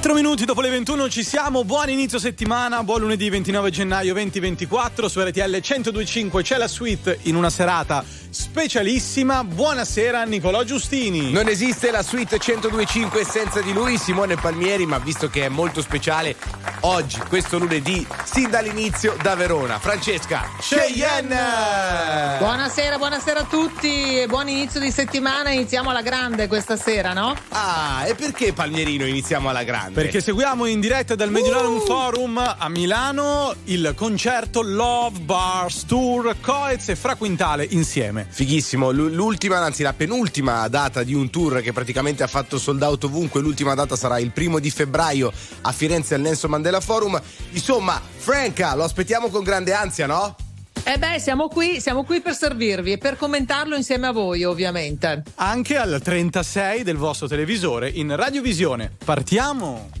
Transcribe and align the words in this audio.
4 0.00 0.18
minuti 0.18 0.46
dopo 0.46 0.62
le 0.62 0.70
21 0.70 1.10
ci 1.10 1.22
siamo, 1.22 1.62
buon 1.62 1.90
inizio 1.90 2.18
settimana, 2.18 2.82
buon 2.82 3.00
lunedì 3.00 3.28
29 3.28 3.68
gennaio 3.68 4.14
2024 4.14 5.10
su 5.10 5.20
RTL 5.20 5.42
1025 5.42 6.42
c'è 6.42 6.56
la 6.56 6.68
suite 6.68 7.18
in 7.24 7.36
una 7.36 7.50
serata 7.50 8.02
specialissima. 8.30 9.44
Buonasera 9.44 10.22
Nicolò 10.24 10.62
Giustini. 10.62 11.30
Non 11.30 11.48
esiste 11.48 11.90
la 11.90 12.02
suite 12.02 12.38
1025 12.44 13.24
senza 13.24 13.60
di 13.60 13.72
lui, 13.72 13.98
Simone 13.98 14.36
Palmieri, 14.36 14.86
ma 14.86 14.98
visto 14.98 15.28
che 15.28 15.44
è 15.44 15.48
molto 15.48 15.82
speciale, 15.82 16.36
oggi, 16.80 17.18
questo 17.28 17.58
lunedì, 17.58 18.06
sin 18.24 18.48
dall'inizio 18.48 19.16
da 19.20 19.34
Verona. 19.34 19.78
Francesca 19.78 20.48
Cheyenne! 20.60 22.38
Buonasera, 22.38 22.96
buonasera 22.96 23.40
a 23.40 23.44
tutti 23.44 24.20
e 24.20 24.26
buon 24.26 24.48
inizio 24.48 24.80
di 24.80 24.90
settimana. 24.90 25.50
Iniziamo 25.50 25.90
alla 25.90 26.02
grande 26.02 26.46
questa 26.46 26.76
sera, 26.76 27.12
no? 27.12 27.36
Ah, 27.48 28.04
e 28.06 28.14
perché 28.14 28.52
Palmierino 28.52 29.04
iniziamo 29.04 29.48
alla 29.48 29.64
grande? 29.64 29.89
Perché 29.92 30.20
seguiamo 30.20 30.66
in 30.66 30.80
diretta 30.80 31.14
dal 31.14 31.30
Mediolanum 31.30 31.76
uh! 31.76 31.84
Forum 31.84 32.38
a 32.38 32.68
Milano 32.68 33.54
il 33.64 33.92
concerto 33.96 34.62
Love 34.62 35.20
Bars 35.20 35.84
Tour 35.86 36.36
Coez 36.40 36.88
e 36.88 36.96
Fra 36.96 37.16
Quintale 37.16 37.64
insieme 37.64 37.88
insieme. 38.00 38.26
Fighissimo, 38.28 38.90
l'ultima, 38.90 39.58
anzi 39.58 39.82
la 39.82 39.92
penultima 39.92 40.66
data 40.68 41.02
di 41.02 41.14
un 41.14 41.28
tour 41.28 41.60
che 41.60 41.72
praticamente 41.72 42.22
ha 42.22 42.26
fatto 42.26 42.58
sold 42.58 42.82
out 42.82 43.04
ovunque, 43.04 43.40
l'ultima 43.40 43.74
data 43.74 43.96
sarà 43.96 44.18
il 44.18 44.30
primo 44.30 44.58
di 44.58 44.70
febbraio 44.70 45.32
a 45.62 45.72
Firenze 45.72 46.14
al 46.14 46.20
Nelson 46.20 46.50
Mandela 46.50 46.80
Forum. 46.80 47.20
Insomma, 47.50 48.00
Franca, 48.16 48.74
lo 48.74 48.84
aspettiamo 48.84 49.28
con 49.28 49.42
grande 49.42 49.72
ansia, 49.72 50.06
no? 50.06 50.36
Eh 50.82 50.98
beh, 50.98 51.18
siamo 51.18 51.48
qui, 51.48 51.80
siamo 51.80 52.04
qui 52.04 52.20
per 52.20 52.34
servirvi 52.34 52.92
e 52.92 52.98
per 52.98 53.16
commentarlo 53.16 53.76
insieme 53.76 54.06
a 54.08 54.12
voi, 54.12 54.44
ovviamente. 54.44 55.22
Anche 55.36 55.76
al 55.76 56.00
36 56.02 56.82
del 56.82 56.96
vostro 56.96 57.28
televisore 57.28 57.88
in 57.88 58.14
radiovisione. 58.16 58.90
Partiamo! 59.04 60.00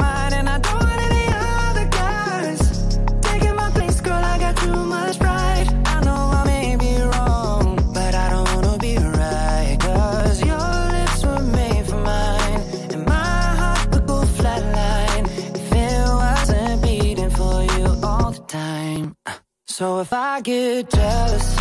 So 19.81 19.97
if 19.97 20.13
I 20.13 20.41
get 20.41 20.91
jealous, 20.91 21.57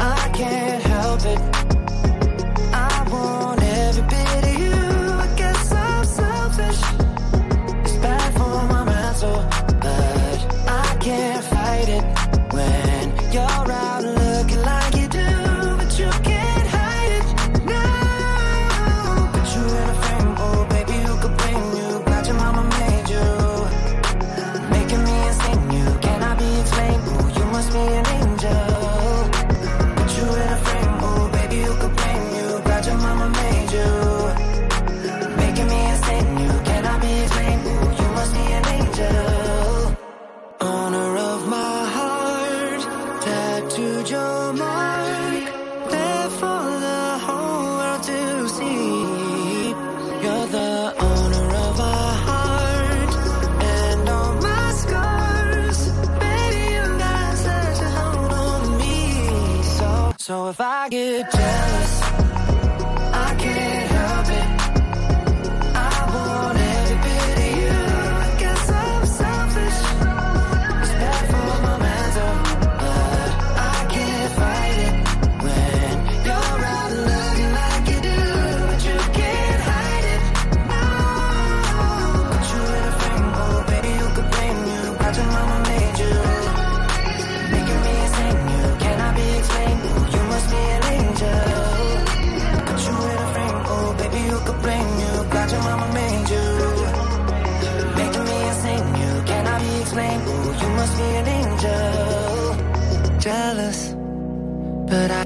I 0.00 0.30
can't 0.32 0.83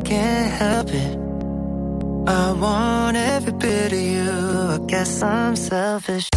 can't 0.09 0.51
help 0.51 0.89
it. 0.89 1.19
I 2.27 2.53
want 2.53 3.17
every 3.17 3.53
bit 3.53 3.93
of 3.93 4.01
you. 4.01 4.31
I 4.75 4.79
guess 4.87 5.23
I'm 5.23 5.55
selfish. 5.55 6.29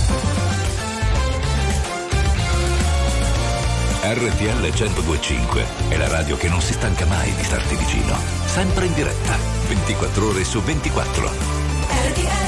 RTL 4.04 4.60
1025 4.60 5.66
è 5.90 5.98
la 5.98 6.08
radio 6.08 6.36
che 6.36 6.50
non 6.50 6.60
si 6.60 6.74
stanca 6.74 7.06
mai 7.06 7.34
di 7.34 7.44
starti 7.44 7.76
vicino. 7.76 8.16
Sempre 8.46 8.88
in 8.88 8.94
diretta, 8.94 9.38
24 9.68 10.28
ore 10.28 10.44
su 10.44 10.60
24. 10.60 11.30
RTL 11.30 12.41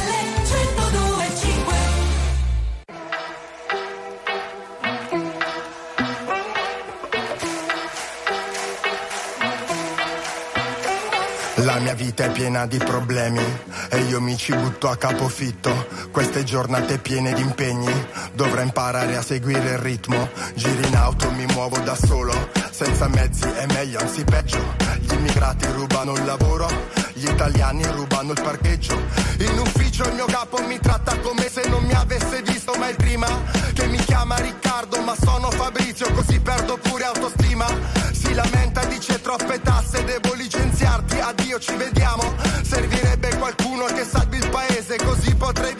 vita 12.13 12.25
è 12.25 12.31
piena 12.31 12.67
di 12.67 12.77
problemi 12.77 13.43
e 13.89 13.97
io 14.01 14.21
mi 14.21 14.37
ci 14.37 14.53
butto 14.53 14.87
a 14.87 14.95
capofitto. 14.95 15.71
Queste 16.13 16.43
giornate 16.43 16.99
piene 16.99 17.33
di 17.33 17.41
impegni, 17.41 17.91
dovrei 18.33 18.65
imparare 18.65 19.17
a 19.17 19.23
seguire 19.23 19.71
il 19.71 19.77
ritmo. 19.79 20.29
Giri 20.53 20.87
in 20.87 20.95
auto, 20.95 21.31
mi 21.31 21.43
muovo 21.47 21.79
da 21.79 21.95
solo, 21.95 22.51
senza 22.69 23.07
mezzi 23.07 23.47
è 23.47 23.65
meglio, 23.73 23.97
anzi 23.97 24.23
peggio. 24.23 24.59
Gli 24.99 25.11
immigrati 25.11 25.65
rubano 25.71 26.13
il 26.13 26.23
lavoro, 26.23 26.69
gli 27.13 27.27
italiani 27.27 27.83
rubano 27.87 28.33
il 28.33 28.41
parcheggio. 28.41 28.95
In 29.39 29.57
ufficio 29.57 30.07
il 30.07 30.13
mio 30.13 30.25
capo 30.25 30.61
mi 30.67 30.79
tratta 30.79 31.17
come 31.17 31.49
se 31.49 31.67
non 31.67 31.83
mi 31.83 31.93
avesse 31.93 32.43
visto 32.43 32.75
mai 32.77 32.93
prima. 32.93 33.27
Che 33.73 33.87
mi 33.87 33.97
chiama 33.97 34.35
Riccardo, 34.35 35.01
ma 35.01 35.15
sono 35.19 35.49
Fabrizio, 35.49 36.11
così 36.13 36.39
perdo 36.39 36.77
pure 36.77 37.05
autostima. 37.05 37.65
Si 38.11 38.35
lamenta 38.35 38.85
dice 38.85 39.19
troppe 39.19 39.59
tasse, 39.61 40.03
devo 40.03 40.35
licenziarti, 40.35 41.19
addio 41.19 41.57
ci 41.59 41.75
vediamo. 41.75 42.35
Servirebbe 42.61 43.35
qualcuno 43.37 43.85
che 43.85 44.05
salvi 44.05 44.37
il 44.37 44.49
paese, 44.49 44.97
così 44.97 45.33
potrei 45.35 45.75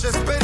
vivere 0.00 0.34
in 0.34 0.39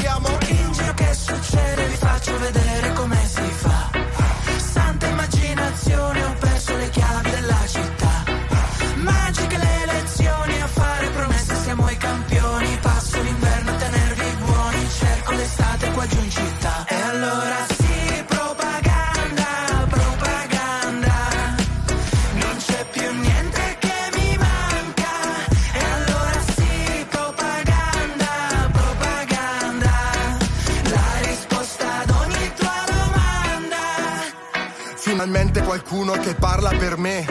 qualcuno 35.87 36.21
che 36.21 36.35
parla 36.35 36.71
per 36.71 36.99
me, 36.99 37.25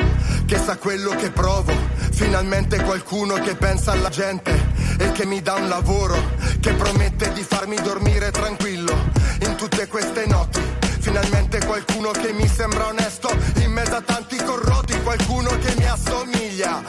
che 0.46 0.58
sa 0.58 0.78
quello 0.78 1.10
che 1.10 1.30
provo. 1.30 1.74
Finalmente 2.12 2.82
qualcuno 2.82 3.34
che 3.34 3.54
pensa 3.56 3.92
alla 3.92 4.08
gente 4.08 4.72
e 4.98 5.12
che 5.12 5.26
mi 5.26 5.42
dà 5.42 5.56
un 5.56 5.68
lavoro, 5.68 6.16
che 6.62 6.72
promette 6.74 7.34
di 7.34 7.44
farmi 7.44 7.76
dormire 7.84 8.32
tranquillo 8.32 8.94
in 9.42 9.56
tutte 9.56 9.88
queste 9.88 10.26
notti. 10.28 10.62
Finalmente 11.02 11.66
qualcuno 11.66 12.12
che 12.12 12.32
mi 12.32 12.48
sembra 12.48 12.88
onesto 12.88 13.30
in 13.58 13.74
mezzo 13.74 13.96
a 13.96 14.02
tanti 14.02 14.38
corrotti, 14.38 15.02
qualcuno 15.02 15.50
che 15.60 15.76
mi 15.78 15.86
assomiglia, 15.86 16.82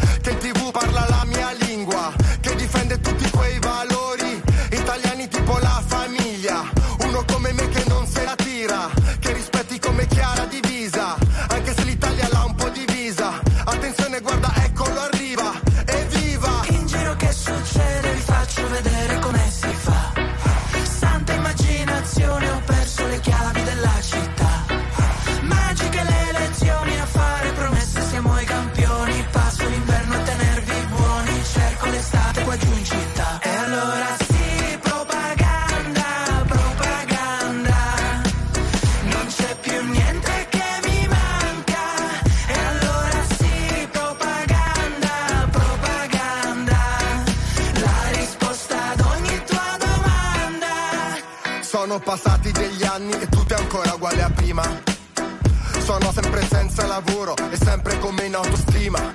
autostima. 58.96 59.14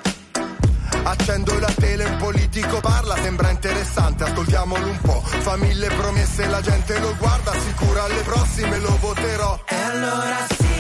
Accendo 1.04 1.60
la 1.60 1.72
tele, 1.76 2.04
il 2.04 2.16
politico 2.18 2.80
parla, 2.80 3.16
sembra 3.22 3.50
interessante, 3.50 4.24
ascoltiamolo 4.24 4.88
un 4.88 5.00
po'. 5.02 5.22
Fa 5.22 5.58
mille 5.58 5.88
promesse, 5.88 6.48
la 6.48 6.62
gente 6.62 7.00
lo 7.00 7.16
guarda, 7.18 7.52
sicura 7.54 8.04
alle 8.04 8.22
prossime 8.22 8.78
lo 8.80 8.98
voterò. 9.00 9.60
E 9.68 9.76
allora 9.76 10.38
sì, 10.58 10.71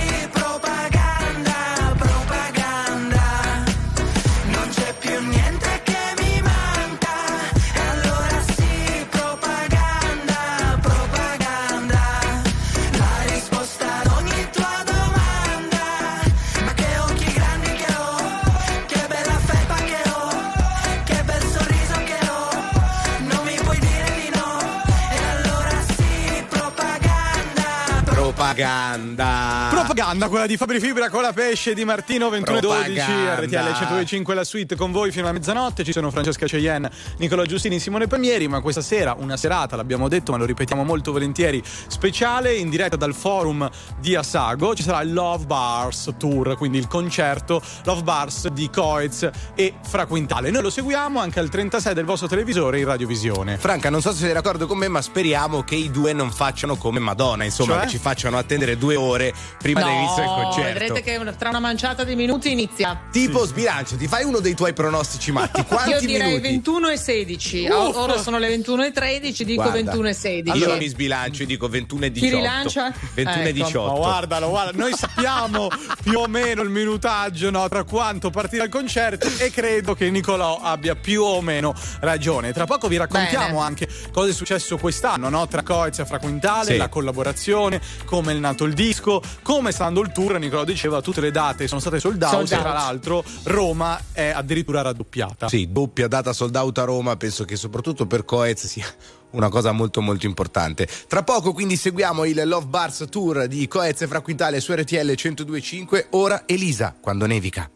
Propaganda, 30.11 30.27
quella 30.27 30.45
di 30.45 30.57
Fabri 30.57 30.79
Fibra 30.81 31.09
con 31.09 31.21
la 31.21 31.31
pesce 31.31 31.73
di 31.73 31.85
Martino 31.85 32.27
2112 32.27 32.99
Propaganda. 33.01 33.69
RTL 33.69 33.77
125 33.77 34.33
la 34.35 34.43
suite 34.43 34.75
con 34.75 34.91
voi 34.91 35.09
fino 35.09 35.29
a 35.29 35.31
mezzanotte. 35.31 35.85
Ci 35.85 35.93
sono 35.93 36.11
Francesca 36.11 36.45
Cheyenne, 36.47 36.91
Nicola 37.19 37.45
Giustini, 37.45 37.79
Simone 37.79 38.07
Palmieri. 38.07 38.49
Ma 38.49 38.59
questa 38.59 38.81
sera, 38.81 39.15
una 39.17 39.37
serata, 39.37 39.77
l'abbiamo 39.77 40.09
detto, 40.09 40.33
ma 40.33 40.37
lo 40.37 40.43
ripetiamo 40.43 40.83
molto 40.83 41.13
volentieri, 41.13 41.63
speciale 41.63 42.55
in 42.55 42.69
diretta 42.69 42.97
dal 42.97 43.13
forum 43.13 43.69
di 43.99 44.13
Asago. 44.13 44.75
Ci 44.75 44.83
sarà 44.83 45.01
il 45.01 45.13
Love 45.13 45.45
Bars 45.45 46.13
Tour, 46.17 46.57
quindi 46.57 46.77
il 46.77 46.87
concerto 46.87 47.61
Love 47.85 48.03
Bars 48.03 48.49
di 48.49 48.69
Coez 48.69 49.29
e 49.55 49.75
Fra 49.87 50.05
Quintale. 50.07 50.49
Noi 50.51 50.63
lo 50.63 50.69
seguiamo 50.69 51.19
anche 51.21 51.39
al 51.39 51.47
36 51.47 51.93
del 51.93 52.03
vostro 52.03 52.27
televisore 52.27 52.79
in 52.79 52.85
radiovisione. 52.85 53.57
Franca, 53.57 53.89
non 53.89 54.01
so 54.01 54.11
se 54.11 54.25
sei 54.25 54.33
d'accordo 54.33 54.67
con 54.67 54.77
me, 54.77 54.89
ma 54.89 55.01
speriamo 55.01 55.63
che 55.63 55.75
i 55.75 55.89
due 55.89 56.11
non 56.11 56.31
facciano 56.31 56.75
come 56.75 56.99
Madonna, 56.99 57.45
insomma, 57.45 57.75
Cioè? 57.75 57.83
che 57.83 57.87
ci 57.91 57.97
facciano 57.97 58.37
attendere 58.37 58.77
due 58.77 58.97
ore 58.97 59.33
prima 59.57 59.99
dell'inizio 60.01 60.21
del 60.23 60.31
concerto. 60.43 60.79
vedrete 60.79 61.01
che 61.01 61.15
una- 61.17 61.33
tra 61.33 61.49
una 61.49 61.59
manciata 61.59 62.03
di 62.03 62.15
minuti 62.15 62.51
inizia. 62.51 62.99
Tipo 63.11 63.45
sbilancio, 63.45 63.95
ti 63.95 64.07
fai 64.07 64.23
uno 64.23 64.39
dei 64.39 64.53
tuoi 64.55 64.73
pronostici 64.73 65.31
matti. 65.31 65.63
Quanti 65.65 65.89
Io 65.91 65.99
direi 65.99 66.27
minuti? 66.27 66.47
21 66.49 66.89
e 66.89 66.97
16. 66.97 67.67
Uff. 67.69 67.95
Ora 67.95 68.17
sono 68.17 68.37
le 68.37 68.47
21 68.49 68.83
e 68.85 68.91
13, 68.91 69.45
dico 69.45 69.61
Guarda, 69.63 69.77
21 69.81 70.09
e 70.09 70.13
16. 70.13 70.57
Io 70.57 70.67
non 70.67 70.77
mi 70.77 70.87
sbilancio 70.87 71.43
e 71.43 71.45
dico 71.45 71.67
21 71.67 72.05
e 72.05 72.11
18. 72.11 72.35
rilancia? 72.35 72.93
21 73.13 73.43
e 73.43 73.47
Ecco. 73.49 73.51
18. 73.51 73.91
Ma 73.91 73.97
guardalo, 73.97 74.49
guarda, 74.49 74.71
noi 74.77 74.93
sappiamo 74.93 75.69
più 76.03 76.19
o 76.19 76.27
meno 76.27 76.61
il 76.61 76.69
minutaggio 76.69 77.49
no, 77.49 77.67
tra 77.69 77.83
quanto 77.83 78.29
partirà 78.29 78.63
il 78.63 78.69
concerto 78.69 79.27
e 79.37 79.51
credo 79.51 79.93
che 79.95 80.09
Nicolò 80.09 80.59
abbia 80.61 80.95
più 80.95 81.23
o 81.23 81.41
meno 81.41 81.73
ragione. 81.99 82.51
Tra 82.53 82.65
poco 82.65 82.87
vi 82.87 82.97
raccontiamo 82.97 83.55
Bene. 83.57 83.59
anche 83.65 83.87
cosa 84.11 84.29
è 84.29 84.33
successo 84.33 84.77
quest'anno 84.77 85.29
no? 85.29 85.47
tra 85.47 85.63
Coez 85.63 85.99
e 85.99 86.05
Fra 86.05 86.19
Quintale, 86.19 86.65
Sì. 86.71 86.77
la 86.77 86.87
collaborazione, 86.89 87.81
come 88.05 88.31
è 88.31 88.35
nato 88.35 88.63
il 88.65 88.73
disco, 88.73 89.21
come 89.41 89.71
sta 89.71 89.85
andando 89.91 90.01
il 90.01 90.11
tour. 90.11 90.39
Nicolò 90.39 90.63
diceva 90.63 91.01
tutte 91.01 91.21
le 91.21 91.31
date 91.31 91.67
sono 91.67 91.79
state 91.79 91.99
sold 91.99 92.21
out, 92.23 92.31
Sold 92.31 92.51
e 92.51 92.55
out. 92.55 92.63
tra 92.63 92.73
l'altro 92.73 93.23
Roma 93.43 93.99
è 94.11 94.31
addirittura 94.33 94.81
raddoppiata. 94.81 95.47
Sì, 95.47 95.71
doppia 95.71 96.07
data 96.07 96.33
sold 96.33 96.55
out 96.55 96.77
a 96.79 96.83
Roma, 96.85 97.15
penso 97.17 97.45
che 97.45 97.55
soprattutto 97.55 98.07
per 98.07 98.25
Coez 98.25 98.65
sia 98.65 98.85
una 99.31 99.49
cosa 99.49 99.71
molto 99.71 100.01
molto 100.01 100.25
importante. 100.25 100.87
Tra 101.07 101.23
poco 101.23 101.53
quindi 101.53 101.75
seguiamo 101.75 102.25
il 102.25 102.41
Love 102.45 102.67
Bars 102.67 103.05
Tour 103.09 103.47
di 103.47 103.67
Coez 103.67 104.01
e 104.01 104.07
Fra 104.07 104.21
Quintale 104.21 104.59
su 104.59 104.73
RTL 104.73 104.95
1025, 104.95 106.07
ora 106.11 106.43
Elisa, 106.45 106.95
quando 106.99 107.25
nevica. 107.25 107.69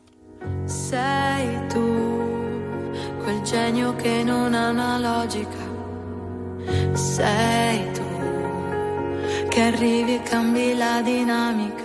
Sei 0.66 1.68
tu, 1.68 2.92
quel 3.24 3.42
genio 3.42 3.96
che 3.96 4.24
non 4.24 4.54
ha 4.54 4.70
una 4.70 4.98
logica. 5.00 5.74
Sei 6.94 7.92
tu, 7.94 8.04
che 9.50 9.62
arrivi 9.62 10.16
e 10.16 10.24
cambi 10.24 10.76
la 10.76 11.02
dinamica. 11.04 11.85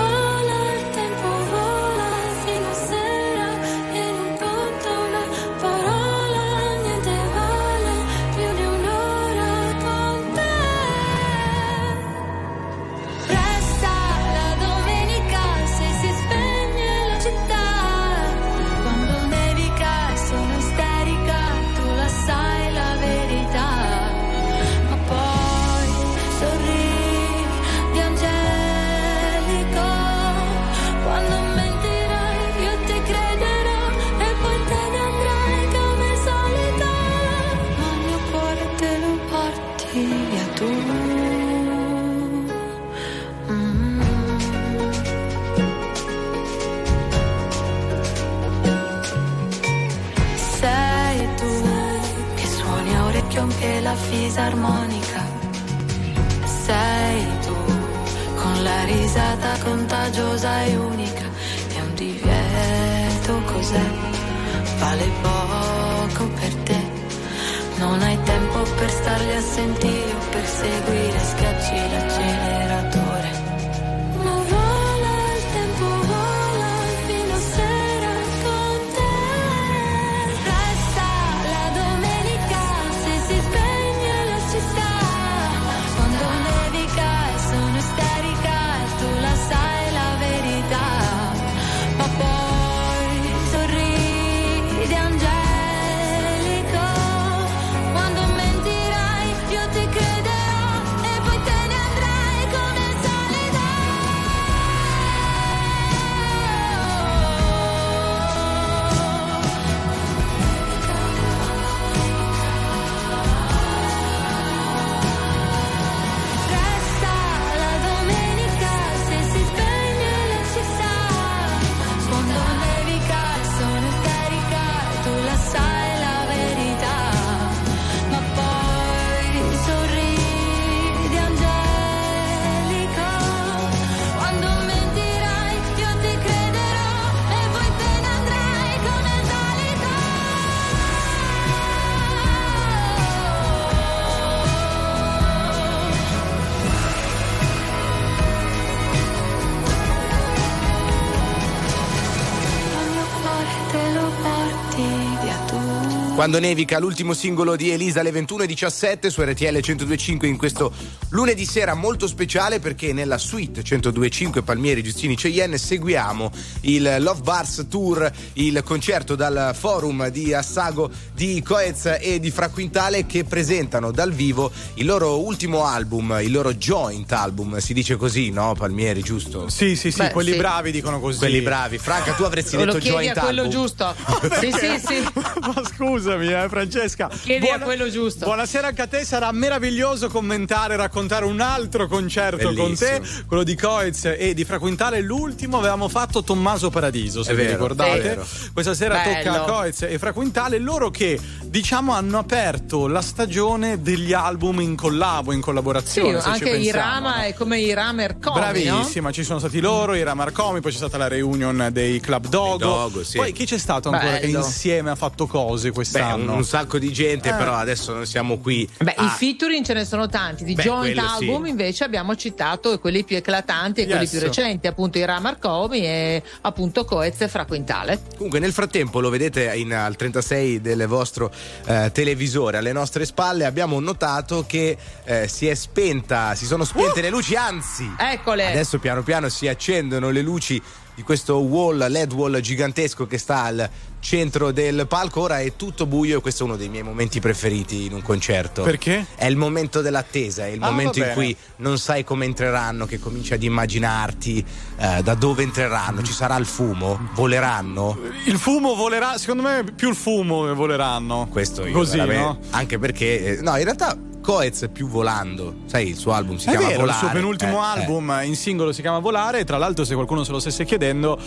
Quando 156.21 156.39
nevica, 156.39 156.77
l'ultimo 156.77 157.15
singolo 157.15 157.55
di 157.55 157.71
Elisa 157.71 158.01
alle 158.01 158.11
21.17 158.11 159.07
su 159.07 159.23
RTL 159.23 159.57
102.5 159.57 160.27
in 160.27 160.37
questo 160.37 160.71
lunedì 161.11 161.45
sera 161.45 161.73
molto 161.73 162.07
speciale 162.07 162.59
perché 162.59 162.93
nella 162.93 163.17
suite 163.17 163.61
102.5 163.61 164.43
Palmieri 164.43 164.81
Giustini 164.81 165.15
Cheyenne 165.15 165.57
seguiamo 165.57 166.31
il 166.61 166.97
Love 166.99 167.21
Bars 167.21 167.65
Tour, 167.69 168.09
il 168.33 168.61
concerto 168.63 169.15
dal 169.15 169.53
forum 169.57 170.07
di 170.07 170.33
Assago 170.33 170.89
di 171.13 171.41
Coez 171.41 171.97
e 171.99 172.19
di 172.19 172.31
Fra 172.31 172.47
Quintale 172.49 173.05
che 173.05 173.23
presentano 173.25 173.91
dal 173.91 174.11
vivo 174.13 174.51
il 174.75 174.85
loro 174.85 175.21
ultimo 175.21 175.65
album, 175.65 176.17
il 176.21 176.31
loro 176.31 176.53
joint 176.53 177.11
album, 177.11 177.57
si 177.57 177.73
dice 177.73 177.97
così, 177.97 178.29
no 178.29 178.55
Palmieri, 178.57 179.01
giusto? 179.01 179.49
Sì, 179.49 179.75
sì, 179.75 179.91
sì, 179.91 179.97
Beh, 179.99 180.11
quelli 180.11 180.31
sì. 180.31 180.37
bravi 180.37 180.71
dicono 180.71 180.99
così. 180.99 181.17
Quelli 181.17 181.41
bravi. 181.41 181.77
Franca, 181.77 182.13
tu 182.13 182.23
avresti 182.23 182.55
Lo 182.55 182.65
detto 182.65 182.77
chiedi 182.77 182.95
joint 182.97 183.17
a 183.17 183.21
quello 183.21 183.41
album. 183.41 183.59
giusto. 183.59 183.95
Sì, 184.41 184.51
sì, 184.51 184.79
sì. 184.85 185.03
Ma 185.41 185.61
scusami, 185.75 186.31
eh, 186.31 186.47
Francesca. 186.47 187.09
Chiedi 187.21 187.47
a 187.49 187.59
quello 187.59 187.89
giusto. 187.89 188.25
Buonasera 188.25 188.67
anche 188.67 188.81
a 188.81 188.87
te, 188.87 189.03
sarà 189.03 189.31
meraviglioso 189.31 190.07
commentare, 190.09 190.75
raccontare 190.77 190.99
un 191.09 191.39
altro 191.41 191.87
concerto 191.87 192.53
con 192.53 192.75
te, 192.75 192.97
Bellissimo. 192.99 193.23
quello 193.27 193.43
di 193.43 193.55
Coez 193.55 194.05
e 194.17 194.33
di 194.33 194.43
Fraquintale. 194.45 195.01
L'ultimo 195.01 195.57
avevamo 195.57 195.87
fatto 195.87 196.23
Tommaso 196.23 196.69
Paradiso, 196.69 197.23
se 197.23 197.31
È 197.31 197.35
vi 197.35 197.41
vero, 197.43 197.53
ricordate. 197.53 198.19
Questa 198.53 198.73
sera 198.73 199.01
Bello. 199.01 199.15
tocca 199.23 199.41
a 199.43 199.45
Coez 199.45 199.81
e 199.83 199.97
Fraquintale, 199.97 200.57
loro 200.59 200.89
che 200.91 201.19
diciamo 201.43 201.93
hanno 201.93 202.17
aperto 202.19 202.87
la 202.87 203.01
stagione 203.01 203.81
degli 203.81 204.13
album 204.13 204.59
in 204.61 204.75
collabo, 204.75 205.31
in 205.31 205.39
Sì, 205.39 205.43
collaborazione. 205.43 206.13
se 206.21 206.21
ci 206.21 206.43
anche 206.43 206.49
Irama 206.57 207.17
no? 207.17 207.21
è 207.23 207.33
come 207.33 207.59
Irama 207.59 208.03
Ercomi, 208.03 208.35
no? 208.35 208.41
Bravissima, 208.75 209.11
ci 209.11 209.23
sono 209.23 209.39
stati 209.39 209.59
loro, 209.59 209.93
Ira 209.95 210.13
Marcomi, 210.13 210.61
poi 210.61 210.71
c'è 210.71 210.77
stata 210.77 210.97
la 210.97 211.07
reunion 211.07 211.69
dei 211.71 211.99
Club 211.99 212.27
Dogo. 212.27 212.57
Dogo, 212.57 213.03
sì. 213.03 213.17
Poi 213.17 213.31
chi 213.31 213.45
c'è 213.45 213.57
stato 213.57 213.89
ancora 213.89 214.17
che 214.17 214.27
Bello. 214.27 214.39
insieme 214.39 214.89
ha 214.91 214.95
fatto 214.95 215.27
cose 215.27 215.69
Beh, 215.69 215.73
quest'anno? 215.73 216.31
un, 216.31 216.37
un 216.37 216.43
sacco 216.43 216.77
di 216.77 216.91
gente, 216.93 217.29
Eh. 217.29 217.33
però 217.33 217.55
adesso 217.55 217.93
non 217.93 218.05
siamo 218.05 218.37
qui. 218.37 218.67
Beh, 218.79 218.93
a- 218.95 219.05
i 219.05 219.09
featuring 219.09 219.65
ce 219.65 219.73
ne 219.73 219.85
sono 219.85 220.07
tanti, 220.07 220.43
di 220.43 220.53
Beh, 220.53 220.63
joint 220.63 220.90
quello 220.93 221.07
sì. 221.17 221.23
album 221.25 221.45
invece 221.47 221.83
abbiamo 221.83 222.15
citato 222.15 222.79
quelli 222.79 223.03
più 223.03 223.17
eclatanti 223.17 223.81
e 223.81 223.85
quelli 223.85 224.01
Yes. 224.01 224.09
più 224.09 224.19
recenti, 224.19 224.67
appunto 224.67 224.97
Irama 224.97 225.19
Marcomi 225.21 225.79
e 225.85 226.23
appunto 226.41 226.83
Coez 226.85 227.21
e 227.21 227.27
Fra 227.27 227.45
Quintale. 227.45 227.99
Comunque 228.15 228.39
nel 228.39 228.51
frattempo 228.53 228.99
lo 228.99 229.09
vedete 229.09 229.53
in- 229.55 229.73
al 229.73 229.95
36 229.95 230.61
del 230.61 230.85
vostro 230.87 231.31
eh, 231.65 231.89
televisore 231.93 232.57
alle 232.57 232.71
nostre 232.73 233.05
spalle 233.05 233.45
abbiamo 233.45 233.79
notato 233.79 234.45
che 234.47 234.77
eh, 235.03 235.27
si 235.27 235.47
è 235.47 235.53
spenta, 235.55 236.35
si 236.35 236.45
sono 236.45 236.63
spente 236.63 236.99
Uh! 236.99 237.03
le 237.03 237.09
luci, 237.09 237.35
anzi 237.35 237.89
Eccole. 237.97 238.47
adesso 238.47 238.79
piano 238.79 239.03
piano 239.03 239.29
si 239.29 239.47
accendono 239.47 240.09
le 240.09 240.21
luci 240.21 240.61
di 240.93 241.03
questo 241.03 241.37
wall, 241.39 241.87
LED 241.89 242.11
wall 242.13 242.39
gigantesco 242.41 243.07
che 243.07 243.17
sta 243.17 243.43
al 243.43 243.69
centro 244.01 244.51
del 244.51 244.87
palco, 244.87 245.21
ora 245.21 245.39
è 245.39 245.55
tutto 245.55 245.85
buio 245.85 246.17
e 246.17 246.21
questo 246.21 246.43
è 246.43 246.45
uno 246.47 246.57
dei 246.57 246.67
miei 246.69 246.83
momenti 246.83 247.19
preferiti 247.21 247.85
in 247.85 247.93
un 247.93 248.01
concerto. 248.01 248.63
Perché? 248.63 249.05
È 249.15 249.25
il 249.27 249.37
momento 249.37 249.81
dell'attesa, 249.81 250.45
è 250.45 250.49
il 250.49 250.61
Ah, 250.61 250.69
momento 250.71 250.99
in 250.99 251.11
cui 251.13 251.35
non 251.57 251.77
sai 251.77 252.03
come 252.03 252.25
entreranno, 252.25 252.85
che 252.85 252.99
cominci 252.99 253.33
ad 253.33 253.43
immaginarti 253.43 254.43
eh, 254.77 255.01
da 255.03 255.13
dove 255.13 255.43
entreranno, 255.43 256.01
ci 256.01 256.13
sarà 256.13 256.35
il 256.37 256.45
fumo, 256.45 257.09
voleranno. 257.13 257.97
Il 258.25 258.37
fumo 258.37 258.73
volerà, 258.75 259.17
secondo 259.17 259.43
me 259.43 259.63
più 259.75 259.89
il 259.89 259.95
fumo 259.95 260.53
voleranno. 260.53 261.27
Questo 261.29 261.65
io 261.65 261.71
Così, 261.73 261.97
no? 261.97 262.39
Anche 262.49 262.79
perché, 262.79 263.37
eh, 263.37 263.41
no, 263.41 263.55
in 263.57 263.63
realtà 263.63 263.95
Coez 264.21 264.67
più 264.71 264.87
volando, 264.87 265.55
sai, 265.65 265.87
il 265.89 265.95
suo 265.95 266.11
album 266.13 266.37
si 266.37 266.47
È 266.47 266.51
chiama 266.51 266.67
vero, 266.67 266.79
Volare. 266.81 266.97
il 266.97 267.03
suo 267.03 267.13
penultimo 267.13 267.51
Eh, 267.53 267.55
eh. 267.55 267.79
album 267.81 268.19
in 268.23 268.35
singolo 268.35 268.71
si 268.71 268.81
chiama 268.81 268.99
Volare 268.99 269.43
tra 269.45 269.57
l'altro 269.57 269.83
se 269.85 269.93
qualcuno 269.95 270.23
se 270.23 270.31
lo 270.31 270.39
stesse 270.39 270.63
chiedendo 270.65 271.19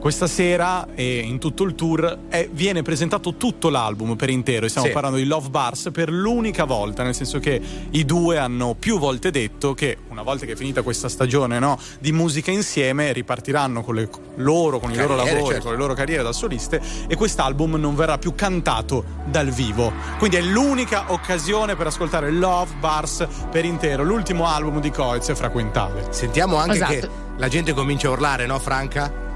questa 0.00 0.26
sera 0.26 0.86
e 0.94 1.18
in 1.18 1.38
tutto 1.38 1.62
il 1.62 1.74
tour 1.74 2.18
è- 2.30 2.48
viene 2.50 2.80
presentato 2.80 3.34
tutto 3.34 3.68
l'album 3.68 4.16
per 4.16 4.30
intero 4.30 4.64
e 4.64 4.68
stiamo 4.70 4.86
Sì. 4.88 4.92
parlando 4.94 5.18
di 5.18 5.24
Love 5.26 5.50
Bars 5.50 5.90
per 5.92 6.10
l'unica 6.10 6.64
volta 6.64 7.02
nel 7.02 7.14
senso 7.14 7.38
che 7.38 7.60
i 7.90 8.04
due 8.06 8.38
hanno 8.38 8.74
più 8.78 8.98
volte 8.98 9.30
detto 9.30 9.74
che 9.74 9.98
una 10.08 10.22
volta 10.22 10.46
che 10.46 10.52
è 10.52 10.56
finita 10.56 10.80
questa 10.80 11.08
stagione 11.10 11.58
no, 11.58 11.78
di 11.98 12.12
musica 12.12 12.50
insieme 12.50 13.12
ripartiranno 13.12 13.82
con 13.82 13.94
le 13.94 14.08
loro 14.36 14.78
con 14.80 14.90
i 14.90 14.96
loro 14.96 15.08
Carriere, 15.16 15.34
lavori 15.36 15.52
certo. 15.52 15.62
con 15.64 15.72
le 15.72 15.78
loro 15.78 15.94
carriere 15.94 16.22
da 16.22 16.32
soliste 16.32 16.80
e 17.06 17.14
quest'album 17.14 17.74
non 17.74 17.94
verrà 17.94 18.16
più 18.16 18.34
cantato 18.34 19.04
dal 19.26 19.50
vivo 19.50 19.92
quindi 20.18 20.36
è 20.36 20.40
l'unica 20.40 21.12
occasione 21.12 21.76
per 21.76 21.88
ascoltare 21.88 22.30
Love 22.30 22.72
Bars 22.80 23.26
per 23.50 23.66
intero 23.66 24.02
l'ultimo 24.02 24.46
album 24.46 24.80
di 24.80 24.90
Coez 24.90 25.28
e 25.28 25.34
Fraquintale 25.34 26.06
Sentiamo 26.10 26.56
anche 26.56 26.74
Esatto. 26.76 26.92
che 26.92 27.08
la 27.36 27.48
gente 27.48 27.72
comincia 27.74 28.08
a 28.08 28.10
urlare, 28.12 28.44
no, 28.46 28.58
Franca? 28.58 29.28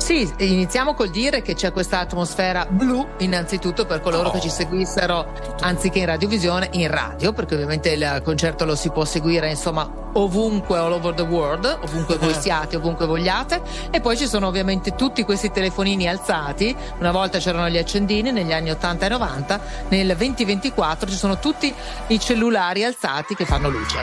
Sì, 0.00 0.28
iniziamo 0.38 0.94
col 0.94 1.10
dire 1.10 1.40
che 1.42 1.54
c'è 1.54 1.70
questa 1.72 2.00
atmosfera 2.00 2.66
blu, 2.68 3.06
innanzitutto 3.18 3.84
per 3.86 4.00
coloro 4.00 4.28
Oh. 4.28 4.32
che 4.32 4.40
ci 4.40 4.48
seguissero 4.50 5.32
anziché 5.60 6.00
in 6.00 6.06
radiovisione, 6.06 6.68
in 6.72 6.88
radio, 6.90 7.32
perché 7.32 7.54
ovviamente 7.54 7.90
il 7.90 8.20
concerto 8.24 8.64
lo 8.64 8.74
si 8.74 8.90
può 8.90 9.04
seguire 9.04 9.48
insomma 9.50 9.88
ovunque, 10.14 10.78
all 10.78 10.92
over 10.92 11.14
the 11.14 11.22
world, 11.22 11.78
ovunque 11.82 12.16
voi 12.16 12.34
siate, 12.34 12.76
ovunque 12.76 13.06
vogliate. 13.06 13.60
E 13.90 14.00
poi 14.00 14.16
ci 14.16 14.26
sono 14.26 14.48
ovviamente 14.48 14.96
tutti 14.96 15.22
questi 15.22 15.50
telefonini 15.52 16.08
alzati. 16.08 16.74
Una 16.98 17.12
volta 17.12 17.38
c'erano 17.38 17.68
gli 17.68 17.78
accendini 17.78 18.32
negli 18.32 18.52
anni 18.52 18.70
80 18.70 19.06
e 19.06 19.08
90, 19.10 19.60
nel 19.90 20.16
2024 20.16 21.08
ci 21.08 21.16
sono 21.16 21.38
tutti 21.38 21.72
i 22.08 22.18
cellulari 22.18 22.82
alzati 22.84 23.36
che 23.36 23.44
fanno 23.44 23.68
luce. 23.68 23.98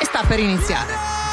E 0.00 0.04
sta 0.04 0.22
per 0.26 0.38
iniziare. 0.40 1.27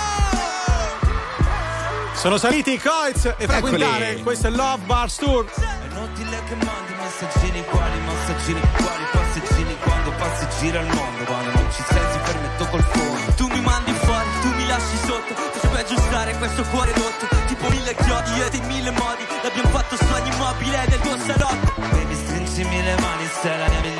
Sono 2.15 2.37
saliti 2.37 2.73
i 2.73 2.79
Coez 2.79 3.35
e 3.37 3.45
Fraquintale 3.45 4.09
Eccoli. 4.09 4.23
questo 4.23 4.47
è 4.47 4.49
Love 4.49 4.83
Bars 4.85 5.15
Tour 5.17 5.45
È 5.45 5.85
inutile 5.89 6.41
che 6.47 6.55
mandi 6.55 6.93
messaggini 6.97 7.63
quali, 7.65 7.99
messaggini 7.99 8.61
quali, 8.75 9.03
passeggini 9.11 9.77
quando 9.79 10.11
passi 10.17 10.47
gira 10.59 10.79
il 10.79 10.87
mondo, 10.87 11.23
quando 11.23 11.51
non 11.51 11.67
ci 11.71 11.83
sei 11.87 12.01
ti 12.11 12.17
permetto 12.23 12.65
col 12.67 12.83
fondo. 12.83 13.33
Tu 13.35 13.47
mi 13.47 13.61
mandi 13.61 13.91
fuori, 13.91 14.27
tu 14.41 14.47
mi 14.49 14.67
lasci 14.67 14.97
sotto, 15.05 15.33
potrebbe 15.33 15.79
aggiustare 15.79 16.35
questo 16.37 16.63
cuore 16.63 16.91
rotto, 16.93 17.27
tipo 17.47 17.69
mille 17.69 17.95
chiodi 17.95 18.41
e 18.41 18.49
dei 18.49 18.61
mille 18.61 18.91
modi, 18.91 19.23
l'abbiamo 19.43 19.69
fatto 19.69 19.95
su 19.95 20.11
ogni 20.11 20.35
mobile 20.37 20.85
del 20.89 20.99
tuo 20.99 21.17
salotto. 21.17 21.73
Baby 21.91 22.15
stringimi 22.15 22.83
le 22.83 22.95
mani, 22.99 23.29
sei 23.41 23.57
la 23.57 23.67
mia 23.67 23.94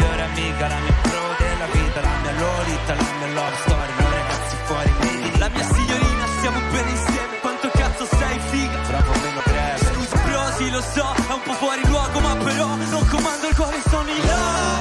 fuori 11.58 11.82
luogo, 11.88 12.20
ma 12.20 12.36
però 12.36 12.76
non 12.76 13.06
comando 13.08 13.48
il 13.48 13.56
cuore, 13.56 13.82
sono 13.90 14.10
in 14.10 14.18
love, 14.18 14.75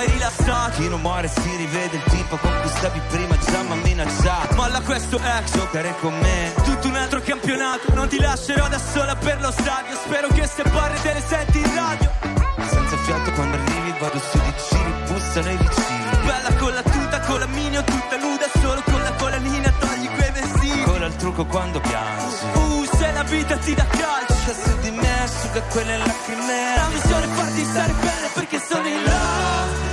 mai 0.00 0.10
rilassato. 0.10 0.80
Chi 0.80 0.88
non 0.88 1.00
muore 1.00 1.28
si 1.28 1.56
rivede 1.56 1.96
il 1.96 2.02
tipo 2.04 2.36
con 2.36 2.50
cui 2.60 2.70
stavi 2.70 3.00
prima 3.08 3.36
già 3.38 3.62
mi 3.62 3.72
ha 3.72 3.74
minacciato. 3.74 4.54
Molla 4.54 4.80
questo 4.80 5.18
ex, 5.18 5.52
giocare 5.52 5.94
con 6.00 6.16
me. 6.18 6.52
Tutto 6.64 6.88
un 6.88 6.96
altro 6.96 7.20
campionato, 7.20 7.94
non 7.94 8.08
ti 8.08 8.18
lascerò 8.18 8.68
da 8.68 8.78
sola 8.78 9.14
per 9.16 9.40
lo 9.40 9.50
stadio. 9.50 9.96
Spero 10.04 10.28
che 10.28 10.46
se 10.46 10.62
parli 10.62 11.00
te 11.02 11.12
le 11.12 11.22
senti 11.26 11.58
in 11.58 11.74
radio. 11.74 12.10
Senza 12.70 12.96
fiato 12.96 13.30
quando 13.32 13.56
arrivi 13.56 13.94
vado 13.98 14.18
su 14.18 14.38
di 14.38 14.54
giri, 14.68 14.92
bussano 15.06 15.50
i 15.50 15.56
vicini. 15.56 16.08
Bella 16.24 16.52
con 16.58 16.72
la 16.72 16.82
tuta, 16.82 17.20
con 17.20 17.38
la 17.40 17.46
mini 17.46 17.76
o 17.76 17.84
tutta 17.84 18.16
nuda, 18.16 18.46
solo 18.60 18.82
con 18.84 19.02
la 19.02 19.12
colanina 19.12 19.72
togli 19.78 20.08
quei 20.08 20.30
vestiti. 20.32 20.82
Cola 20.82 21.06
il 21.06 21.16
trucco 21.16 21.44
quando 21.44 21.80
piangi. 21.80 22.34
Uh, 22.54 22.84
se 22.96 23.12
la 23.12 23.22
vita 23.24 23.56
ti 23.56 23.74
dà 23.74 23.84
calcio. 23.84 24.28
Su 24.50 24.78
di 24.80 24.90
me, 24.90 25.22
asciuga 25.22 25.60
quelle 25.70 25.96
lacrime. 25.98 26.74
La 26.74 26.88
missione 26.88 27.24
è 27.24 27.28
farti 27.28 27.64
stare 27.64 27.92
bene 27.92 28.30
perché 28.34 28.60
sono 28.66 28.88
in 28.88 29.02
love. 29.04 29.89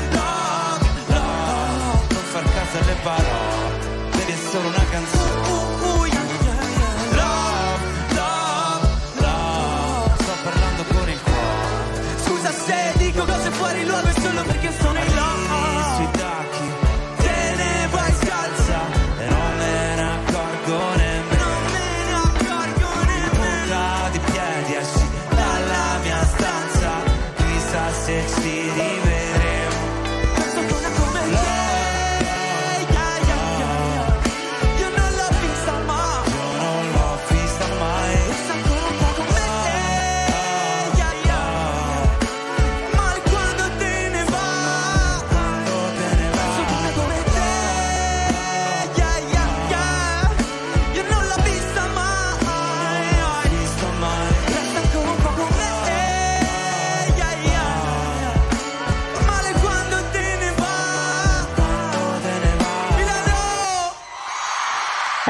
Alle 2.79 2.95
parole, 3.01 4.09
vedi 4.11 4.31
è 4.33 4.35
solo 4.35 4.67
una 4.67 4.85
canzone. 4.91 5.26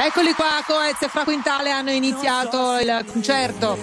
Eccoli 0.08 0.32
qua, 0.32 0.62
Coez 0.66 1.02
e 1.02 1.08
Fra 1.08 1.22
Quintale 1.24 1.70
hanno 1.70 1.90
iniziato 1.90 2.78
il 2.78 3.04
concerto. 3.12 3.76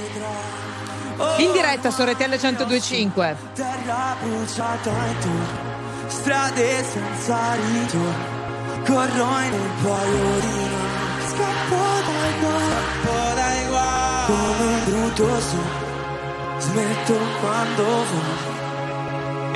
In 1.38 1.52
diretta 1.52 1.92
su 1.92 2.02
RTL 2.02 2.30
1025. 2.30 3.38
terra 3.54 4.16
bruciata 4.20 4.90
e 4.90 5.20
tu 5.20 5.30
strade 6.08 6.84
senza 6.84 7.54
ritorno 7.54 8.34
corro 8.86 9.40
in 9.40 9.54
un 9.54 9.70
paio 9.84 10.40
di 10.40 10.66
notti 10.72 11.28
scappo 11.28 11.76
dai 12.06 12.40
guai 12.40 12.70
scappo 12.72 13.36
dai 13.36 13.68
guai 13.68 14.26
come 14.26 14.66
un 14.66 14.84
brutto 14.84 15.42
sogno 15.42 16.60
smetto 16.60 17.18
quando 17.40 17.84
vuoi 17.84 18.55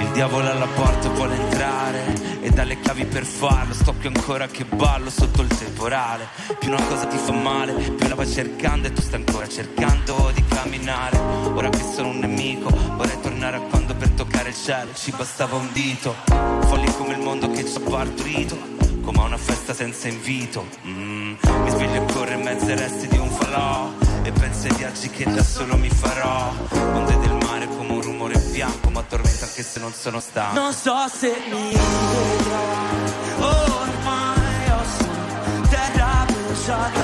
il 0.10 0.16
diavolo 0.16 0.50
alla 0.50 0.68
porta 0.68 1.08
vuole 1.10 1.36
entrare 1.36 2.42
e 2.42 2.50
dalle 2.50 2.80
chiavi 2.80 3.06
per 3.06 3.26
farlo. 3.26 3.74
Sto 3.74 3.94
più 3.94 4.12
ancora 4.14 4.48
che 4.48 4.66
ballo 4.66 5.10
sotto 5.10 5.42
il 5.42 5.48
temporale. 5.48 6.28
Più 6.58 6.70
una 6.72 6.84
cosa 6.84 7.06
ti 7.06 7.18
fa 7.18 7.32
male 7.32 7.74
più 7.74 8.08
la 8.08 8.16
vai 8.16 8.28
cercando 8.28 8.88
e 8.88 8.94
tu 8.94 9.02
stai 9.02 9.24
ancora 9.26 9.48
cercando 9.48 10.32
di 10.34 10.44
camminare. 10.46 11.18
Ora 11.18 11.70
che 11.70 11.84
sono 11.94 12.10
un 12.10 12.20
nemico 12.20 12.70
vorrei 12.96 13.20
tornare 13.22 13.58
a 13.58 13.62
quando 13.62 13.94
per 13.96 14.10
toccare 14.10 14.50
il 14.50 14.56
cielo 14.56 14.94
ci 14.94 15.12
bastava 15.12 15.56
un 15.56 15.70
dito. 15.72 16.16
Folli 16.62 16.92
come 16.98 17.14
il 17.14 17.20
mondo 17.20 17.50
che 17.52 17.66
ci 17.66 17.78
ha 17.78 17.82
partorito 17.82 18.58
come 19.02 19.20
a 19.20 19.24
una 19.24 19.38
festa 19.38 19.74
senza 19.74 20.08
invito. 20.08 20.66
Mm, 20.88 21.36
mi 21.64 21.70
sveglio 21.70 22.04
e 22.04 22.14
corro 22.14 22.32
in 22.32 22.42
mezzo 22.42 22.66
ai 22.66 22.78
resti 22.78 23.08
di 23.08 23.18
un 23.18 23.30
falò 23.30 23.92
e 24.24 24.32
penso 24.32 24.68
ai 24.68 24.76
viaggi 24.76 25.10
che 25.10 25.24
da 25.26 25.44
solo 25.44 25.78
mi 25.78 25.90
farò. 25.90 26.52
Onde 26.94 27.18
del 27.20 27.38
mare 27.46 27.68
come 27.68 27.94
un 28.30 28.36
rumore 28.36 28.40
bianco 28.52 28.90
ma 28.90 29.00
addormento 29.00 29.46
anche 29.46 29.64
se 29.64 29.80
non 29.80 29.94
sono 29.94 30.20
stanco. 30.20 30.60
Non 30.60 30.74
so 30.74 31.08
se 31.12 31.36
mi 31.50 31.72
vedrai 31.72 33.00
ormai 33.40 34.70
ho 34.70 34.84
su 34.98 35.70
terra 35.70 36.26
bruciata 36.28 37.02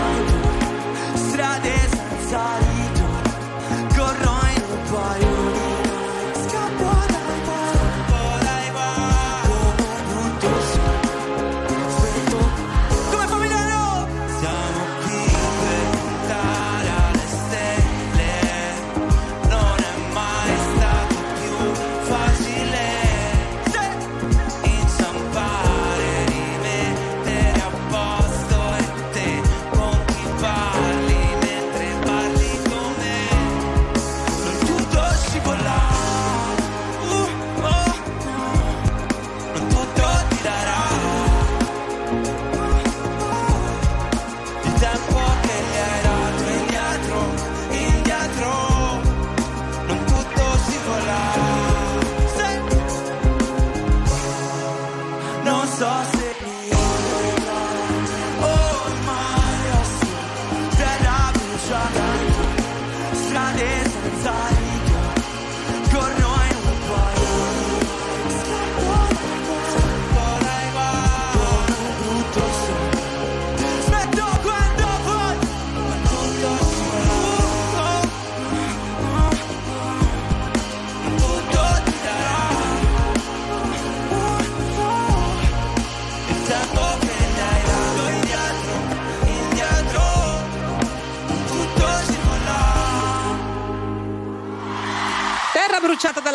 strade 1.16 1.74
senza 1.90 2.42
ritorno 2.60 3.34
corro 3.96 4.40
in 4.54 4.64
un 4.70 4.92
paio 4.92 5.45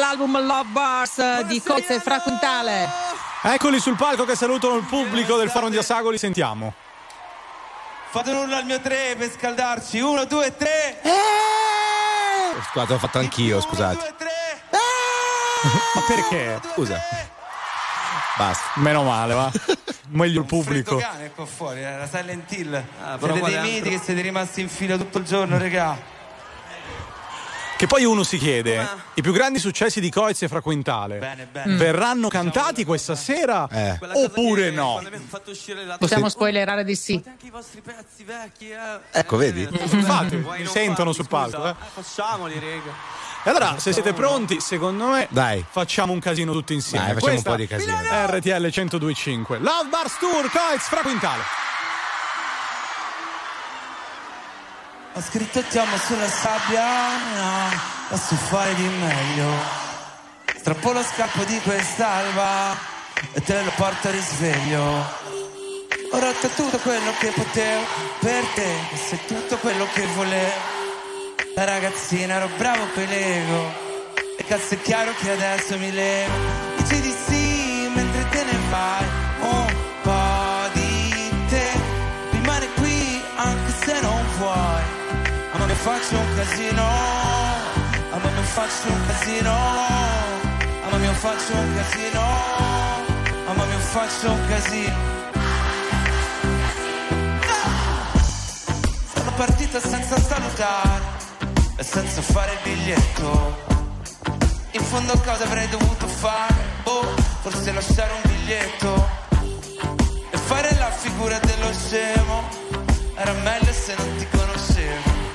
dall'album 0.00 0.46
Love 0.46 0.70
Bars 0.70 1.18
eh, 1.18 1.44
di 1.46 1.62
Coez 1.62 1.90
e 1.90 2.00
Fra 2.00 2.20
Quintale. 2.20 2.88
Eccoli 3.42 3.78
sul 3.78 3.96
palco 3.96 4.24
che 4.24 4.34
salutano 4.34 4.76
il 4.76 4.84
pubblico 4.84 5.36
del 5.36 5.50
Foro 5.50 5.68
di 5.68 5.76
Asagoli, 5.76 6.16
sentiamo. 6.16 6.72
Fate 8.08 8.30
un 8.30 8.36
urlo 8.36 8.56
al 8.56 8.64
mio 8.64 8.80
tre 8.80 9.14
per 9.16 9.30
scaldarci 9.30 10.00
Uno, 10.00 10.24
due, 10.24 10.56
tre 10.56 11.00
Scusate, 12.66 12.92
l'ho 12.92 12.98
fatto 12.98 13.18
anch'io, 13.18 13.60
scusate. 13.60 13.94
Uno, 13.94 14.02
due, 14.02 14.14
tre 14.16 14.78
Ma 15.94 16.00
perché? 16.06 16.60
Scusa. 16.72 16.98
Basta. 18.36 18.70
Meno 18.76 19.02
male, 19.02 19.34
va. 19.34 19.50
Meglio 20.08 20.40
il 20.40 20.46
pubblico. 20.46 20.98
Freddo 20.98 21.12
cane 21.12 21.30
qua 21.32 21.46
fuori, 21.46 21.84
eh, 21.84 21.98
la 21.98 22.08
Silent 22.08 22.50
Hill. 22.50 22.84
però 23.18 23.34
siete 23.34 23.50
dei 23.50 23.60
miti 23.60 23.76
altro? 23.76 23.90
che 23.90 23.98
siete 24.02 24.20
rimasti 24.22 24.60
in 24.62 24.68
fila 24.68 24.96
tutto 24.96 25.18
il 25.18 25.24
giorno, 25.24 25.58
regà. 25.58 26.18
Che 27.80 27.86
poi 27.86 28.04
uno 28.04 28.24
si 28.24 28.36
chiede: 28.36 28.86
i 29.14 29.22
più 29.22 29.32
grandi 29.32 29.58
successi 29.58 30.00
di 30.02 30.10
Coez 30.10 30.42
e 30.42 30.48
Fraquintale 30.48 31.16
Bene, 31.16 31.48
bene. 31.50 31.76
verranno 31.76 32.28
cantati 32.28 32.84
questa 32.84 33.14
sera 33.14 33.66
Eh. 33.72 33.98
Oppure 34.12 34.70
no? 34.70 35.00
Possiamo 35.98 36.28
spoilerare 36.28 36.84
di 36.84 36.94
sì. 36.94 37.22
anche 37.26 37.46
i 37.46 37.50
vostri 37.50 37.80
pezzi 37.80 38.24
vecchi, 38.24 38.68
eh. 38.70 38.76
Ecco, 39.12 39.38
vedi? 39.38 39.62
Infatti, 39.62 40.36
Vuoi 40.36 40.58
mi 40.58 40.64
non 40.64 40.72
sentono 40.74 41.12
sul 41.14 41.26
palco. 41.26 41.68
Eh. 41.68 41.74
facciamoli, 41.94 42.58
rega. 42.58 42.92
E 43.44 43.48
allora, 43.48 43.78
se 43.78 43.94
siete 43.94 44.12
pronti, 44.12 44.60
secondo 44.60 45.06
me, 45.06 45.26
Dai. 45.30 45.64
facciamo 45.66 46.12
un 46.12 46.18
casino 46.20 46.52
tutti 46.52 46.74
insieme. 46.74 47.06
Dai, 47.06 47.14
facciamo 47.14 47.32
un 47.32 47.42
Questa 47.42 47.50
po' 47.50 47.56
di 47.56 47.66
casino. 47.66 48.26
RTL 48.26 48.60
1025. 48.60 49.58
Love 49.58 49.88
Bars 49.88 50.18
Tour, 50.18 50.50
Coez, 50.50 50.82
Fraquintale. 50.86 51.69
Ho 55.20 55.22
scritto 55.22 55.62
ti 55.64 55.76
amo 55.76 55.98
sulla 55.98 56.30
sabbia, 56.30 56.82
no, 57.36 57.78
posso 58.08 58.36
fare 58.36 58.74
di 58.74 58.88
meglio. 58.88 59.52
Strappo 60.56 60.92
lo 60.92 61.02
scappo 61.02 61.44
di 61.44 61.60
quest'alba 61.60 62.74
e 63.34 63.42
te 63.42 63.62
lo 63.62 63.70
porto 63.76 64.08
a 64.08 64.12
risveglio. 64.12 64.80
Ho 66.12 66.18
rotto 66.18 66.48
tutto 66.48 66.78
quello 66.78 67.12
che 67.18 67.32
potevo 67.32 67.82
per 68.20 68.44
te, 68.54 68.72
e 68.92 68.96
sei 68.96 69.18
tutto 69.26 69.58
quello 69.58 69.86
che 69.92 70.06
volevo. 70.14 70.54
Da 71.54 71.64
ragazzina 71.64 72.36
ero 72.36 72.48
bravo 72.56 72.86
pelego 72.94 73.74
e 74.38 74.44
cazzo 74.46 74.72
è 74.72 74.80
chiaro 74.80 75.12
che 75.20 75.32
adesso 75.32 75.76
mi 75.76 75.92
levo. 75.92 76.32
Faccio 85.80 86.18
un 86.18 86.34
casino, 86.36 86.82
ma 86.82 88.30
mi 88.30 88.42
faccio 88.42 88.88
un 88.88 89.06
casino, 89.06 89.50
ma 90.90 90.96
mi 90.98 91.06
faccio 91.14 91.52
un 91.54 91.74
casino, 91.74 92.20
ma 93.54 93.64
mi 93.64 93.80
faccio 93.80 94.30
un 94.30 94.46
casino. 94.46 94.96
Sono 99.14 99.32
partita 99.36 99.80
senza 99.80 100.20
salutare 100.20 101.00
e 101.76 101.82
senza 101.82 102.20
fare 102.20 102.52
il 102.52 102.58
biglietto. 102.62 103.68
In 104.72 104.82
fondo 104.82 105.18
cosa 105.24 105.44
avrei 105.44 105.68
dovuto 105.70 106.06
fare? 106.06 106.54
Oh, 106.84 107.06
forse 107.40 107.72
lasciare 107.72 108.12
un 108.12 108.30
biglietto 108.30 109.08
e 110.30 110.36
fare 110.36 110.76
la 110.76 110.90
figura 110.90 111.38
dello 111.38 111.72
scemo. 111.72 112.48
Era 113.14 113.32
meglio 113.32 113.72
se 113.72 113.94
non 113.96 114.16
ti 114.18 114.26
conoscevo. 114.28 115.29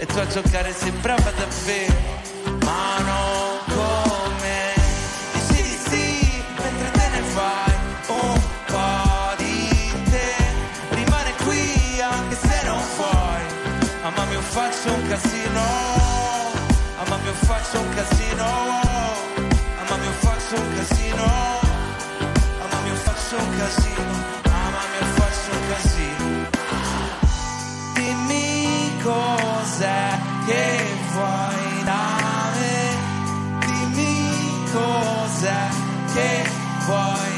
E 0.00 0.06
tu 0.06 0.16
a 0.16 0.26
giocare 0.28 0.72
sei 0.72 0.92
brava 0.92 1.30
davvero, 1.32 1.92
ma 2.64 2.98
non 2.98 3.58
come. 3.66 4.74
Dici 5.32 5.62
di 5.62 5.78
sì 5.88 6.42
mentre 6.56 6.90
te 6.92 7.08
ne 7.14 7.22
vai, 7.34 7.74
un 8.06 8.40
po' 8.66 9.34
di 9.38 9.92
te 10.08 10.34
rimane 10.90 11.32
qui 11.44 12.00
anche 12.00 12.36
se 12.36 12.60
non 12.64 12.80
vuoi. 12.96 13.42
Mamma 14.02 14.24
mia 14.26 14.40
faccio 14.40 14.92
un 14.92 15.08
casino, 15.08 15.62
mamma 16.98 17.16
mia 17.16 17.32
faccio 17.32 17.80
un 17.80 17.94
casino, 17.94 18.46
mamma 19.78 19.96
mia 19.96 20.12
faccio 20.20 20.54
un 20.60 20.74
casino, 20.76 21.26
mamma 22.60 22.80
mia 22.84 22.94
faccio 22.94 23.36
un 23.36 23.58
casino, 23.58 24.12
mamma 24.44 24.82
mia 24.92 25.06
faccio 25.18 25.50
un 25.50 25.62
casino. 25.68 26.46
Dimmi 27.94 28.87
cos'è 29.02 30.18
che 30.46 30.64
vuoi 31.12 31.84
da 31.84 32.50
me. 32.54 32.80
Dimmi 33.66 34.70
cos'è 34.72 35.68
che 36.14 36.48
vuoi 36.86 37.37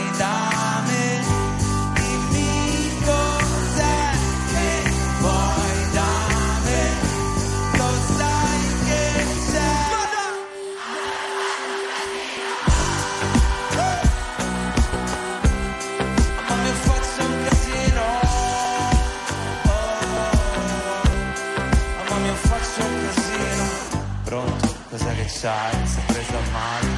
che 25.41 25.47
c'hai? 25.47 25.87
Sei 25.87 26.03
presa 26.07 26.39
male 26.53 26.89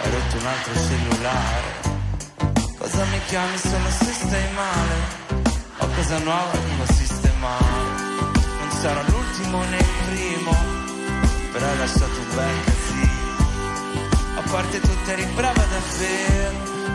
Hai 0.00 0.10
rotto 0.10 0.36
un 0.36 0.46
altro 0.46 0.74
cellulare 0.74 1.70
Cosa 2.78 3.04
mi 3.04 3.20
chiami 3.26 3.56
solo 3.58 3.90
se 3.90 4.12
stai 4.12 4.52
male? 4.54 4.96
Ho 5.78 5.88
cosa 5.94 6.18
nuova 6.18 6.58
da 6.78 6.92
sistemare 6.92 8.02
Non 8.58 8.70
sarà 8.80 9.02
l'ultimo 9.06 9.62
né 9.64 9.76
il 9.76 9.92
primo 10.08 10.54
Però 11.52 11.66
hai 11.66 11.78
lasciato 11.78 12.18
un 12.18 12.34
bel 12.34 12.64
casino 12.64 13.22
A 14.36 14.42
parte 14.50 14.80
tu 14.80 14.90
eri 15.06 15.24
brava 15.34 15.64
davvero 15.64 16.93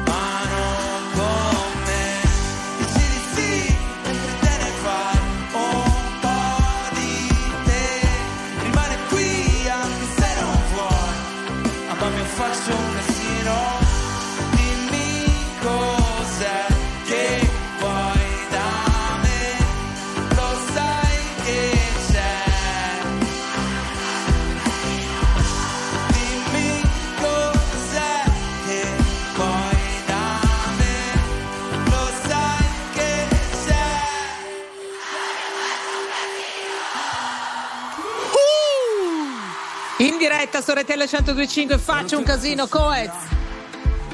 diretta 40.40 40.62
su 40.62 40.72
RTL 40.72 40.94
1025 40.94 41.78
faccio 41.78 42.18
un 42.18 42.24
casino 42.24 42.66
Coez. 42.68 43.12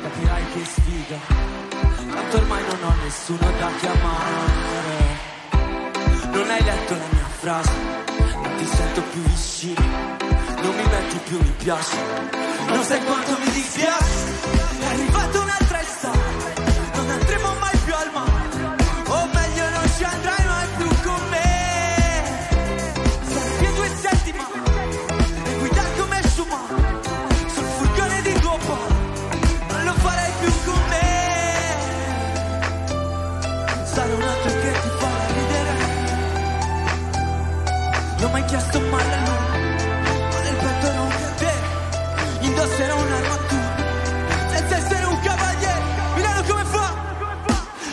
Capirai 0.02 0.44
che 0.54 0.66
sfiga. 0.66 1.18
Tanto 2.14 2.38
ormai 2.38 2.64
non 2.64 2.84
ho 2.84 2.94
nessuno 3.04 3.52
da 3.60 3.70
chiamare. 3.80 5.04
Non 6.32 6.50
hai 6.50 6.64
letto 6.64 6.94
la 6.94 7.06
mia 7.12 7.28
frase. 7.28 7.72
Non 8.34 8.56
ti 8.58 8.66
sento 8.66 9.04
più 9.04 9.22
vicino. 9.22 9.82
Non 10.64 10.76
mi 10.76 10.84
metti 10.90 11.20
più 11.26 11.38
mi 11.38 11.54
piace. 11.58 11.96
Non 12.70 12.84
sai 12.84 13.04
quanto 13.04 13.38
mi 13.38 13.52
dispiace. 13.52 14.16
È 14.80 14.86
arrivata 14.86 15.45
Non 38.26 38.34
ho 38.34 38.38
mai 38.40 38.50
chiesto 38.50 38.80
mai 38.80 39.04
a 39.04 39.18
lui. 39.20 39.38
Ma 40.32 40.40
nel 40.42 40.56
petto 40.56 40.94
non 40.94 41.10
te. 41.38 41.54
Indosserò 42.40 42.98
un'armatura. 42.98 43.76
Senza 44.50 44.78
essere 44.78 45.06
un 45.06 45.20
cavaliere. 45.20 45.82
Milano 46.16 46.42
come 46.48 46.66
fa? 46.66 46.94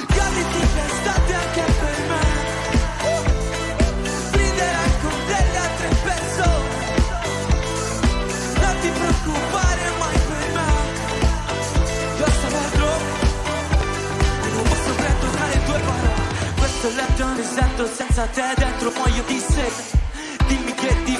Goditi 0.09 0.61
l'estate 0.75 1.35
anche 1.35 1.64
per 1.83 1.99
me. 2.09 2.23
Riderai 4.31 4.92
con 5.03 5.18
delle 5.27 5.57
altre 5.66 5.88
persone. 6.03 6.71
Non 8.62 8.75
ti 8.81 8.88
preoccupare 8.88 9.85
mai 9.99 10.18
per 10.29 10.47
me. 10.57 10.71
Io 12.16 12.27
sapevo 12.40 12.90
non 14.55 14.62
posso 14.62 14.95
perdonare 14.95 15.64
tue 15.64 15.79
parole 15.79 16.55
Questo 16.57 16.88
letto 16.88 17.21
è 17.21 17.25
un 17.25 17.37
deserto 17.37 17.87
senza 17.87 18.27
te 18.27 18.55
dentro 18.57 18.92
muoio 18.97 19.23
di 19.27 19.38
sete 19.38 20.02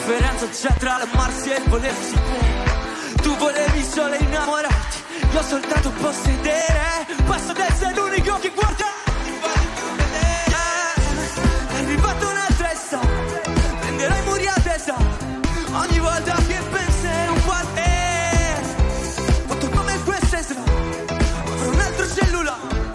differenza 0.05 0.49
c'è 0.49 0.75
tra 0.79 0.97
l'amarsi 0.99 1.51
e 1.51 1.59
il 1.59 1.69
volersi 1.69 2.15
bene 2.15 3.21
Tu 3.23 3.37
volevi 3.37 3.85
solo 3.85 4.15
innamorarti, 4.15 4.97
io 5.33 5.43
soltanto 5.43 5.91
possedere, 5.91 7.07
passo 7.25 7.51
ad 7.53 7.59
essere 7.59 7.95
l'unico 7.95 8.37
che 8.41 8.51
guarda. 8.51 8.87
È 11.69 11.77
arrivata 11.79 12.27
un'altra 12.27 12.73
estate, 12.73 13.43
prenderai 13.81 14.23
muri 14.25 14.47
a 14.49 14.55
testa, 14.61 14.97
ogni 15.73 15.99
volta 16.01 16.35
che 16.49 16.59
penserò 16.71 17.33
un 17.33 17.67
te. 17.75 17.91
Foto 19.47 19.69
come 19.71 20.03
queste 20.03 20.43
sera, 20.43 20.63
avrò 21.47 21.71
un 21.71 21.79
altro 21.79 22.07
cellulare, 22.09 22.91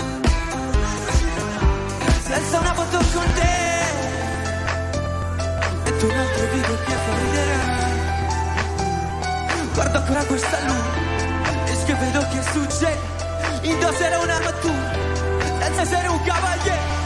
senza 2.26 2.60
una 2.60 2.74
foto 2.74 2.98
con 3.14 3.34
te. 3.34 3.67
Metto 5.98 6.14
un 6.14 6.20
altro 6.20 6.46
video 6.54 6.78
che 6.86 6.94
fa 6.94 7.18
ridere. 7.18 7.56
Guardo 9.74 9.98
ancora 9.98 10.24
questa 10.26 10.60
luna 10.60 11.66
e 11.66 11.76
che 11.76 12.28
che 12.30 12.42
succede. 12.52 13.00
Indosserò 13.64 14.22
un'armatura 14.22 14.94
senza 15.60 15.82
essere 15.82 16.08
un 16.08 16.22
cavaliere. 16.22 16.97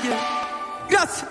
Cavaliere. 0.00 0.38
Grazie. 0.88 1.28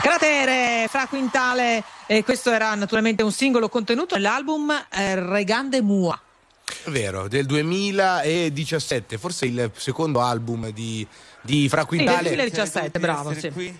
Cratere 0.00 0.86
fra 0.88 1.06
Quintale 1.06 1.84
e 2.06 2.24
questo 2.24 2.50
era 2.50 2.74
naturalmente 2.74 3.22
un 3.22 3.32
singolo 3.32 3.68
contenuto 3.68 4.14
nell'album 4.14 4.70
eh, 4.90 5.14
Regande 5.16 5.82
Mua. 5.82 6.18
È 6.84 6.88
vero, 6.88 7.28
del 7.28 7.46
2017, 7.46 9.18
forse 9.18 9.46
il 9.46 9.70
secondo 9.76 10.20
album 10.20 10.70
di, 10.70 11.06
di 11.42 11.68
Fra 11.68 11.86
Sì, 11.88 11.96
del 11.96 12.06
Quintale. 12.06 12.28
2017, 12.28 12.98
bravo. 12.98 13.34
Sì. 13.34 13.78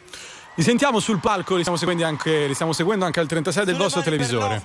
Li 0.54 0.62
sentiamo 0.62 0.98
sul 1.00 1.20
palco, 1.20 1.54
li 1.54 1.60
stiamo 1.60 1.78
seguendo 1.78 2.04
anche, 2.04 2.46
li 2.46 2.54
stiamo 2.54 2.72
seguendo 2.72 3.04
anche 3.06 3.20
al 3.20 3.26
36 3.26 3.64
del 3.64 3.76
vostro 3.76 4.02
televisore. 4.02 4.62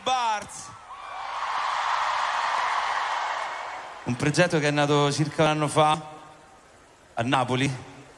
Un 4.04 4.15
progetto 4.17 4.60
che 4.60 4.67
è 4.67 4.71
nato 4.71 5.12
circa 5.12 5.43
un 5.43 5.50
anno 5.50 5.67
fa 5.67 6.00
a 7.13 7.21
Napoli, 7.21 7.71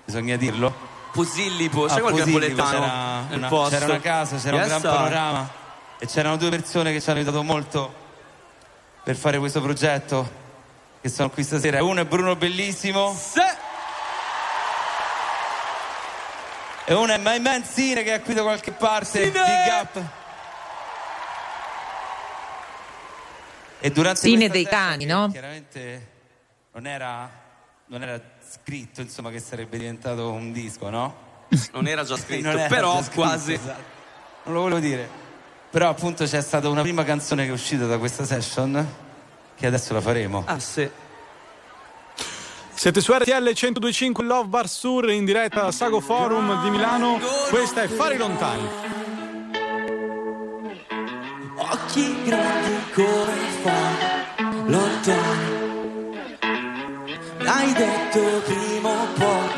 bisogna 0.03 0.36
dirlo. 0.36 0.96
Posillipo, 1.17 1.86
A 1.86 1.88
qualche 1.99 2.10
Posillipo 2.21 2.39
napoletano 2.39 2.69
c'era 2.69 3.21
nel 3.30 3.38
una, 3.39 3.47
posto? 3.47 3.69
c'era 3.75 3.86
una 3.86 3.99
casa, 3.99 4.38
c'era 4.38 4.56
Yes, 4.58 4.63
un 4.63 4.80
gran 4.80 4.82
panorama 4.93 5.49
e 5.97 6.06
c'erano 6.06 6.38
due 6.38 6.49
persone 6.49 6.91
che 6.93 7.01
ci 7.01 7.10
hanno 7.10 7.17
aiutato 7.19 7.41
molto 7.43 7.93
per 9.03 9.15
fare 9.15 9.39
questo 9.39 9.60
progetto 9.62 10.30
che 11.01 11.10
sono 11.10 11.30
qui 11.32 11.43
stasera. 11.43 11.84
Uno 11.84 12.01
è 12.01 12.06
Bruno 12.06 12.36
Bellissimo 12.36 13.17
e 16.86 16.93
uno 16.93 17.12
è 17.13 17.17
My 17.17 17.39
Man 17.39 17.63
Sine 17.63 18.03
che 18.03 18.13
è 18.13 18.21
qui 18.21 18.34
da 18.36 18.43
qualche 18.43 18.71
parte. 18.71 19.32
Big 19.32 19.36
up. 19.36 20.01
E 23.80 23.91
durante 23.91 24.19
Sine 24.21 24.49
questa 24.49 24.53
dei 24.53 24.63
session, 24.63 24.80
cani, 24.82 25.06
no? 25.06 25.30
Chiaramente 25.32 26.12
non 26.73 26.86
era, 26.88 27.30
non 27.88 28.03
era 28.03 28.19
scritto 28.63 29.02
insomma 29.02 29.30
che 29.30 29.39
sarebbe 29.39 29.78
diventato 29.78 30.32
un 30.32 30.52
disco, 30.52 30.89
no? 30.89 31.15
Non 31.74 31.88
era 31.88 32.04
già 32.04 32.15
scritto, 32.17 32.50
era 32.50 32.67
però 32.67 32.96
già 32.96 33.04
scritto, 33.04 33.22
quasi. 33.22 33.54
esatto. 33.54 33.96
Non 34.43 34.56
lo 34.56 34.62
volevo 34.62 34.80
dire. 34.80 35.10
Però 35.70 35.89
appunto 35.89 36.24
c'è 36.26 36.41
stata 36.41 36.70
una 36.70 36.82
prima 36.82 37.04
canzone 37.04 37.43
che 37.43 37.50
è 37.50 37.54
uscita 37.54 37.86
da 37.86 37.98
questa 37.98 38.26
session 38.26 38.86
che 39.56 39.65
adesso 39.67 39.93
la 39.93 40.02
faremo. 40.02 40.43
Ah, 40.46 40.60
sì. 40.60 40.89
Siete 42.74 43.02
su 43.02 43.12
RTL 43.12 43.32
1025 43.43 44.24
Love 44.24 44.48
Bar 44.48 44.70
Sur 44.70 45.10
in 45.10 45.26
diretta 45.26 45.62
da 45.63 45.72
Sago 45.72 46.00
Forum 46.00 46.62
di 46.63 46.70
Milano. 46.70 47.20
Questa 47.50 47.82
è 47.82 47.88
Fari 47.88 48.17
Lontani. 48.17 48.67
Occhi 51.56 52.24
grandi 52.24 52.76
come 52.93 53.34
fa 53.63 54.26
lontani. 54.67 55.37
L'hai 57.67 57.73
detto 57.73 58.21
prima 58.45 58.89
o 58.89 59.08
poi. 59.17 59.49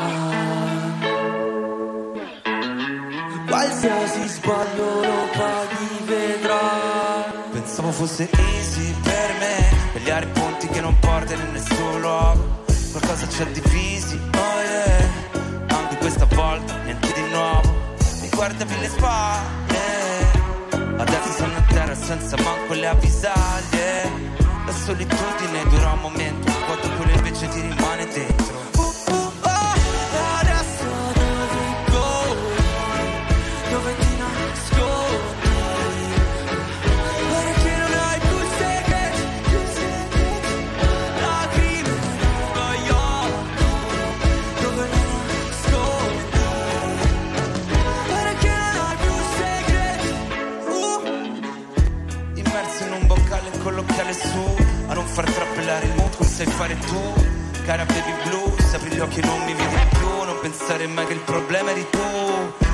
Qualsiasi 3.46 4.26
sbaglio 4.26 5.00
lo 5.00 5.28
paghi 5.32 6.04
vedrai. 6.06 7.24
Pensavo 7.52 7.92
fosse 7.92 8.28
easy 8.32 8.94
per 9.02 9.34
me 9.38 9.68
Vegliare 9.92 10.26
ponti 10.26 10.66
che 10.66 10.80
non 10.80 10.98
portano 10.98 11.40
in 11.40 11.52
nessun 11.52 12.00
luogo. 12.00 12.64
Qualcosa 12.90 13.28
ci 13.28 13.42
ha 13.42 13.44
divisi, 13.44 14.16
oh 14.16 14.60
yeah. 14.60 15.08
Anche 15.68 15.96
questa 15.98 16.24
volta 16.24 16.82
niente 16.82 17.12
di 17.12 17.30
nuovo. 17.30 17.94
Mi 18.22 18.28
guardavi 18.28 18.78
le 18.80 18.88
spalle. 18.88 19.78
Adesso 20.98 21.32
sono 21.32 21.56
a 21.56 21.62
terra 21.68 21.94
senza 21.94 22.36
manco 22.42 22.72
le 22.74 22.86
avvisaglie 22.88 24.39
La 24.70 24.76
solitudine 24.76 25.64
dura 25.68 25.90
un 25.94 25.98
momento 25.98 26.52
Quanto 26.64 26.88
quello 26.90 27.10
invece 27.16 27.48
ti 27.48 27.60
rimane 27.60 28.06
dentro 28.06 28.79
sai 56.44 56.52
fare 56.54 56.78
tu. 56.78 57.12
Cara 57.64 57.84
baby 57.84 58.14
blu, 58.24 58.56
se 58.58 58.76
apri 58.76 58.90
gli 58.94 58.98
occhi 58.98 59.20
non 59.20 59.38
mi 59.44 59.52
vedi 59.52 59.76
più 59.90 60.08
Non 60.24 60.38
pensare 60.40 60.86
mai 60.86 61.04
che 61.06 61.12
il 61.12 61.20
problema 61.20 61.70
eri 61.70 61.86
tu. 61.90 61.98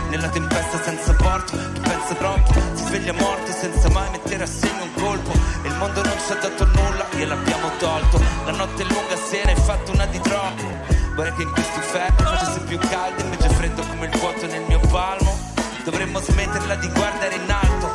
Nella 0.09 0.29
tempesta 0.29 0.81
senza 0.83 1.13
porto, 1.15 1.57
chi 1.73 1.81
pensa 1.81 2.15
troppo 2.15 2.53
Si 2.75 2.85
sveglia 2.85 3.13
morto 3.13 3.51
senza 3.51 3.89
mai 3.91 4.09
mettere 4.11 4.45
a 4.45 4.47
segno 4.47 4.85
un 4.85 4.95
colpo. 4.95 5.33
E 5.63 5.69
il 5.69 5.75
mondo 5.75 6.03
non 6.03 6.15
ci 6.25 6.33
ha 6.33 6.37
dato 6.37 6.65
nulla, 6.65 7.07
gliel'abbiamo 7.11 7.71
tolto. 7.79 8.23
La 8.45 8.53
notte 8.53 8.83
è 8.83 8.87
lunga, 8.87 9.17
se 9.17 9.43
ne 9.45 9.53
hai 9.53 9.61
fatto 9.61 9.91
una 9.93 10.07
di 10.07 10.21
troppo 10.21 10.65
Vorrei 11.17 11.33
che 11.35 11.43
in 11.43 11.51
questi 11.51 11.77
inferno 11.77 12.29
facesse 12.29 12.61
più 12.61 12.79
caldo 12.79 13.23
Invece 13.23 13.49
freddo 13.49 13.83
come 13.87 14.07
il 14.07 14.19
vuoto 14.19 14.47
nel 14.47 14.63
mio 14.69 14.81
palmo. 14.91 15.55
Dovremmo 15.83 16.21
smetterla 16.21 16.77
di 16.77 16.89
guardare 16.93 17.35
in 17.35 17.51
alto 17.51 17.86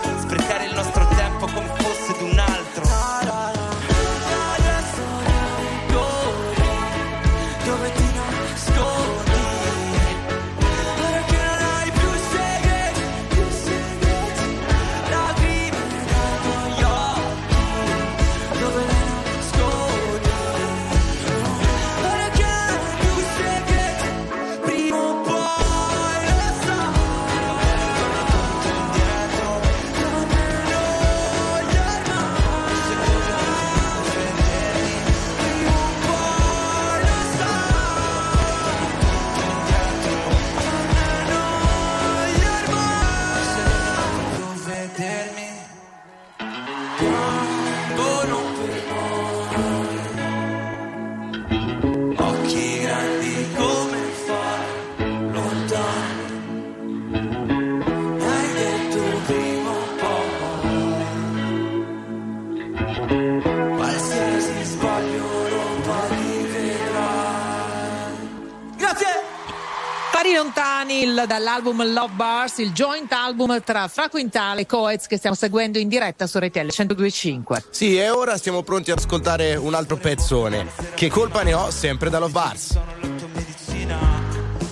Daniel 71.01 71.25
dall'album 71.25 71.91
Love 71.93 72.13
Bars, 72.13 72.59
il 72.59 72.73
joint 72.73 73.11
album 73.11 73.59
tra 73.63 73.87
Fra 73.87 74.07
Quintale 74.07 74.61
e 74.61 74.65
Coez 74.67 75.07
che 75.07 75.17
stiamo 75.17 75.35
seguendo 75.35 75.79
in 75.79 75.87
diretta 75.87 76.27
su 76.27 76.37
RTL 76.37 76.59
1025. 76.59 77.63
Sì, 77.71 77.97
e 77.97 78.11
ora 78.11 78.37
siamo 78.37 78.61
pronti 78.61 78.91
ad 78.91 78.99
ascoltare 78.99 79.55
un 79.55 79.73
altro 79.73 79.97
pezzone. 79.97 80.67
Che 80.93 81.09
colpa 81.09 81.41
ne 81.41 81.55
ho 81.55 81.71
sempre 81.71 82.11
da 82.11 82.19
Love 82.19 82.31
Bars? 82.31 82.73
Sono 82.73 82.85
la 83.01 83.07
tua 83.17 83.27
medicina, 83.33 83.97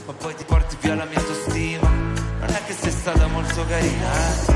ma 0.06 0.14
poi 0.14 0.36
ti 0.36 0.44
porti 0.44 0.78
via 0.82 0.94
la 0.94 1.06
mia 1.06 1.18
autostima. 1.18 1.90
Non 1.90 2.50
è 2.50 2.64
che 2.64 2.74
sei 2.74 2.92
stata 2.92 3.26
molto 3.26 3.66
carina, 3.68 4.12
eh? 4.14 4.54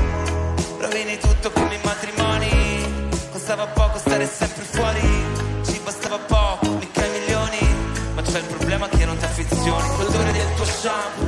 Rovini 0.78 1.18
tutto 1.18 1.50
come 1.50 1.74
i 1.74 1.80
matrimoni. 1.82 3.10
Costava 3.32 3.66
poco 3.66 3.98
stare 3.98 4.28
sempre 4.28 4.62
fuori. 4.62 5.00
Ci 5.64 5.80
bastava 5.82 6.18
poco, 6.18 6.68
mica 6.78 7.04
i 7.04 7.10
milioni. 7.10 7.58
Ma 8.14 8.22
c'è 8.22 8.38
il 8.38 8.44
problema 8.44 8.88
che 8.88 9.04
non 9.04 9.16
ti 9.16 9.24
affezioni. 9.24 9.88
L'odore 9.98 10.30
del 10.30 10.54
tuo 10.54 10.64
shampoo, 10.64 11.23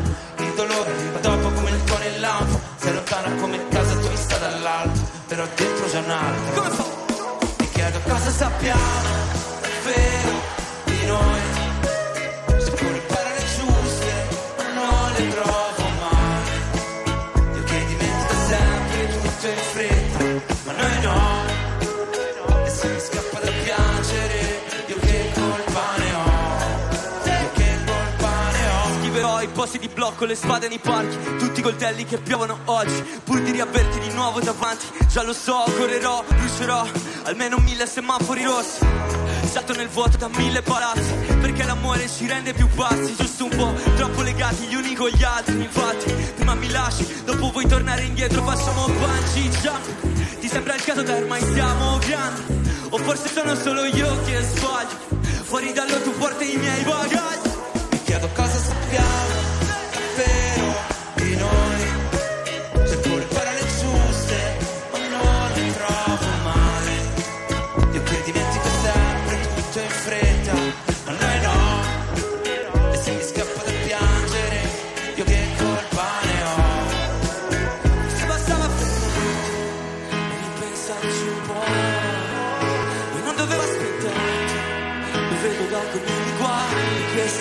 posti 29.67 29.79
di 29.81 29.89
blocco, 29.89 30.27
le 30.27 30.37
spade 30.37 30.69
nei 30.69 30.79
parchi, 30.79 31.19
tutti 31.39 31.59
i 31.59 31.63
coltelli 31.63 32.05
che 32.05 32.19
piovono 32.19 32.57
oggi, 32.67 33.03
pur 33.25 33.41
di 33.41 33.51
riaverti 33.51 33.99
di 33.99 34.13
nuovo 34.13 34.39
davanti. 34.39 34.87
Già 35.09 35.25
lo 35.25 35.33
so, 35.33 35.65
correrò, 35.77 36.23
brucerò 36.23 36.87
almeno 37.25 37.59
mille 37.59 37.85
semafori 37.85 38.45
rossi. 38.45 38.87
Salto 39.51 39.75
nel 39.75 39.89
vuoto 39.89 40.19
da 40.19 40.29
mille 40.29 40.63
palazzi, 40.63 41.13
perché 41.41 41.65
l'amore 41.65 42.09
ci 42.09 42.29
rende 42.29 42.53
più 42.53 42.69
bassi, 42.75 43.17
giusto 43.17 43.45
un 43.47 43.57
po' 43.57 43.75
troppo 43.97 44.23
legati 44.23 44.67
gli 44.67 44.77
uni 44.77 44.95
con 44.95 45.09
gli 45.09 45.25
altri. 45.25 45.61
Infatti, 45.61 46.13
prima 46.37 46.55
mi 46.55 46.71
lasci, 46.71 47.23
dopo 47.25 47.51
vuoi 47.51 47.67
tornare 47.67 48.05
indietro, 48.05 48.45
facciamo 48.45 48.87
bungee 48.87 49.51
jump. 49.63 50.39
Ti 50.39 50.49
sembra 50.49 50.77
il 50.77 50.83
caso 50.85 51.03
da 51.03 51.17
ormai 51.17 51.43
siamo 51.43 51.99
grandi? 51.99 52.43
O 52.91 52.99
forse 52.99 53.29
sono 53.33 53.57
solo 53.57 53.83
io 53.85 54.23
che 54.27 54.41
sbaglio? 54.43 55.25
Fuori 55.43 55.73
dallo 55.73 56.01
tu 56.03 56.13
porti 56.13 56.55
i 56.55 56.57
miei 56.57 56.83
bagagli. 56.85 57.51
Mi 57.91 58.03
chiedo 58.05 58.29
cosa 58.33 58.59
sappiamo 58.59 59.36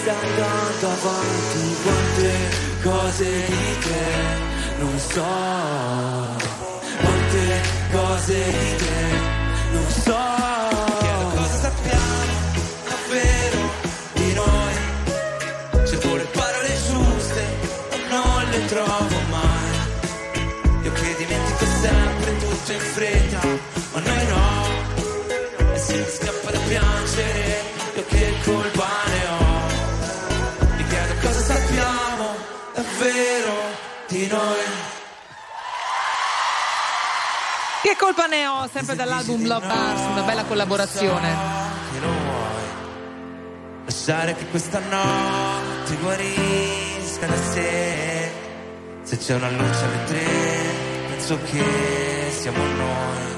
andando 0.10 0.88
avanti. 0.90 1.76
Quante 1.84 2.32
cose 2.84 3.46
di 3.46 3.80
te 3.80 4.54
non 4.80 5.00
so. 5.00 5.24
Quante 7.02 7.62
cose 7.92 8.44
di 8.44 8.76
te 8.84 9.34
non 9.72 9.90
so. 9.90 10.18
Chiedo 11.00 11.30
cosa 11.36 11.58
sappiamo 11.60 12.14
davvero 12.90 13.60
di 14.14 14.34
noi. 14.34 14.74
Se 15.86 15.98
pure 15.98 16.24
parole 16.34 16.78
giuste, 16.88 17.44
non 18.10 18.50
le 18.50 18.66
trovo 18.66 19.20
mai. 19.30 19.74
Io 20.84 20.92
che 20.92 21.16
dimentico 21.18 21.66
sempre 21.82 22.38
tutto 22.38 22.72
in 22.72 22.80
fretta, 22.80 23.40
di 34.26 34.28
noi. 34.28 34.64
Che 37.84 37.96
colpa 38.00 38.26
ne 38.26 38.48
ho 38.48 38.68
sempre 38.72 38.96
dall'album 38.96 39.46
Love 39.46 39.68
Bars, 39.68 40.02
una 40.12 40.22
bella 40.22 40.44
collaborazione. 40.44 41.36
che 41.92 42.00
lo 42.00 42.08
vuoi 42.08 42.64
lasciare 43.86 44.36
che 44.36 44.48
questa 44.48 44.80
notte 44.80 45.96
guarisca 46.02 47.28
da 47.28 47.38
sé. 47.38 48.32
Se 49.04 49.18
c'è 49.18 49.36
una 49.36 49.50
luce 49.52 49.84
alle 49.84 50.04
tre 50.06 50.26
penso 51.10 51.38
che 51.44 52.32
siamo 52.32 52.64
noi. 52.64 53.34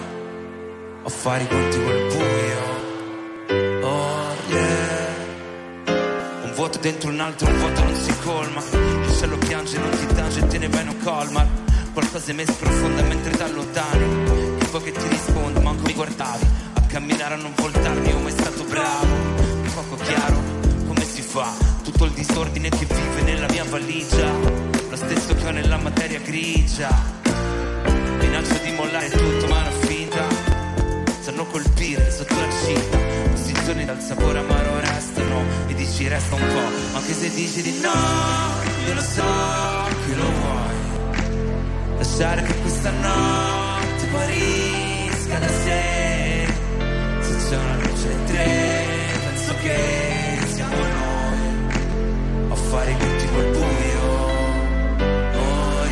A 1.03 1.09
fare 1.09 1.43
i 1.43 1.47
conti 1.47 1.83
col 1.83 2.07
buio. 2.07 3.85
Oh 3.85 4.35
yeah. 4.47 5.15
Un 6.43 6.53
vuoto 6.55 6.79
dentro 6.79 7.09
un 7.09 7.19
altro 7.19 7.47
un 7.47 7.57
vuoto 7.59 7.83
non 7.83 7.95
si 7.95 8.17
colma 8.19 8.96
cielo 9.17 9.37
piange 9.37 9.79
non 9.79 9.89
ti 9.89 10.05
tange 10.13 10.39
e 10.39 10.47
te 10.47 10.57
ne 10.59 10.67
vai 10.67 10.83
in 10.83 10.89
un 10.89 10.97
colmar 11.03 11.47
qualcosa 11.91 12.29
è 12.29 12.33
messo 12.35 12.53
profonda 12.53 13.01
mentre 13.01 13.35
da 13.35 13.47
lontani 13.47 14.03
e 14.59 14.65
poi 14.69 14.83
che 14.83 14.91
ti 14.91 15.07
rispondo 15.07 15.59
manco 15.61 15.81
mi 15.87 15.93
guardavi. 15.93 16.45
A 16.73 16.81
camminare 16.81 17.33
a 17.33 17.37
non 17.37 17.51
voltarmi 17.55 18.11
come 18.11 18.29
è 18.29 18.31
stato 18.31 18.63
bravo. 18.65 19.07
Poco 19.73 19.95
chiaro 20.03 20.39
come 20.85 21.03
si 21.03 21.23
fa? 21.23 21.51
Tutto 21.83 22.05
il 22.05 22.11
disordine 22.11 22.69
che 22.69 22.85
vive 22.85 23.21
nella 23.23 23.47
mia 23.49 23.63
valigia. 23.63 24.31
Lo 24.89 24.95
stesso 24.95 25.33
che 25.33 25.47
ho 25.47 25.51
nella 25.51 25.77
materia 25.77 26.19
grigia. 26.19 26.95
Minaccio 28.19 28.59
di 28.63 28.71
mollare 28.73 29.09
tutto 29.09 29.47
ma 29.47 29.61
una 29.61 29.71
finta. 29.79 30.27
Sanno 31.21 31.45
colpire 31.47 32.11
sotto 32.11 32.35
la 32.35 32.49
cinta 32.63 32.96
giorni 33.67 33.83
dal 33.83 33.99
sapore 33.99 34.39
amaro 34.39 34.79
restano 34.79 35.43
e 35.67 35.73
dici 35.73 36.07
resta 36.07 36.35
un 36.35 36.41
po' 36.41 36.69
ma 36.93 36.99
anche 36.99 37.11
se 37.11 37.29
dici 37.31 37.61
di 37.61 37.77
no 37.81 37.91
io 38.87 38.93
lo 38.93 39.01
so 39.01 39.23
che 40.05 40.15
lo 40.15 40.23
vuoi. 40.23 41.97
Lasciare 41.97 42.43
che 42.43 42.55
questa 42.61 42.91
notte 42.91 44.07
guarisca 44.09 45.39
da 45.39 45.47
sé. 45.49 46.47
Se 47.19 47.35
c'è 47.49 47.57
una 47.57 47.75
luce 47.75 48.07
alle 48.07 48.23
tre 48.23 48.75
penso 49.25 49.53
che 49.61 50.39
siamo 50.47 50.75
noi 50.77 52.51
a 52.51 52.55
fare 52.55 52.91
i 52.91 52.97
conti 52.97 53.25
buio. 53.25 54.01
Oh 55.35 55.87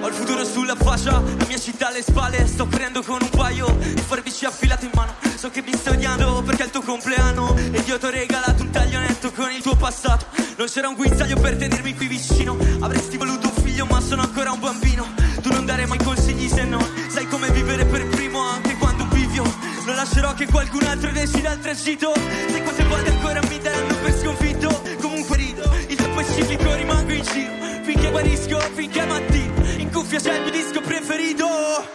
Ho 0.00 0.08
il 0.08 0.14
futuro 0.14 0.44
sulla 0.46 0.76
faccia, 0.76 1.20
la 1.20 1.46
mia 1.46 1.58
città 1.58 1.88
alle 1.88 2.00
spalle 2.00 2.46
Sto 2.46 2.64
prendendo 2.64 3.02
con 3.02 3.18
un 3.20 3.28
paio 3.28 3.66
di 3.76 4.00
forbici 4.00 4.46
affilate 4.46 4.86
in 4.86 4.92
mano 4.94 5.27
So 5.38 5.50
che 5.50 5.62
mi 5.62 5.72
stai 5.72 5.94
odiando 5.94 6.42
perché 6.42 6.62
è 6.62 6.64
il 6.64 6.72
tuo 6.72 6.82
compleanno 6.82 7.56
Ed 7.56 7.86
io 7.86 7.96
ti 7.96 8.04
ho 8.06 8.10
regalato 8.10 8.60
un 8.60 8.70
taglionetto 8.70 9.30
con 9.30 9.52
il 9.52 9.62
tuo 9.62 9.76
passato 9.76 10.26
Non 10.56 10.66
c'era 10.66 10.88
un 10.88 10.96
guinzaglio 10.96 11.38
per 11.38 11.56
tenermi 11.56 11.94
qui 11.94 12.08
vicino 12.08 12.56
Avresti 12.80 13.16
voluto 13.16 13.46
un 13.46 13.62
figlio 13.62 13.86
ma 13.86 14.00
sono 14.00 14.22
ancora 14.22 14.50
un 14.50 14.58
bambino 14.58 15.06
Tu 15.40 15.52
non 15.52 15.64
dare 15.64 15.86
mai 15.86 15.98
consigli 15.98 16.48
se 16.48 16.64
non 16.64 16.84
Sai 17.06 17.28
come 17.28 17.52
vivere 17.52 17.84
per 17.84 18.08
primo 18.08 18.40
anche 18.40 18.76
quando 18.78 19.04
bivio 19.04 19.44
Non 19.86 19.94
lascerò 19.94 20.34
che 20.34 20.46
qualcun 20.46 20.82
altro 20.82 21.12
decida 21.12 21.52
il 21.52 21.60
tragitto 21.60 22.12
Sai 22.16 22.62
quante 22.64 22.82
volte 22.82 23.10
ancora 23.10 23.40
mi 23.48 23.60
daranno 23.60 23.94
per 23.94 24.18
sconfitto? 24.18 24.82
Comunque 25.00 25.36
rido, 25.36 25.72
il 25.86 25.94
tempo 25.94 26.18
è 26.18 26.24
ciclico 26.24 26.74
rimango 26.74 27.12
in 27.12 27.22
giro 27.22 27.84
Finché 27.84 28.10
guarisco, 28.10 28.58
finché 28.74 29.06
mattino 29.06 29.54
In 29.76 29.88
cuffia 29.92 30.18
c'è 30.18 30.34
il 30.34 30.42
mio 30.42 30.50
disco 30.50 30.80
preferito 30.80 31.46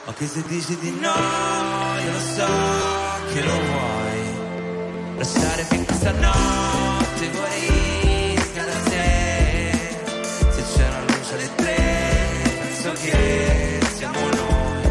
Anche 0.05 0.27
se 0.27 0.41
dici 0.47 0.77
di 0.79 0.91
no, 0.91 1.13
io 1.99 2.11
lo 2.13 2.19
so 2.19 3.02
che 3.33 3.41
lo 3.41 3.51
vuoi. 3.51 4.21
Lasciare 5.17 5.65
che 5.67 5.85
questa 5.85 6.11
notte 6.11 7.29
guarisca 7.31 8.63
da 8.63 8.77
sé 8.89 9.71
Se 10.51 10.63
c'è 10.73 10.87
una 10.87 11.01
luce 11.01 11.33
alle 11.33 11.49
tre, 11.55 11.75
penso 12.61 12.91
che 13.01 13.79
siamo 13.95 14.19
noi. 14.19 14.83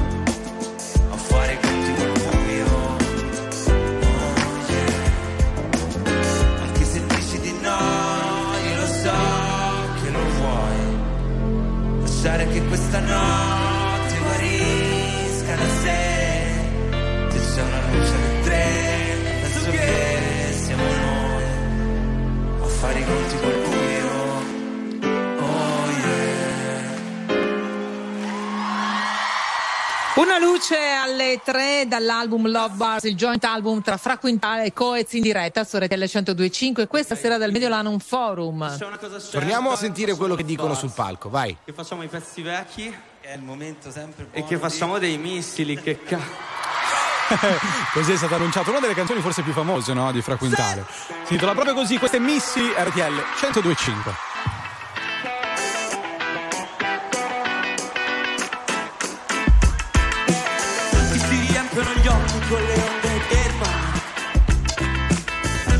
A 1.10 1.16
fare 1.16 1.58
conti 1.60 1.94
col 1.94 2.12
buio. 2.20 2.66
Oh 4.02 4.34
yeah 4.70 5.10
Anche 6.62 6.84
se 6.84 7.06
dici 7.06 7.40
di 7.40 7.52
no, 7.60 7.78
io 8.68 8.76
lo 8.76 8.86
so 8.86 9.18
che 10.02 10.10
lo 10.10 10.24
vuoi. 10.38 12.00
Lasciare 12.02 12.48
che 12.48 12.64
questa 12.66 12.98
notte 13.00 13.51
Una 30.22 30.38
luce 30.38 30.76
alle 30.78 31.40
3 31.42 31.86
dall'album 31.88 32.48
Love 32.48 32.76
Bars, 32.76 33.02
il 33.02 33.16
joint 33.16 33.42
album 33.42 33.82
tra 33.82 33.96
Fra 33.96 34.18
Quintale 34.18 34.66
e 34.66 34.72
Coez 34.72 35.12
in 35.14 35.22
diretta 35.22 35.64
su 35.64 35.76
RTL 35.78 35.98
1025 35.98 36.86
questa 36.86 37.16
sera 37.16 37.38
dal 37.38 37.50
Mediolanum 37.50 37.98
Forum. 37.98 38.76
C'è 38.78 38.86
una 38.86 38.98
cosa 38.98 39.18
certa, 39.18 39.38
Torniamo 39.40 39.72
a 39.72 39.76
sentire 39.76 40.14
quello 40.14 40.36
che 40.36 40.44
dicono 40.44 40.74
sul 40.74 40.92
palco, 40.94 41.28
vai. 41.28 41.56
Che 41.64 41.72
facciamo 41.72 42.04
i 42.04 42.06
pezzi 42.06 42.40
vecchi 42.40 42.94
È 43.20 43.32
il 43.32 43.42
momento 43.42 43.90
sempre 43.90 44.26
e 44.26 44.26
buono 44.30 44.46
che 44.46 44.54
di- 44.54 44.60
facciamo 44.60 44.98
dei 44.98 45.18
missili. 45.18 45.74
Che 45.74 45.98
ca... 46.04 46.20
Così 47.92 48.12
è 48.12 48.16
stato 48.16 48.36
annunciato 48.36 48.70
una 48.70 48.78
delle 48.78 48.94
canzoni 48.94 49.20
forse 49.20 49.42
più 49.42 49.52
famose 49.52 49.92
no? 49.92 50.12
di 50.12 50.22
Fra 50.22 50.36
Quintale. 50.36 50.84
Si 50.88 51.32
intitola 51.32 51.50
proprio 51.52 51.74
così, 51.74 51.98
queste 51.98 52.20
Missy 52.20 52.72
RTL 52.76 53.24
1025. 53.40 54.31
Con 62.52 62.60
le 62.60 62.76
onde 62.90 63.12
del 63.30 63.52
mare. 63.60 64.00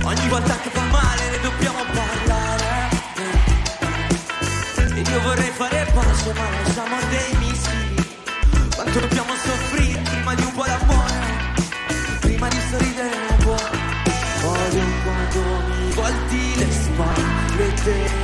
Ogni 0.04 0.28
volta 0.28 0.56
che 0.62 0.70
fa 0.70 0.84
male 0.84 1.30
ne 1.30 1.38
dobbiamo 1.40 1.84
parlare. 2.00 2.88
E 4.94 5.00
io 5.00 5.20
vorrei 5.20 5.50
fare 5.50 5.86
pace 5.92 6.32
ma 6.32 6.48
lasciamo 6.48 6.96
dei 7.10 7.36
missili. 7.40 7.94
Quanto 8.74 9.00
dobbiamo 9.00 9.34
soffrire 9.34 10.00
prima 10.00 10.34
di 10.34 10.42
un 10.44 10.52
po' 10.52 10.64
d'amore. 10.64 11.20
Prima 12.20 12.48
di 12.48 12.60
sorridere 12.70 13.16
un 13.28 13.36
po'. 13.44 13.60
Odio 14.44 14.84
quando 15.04 15.40
mi 15.68 15.92
volti 15.92 16.56
le 16.56 16.70
spalle 16.70 18.21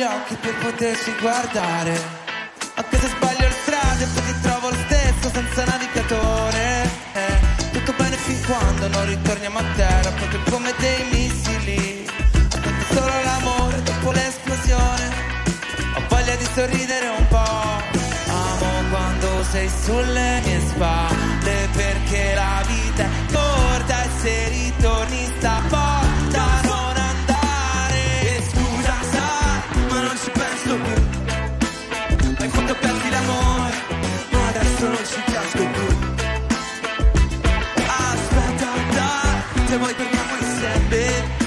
gli 0.00 0.02
occhi 0.02 0.34
per 0.36 0.54
poterci 0.56 1.14
guardare. 1.20 1.92
Anche 2.74 2.98
se 2.98 3.08
sbaglio 3.08 3.40
le 3.40 3.54
strade 3.62 4.06
poi 4.06 4.22
ti 4.24 4.40
trovo 4.40 4.70
lo 4.70 4.76
stesso 4.86 5.30
senza 5.30 5.64
navigatore. 5.66 6.88
Eh, 7.12 7.68
Tutto 7.72 7.92
bene 7.98 8.16
fin 8.16 8.40
quando 8.46 8.88
non 8.88 9.06
ritorniamo 9.06 9.58
a 9.58 9.64
terra 9.76 10.10
Proprio 10.12 10.40
come 10.48 10.72
dei 10.78 11.04
missili. 11.12 12.06
Aspetta 12.32 12.94
solo 12.94 13.12
l'amore 13.24 13.82
dopo 13.82 14.10
l'esplosione. 14.12 15.06
Ho 15.96 16.02
voglia 16.08 16.34
di 16.34 16.48
sorridere 16.54 17.08
un 17.18 17.26
po' 17.28 17.82
Amo 18.32 18.88
quando 18.90 19.44
sei 19.50 19.68
sulle 19.68 20.40
mie 20.44 20.60
spalle 20.60 21.19
se 39.70 39.76
vuoi 39.76 39.94
torniamo 39.94 40.32
insieme 40.40 41.38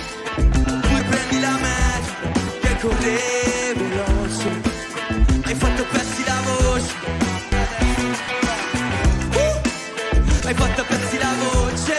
Oppure 0.66 1.04
prendi 1.10 1.40
la 1.42 1.58
metro 1.68 2.32
che 2.62 2.78
corre 2.80 3.74
veloce 3.76 4.50
Hai 5.44 5.56
fatto 5.56 5.86
persi 5.92 6.24
la 6.24 6.40
voce 6.46 6.92
Uh! 9.34 10.48
Hai 10.48 10.54
fatto 10.54 10.86
persi 10.88 11.18
la 11.18 11.34
voce 11.44 11.96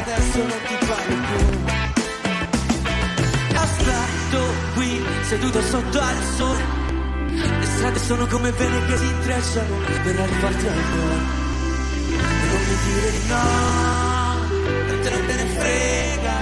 adesso 0.00 0.38
non 0.38 0.60
ti 0.66 0.76
parlo 0.86 1.16
più 1.28 1.40
Aspetto 3.54 4.40
qui, 4.74 5.04
seduto 5.28 5.60
sotto 5.62 6.00
al 6.00 6.22
sole. 6.36 6.64
Le 7.32 7.66
strade 7.66 7.98
sono 7.98 8.26
come 8.26 8.50
vene 8.52 8.86
che 8.86 8.96
si 8.96 9.04
intrecciano 9.04 9.76
per 10.02 10.20
arrivarti 10.20 10.66
al 10.66 10.82
cuore. 10.90 11.38
Non 12.48 12.62
mi 12.66 12.76
dire 12.86 13.10
di 13.10 13.26
no, 13.28 14.19
frega. 15.60 16.36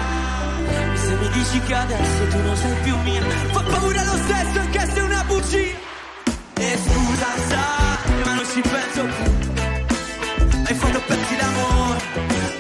Se 0.95 1.13
mi 1.21 1.29
dici 1.31 1.61
che 1.61 1.75
adesso 1.75 2.27
tu 2.31 2.39
non 2.43 2.57
sei 2.57 2.75
più 2.83 2.97
mia, 2.99 3.23
fa 3.53 3.63
paura 3.63 4.03
lo 4.05 4.17
stesso 4.25 4.59
anche 4.61 4.81
se 4.87 4.95
è 4.95 5.03
una 5.03 5.25
bugia. 5.25 5.87
E 6.55 6.79
scusa, 6.85 7.29
sai, 7.49 8.25
ma 8.25 8.35
non 8.35 8.47
ci 8.53 8.61
penso 8.61 9.03
più. 9.17 9.31
Hai 10.67 10.75
fatto 10.75 11.01
pezzi 11.07 11.37
l'amore, 11.37 12.01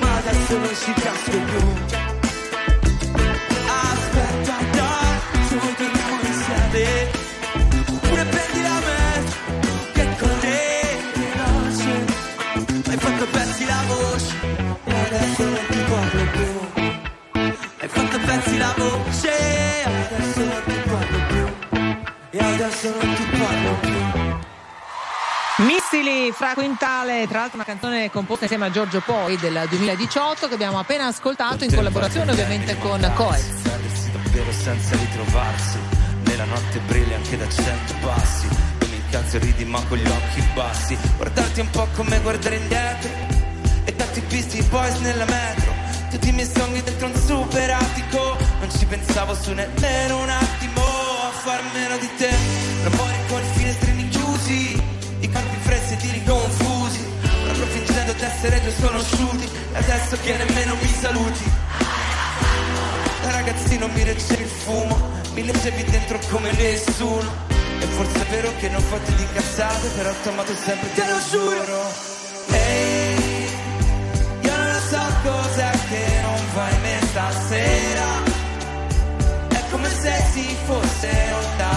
ma 0.01 0.17
adesso 0.17 0.59
non 0.59 0.75
ci 0.83 0.93
casco 0.93 1.31
più. 1.31 1.88
Fra 26.39 26.55
Quintale, 26.55 27.27
tra 27.27 27.41
l'altro 27.41 27.57
una 27.57 27.65
canzone 27.65 28.13
composta 28.13 28.45
insieme 28.45 28.67
a 28.67 28.71
Giorgio 28.71 29.01
Poi 29.05 29.37
del 29.39 29.67
2018 29.69 30.47
che 30.47 30.55
abbiamo 30.55 30.79
appena 30.79 31.07
ascoltato 31.07 31.65
in 31.65 31.75
collaborazione 31.75 32.31
ovviamente 32.31 32.79
con. 32.79 33.01
Perdersi 33.01 34.11
davvero 34.13 34.53
senza 34.53 34.95
ritrovarsi 34.95 35.79
Nella 36.27 36.45
notte 36.45 36.79
brilla 36.87 37.17
anche 37.17 37.37
da 37.37 37.49
cento 37.49 37.93
passi 38.03 38.47
Tu 38.79 38.87
mi 38.87 38.95
incazzo 38.95 39.37
e 39.37 39.41
ridi 39.41 39.65
ma 39.65 39.83
con 39.89 39.99
gli 39.99 40.09
occhi 40.09 40.41
bassi 40.55 40.97
Guardarti 41.17 41.59
un 41.59 41.71
po' 41.71 41.89
come 41.97 42.21
guardare 42.21 42.55
indietro 42.55 43.11
E 43.85 43.93
darti 43.95 44.21
visti 44.29 44.63
boys 44.63 44.97
nella 45.01 45.25
metro 45.25 45.73
Tutti 46.09 46.29
i 46.29 46.33
miei 46.33 46.47
sogni 46.47 46.81
dentro 46.83 47.09
un 47.09 47.17
super 47.17 47.71
attico 47.71 48.37
Non 48.61 48.71
ci 48.71 48.87
pensavo 48.87 49.35
su 49.35 49.53
nemmeno 49.53 50.23
un 50.23 50.29
attimo 50.29 50.83
A 50.83 51.31
far 51.33 51.63
meno 51.75 51.99
di 51.99 52.09
te 52.17 52.31
Rumori 52.85 53.17
con 53.29 53.41
i 53.41 53.59
finestrini 53.59 53.88
fingendo 58.19 58.25
di 58.25 58.25
essere 58.25 58.61
due 58.61 58.73
sconosciuti 58.73 59.49
adesso 59.73 60.17
che 60.23 60.37
nemmeno 60.37 60.75
mi 60.75 60.89
saluti 61.01 61.51
da 63.23 63.31
ragazzino 63.31 63.89
mi 63.89 64.03
reggevi 64.03 64.43
il 64.43 64.49
fumo, 64.49 65.11
mi 65.35 65.45
leggevi 65.45 65.85
dentro 65.85 66.19
come 66.31 66.53
nessuno. 66.53 67.47
E 67.81 67.85
forse 67.87 68.21
è 68.21 68.31
vero 68.31 68.53
che 68.59 68.69
non 68.71 68.81
fatti 68.81 69.15
di 69.15 69.27
cazzate, 69.33 69.89
però 69.97 70.11
ho 70.11 70.29
amato 70.31 70.53
sempre, 70.55 70.93
te 70.95 71.05
lo 71.05 71.19
giuro. 71.31 71.93
Ehi, 72.51 73.49
io 74.41 74.57
non 74.57 74.81
so 74.89 75.03
cos'è 75.23 75.71
che 75.89 76.21
non 76.23 76.41
va 76.55 76.71
in 76.71 76.81
me 76.81 77.01
stasera. 77.11 78.07
È 79.49 79.63
come 79.71 79.89
se 79.91 80.25
si 80.33 80.57
fossero 80.65 81.39
dalla 81.57 81.68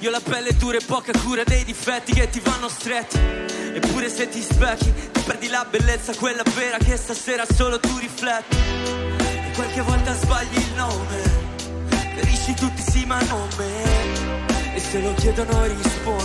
Io 0.00 0.10
la 0.10 0.20
pelle 0.20 0.54
dura 0.56 0.76
e 0.76 0.84
poca 0.84 1.10
cura 1.18 1.42
dei 1.42 1.64
difetti 1.64 2.12
che 2.12 2.30
ti 2.30 2.38
vanno 2.40 2.68
stretti. 2.68 3.18
Eppure 3.18 4.08
se 4.08 4.28
ti 4.28 4.40
specchi, 4.40 4.92
ti 5.12 5.20
perdi 5.22 5.48
la 5.48 5.66
bellezza, 5.68 6.14
quella 6.14 6.44
vera 6.54 6.78
che 6.78 6.96
stasera 6.96 7.44
solo 7.44 7.80
tu 7.80 7.98
rifletti. 7.98 8.56
E 8.56 9.50
qualche 9.54 9.80
volta 9.80 10.14
sbagli 10.14 10.56
il 10.56 10.72
nome, 10.76 11.22
ferisci 12.14 12.54
tutti 12.54 12.82
sì 12.82 13.04
ma 13.06 13.20
non 13.22 13.48
me. 13.56 14.74
E 14.74 14.78
se 14.78 15.00
lo 15.00 15.12
chiedono 15.14 15.64
rispondo, 15.64 16.22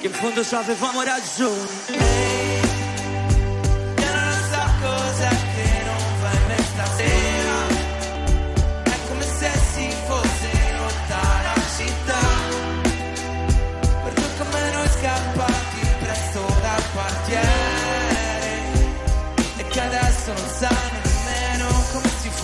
che 0.00 0.06
in 0.06 0.12
fondo 0.12 0.44
ci 0.44 0.54
avevamo 0.54 1.02
ragione. 1.02 2.63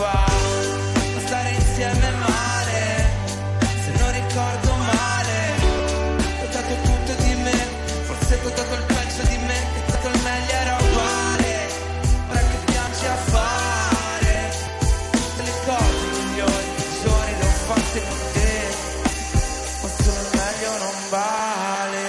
Fa 0.00 0.24
a 1.16 1.20
stare 1.26 1.50
insieme 1.50 2.10
male. 2.26 2.82
Se 3.84 3.90
non 4.00 4.10
ricordo 4.20 4.70
male, 4.76 5.38
ho 6.42 6.46
dato 6.56 6.74
tutto 6.88 7.12
di 7.22 7.34
me. 7.44 7.56
Forse 8.08 8.40
ho 8.42 8.48
dato 8.48 8.74
il 8.80 8.84
peggio 8.94 9.22
di 9.28 9.38
me. 9.48 9.58
E 9.76 9.80
dato 9.90 10.08
il 10.08 10.20
meglio 10.22 10.54
era 10.64 10.76
uguale. 10.84 11.52
Ora 12.30 12.40
che 12.50 12.58
piangi 12.72 13.06
a 13.06 13.18
fare 13.34 14.34
tutte 15.10 15.42
le 15.48 15.54
cose 15.68 16.04
migliori, 16.16 16.68
peggiori 16.76 17.32
le 17.38 17.44
ho 17.44 17.54
fatte 17.68 18.00
con 18.08 18.20
te. 18.34 18.52
Ma 19.82 19.88
solo 20.02 20.20
il 20.24 20.30
meglio 20.40 20.70
non 20.84 20.96
vale. 21.10 22.08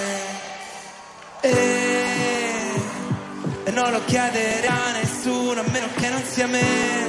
E, 1.40 1.54
e 3.64 3.70
non 3.70 3.90
lo 3.90 4.00
chiederà 4.06 4.80
nessuno 4.92 5.60
a 5.60 5.64
meno 5.70 5.88
che 5.94 6.08
non 6.08 6.22
sia 6.22 6.46
me. 6.46 7.01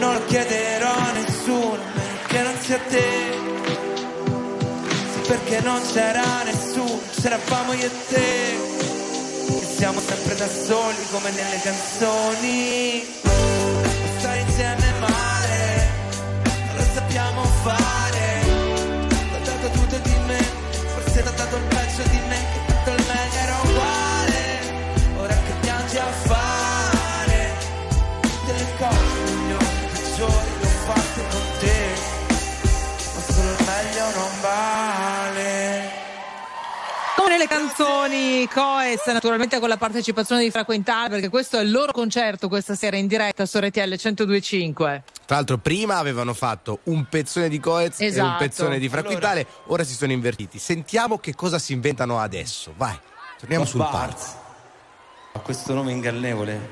E 0.00 0.02
non 0.02 0.14
lo 0.14 0.24
chiederò 0.24 0.88
a 0.88 1.12
nessuno 1.12 1.78
che 2.26 2.40
non 2.40 2.56
sia 2.62 2.78
te. 2.88 3.38
Sì, 5.12 5.20
perché 5.28 5.60
non 5.60 5.78
c'era 5.92 6.42
nessuno, 6.42 7.00
c'eravamo 7.20 7.74
io 7.74 7.84
e 7.84 7.90
te. 8.08 8.56
Che 9.46 9.66
siamo 9.76 10.00
sempre 10.00 10.36
da 10.36 10.48
soli 10.48 10.96
come 11.10 11.30
nelle 11.32 11.60
canzoni. 11.60 13.04
Stare 14.20 14.40
insieme 14.40 14.92
male, 15.00 15.88
non 16.44 16.76
lo 16.76 16.84
sappiamo 16.94 17.44
fare. 17.62 18.40
Ho 19.34 19.44
dato 19.44 19.68
tutto 19.78 19.98
di 19.98 20.16
me, 20.26 20.42
forse 20.94 21.20
ho 21.20 21.32
dato 21.36 21.56
il 21.56 21.62
peggio 21.64 22.08
di 22.08 22.20
me, 22.26 22.38
Nelle 37.40 37.52
canzoni 37.54 38.46
Coez, 38.52 39.06
naturalmente 39.06 39.58
con 39.60 39.70
la 39.70 39.78
partecipazione 39.78 40.42
di 40.42 40.50
Fra 40.50 40.66
Quintale, 40.66 41.08
perché 41.08 41.30
questo 41.30 41.56
è 41.56 41.62
il 41.62 41.70
loro 41.70 41.90
concerto 41.90 42.48
questa 42.48 42.74
sera 42.74 42.98
in 42.98 43.06
diretta 43.06 43.46
su 43.46 43.58
RTL 43.58 43.80
1025. 43.88 45.04
Tra 45.24 45.36
l'altro, 45.36 45.56
prima 45.56 45.96
avevano 45.96 46.34
fatto 46.34 46.80
un 46.84 47.06
pezzone 47.08 47.48
di 47.48 47.58
Coez 47.58 47.98
e 47.98 48.04
un 48.04 48.10
Esatto. 48.10 48.44
pezzone 48.44 48.78
di 48.78 48.90
Fraquitale, 48.90 49.46
ora 49.68 49.84
si 49.84 49.94
sono 49.94 50.12
invertiti. 50.12 50.58
Sentiamo 50.58 51.16
che 51.16 51.34
cosa 51.34 51.58
si 51.58 51.72
inventano 51.72 52.18
adesso. 52.20 52.74
Vai, 52.76 52.98
torniamo 53.38 53.64
sul 53.64 53.78
Babà. 53.80 53.90
parz. 53.90 54.34
Ha 55.32 55.38
questo 55.38 55.72
nome 55.72 55.92
ingannevole. 55.92 56.68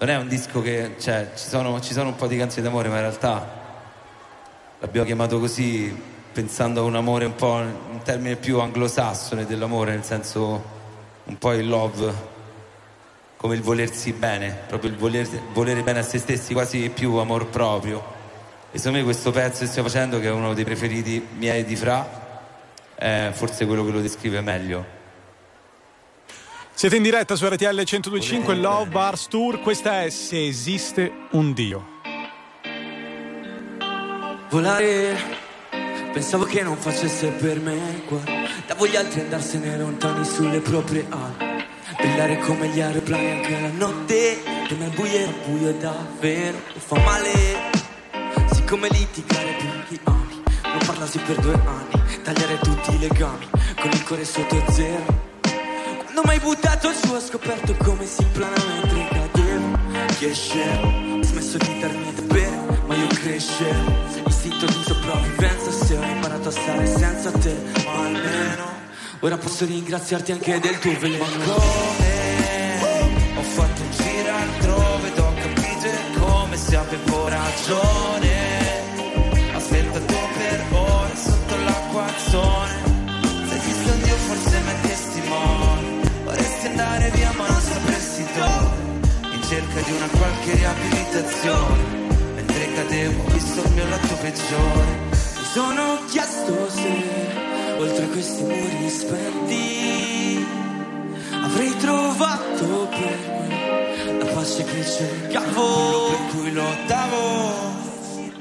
Non 0.00 0.10
è 0.10 0.16
un 0.16 0.28
disco 0.28 0.60
che. 0.60 0.96
cioè, 1.00 1.30
ci 1.34 1.48
sono, 1.48 1.80
ci 1.80 1.94
sono 1.94 2.10
un 2.10 2.16
po' 2.16 2.26
di 2.26 2.36
canzoni 2.36 2.60
d'amore, 2.62 2.88
ma 2.90 2.96
in 2.96 3.00
realtà 3.00 3.48
l'abbiamo 4.80 5.06
chiamato 5.06 5.38
così 5.38 6.12
pensando 6.34 6.80
a 6.80 6.82
un 6.82 6.96
amore 6.96 7.26
un 7.26 7.36
po' 7.36 7.52
un 7.52 8.00
termine 8.02 8.34
più 8.34 8.58
anglosassone 8.58 9.46
dell'amore, 9.46 9.92
nel 9.92 10.02
senso 10.02 10.72
un 11.24 11.38
po' 11.38 11.52
il 11.52 11.68
love, 11.68 12.12
come 13.36 13.54
il 13.54 13.62
volersi 13.62 14.12
bene, 14.12 14.64
proprio 14.66 14.90
il 14.90 14.96
voler- 14.96 15.40
volere 15.52 15.82
bene 15.82 16.00
a 16.00 16.02
se 16.02 16.18
stessi, 16.18 16.52
quasi 16.52 16.90
più 16.90 17.14
amor 17.14 17.46
proprio. 17.46 18.02
E 18.72 18.78
secondo 18.78 18.98
me 18.98 19.04
questo 19.04 19.30
pezzo 19.30 19.60
che 19.60 19.66
stiamo 19.66 19.88
facendo, 19.88 20.18
che 20.18 20.26
è 20.26 20.32
uno 20.32 20.54
dei 20.54 20.64
preferiti 20.64 21.24
miei 21.36 21.64
di 21.64 21.76
Fra, 21.76 22.22
è 22.96 23.30
forse 23.32 23.64
quello 23.64 23.84
che 23.84 23.92
lo 23.92 24.00
descrive 24.00 24.40
meglio. 24.40 24.84
Siete 26.72 26.96
in 26.96 27.04
diretta 27.04 27.36
su 27.36 27.46
RTL 27.46 27.66
1025 27.66 28.56
Love 28.56 28.90
Bars 28.90 29.28
Tour. 29.28 29.60
Questa 29.60 30.02
è 30.02 30.10
Se 30.10 30.44
esiste 30.44 31.12
un 31.30 31.52
Dio. 31.52 31.92
Volare, 34.50 35.43
pensavo 36.14 36.44
che 36.44 36.62
non 36.62 36.76
facesse 36.76 37.26
per 37.30 37.58
me 37.58 38.02
qua. 38.06 38.20
Davo 38.68 38.86
gli 38.86 38.94
altri 38.94 39.20
andarsene 39.20 39.76
lontani 39.76 40.24
sulle 40.24 40.60
proprie 40.60 41.04
ali. 41.10 41.64
Brillare 41.96 42.38
come 42.38 42.68
gli 42.68 42.80
aeroplani 42.80 43.30
anche 43.32 43.60
la 43.60 43.70
notte. 43.70 44.38
Che 44.68 44.74
nel 44.76 44.90
buio 44.90 45.12
era 45.12 45.32
buio 45.44 45.72
davvero. 45.72 46.56
E 46.72 46.78
fa 46.78 46.98
male. 47.00 47.32
Siccome 48.52 48.88
litigare 48.90 49.56
per 49.58 49.84
chi 49.88 50.00
ami. 50.04 50.42
Non 50.62 50.78
parlarsi 50.86 51.18
per 51.18 51.36
due 51.40 51.54
anni. 51.54 52.22
Tagliare 52.22 52.58
tutti 52.58 52.94
i 52.94 52.98
legami. 53.00 53.48
Con 53.80 53.90
il 53.90 54.04
cuore 54.04 54.24
sotto 54.24 54.62
zero. 54.70 55.32
Quando 56.04 56.22
mi 56.26 56.30
hai 56.30 56.38
buttato 56.38 56.92
giù 56.92 57.12
ho 57.12 57.20
scoperto 57.20 57.74
come 57.82 58.06
si 58.06 58.24
plana 58.30 58.54
mentre 58.68 59.08
cadevo 59.10 59.78
Che 60.16 60.32
scemo, 60.32 61.18
ho 61.18 61.22
smesso 61.24 61.58
di 61.58 61.80
darmi 61.80 62.14
da 62.14 62.22
bere 62.22 62.78
ma 62.86 62.94
io 62.94 63.06
crescevo 63.08 63.92
Istinto 64.26 64.66
di 64.66 64.93
sopravvivenza 65.04 65.70
se 65.70 65.96
ho 65.96 66.02
imparato 66.02 66.48
a 66.48 66.52
stare 66.52 66.86
senza 66.86 67.30
te 67.30 67.54
Ma 67.84 68.04
almeno. 68.04 68.72
Ora 69.20 69.36
posso 69.36 69.64
ringraziarti 69.64 70.32
anche 70.32 70.58
del 70.60 70.78
tuo 70.78 70.98
veleno. 70.98 71.24
Ho 73.36 73.42
fatto 73.42 73.82
un 73.82 73.90
giro 73.90 74.34
altrove 74.34 75.08
ed 75.08 75.18
ho 75.18 75.34
capito 75.34 76.20
come 76.20 76.56
se 76.56 76.76
avevo 76.76 77.28
ragione. 77.28 78.32
Aspettato 79.54 80.14
per 80.36 80.64
ore 80.72 81.16
sotto 81.16 81.56
l'acquazzone 81.56 82.72
Se 83.48 83.54
esiste 83.56 83.90
un 83.90 84.02
Dio 84.02 84.14
forse 84.16 84.60
mi 84.60 84.70
è 84.70 84.80
testimone 84.86 86.00
Vorresti 86.24 86.66
andare 86.66 87.10
via 87.10 87.32
ma 87.36 87.46
non 87.48 87.60
sapresti 87.60 88.24
dove. 88.34 89.32
In 89.32 89.42
cerca 89.42 89.80
di 89.80 89.92
una 89.92 90.08
qualche 90.08 90.54
riabilitazione 90.54 92.03
cadevo 92.74 93.24
visto 93.28 93.62
il 93.62 93.70
mio 93.72 93.88
lato 93.88 94.14
peggiore. 94.20 94.84
Mi 95.10 95.44
sono 95.52 95.98
chiesto 96.08 96.68
se 96.70 97.42
oltre 97.78 98.06
questi 98.08 98.42
muri 98.42 98.88
spenti 98.88 100.46
Avrei 101.42 101.76
trovato 101.76 102.88
per 102.90 103.18
me 103.48 104.18
la 104.18 104.24
pace 104.26 104.64
che 104.64 104.84
cercavo 104.84 106.08
Per 106.08 106.18
cui 106.30 106.52
lottavo. 106.52 107.52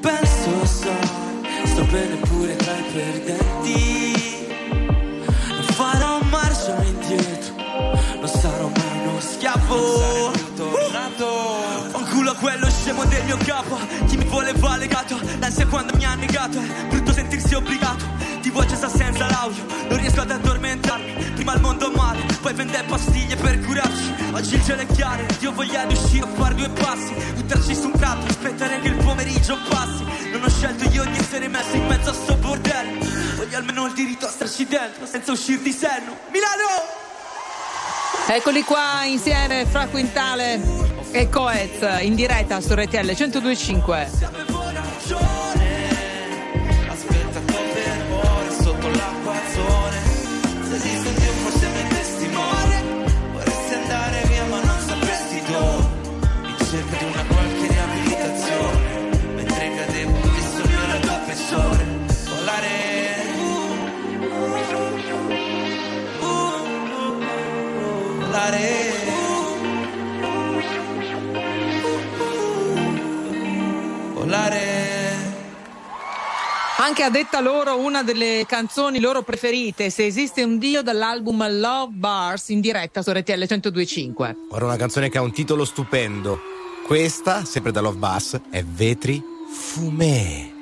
Penso 0.01 0.65
sai, 0.65 1.65
sto 1.65 1.83
bene 1.85 2.15
pure 2.15 2.55
tra 2.55 2.73
i 2.73 2.83
perdenti. 2.91 4.47
Non 5.47 5.63
farò 5.63 6.19
marcia 6.29 6.83
indietro 6.83 7.55
Non 8.19 8.27
sarò 8.27 8.67
mai 8.67 9.07
uno 9.07 9.19
schiavo. 9.19 10.31
Tornato 10.55 11.13
Fanculo 11.13 11.49
a 11.49 11.52
quello 12.43 12.69
scemo 12.69 13.05
del 13.05 13.23
mio 13.23 13.37
capo 13.37 13.79
Chi 14.07 14.17
mi 14.17 14.25
voleva 14.25 14.75
legato 14.75 15.17
L'ansia 15.39 15.65
quando 15.65 15.95
mi 15.95 16.03
ha 16.03 16.13
negato 16.15 16.59
È 16.59 16.87
brutto 16.89 17.13
sentirsi 17.13 17.55
obbligato 17.55 18.03
Di 18.41 18.49
voce 18.49 18.75
sa 18.75 18.89
senza 18.89 19.29
l'audio 19.29 19.63
Non 19.87 19.97
riesco 19.97 20.19
ad 20.19 20.29
addormentarmi 20.29 21.31
Prima 21.35 21.53
il 21.53 21.61
mondo 21.61 21.89
male 21.91 22.19
Poi 22.41 22.53
vende 22.53 22.83
pastiglie 22.85 23.37
per 23.37 23.61
curarci 23.61 24.13
Oggi 24.33 24.55
il 24.55 24.63
cielo 24.65 24.81
è 24.81 24.85
chiaro 24.87 25.23
Io 25.39 25.53
voglia 25.53 25.85
di 25.85 25.93
uscire 25.93 26.25
a 26.25 26.27
fare 26.35 26.53
due 26.55 26.69
passi 26.69 27.13
Buttarci 27.33 27.73
su 27.73 27.85
un 27.85 27.91
tratto 27.93 28.25
Aspettare 28.25 28.81
che 28.81 28.87
il 28.89 28.97
pomeriggio 28.97 29.57
passi 29.69 30.03
Non 30.29 30.43
ho 30.43 30.49
scelto 30.49 30.83
io 30.89 31.05
di 31.05 31.17
essere 31.17 31.47
messo 31.47 31.75
in 31.77 31.87
mezzo 31.87 32.09
a 32.09 32.13
sto 32.13 32.35
bordello 32.35 33.05
Voglio 33.37 33.57
almeno 33.57 33.85
il 33.85 33.93
diritto 33.93 34.25
a 34.25 34.29
starci 34.29 34.65
dentro 34.65 35.05
Senza 35.05 35.31
uscire 35.31 35.61
di 35.61 35.71
senno 35.71 36.17
Milano! 36.29 37.01
Eccoli 38.27 38.63
qua 38.63 39.05
insieme 39.05 39.65
Fra 39.65 39.87
Quintale 39.87 40.92
e 41.13 41.29
Coez 41.29 42.01
in 42.01 42.15
diretta 42.15 42.59
su 42.59 42.73
RTL 42.73 43.05
1025. 43.05 45.62
Anche 76.85 77.03
a 77.03 77.09
detta 77.09 77.39
loro 77.39 77.77
una 77.77 78.03
delle 78.03 78.43
canzoni 78.45 78.99
loro 78.99 79.21
preferite, 79.21 79.89
Se 79.89 80.05
esiste 80.05 80.43
un 80.43 80.57
Dio, 80.57 80.81
dall'album 80.81 81.49
Love 81.49 81.93
Bars 81.93 82.49
in 82.49 82.59
diretta 82.59 83.01
su 83.01 83.09
RTL 83.09 83.37
1025. 83.37 84.35
Ora 84.49 84.65
una 84.65 84.75
canzone 84.75 85.07
che 85.07 85.17
ha 85.17 85.21
un 85.21 85.31
titolo 85.31 85.63
stupendo. 85.63 86.41
Questa, 86.85 87.45
sempre 87.45 87.71
da 87.71 87.79
Love 87.79 87.97
Bass, 87.97 88.37
è 88.49 88.61
Vetri 88.65 89.23
Fumé. 89.49 90.53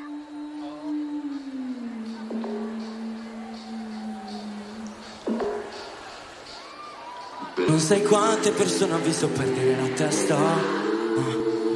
Non 7.67 7.79
sai 7.79 8.03
quante 8.03 8.51
persone 8.51 8.93
ho 8.93 8.99
visto 8.99 9.27
perdere 9.27 9.75
la 9.75 9.87
testa 9.95 10.37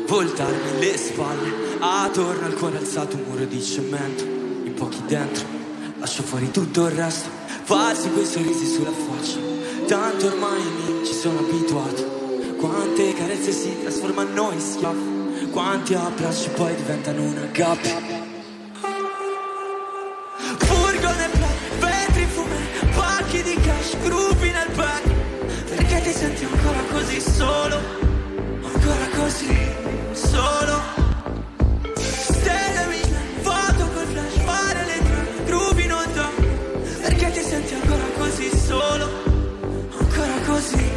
Voltarmi 0.05 0.79
le 0.79 0.97
spalle 0.97 1.64
Attorno 1.79 2.45
al 2.45 2.53
cuore 2.53 2.77
alzato 2.77 3.15
un 3.15 3.23
muro 3.27 3.45
di 3.45 3.61
cemento 3.61 4.23
In 4.23 4.73
pochi 4.75 5.01
dentro. 5.07 5.45
Lascio 5.99 6.23
fuori 6.23 6.51
tutto 6.51 6.85
il 6.85 6.91
resto 6.91 7.29
Farsi 7.63 8.09
quei 8.11 8.25
sorrisi 8.25 8.65
sulla 8.65 8.91
faccia. 8.91 9.37
Tanto 9.87 10.27
ormai 10.27 10.61
mi 10.61 11.05
ci 11.05 11.13
sono 11.13 11.39
abituato 11.39 12.03
Quante 12.57 13.13
carezze 13.13 13.51
si 13.51 13.77
trasformano 13.81 14.51
in 14.51 14.59
schiaffi 14.59 15.49
Quanti 15.51 15.93
abbracci 15.93 16.49
poi 16.49 16.75
diventano 16.75 17.21
una 17.23 17.45
gabbia. 17.51 18.25
Gruppi 24.05 24.51
nel 24.51 24.69
back. 24.75 25.03
Perché 25.69 26.01
ti 26.01 26.11
senti 26.11 26.43
ancora 26.45 26.79
così 26.91 27.19
solo? 27.19 27.79
Ancora 28.61 29.07
così 29.15 29.71
solo? 30.11 31.04
Perché 37.25 37.41
ti 37.41 37.49
senti 37.49 37.73
ancora 37.73 38.03
così 38.19 38.49
solo? 38.55 39.09
Ancora 39.97 40.33
così 40.45 40.91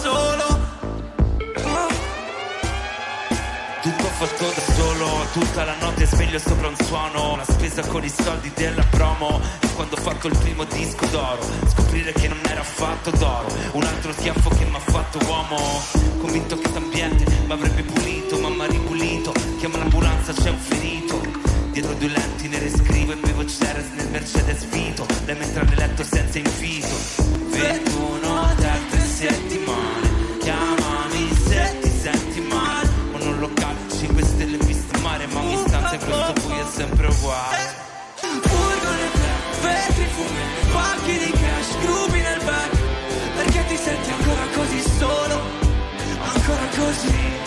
solo? 0.00 0.44
Oh. 1.62 1.88
Tutto 3.82 4.04
fatto 4.04 4.44
da 4.46 4.72
solo, 4.74 5.26
tutta 5.32 5.64
la 5.64 5.74
notte 5.78 6.06
sveglio 6.06 6.38
sopra 6.38 6.68
un 6.68 6.76
suono, 6.76 7.36
la 7.36 7.44
spesa 7.44 7.86
con 7.86 8.02
i 8.02 8.08
soldi 8.08 8.50
della 8.54 8.82
promo, 8.88 9.42
e 9.60 9.66
quando 9.74 9.96
ho 9.96 10.00
fatto 10.00 10.28
il 10.28 10.38
primo 10.38 10.64
disco 10.64 11.04
d'oro, 11.10 11.42
scoprire 11.68 12.14
che 12.14 12.28
non 12.28 12.40
era 12.48 12.60
affatto 12.60 13.10
d'oro, 13.10 13.48
un 13.72 13.82
altro 13.82 14.12
schiaffo 14.12 14.48
che 14.48 14.64
mi 14.64 14.76
ha 14.76 14.80
fatto 14.80 15.18
uomo, 15.26 15.58
convinto 16.18 16.56
che 16.56 16.70
l'ambiente 16.72 17.24
mi 17.44 17.52
avrebbe 17.52 17.82
pulito, 17.82 18.38
mamma 18.38 18.64
ripulito, 18.64 19.34
chiama 19.58 19.76
l'ambulanza 19.76 20.32
c'è 20.32 20.48
un 20.48 20.58
ferito, 20.58 21.41
dietro 21.72 21.94
due 21.94 22.08
lenti 22.08 22.48
nere 22.48 22.68
scrivo 22.68 23.12
e 23.12 23.16
bevo 23.16 23.46
Ceres 23.46 23.86
nel 23.94 24.08
Mercedes 24.10 24.66
Vito, 24.66 25.06
lei 25.24 25.36
mentre 25.36 25.64
nel 25.64 25.78
letto 25.78 26.04
senza 26.04 26.38
invito, 26.38 26.94
21 27.48 28.54
da 28.58 28.76
tre 28.90 29.00
settimane, 29.00 30.36
chiamami 30.38 31.30
se 31.46 31.78
ti 31.80 31.88
senti 31.88 32.40
male, 32.42 32.88
ma 33.10 33.18
non 33.18 33.38
locale, 33.38 33.78
5 33.90 34.22
stelle 34.22 34.58
viste 34.58 34.98
mare, 34.98 35.26
ma 35.28 35.40
ogni 35.40 35.56
stanza 35.66 35.94
in 35.94 36.00
questo 36.04 36.32
buio 36.44 36.62
è 36.62 36.70
sempre 36.70 37.06
uguale. 37.06 37.90
Senti 43.82 44.10
ancora 44.10 44.46
così 44.54 44.80
solo? 44.96 45.40
Ancora 46.20 46.66
così 46.76 47.41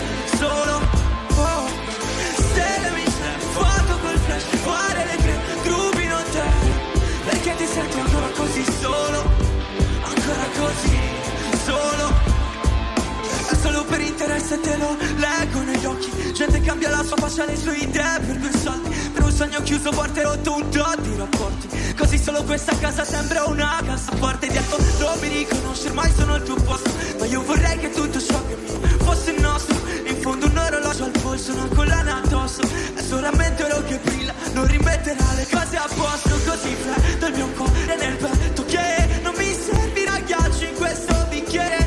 Gente 16.46 16.62
cambia 16.62 16.92
la 16.92 17.04
sua 17.04 17.18
faccia, 17.18 17.44
le 17.46 17.58
sue 17.58 17.76
idee 17.76 18.20
per 18.20 18.38
due 18.38 18.52
soldi. 18.52 18.96
Per 19.14 19.24
un 19.24 19.32
sogno 19.32 19.62
chiuso 19.64 19.90
un 19.90 20.70
tot 20.72 21.00
di 21.02 21.16
rapporti. 21.16 21.94
Così 21.98 22.20
solo 22.20 22.44
questa 22.44 22.78
casa 22.78 23.04
sembra 23.04 23.46
una 23.46 23.82
cassaforte 23.84 24.46
Dietro 24.46 24.78
non 25.00 25.18
mi 25.22 25.28
riconoscere 25.28 25.94
mai 25.96 26.12
sono 26.16 26.36
il 26.36 26.44
tuo 26.44 26.54
posto. 26.58 26.92
Ma 27.18 27.26
io 27.26 27.42
vorrei 27.42 27.80
che 27.80 27.90
tutto 27.90 28.20
ciò 28.22 28.40
che 28.46 28.58
mi 28.58 28.96
fosse 29.00 29.32
nostro 29.40 29.76
In 30.06 30.22
fondo 30.22 30.46
un 30.46 30.56
orologio 30.56 31.06
al 31.06 31.20
polso, 31.20 31.52
una 31.54 31.68
collana 31.74 32.22
addosso. 32.24 32.62
È 32.94 33.02
solamente 33.02 33.64
oro 33.64 33.84
che 33.86 33.98
brilla, 34.04 34.34
non 34.54 34.68
rimetterà 34.68 35.26
le 35.36 35.48
cose 35.50 35.78
a 35.78 35.90
posto. 35.96 36.30
Così 36.46 36.76
freddo 36.76 37.26
il 37.26 37.34
mio 37.34 37.48
cuore 37.58 37.96
nel 37.98 38.18
petto 38.18 38.66
Che 38.66 39.20
non 39.24 39.34
mi 39.36 39.52
servirà 39.52 40.20
ghiaccio 40.20 40.64
in 40.64 40.76
questo 40.76 41.26
bicchiere 41.28 41.85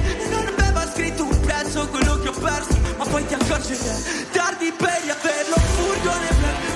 poi 3.10 3.26
ti 3.26 3.34
accorgi 3.34 3.76
che 3.76 3.90
è 3.90 4.26
tardi 4.32 4.72
per 4.76 5.00
riaverlo 5.02 5.56
Furgone 5.56 6.28
black, 6.38 6.67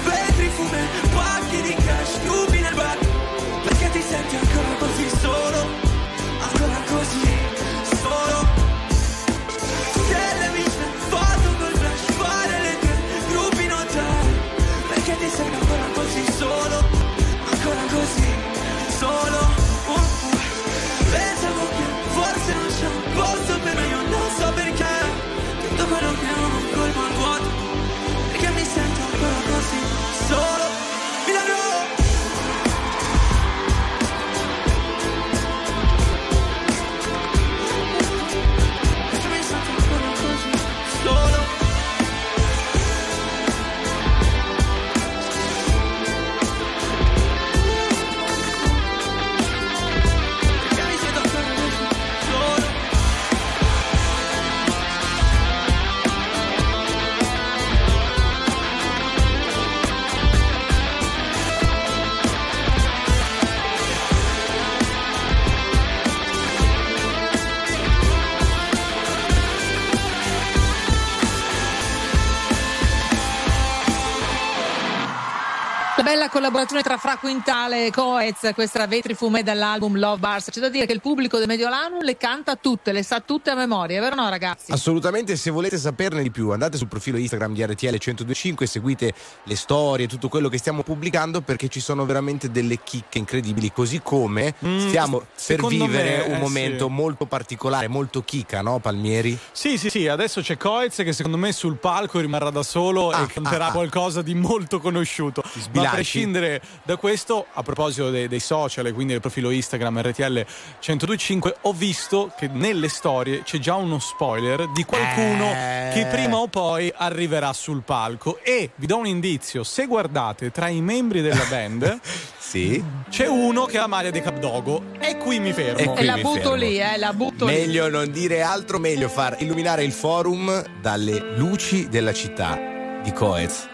collaborazione 76.32 76.80
tra 76.80 76.96
Fra 76.96 77.18
Quintale 77.18 77.88
e 77.88 77.90
Coez, 77.90 78.52
questa 78.54 78.86
Vetri 78.86 79.12
Fumé 79.12 79.42
dall'album 79.42 79.98
Love 79.98 80.18
Bars. 80.18 80.48
C'è 80.50 80.60
da 80.60 80.70
dire 80.70 80.86
che 80.86 80.94
il 80.94 81.02
pubblico 81.02 81.36
del 81.36 81.46
Mediolano 81.46 81.98
le 82.00 82.16
canta 82.16 82.56
tutte, 82.56 82.90
le 82.90 83.02
sa 83.02 83.20
tutte 83.20 83.50
a 83.50 83.54
memoria, 83.54 83.98
è 83.98 84.00
vero 84.00 84.14
o 84.14 84.22
no 84.22 84.30
ragazzi? 84.30 84.72
Assolutamente, 84.72 85.36
se 85.36 85.50
volete 85.50 85.76
saperne 85.76 86.22
di 86.22 86.30
più, 86.30 86.48
andate 86.48 86.78
sul 86.78 86.88
profilo 86.88 87.18
Instagram 87.18 87.52
di 87.52 87.62
RTL 87.66 87.86
1025 87.86 88.66
seguite 88.66 89.12
le 89.42 89.56
storie, 89.56 90.06
tutto 90.06 90.30
quello 90.30 90.48
che 90.48 90.56
stiamo 90.56 90.82
pubblicando 90.82 91.42
perché 91.42 91.68
ci 91.68 91.80
sono 91.80 92.06
veramente 92.06 92.50
delle 92.50 92.82
chicche 92.82 93.18
incredibili, 93.18 93.70
così 93.70 94.00
come 94.02 94.54
Mm, 94.64 94.88
stiamo 94.88 95.26
per 95.46 95.66
vivere 95.66 96.18
me, 96.18 96.24
un 96.28 96.34
eh, 96.34 96.38
momento 96.38 96.86
sì. 96.86 96.92
molto 96.92 97.26
particolare, 97.26 97.88
molto 97.88 98.22
chicca, 98.22 98.62
no 98.62 98.78
Palmieri? 98.78 99.36
Sì, 99.50 99.76
sì, 99.76 99.90
sì, 99.90 100.06
adesso 100.06 100.40
c'è 100.40 100.56
Coez 100.56 100.96
che 100.96 101.12
secondo 101.12 101.36
me 101.36 101.52
sul 101.52 101.76
palco 101.76 102.20
rimarrà 102.20 102.50
da 102.50 102.62
solo 102.62 103.10
Ah, 103.10 103.22
e 103.22 103.26
canterà 103.26 103.66
ah, 103.66 103.68
ah. 103.68 103.72
qualcosa 103.72 104.22
di 104.22 104.34
molto 104.34 104.78
conosciuto. 104.78 105.42
Sbilanci. 105.56 106.21
Prescindere 106.22 106.60
da 106.84 106.96
questo, 106.96 107.46
a 107.52 107.62
proposito 107.62 108.10
dei, 108.10 108.28
dei 108.28 108.40
social 108.40 108.86
e 108.86 108.92
quindi 108.92 109.12
del 109.12 109.20
profilo 109.20 109.50
Instagram 109.50 110.00
RTL 110.02 110.44
1025, 110.80 111.56
ho 111.62 111.72
visto 111.72 112.32
che 112.36 112.48
nelle 112.48 112.88
storie 112.88 113.42
c'è 113.42 113.58
già 113.58 113.74
uno 113.74 113.98
spoiler 113.98 114.68
di 114.72 114.84
qualcuno 114.84 115.50
Eh. 115.52 115.90
che 115.92 116.06
prima 116.06 116.36
o 116.36 116.48
poi 116.48 116.92
arriverà 116.94 117.52
sul 117.52 117.82
palco. 117.82 118.38
E 118.42 118.70
vi 118.76 118.86
do 118.86 118.98
un 118.98 119.06
indizio: 119.06 119.64
se 119.64 119.86
guardate 119.86 120.50
tra 120.50 120.68
i 120.68 120.80
membri 120.80 121.20
della 121.20 121.44
band, 121.48 121.98
Sì. 122.38 122.82
c'è 123.08 123.26
uno 123.26 123.64
che 123.64 123.78
ha 123.78 123.82
la 123.82 123.86
maglia 123.86 124.10
di 124.10 124.20
Capdogo. 124.20 124.82
E 125.00 125.16
qui 125.16 125.38
mi 125.40 125.52
fermo. 125.52 125.78
E 125.78 125.84
qui 125.86 126.04
la 126.04 126.16
mi 126.16 126.22
butto 126.22 126.40
fermo. 126.40 126.54
lì, 126.56 126.78
eh, 126.78 126.96
la 126.98 127.12
butto 127.12 127.46
lì. 127.46 127.52
Meglio 127.54 127.88
non 127.88 128.10
dire 128.10 128.42
altro, 128.42 128.78
meglio 128.78 129.08
far 129.08 129.36
illuminare 129.40 129.84
il 129.84 129.92
forum 129.92 130.62
dalle 130.80 131.34
luci 131.36 131.88
della 131.88 132.12
città 132.12 132.58
di 133.02 133.12
Coez. 133.12 133.68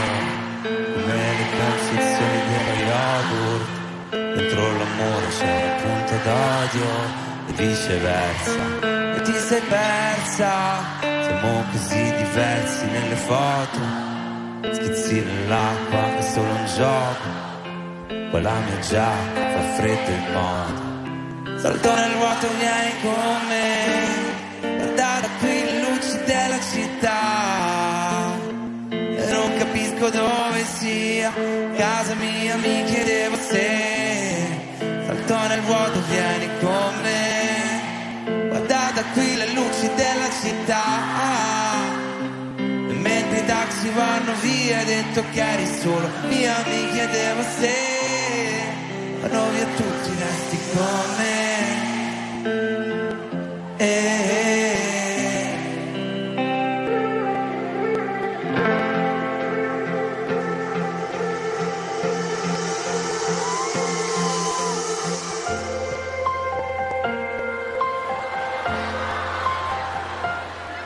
come 0.95 1.15
le 1.39 1.47
confezioni 1.59 2.39
di 2.47 2.55
yogurt. 2.89 3.69
Dentro 4.11 4.63
l'amore 4.79 5.29
c'è 5.29 5.47
una 5.47 5.75
punta 5.83 6.17
d'odio 6.25 6.91
e 7.47 7.53
viceversa. 7.53 8.63
E 9.15 9.21
ti 9.23 9.33
sei 9.33 9.61
persa, 9.61 10.53
siamo 11.01 11.65
così 11.71 12.15
diversi 12.17 12.85
nelle 12.87 13.17
foto. 13.17 13.79
Schizzi 14.73 15.23
nell'acqua 15.25 16.17
è 16.17 16.23
solo 16.23 16.51
un 16.51 16.67
gioco. 16.67 17.29
Quella 18.31 18.55
mia 18.55 18.79
giacca 18.81 19.51
fa 19.51 19.63
freddo 19.77 20.11
il 20.11 20.33
modo. 20.33 21.59
Salto 21.59 21.95
nel 21.95 22.15
vuoto, 22.17 22.49
vieni 22.59 23.01
con 23.03 23.47
me. 23.47 24.30
Guarda 24.61 25.21
da 25.21 25.29
qui 25.39 25.65
le 25.65 25.81
luci 25.81 26.19
della 26.25 26.61
città. 26.73 28.39
Non 29.31 29.57
capisco 29.59 30.09
dove 30.11 30.65
sia. 30.79 31.33
Casa 31.77 32.15
mia 32.15 32.57
mi 32.57 32.85
chiedevo 32.85 33.37
se. 33.37 34.79
Salto 35.07 35.47
nel 35.49 35.61
vuoto, 35.63 36.03
vieni 36.09 36.49
con 36.61 37.01
me. 37.03 38.49
Guarda 38.49 38.91
da 38.95 39.05
qui 39.13 39.37
le 39.37 39.49
luci 39.53 39.89
della 39.95 40.31
città. 40.43 40.85
E 42.57 42.93
mentre 42.93 43.39
i 43.39 43.47
taxi 43.47 43.89
vanno 43.91 44.33
via, 44.41 44.79
hai 44.79 44.85
detto 44.85 45.25
che 45.33 45.41
eri 45.41 45.67
solo 45.81 46.09
mia, 46.29 46.55
mi 46.67 46.91
chiedevo 46.93 47.43
se. 47.59 47.75
Vanno 49.21 49.51
via 49.51 49.67
tutti, 49.77 50.11
resti 50.19 50.59
con 50.75 51.17
me. 51.19 53.10
Eh. 53.83 54.21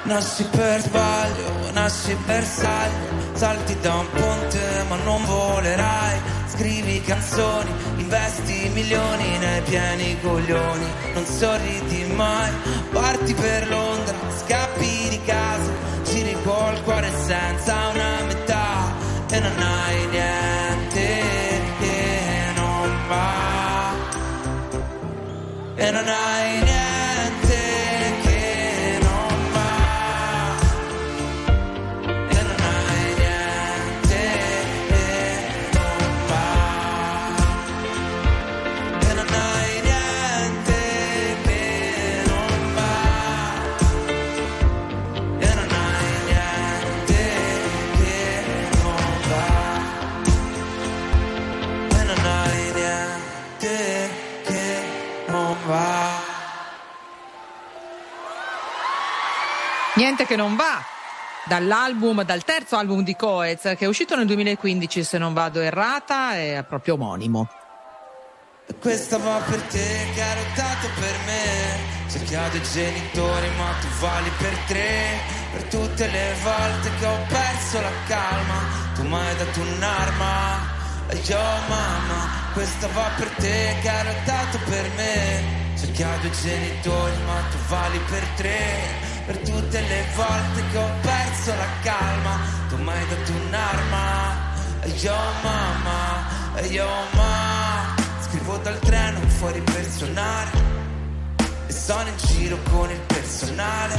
Nasci 0.05 0.45
per 0.45 0.81
sbaglio, 0.81 1.71
nasci 1.73 2.15
per 2.25 2.45
sbaglio, 2.45 2.93
salti 3.33 3.77
da 3.81 3.95
un 3.95 4.11
ponte 4.11 4.85
ma 4.89 4.97
non 5.03 5.25
volerai, 5.25 6.21
scrivi 6.55 7.01
canzoni, 7.03 7.71
investi 7.97 8.71
milioni 8.73 9.39
nei 9.39 9.61
pieni 9.63 10.17
coglioni, 10.21 10.87
non 11.15 11.25
sorridi 11.25 12.05
mai, 12.15 12.51
parti 12.93 13.35
per 13.35 13.69
Londra, 13.69 14.15
scappi 14.39 15.09
di 15.11 15.21
casa, 15.25 15.73
giri 16.05 16.37
col 16.45 16.81
cuore 16.85 17.11
senza 17.25 17.89
una 17.93 18.23
metà 18.27 18.93
e 19.31 19.41
non 19.41 19.59
hai 19.59 20.07
niente 20.07 21.23
che 21.81 22.53
non 22.55 22.89
va. 23.09 23.93
E 25.75 25.91
non 25.91 26.07
hai 26.07 26.63
niente 26.63 26.84
Niente 60.05 60.27
che 60.27 60.37
non 60.37 60.55
va. 60.55 60.85
Dall'album, 61.47 62.25
dal 62.25 62.45
terzo 62.45 62.77
album 62.77 63.03
di 63.03 63.17
Coez, 63.17 63.63
che 63.63 63.79
è 63.79 63.87
uscito 63.87 64.15
nel 64.15 64.27
2015, 64.27 65.03
se 65.03 65.17
non 65.17 65.33
vado 65.33 65.63
errata, 65.63 66.35
è 66.35 66.63
proprio 66.69 66.93
omonimo. 66.93 67.49
Questa 68.79 69.17
va 69.17 69.41
per 69.49 69.63
te 69.63 70.07
che 70.15 70.23
hai 70.23 70.37
lottato 70.37 70.89
per 71.01 71.17
me 71.25 72.11
Cerchiamo 72.11 72.55
i 72.55 72.63
genitori 72.63 73.49
ma 73.57 73.71
tu 73.81 73.87
vali 74.01 74.31
per 74.39 74.55
tre 74.67 75.21
Per 75.53 75.63
tutte 75.65 76.07
le 76.07 76.35
volte 76.43 76.91
che 76.99 77.07
ho 77.07 77.19
perso 77.29 77.81
la 77.81 77.93
calma 78.07 78.63
Tu 78.95 79.03
mi 79.05 79.15
hai 79.15 79.37
dato 79.37 79.61
un'arma 79.61 80.61
E 81.09 81.17
io 81.17 81.39
mamma 81.69 82.53
Questa 82.53 82.89
va 82.89 83.11
per 83.17 83.29
te 83.37 83.77
che 83.81 83.89
hai 83.89 84.05
lottato 84.05 84.59
per 84.65 84.91
me 84.97 85.77
Cerchiamo 85.79 86.25
i 86.25 86.31
genitori 86.31 87.17
ma 87.27 87.41
tu 87.51 87.57
vali 87.69 87.99
per 88.09 88.25
tre 88.37 89.14
Per 89.27 89.39
tutte 89.39 89.81
le 89.81 90.05
volte 90.15 90.63
che 90.71 90.77
ho 90.77 90.91
perso 91.01 91.55
la 91.55 91.67
calma 91.83 92.39
Tu 92.69 92.77
mi 92.77 92.91
hai 92.91 93.07
dato 93.09 93.33
un'arma. 93.33 94.53
E 94.83 94.89
io 94.89 95.15
mamma 95.43 96.43
io 96.69 96.87
mamma 97.15 97.95
Scrivo 98.21 98.59
dal 98.59 98.79
treno 98.81 99.21
fuori 99.29 99.63
per 99.63 99.85
suonare. 99.91 100.51
E 101.67 101.73
sono 101.73 102.07
in 102.07 102.17
giro 102.17 102.59
con 102.71 102.91
il 102.91 103.01
personale. 103.07 103.95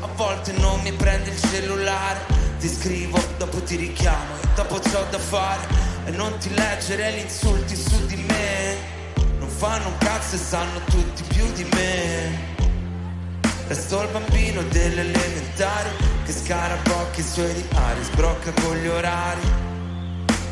A 0.00 0.06
volte 0.14 0.52
non 0.52 0.80
mi 0.82 0.92
prende 0.92 1.30
il 1.30 1.40
cellulare. 1.40 2.20
Ti 2.60 2.68
scrivo, 2.68 3.20
dopo 3.36 3.62
ti 3.62 3.76
richiamo 3.76 4.36
E 4.42 4.48
dopo 4.54 4.78
c'ho 4.78 5.06
da 5.10 5.18
fare. 5.18 5.66
E 6.04 6.10
non 6.12 6.36
ti 6.38 6.54
leggere 6.54 7.12
gli 7.14 7.18
insulti 7.18 7.74
su 7.74 8.06
di 8.06 8.16
me. 8.28 8.76
Non 9.38 9.48
fanno 9.48 9.88
un 9.88 9.98
cazzo 9.98 10.36
e 10.36 10.38
sanno 10.38 10.78
tutti 10.84 11.22
più 11.24 11.50
di 11.52 11.64
me 11.72 12.53
Resto 13.66 14.02
il 14.02 14.08
bambino 14.08 14.62
delle 14.64 15.00
elementari 15.00 15.88
Che 16.26 16.32
scarabocchi 16.32 17.20
i 17.20 17.22
suoi 17.22 17.52
diari 17.52 18.04
Sbrocca 18.04 18.52
con 18.62 18.76
gli 18.76 18.86
orari. 18.86 19.62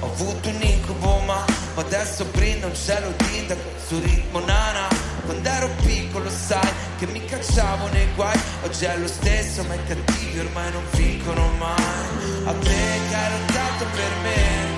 Ho 0.01 0.07
avuto 0.07 0.49
un 0.49 0.61
incubo 0.61 1.21
ma 1.21 1.45
adesso 1.77 2.25
brindo 2.25 2.67
un 2.67 2.75
cielo 2.75 3.13
d'indaco 3.17 3.71
sul 3.87 4.01
ritmo 4.01 4.41
nana. 4.41 4.89
Quando 5.25 5.49
ero 5.49 5.69
piccolo 5.83 6.29
sai 6.29 6.69
che 6.99 7.07
mi 7.07 7.25
cacciavo 7.25 7.87
nei 7.89 8.09
guai. 8.17 8.39
Oggi 8.65 8.85
è 8.85 8.97
lo 8.97 9.07
stesso 9.07 9.63
ma 9.65 9.75
i 9.75 9.85
cattivi 9.87 10.41
ormai 10.41 10.73
non 10.73 10.83
vincono 10.93 11.49
mai. 11.59 12.47
A 12.47 12.53
te 12.53 13.01
che 13.09 13.15
hai 13.15 13.31
lottato 13.31 13.85
per 13.95 14.11
me 14.23 14.72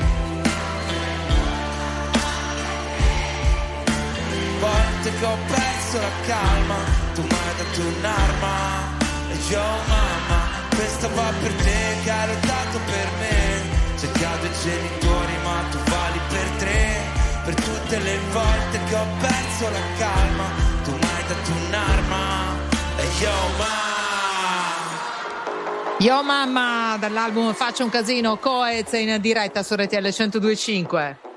Volte 4.61 5.19
che 5.19 5.25
ho 5.25 5.37
perso 5.47 6.01
la 6.01 6.13
calma. 6.27 6.77
Tu 7.15 7.23
mi 7.23 7.29
hai 7.29 7.55
dato 7.57 7.81
un'arma 7.81 8.57
E 9.31 9.37
io 9.51 9.63
mamma. 9.87 10.41
Questa 10.75 11.09
va 11.09 11.33
per 11.41 11.53
te 11.53 11.97
che 12.03 12.11
hai 12.11 12.27
lottato 12.29 12.79
per 12.87 13.09
me. 13.19 13.99
Cercato 13.99 14.47
i 14.47 14.51
genitori 14.63 15.37
ma 15.43 15.63
tu 15.71 15.79
vali 15.91 16.21
per 16.29 16.49
tre. 16.59 17.23
Per 17.45 17.55
tutte 17.55 17.99
le 17.99 18.19
volte 18.33 18.81
che 18.89 18.95
ho 18.95 19.07
perso 19.21 19.69
la 19.71 19.79
calma 19.99 20.45
Tu 20.83 20.93
mi 20.93 20.99
hai 21.03 21.25
dato 21.29 21.51
un'arma 21.67 22.57
E 22.97 23.05
io 23.21 23.31
mamma. 23.59 23.85
Yo 25.99 26.23
mamma, 26.23 26.97
dall'album 26.99 27.53
Faccio 27.53 27.85
un 27.85 27.91
casino, 27.91 28.39
Coez 28.39 28.93
in 28.93 29.19
diretta 29.21 29.63
su 29.63 29.75
RTL 29.75 30.03
1025. 30.03 31.34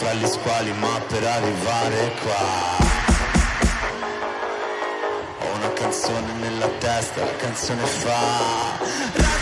Fra 0.00 0.14
gli 0.14 0.26
squali 0.26 0.72
ma 0.72 0.98
per 1.06 1.22
arrivare 1.22 2.14
qua. 2.22 2.78
Ho 5.40 5.54
una 5.56 5.72
canzone 5.74 6.32
nella 6.40 6.68
testa, 6.78 7.22
la 7.22 7.36
canzone 7.36 7.84
fa 7.84 9.39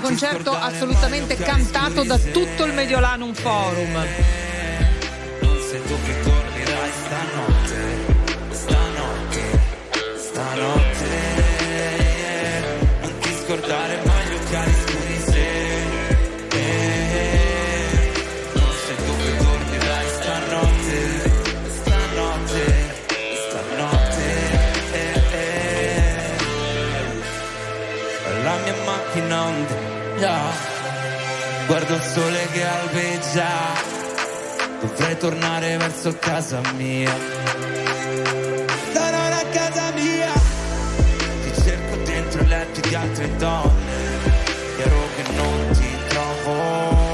concerto 0.00 0.52
assolutamente 0.52 1.36
cantato 1.36 2.02
da 2.02 2.18
tutto 2.18 2.64
il 2.64 2.72
Mediolanum 2.72 3.32
Forum. 3.32 4.45
Guardo 31.86 31.94
il 31.94 32.02
sole 32.02 32.48
che 32.52 32.64
albeggia. 32.64 33.46
Dovrei 34.80 35.16
tornare 35.18 35.76
verso 35.76 36.16
casa 36.18 36.60
mia. 36.76 37.14
Tornare 38.92 39.34
a 39.34 39.46
casa 39.50 39.92
mia. 39.92 40.32
Ti 41.42 41.62
cerco 41.62 41.96
dentro 42.04 42.42
i 42.42 42.46
letti 42.46 42.80
di 42.88 42.94
altre 42.94 43.36
donne. 43.36 43.94
Chiaro 44.76 45.08
che 45.14 45.32
non 45.32 45.70
ti 45.72 45.96
trovo. 46.08 47.04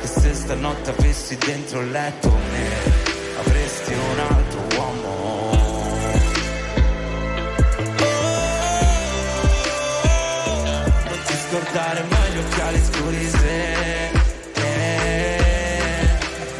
Che 0.00 0.06
se 0.06 0.34
stanotte 0.34 0.90
avessi 0.90 1.36
dentro 1.36 1.80
il 1.80 1.90
letto 1.90 2.28
me, 2.28 2.68
avresti 3.40 3.92
un 3.92 4.18
altro 4.18 4.66
uomo. 4.76 5.56
Non 11.08 11.18
ti 11.24 11.34
scordare 11.48 12.07
gli 12.38 12.40
occhiali 12.40 12.80
scuri 12.84 13.28
se 13.30 14.10
eh, 14.54 16.08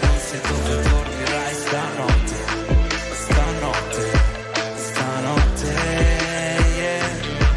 non 0.00 0.18
sei 0.26 0.40
dove 0.40 0.82
dormirai 0.82 1.54
stanotte, 1.54 2.34
stanotte, 3.12 4.10
stanotte. 4.74 5.72
yeah. 6.78 7.06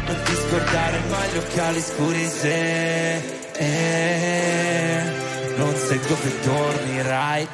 Non 0.06 0.16
ti 0.24 0.34
scordare 0.34 1.00
mai 1.10 1.28
gli 1.32 1.36
occhiali 1.36 1.80
scuri 1.80 2.28
se 2.28 3.14
eh, 3.56 5.02
non 5.56 5.74
sai 5.74 5.98
dove 6.06 6.32
dormirai. 6.44 7.48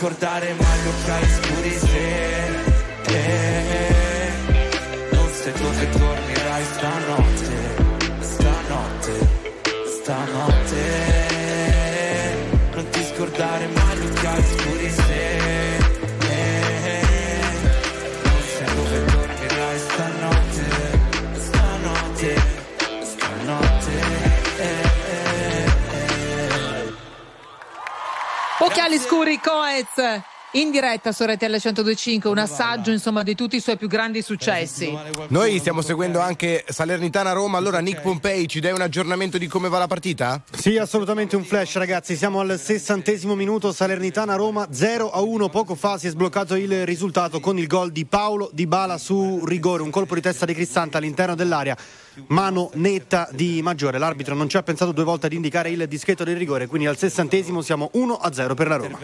Scordare 0.00 0.54
mai 0.54 0.80
gli 0.80 0.86
occhiali 0.86 1.26
scuri 1.28 1.89
Coez 29.80 30.22
in 30.54 30.72
diretta 30.72 31.12
su 31.12 31.22
RTL 31.22 31.44
1025, 31.44 32.28
un 32.28 32.38
assaggio 32.38 32.90
insomma 32.90 33.22
di 33.22 33.36
tutti 33.36 33.54
i 33.54 33.60
suoi 33.60 33.76
più 33.76 33.86
grandi 33.86 34.20
successi. 34.20 34.92
Noi 35.28 35.60
stiamo 35.60 35.80
seguendo 35.80 36.18
anche 36.18 36.64
Salernitana 36.68 37.30
Roma. 37.30 37.56
Allora, 37.56 37.78
Nick 37.78 38.00
Pompei, 38.00 38.48
ci 38.48 38.58
dai 38.58 38.72
un 38.72 38.80
aggiornamento 38.80 39.38
di 39.38 39.46
come 39.46 39.68
va 39.68 39.78
la 39.78 39.86
partita? 39.86 40.42
Sì, 40.50 40.76
assolutamente 40.76 41.36
un 41.36 41.44
flash, 41.44 41.76
ragazzi. 41.76 42.16
Siamo 42.16 42.40
al 42.40 42.58
sessantesimo 42.58 43.36
minuto. 43.36 43.70
Salernitana 43.72 44.34
Roma 44.34 44.66
0 44.72 45.12
a 45.12 45.20
1. 45.20 45.48
Poco 45.50 45.76
fa 45.76 45.98
si 45.98 46.08
è 46.08 46.10
sbloccato 46.10 46.56
il 46.56 46.84
risultato 46.84 47.38
con 47.38 47.56
il 47.56 47.68
gol 47.68 47.92
di 47.92 48.04
Paolo 48.04 48.50
Di 48.52 48.66
Bala 48.66 48.98
su 48.98 49.44
rigore. 49.44 49.84
Un 49.84 49.90
colpo 49.90 50.16
di 50.16 50.20
testa 50.20 50.46
di 50.46 50.54
Cristante 50.54 50.96
all'interno 50.96 51.36
dell'area. 51.36 51.76
Mano 52.28 52.70
netta 52.74 53.28
di 53.32 53.60
Maggiore. 53.62 53.98
L'arbitro 53.98 54.34
non 54.34 54.48
ci 54.48 54.56
ha 54.56 54.62
pensato 54.62 54.92
due 54.92 55.04
volte 55.04 55.26
ad 55.26 55.32
indicare 55.32 55.70
il 55.70 55.86
dischetto 55.88 56.24
del 56.24 56.36
rigore. 56.36 56.66
Quindi 56.66 56.86
al 56.86 56.96
sessantesimo 56.96 57.62
siamo 57.62 57.90
1 57.92 58.14
a 58.14 58.32
0 58.32 58.54
per 58.54 58.68
la 58.68 58.76
Roma. 58.76 58.98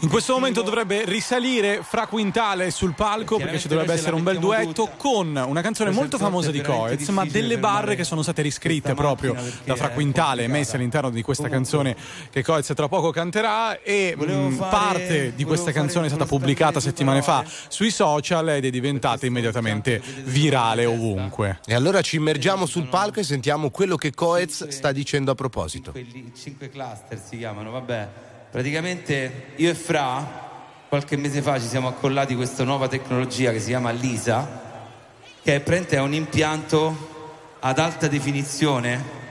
In 0.00 0.08
questo 0.08 0.34
momento 0.34 0.62
dovrebbe 0.62 1.04
risalire 1.04 1.80
Fra 1.82 2.06
Quintale 2.06 2.70
sul 2.70 2.94
palco 2.94 3.36
perché 3.36 3.58
ci 3.58 3.68
dovrebbe 3.68 3.92
essere 3.92 4.14
un 4.14 4.22
bel 4.22 4.38
duetto 4.38 4.90
con 4.96 5.36
una 5.46 5.60
canzone 5.60 5.90
molto 5.90 6.18
famosa 6.18 6.50
di 6.50 6.60
Coez, 6.60 7.08
ma 7.08 7.24
delle 7.24 7.58
barre 7.58 7.96
che 7.96 8.04
sono 8.04 8.22
state 8.22 8.42
riscritte 8.42 8.94
proprio 8.94 9.36
da 9.64 9.76
Fra 9.76 9.90
Quintale 9.90 10.44
e 10.44 10.48
messe 10.48 10.76
all'interno 10.76 11.10
di 11.10 11.22
questa 11.22 11.48
canzone 11.48 11.96
che 12.30 12.42
Coez 12.42 12.72
tra 12.74 12.88
poco 12.88 13.10
canterà 13.10 13.80
e 13.82 14.14
mh, 14.16 14.56
parte 14.70 15.32
di 15.34 15.44
questa 15.44 15.72
canzone 15.72 16.06
è 16.06 16.08
stata 16.08 16.26
pubblicata 16.26 16.80
settimane 16.80 17.22
fa 17.22 17.44
sui 17.68 17.90
social 17.90 18.48
ed 18.50 18.64
è 18.64 18.70
diventata 18.70 19.26
immediatamente 19.26 20.00
virale 20.24 20.84
ovunque. 20.84 21.60
E 21.66 21.74
allora 21.74 22.00
ci 22.02 22.18
immergiamo 22.34 22.66
sul 22.66 22.88
palco 22.88 23.20
e 23.20 23.22
sentiamo 23.22 23.70
quello 23.70 23.94
che 23.94 24.12
Coez 24.12 24.66
sta 24.66 24.90
dicendo 24.90 25.30
a 25.30 25.34
proposito. 25.36 25.92
Quelli, 25.92 26.32
cinque 26.36 26.68
cluster 26.68 27.20
si 27.24 27.38
chiamano, 27.38 27.70
vabbè. 27.70 28.08
Praticamente 28.50 29.52
io 29.56 29.70
e 29.70 29.74
Fra 29.74 30.42
qualche 30.88 31.16
mese 31.16 31.42
fa 31.42 31.60
ci 31.60 31.68
siamo 31.68 31.86
accollati 31.86 32.34
questa 32.34 32.64
nuova 32.64 32.88
tecnologia 32.88 33.52
che 33.52 33.60
si 33.60 33.68
chiama 33.68 33.92
LISA, 33.92 34.62
che 35.44 35.62
è 35.62 35.98
un 35.98 36.12
impianto 36.12 37.56
ad 37.60 37.78
alta 37.78 38.08
definizione 38.08 39.22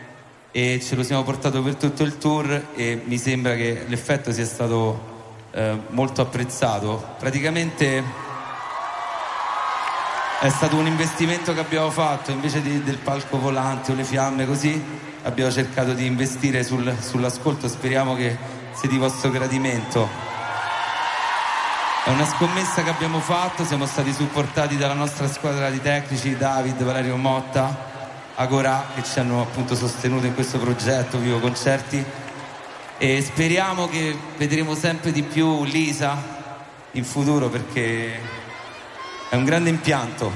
e 0.52 0.80
ce 0.82 0.96
lo 0.96 1.04
siamo 1.04 1.24
portato 1.24 1.62
per 1.62 1.76
tutto 1.76 2.04
il 2.04 2.18
tour 2.18 2.68
e 2.74 3.02
mi 3.04 3.18
sembra 3.18 3.56
che 3.56 3.84
l'effetto 3.86 4.32
sia 4.32 4.46
stato 4.46 5.12
eh, 5.52 5.78
molto 5.90 6.22
apprezzato. 6.22 7.16
Praticamente 7.20 8.23
è 10.40 10.50
stato 10.50 10.76
un 10.76 10.88
investimento 10.88 11.54
che 11.54 11.60
abbiamo 11.60 11.90
fatto 11.90 12.32
invece 12.32 12.62
di- 12.62 12.84
del 12.84 12.98
palco 12.98 13.40
volante 13.40 13.92
o 13.92 13.96
le 13.96 14.04
fiamme 14.04 14.46
così 14.46 14.82
abbiamo 15.24 15.52
cercato 15.52 15.94
di 15.94 16.06
investire 16.06 16.64
sul- 16.64 16.96
sull'ascolto. 17.00 17.68
Speriamo 17.68 18.16
che 18.16 18.38
sia 18.74 18.90
di 18.90 18.98
vostro 18.98 19.30
gradimento. 19.30 20.10
È 22.06 22.10
una 22.10 22.26
scommessa 22.26 22.84
che 22.84 22.90
abbiamo 22.90 23.20
fatto 23.20 23.64
siamo 23.64 23.86
stati 23.86 24.12
supportati 24.12 24.76
dalla 24.76 24.94
nostra 24.94 25.30
squadra 25.30 25.70
di 25.70 25.82
tecnici 25.82 26.36
David, 26.36 26.84
Valerio 26.84 27.16
Motta 27.16 27.92
Agora 28.36 28.88
che 28.96 29.04
ci 29.04 29.20
hanno 29.20 29.42
appunto 29.42 29.76
sostenuto 29.76 30.26
in 30.26 30.34
questo 30.34 30.58
progetto 30.58 31.20
Vivo 31.20 31.40
Concerti. 31.40 32.04
E 32.98 33.22
speriamo 33.22 33.88
che 33.88 34.18
vedremo 34.38 34.74
sempre 34.74 35.12
di 35.12 35.22
più 35.22 35.64
Lisa 35.64 36.18
in 36.94 37.06
futuro 37.06 37.50
perché 37.50 38.20
è 39.34 39.36
un 39.36 39.46
grande 39.46 39.72
impianto. 39.72 40.32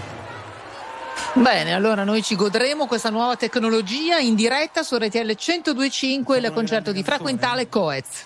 Bene, 1.33 1.75
allora 1.75 2.03
noi 2.03 2.23
ci 2.23 2.35
godremo 2.35 2.87
questa 2.87 3.11
nuova 3.11 3.35
tecnologia 3.35 4.17
in 4.17 4.33
diretta 4.33 4.81
su 4.81 4.95
RTL 4.95 5.35
1025, 5.37 6.39
il 6.39 6.51
concerto 6.51 6.91
di 6.91 7.03
Fra 7.03 7.19
Quintale 7.19 7.69
Coez. 7.69 8.25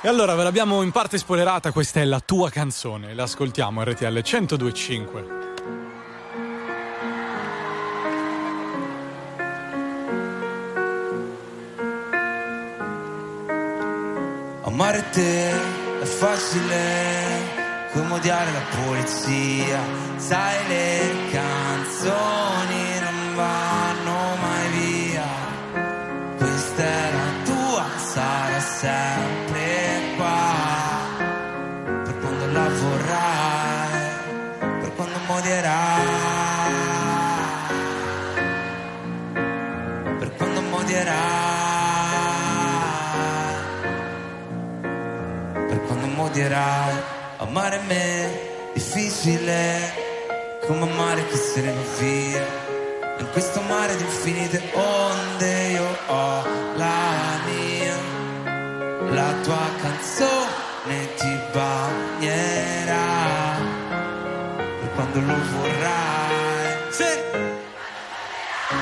E 0.00 0.08
allora 0.08 0.34
ve 0.34 0.42
l'abbiamo 0.42 0.82
in 0.82 0.90
parte 0.90 1.18
spoilerata, 1.18 1.70
questa 1.70 2.00
è 2.00 2.04
la 2.04 2.18
tua 2.18 2.50
canzone, 2.50 3.14
l'ascoltiamo 3.14 3.84
RTL 3.84 4.06
1025. 4.06 5.24
Amare 14.62 15.04
te 15.12 15.50
è 16.00 16.04
facile 16.04 17.39
come 17.92 18.14
odiare 18.14 18.52
la 18.52 18.62
polizia, 18.84 19.80
sai 20.16 20.66
le 20.68 21.30
canzoni 21.32 22.98
non 23.00 23.34
vanno 23.34 24.36
mai 24.40 24.68
via, 24.70 25.28
questa 26.36 26.82
è 26.82 27.10
la 27.12 27.32
tua, 27.44 27.84
sarà 27.96 28.60
sempre 28.60 30.14
qua, 30.16 30.40
per 32.04 32.18
quando 32.20 32.46
la 32.52 32.68
vorrai, 32.68 34.00
per 34.80 34.94
quando 34.94 35.18
modierai, 35.26 36.06
per 40.18 40.36
quando 40.36 40.60
modierai, 40.60 41.18
per 45.68 45.80
quando 45.86 46.06
modierai 46.06 47.18
amare 47.40 47.80
me 47.86 48.30
difficile, 48.74 49.92
come 50.66 50.90
amare 50.90 51.26
chi 51.26 51.36
se 51.36 51.60
ne 51.62 51.72
va 51.72 51.82
via. 51.98 52.68
In 53.18 53.28
questo 53.32 53.60
mare 53.62 53.96
di 53.96 54.02
infinite 54.02 54.62
onde 54.72 55.68
io 55.68 55.86
ho 56.06 56.44
la 56.76 57.40
mia, 57.46 57.96
la 59.10 59.32
tua 59.42 59.68
canzone 59.80 61.14
ti 61.16 61.38
bagnerà 61.52 62.98
per 64.80 64.90
quando 64.94 65.20
lo 65.20 65.36
vorrai. 65.52 66.19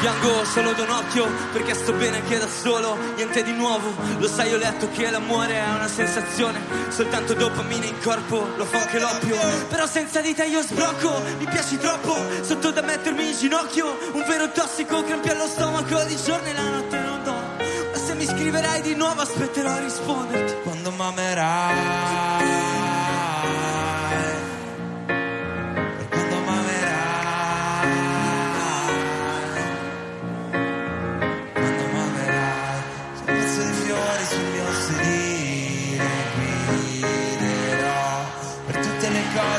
Piango 0.01 0.45
solo 0.45 0.73
da 0.75 0.83
un 0.83 0.91
occhio 0.91 1.27
perché 1.53 1.75
sto 1.75 1.93
bene 1.93 2.19
anche 2.19 2.39
da 2.39 2.47
solo, 2.47 2.97
niente 3.17 3.43
di 3.43 3.53
nuovo. 3.53 3.93
Lo 4.19 4.29
sai, 4.29 4.53
ho 4.55 4.57
letto 4.57 4.89
che 4.91 5.11
l'amore 5.11 5.55
è 5.55 5.69
una 5.75 5.89
sensazione, 5.89 6.61
soltanto 6.89 7.35
dopamina 7.35 7.85
in 7.85 8.01
corpo, 8.01 8.47
lo 8.57 8.65
fa 8.65 8.79
anche 8.79 9.01
l'oppio. 9.01 9.37
Però 9.69 9.87
senza 9.89 10.21
di 10.21 10.35
te 10.35 10.45
io 10.45 10.63
sbrocco, 10.63 11.21
mi 11.39 11.47
piaci 11.47 11.79
troppo, 11.79 12.17
sotto 12.43 12.71
da 12.71 12.83
mettermi 12.83 13.27
in 13.27 13.37
ginocchio. 13.37 13.99
Un 14.13 14.25
vero 14.29 14.53
tossico, 14.53 15.03
crampi 15.03 15.31
allo 15.31 15.49
stomaco, 15.49 16.05
di 16.05 16.17
giorno 16.17 16.47
e 16.47 16.53
la 16.53 16.69
notte 16.69 16.99
non 17.01 17.23
do. 17.25 17.33
Ma 17.33 17.99
se 17.99 18.15
mi 18.15 18.25
scriverai 18.25 18.81
di 18.83 18.95
nuovo 18.95 19.21
aspetterò 19.23 19.71
a 19.71 19.79
risponderti 19.81 20.55
quando 20.63 20.93
m'amerai. 20.93 22.68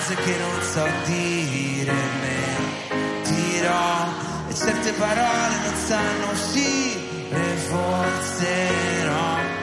Cose 0.10 0.16
che 0.16 0.38
non 0.38 0.62
so 0.62 0.88
dire 1.06 1.94
mentirò 3.24 4.08
e 4.48 4.56
certe 4.56 4.92
parole 4.94 5.56
non 5.64 5.76
sanno 5.76 6.32
uscire 6.32 7.56
forse 7.68 8.70
no. 9.06 9.58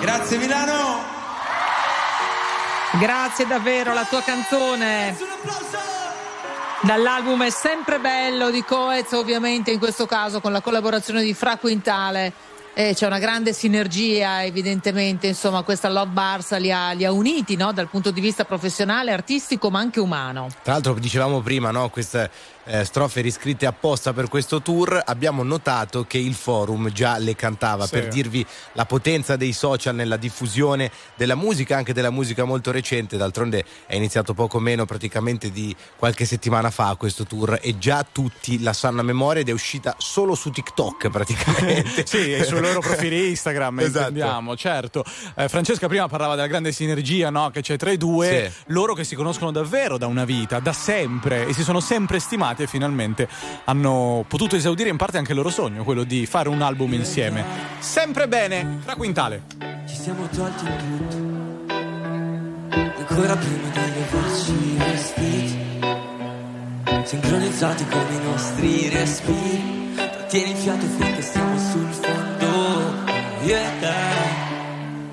Grazie 0.00 0.38
Milano. 0.38 1.16
Grazie 2.98 3.46
davvero, 3.46 3.92
la 3.92 4.04
tua 4.04 4.22
canzone. 4.22 5.14
Dall'album 6.80 7.42
è 7.42 7.50
sempre 7.50 7.98
bello 7.98 8.50
di 8.50 8.62
Coez, 8.62 9.10
ovviamente 9.12 9.72
in 9.72 9.80
questo 9.80 10.06
caso 10.06 10.40
con 10.40 10.52
la 10.52 10.60
collaborazione 10.60 11.24
di 11.24 11.34
Fra 11.34 11.56
Quintale. 11.56 12.32
Eh, 12.72 12.94
c'è 12.94 13.06
una 13.06 13.18
grande 13.18 13.52
sinergia, 13.52 14.44
evidentemente, 14.44 15.26
insomma, 15.26 15.62
questa 15.62 15.88
Love 15.88 16.12
Barsa 16.12 16.56
li 16.56 16.70
ha, 16.70 16.92
li 16.92 17.04
ha 17.04 17.10
uniti 17.10 17.56
no? 17.56 17.72
dal 17.72 17.88
punto 17.88 18.12
di 18.12 18.20
vista 18.20 18.44
professionale, 18.44 19.10
artistico, 19.10 19.70
ma 19.70 19.80
anche 19.80 19.98
umano. 19.98 20.46
Tra 20.62 20.74
l'altro 20.74 20.94
dicevamo 20.94 21.40
prima, 21.40 21.72
no, 21.72 21.88
queste 21.88 22.30
eh, 22.70 22.84
strofe 22.84 23.22
riscritte 23.22 23.64
apposta 23.66 24.12
per 24.12 24.28
questo 24.28 24.60
tour, 24.60 25.02
abbiamo 25.06 25.42
notato 25.42 26.04
che 26.04 26.18
il 26.18 26.34
forum 26.34 26.90
già 26.92 27.16
le 27.18 27.34
cantava 27.34 27.84
Sì. 27.86 27.92
per 27.92 28.08
dirvi 28.08 28.44
la 28.72 28.84
potenza 28.84 29.36
dei 29.36 29.52
social 29.52 29.94
nella 29.94 30.16
diffusione 30.18 30.90
della 31.16 31.34
musica, 31.34 31.76
anche 31.76 31.94
della 31.94 32.10
musica 32.10 32.44
molto 32.44 32.70
recente, 32.70 33.16
d'altronde 33.16 33.64
è 33.86 33.94
iniziato 33.96 34.34
poco 34.34 34.58
meno 34.58 34.84
praticamente 34.84 35.50
di 35.50 35.74
qualche 35.96 36.26
settimana 36.26 36.70
fa 36.70 36.94
questo 36.96 37.24
tour 37.24 37.58
e 37.62 37.78
già 37.78 38.04
tutti 38.10 38.60
la 38.62 38.72
sanno 38.74 39.00
a 39.00 39.04
memoria 39.04 39.40
ed 39.40 39.48
è 39.48 39.52
uscita 39.52 39.94
solo 39.98 40.34
su 40.34 40.50
TikTok 40.50 41.08
praticamente. 41.10 42.06
sì, 42.06 42.34
e 42.34 42.44
sui 42.44 42.60
loro 42.60 42.80
profili 42.80 43.28
Instagram, 43.30 43.80
Esatto. 43.88 43.98
intendiamo, 44.08 44.56
certo. 44.56 45.04
Eh, 45.36 45.48
Francesca 45.48 45.88
prima 45.88 46.06
parlava 46.08 46.34
della 46.34 46.46
grande 46.46 46.72
sinergia 46.72 47.30
no, 47.30 47.48
che 47.50 47.62
c'è 47.62 47.76
tra 47.78 47.90
i 47.90 47.96
due, 47.96 48.50
Sì. 48.52 48.62
loro 48.72 48.92
che 48.94 49.04
si 49.04 49.14
conoscono 49.14 49.50
davvero 49.50 49.96
da 49.96 50.06
una 50.06 50.24
vita, 50.26 50.60
da 50.60 50.72
sempre, 50.74 51.46
e 51.46 51.54
si 51.54 51.62
sono 51.62 51.80
sempre 51.80 52.18
stimati 52.18 52.57
e 52.62 52.66
finalmente 52.66 53.28
hanno 53.64 54.24
potuto 54.26 54.56
esaudire 54.56 54.88
in 54.88 54.96
parte 54.96 55.18
anche 55.18 55.32
il 55.32 55.36
loro 55.36 55.50
sogno, 55.50 55.84
quello 55.84 56.04
di 56.04 56.26
fare 56.26 56.48
un 56.48 56.62
album 56.62 56.92
insieme. 56.94 57.44
Sempre 57.78 58.28
bene, 58.28 58.78
fra 58.82 58.94
quintale. 58.94 59.42
Ci 59.86 59.96
siamo 59.96 60.26
tolti 60.28 60.64
in 60.64 60.76
tutto 60.76 61.28
Ancora 62.74 63.36
prima 63.36 63.68
di 63.72 63.80
levarci 63.94 64.52
i 64.52 64.76
vestiti 64.76 65.58
Sincronizzati 67.04 67.86
con 67.86 68.06
i 68.10 68.22
nostri 68.22 68.88
respiri 68.90 69.94
Trattieni 69.94 70.50
il 70.50 70.56
fiato 70.56 70.86
finché 70.86 71.22
siamo 71.22 71.58
sul 71.58 71.88
fondo 71.90 73.06
Yeah 73.42 74.36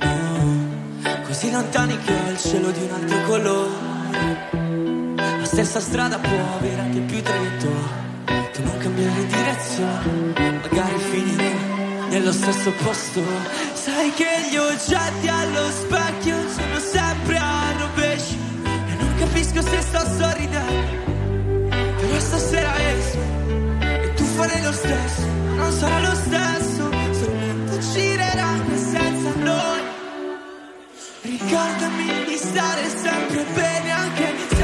Mm. 0.06 1.24
Così 1.26 1.52
lontani 1.52 1.98
che 2.00 2.12
ho 2.12 2.30
il 2.30 2.38
cielo 2.38 2.72
di 2.72 2.82
un 2.82 2.92
altro 2.92 3.22
colore 3.24 4.65
stessa 5.56 5.80
strada 5.80 6.20
può 6.20 6.56
avere 6.58 6.82
anche 6.82 7.00
più 7.00 7.22
traghetto. 7.22 7.70
Tu 8.52 8.62
non 8.64 8.78
cambiare 8.78 9.26
direzione 9.26 10.34
Magari 10.62 11.00
finiremo 11.00 12.08
nello 12.10 12.34
stesso 12.34 12.72
posto. 12.84 13.24
Sai 13.74 14.12
che 14.12 14.28
gli 14.52 14.58
oggetti 14.58 15.28
allo 15.30 15.70
specchio 15.72 16.36
sono 16.50 16.80
sempre 16.80 17.38
a 17.38 17.72
rovescio. 17.78 18.36
E 18.66 18.96
non 19.00 19.16
capisco 19.18 19.62
se 19.62 19.82
sto 19.82 20.00
sorridendo 20.18 21.14
Però 22.00 22.20
stasera 22.20 22.74
esco. 22.92 23.20
E 23.80 24.14
tu 24.14 24.24
farai 24.26 24.62
lo 24.62 24.74
stesso 24.74 25.22
Non 25.56 25.72
sarà 25.72 26.00
lo 26.02 26.16
stesso. 26.16 26.92
Se 27.12 27.26
il 27.26 27.34
mondo 27.34 27.78
girerà 27.94 28.52
senza 28.92 29.32
noi. 29.38 29.84
Ricordami 31.22 32.26
di 32.28 32.36
stare 32.36 32.90
sempre 32.90 33.46
bene 33.54 33.92
anche 33.92 34.55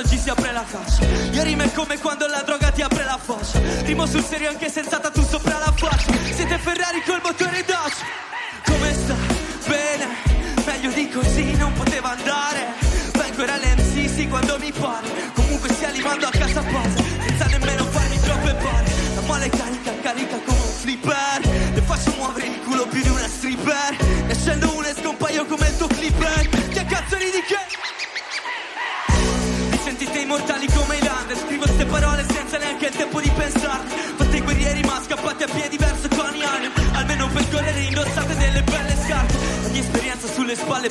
oggi 0.00 0.18
si 0.18 0.30
apre 0.30 0.52
la 0.52 0.64
caccia. 0.64 1.04
Io 1.32 1.42
rimo 1.42 1.62
è 1.62 1.72
come 1.72 1.98
quando 1.98 2.26
la 2.26 2.42
droga 2.42 2.70
ti 2.70 2.82
apre 2.82 3.04
la 3.04 3.18
faccia 3.18 3.60
Rimo 3.84 4.06
sul 4.06 4.22
serio 4.22 4.48
anche 4.48 4.68
senza 4.68 4.79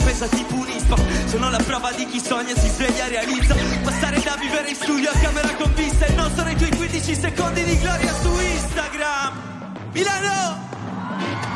pesa 0.04 0.28
tipo 0.28 0.56
un 0.56 0.68
ispa 0.70 0.96
Sono 1.26 1.50
la 1.50 1.58
prova 1.58 1.92
di 1.92 2.06
chi 2.08 2.20
sogna 2.20 2.54
e 2.54 2.60
si 2.60 2.68
sveglia 2.68 3.06
e 3.06 3.10
realizza. 3.10 3.56
Passare 3.84 4.22
da 4.22 4.36
vivere 4.40 4.70
in 4.70 4.76
studio 4.76 5.10
a 5.10 5.18
camera 5.18 5.54
con 5.56 5.74
vista 5.74 6.06
E 6.06 6.14
non 6.14 6.32
sono 6.36 6.50
i 6.50 6.56
tuoi 6.56 6.76
15 6.76 7.16
secondi 7.16 7.64
di 7.64 7.78
gloria 7.80 8.14
su 8.14 8.30
Instagram. 8.30 9.48
Milano! 9.92 10.68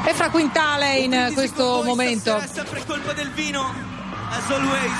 E 0.05 0.13
fra 0.13 0.29
Quintale 0.29 0.97
in 0.97 1.31
questo 1.33 1.81
momento. 1.83 2.37
È 2.37 2.47
sempre 2.51 2.83
colpa 2.85 3.13
del 3.13 3.31
vino. 3.31 3.73
As 4.29 4.49
always. 4.49 4.91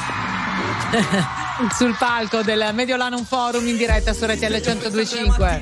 Sul 1.76 1.96
palco 1.98 2.42
del 2.42 2.70
Mediolanum 2.74 3.24
Forum 3.26 3.68
in 3.68 3.78
diretta 3.78 4.14
su 4.14 4.26
RTL 4.26 4.62
1025. 4.66 5.62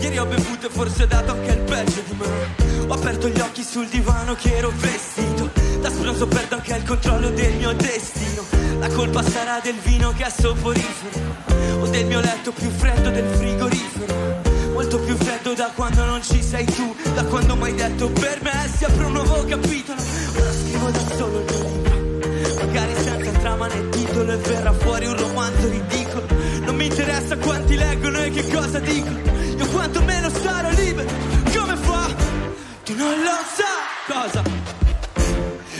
Ieri 0.00 0.18
ho 0.18 0.26
bevuto 0.26 0.66
e 0.66 0.70
forse 0.70 1.04
ho 1.04 1.06
dato 1.06 1.32
anche 1.32 1.50
il 1.52 1.58
peggio 1.60 2.02
di 2.06 2.14
me. 2.16 2.86
Ho 2.88 2.94
aperto 2.94 3.28
gli 3.28 3.40
occhi 3.40 3.62
sul 3.62 3.86
divano 3.88 4.34
che 4.34 4.56
ero 4.56 4.72
vestito 4.74 5.57
Da 5.80 5.90
sproso 5.90 6.26
perdo 6.26 6.56
anche 6.56 6.74
il 6.74 6.82
controllo 6.84 7.30
del 7.30 7.54
mio 7.54 7.72
destino. 7.72 8.42
La 8.80 8.88
colpa 8.88 9.22
sarà 9.22 9.60
del 9.62 9.76
vino 9.84 10.12
che 10.12 10.26
è 10.26 10.30
soporifero. 10.30 11.36
O 11.80 11.86
del 11.86 12.06
mio 12.06 12.20
letto 12.20 12.52
più 12.52 12.68
freddo 12.68 13.10
del 13.10 13.24
frigorifero. 13.36 14.14
Molto 14.72 14.98
più 14.98 15.16
freddo 15.16 15.54
da 15.54 15.70
quando 15.74 16.04
non 16.04 16.20
ci 16.22 16.42
sei 16.42 16.64
tu. 16.64 16.94
Da 17.14 17.24
quando 17.24 17.54
mi 17.54 17.64
hai 17.64 17.74
detto 17.74 18.08
per 18.10 18.40
me 18.42 18.68
si 18.76 18.84
apre 18.84 19.04
un 19.04 19.12
nuovo 19.12 19.44
capitolo. 19.44 20.00
Ora 20.36 20.52
scrivo 20.52 20.90
da 20.90 21.00
solo 21.16 21.38
il 21.38 21.44
mio 21.44 21.62
libro. 21.62 22.64
Magari 22.66 22.94
senza 22.94 23.30
trama 23.38 23.66
né 23.68 23.88
titolo 23.90 24.32
E 24.32 24.36
verrà 24.36 24.72
fuori 24.72 25.06
un 25.06 25.16
romanzo 25.16 25.68
ridicolo. 25.68 26.26
Non 26.64 26.74
mi 26.74 26.86
interessa 26.86 27.36
quanti 27.36 27.76
leggono 27.76 28.18
e 28.18 28.30
che 28.30 28.48
cosa 28.48 28.80
dicono. 28.80 29.18
Io 29.56 29.66
quanto 29.68 30.02
meno 30.02 30.28
sarò 30.28 30.70
libero. 30.70 31.08
Come 31.56 31.76
fa? 31.76 32.14
Tu 32.82 32.96
non 32.96 33.22
lo 33.22 33.38
sai. 33.54 33.76
Cosa 34.22 34.42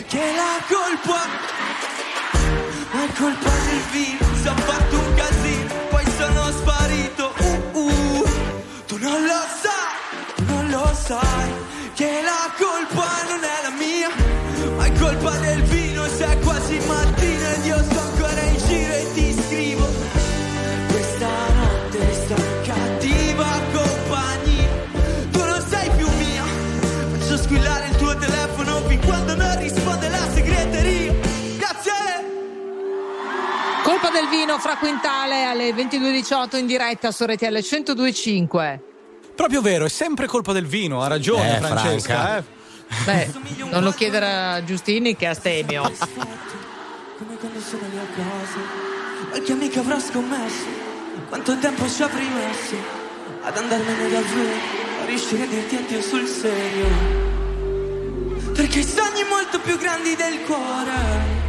Che 0.09 0.17
la 0.17 0.57
colpa 0.67 1.23
è 2.93 3.13
colpa 3.19 3.51
del 3.51 3.83
vino 3.93 4.25
Se 4.43 4.49
ho 4.49 4.55
fatto 4.57 4.99
un 4.99 5.15
casino 5.15 5.75
Poi 5.91 6.05
sono 6.17 6.51
sparito 6.51 7.35
uh, 7.39 7.79
uh. 7.79 8.25
Tu 8.87 8.97
non 8.97 9.23
lo 9.23 9.43
sai 9.61 10.35
Tu 10.35 10.45
non 10.45 10.71
lo 10.71 10.95
sai 10.95 11.53
Che 11.93 12.23
la 12.23 12.51
colpa 12.57 13.23
non 13.29 13.45
è 13.45 13.63
la 13.63 13.71
mia 13.77 14.09
Ma 14.77 14.87
è 14.87 14.93
colpa 14.99 15.37
del 15.41 15.63
vino 15.65 16.07
Se 16.07 16.25
è 16.25 16.39
quasi 16.39 16.79
mattina 16.87 17.18
Colpa 34.09 34.21
del 34.21 34.29
vino 34.31 34.59
fra 34.59 34.77
Quintale 34.79 35.45
alle 35.45 35.71
22.18 35.73 36.57
in 36.57 36.67
diretta 36.67 37.11
su 37.13 37.25
RTL 37.27 37.47
1025. 37.47 38.83
Proprio 39.35 39.61
vero, 39.61 39.85
è 39.85 39.89
sempre 39.91 40.27
colpa 40.27 40.55
del 40.55 40.65
vino, 40.65 41.03
ha 41.03 41.09
ragione 41.09 41.59
Eh, 41.59 41.61
Francesca. 41.61 42.15
Franca. 42.15 42.39
eh. 42.39 42.45
Beh, 43.05 43.65
non 43.71 43.83
lo 43.83 43.91
chiedere 43.91 44.27
a 44.27 44.65
Giustini 44.65 45.15
che 45.15 45.27
a 45.27 45.35
Stemio. 45.35 45.83
Come 45.83 47.37
quando 47.39 47.61
sono 47.61 47.83
lì 47.91 47.99
a 47.99 48.07
casa 48.17 48.59
Qualche 49.29 49.53
amica 49.53 49.81
avrà 49.81 50.01
scommesso 50.01 50.65
Quanto 51.29 51.59
tempo 51.59 51.87
ci 51.91 52.03
avrei 52.03 52.29
messo 52.29 52.77
Ad 53.43 53.57
andarmene 53.59 54.09
davvero 54.09 54.57
A 55.03 55.05
riuscire 55.05 55.43
a 55.43 55.47
dirti 55.47 55.75
addio 55.77 56.01
sul 56.01 56.27
serio 56.27 56.87
Perché 58.55 58.79
i 58.79 58.85
sogni 58.85 59.25
molto 59.29 59.59
più 59.61 59.77
grandi 59.77 60.15
del 60.17 60.41
cuore 60.47 61.48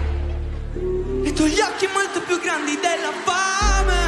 tu 1.40 1.46
gli 1.46 1.62
occhi 1.62 1.88
molto 1.94 2.20
più 2.24 2.38
grandi 2.42 2.78
della 2.82 3.14
fame. 3.24 4.00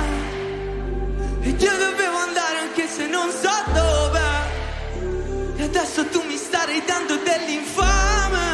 E 1.39 1.49
io 1.51 1.77
dovevo 1.77 2.17
andare 2.17 2.57
anche 2.57 2.85
se 2.89 3.07
non 3.07 3.31
so 3.31 3.55
dove. 3.71 4.19
E 5.55 5.63
adesso 5.63 6.05
tu 6.07 6.21
mi 6.27 6.35
starei 6.35 6.83
dando 6.85 7.15
dell'infame. 7.15 8.45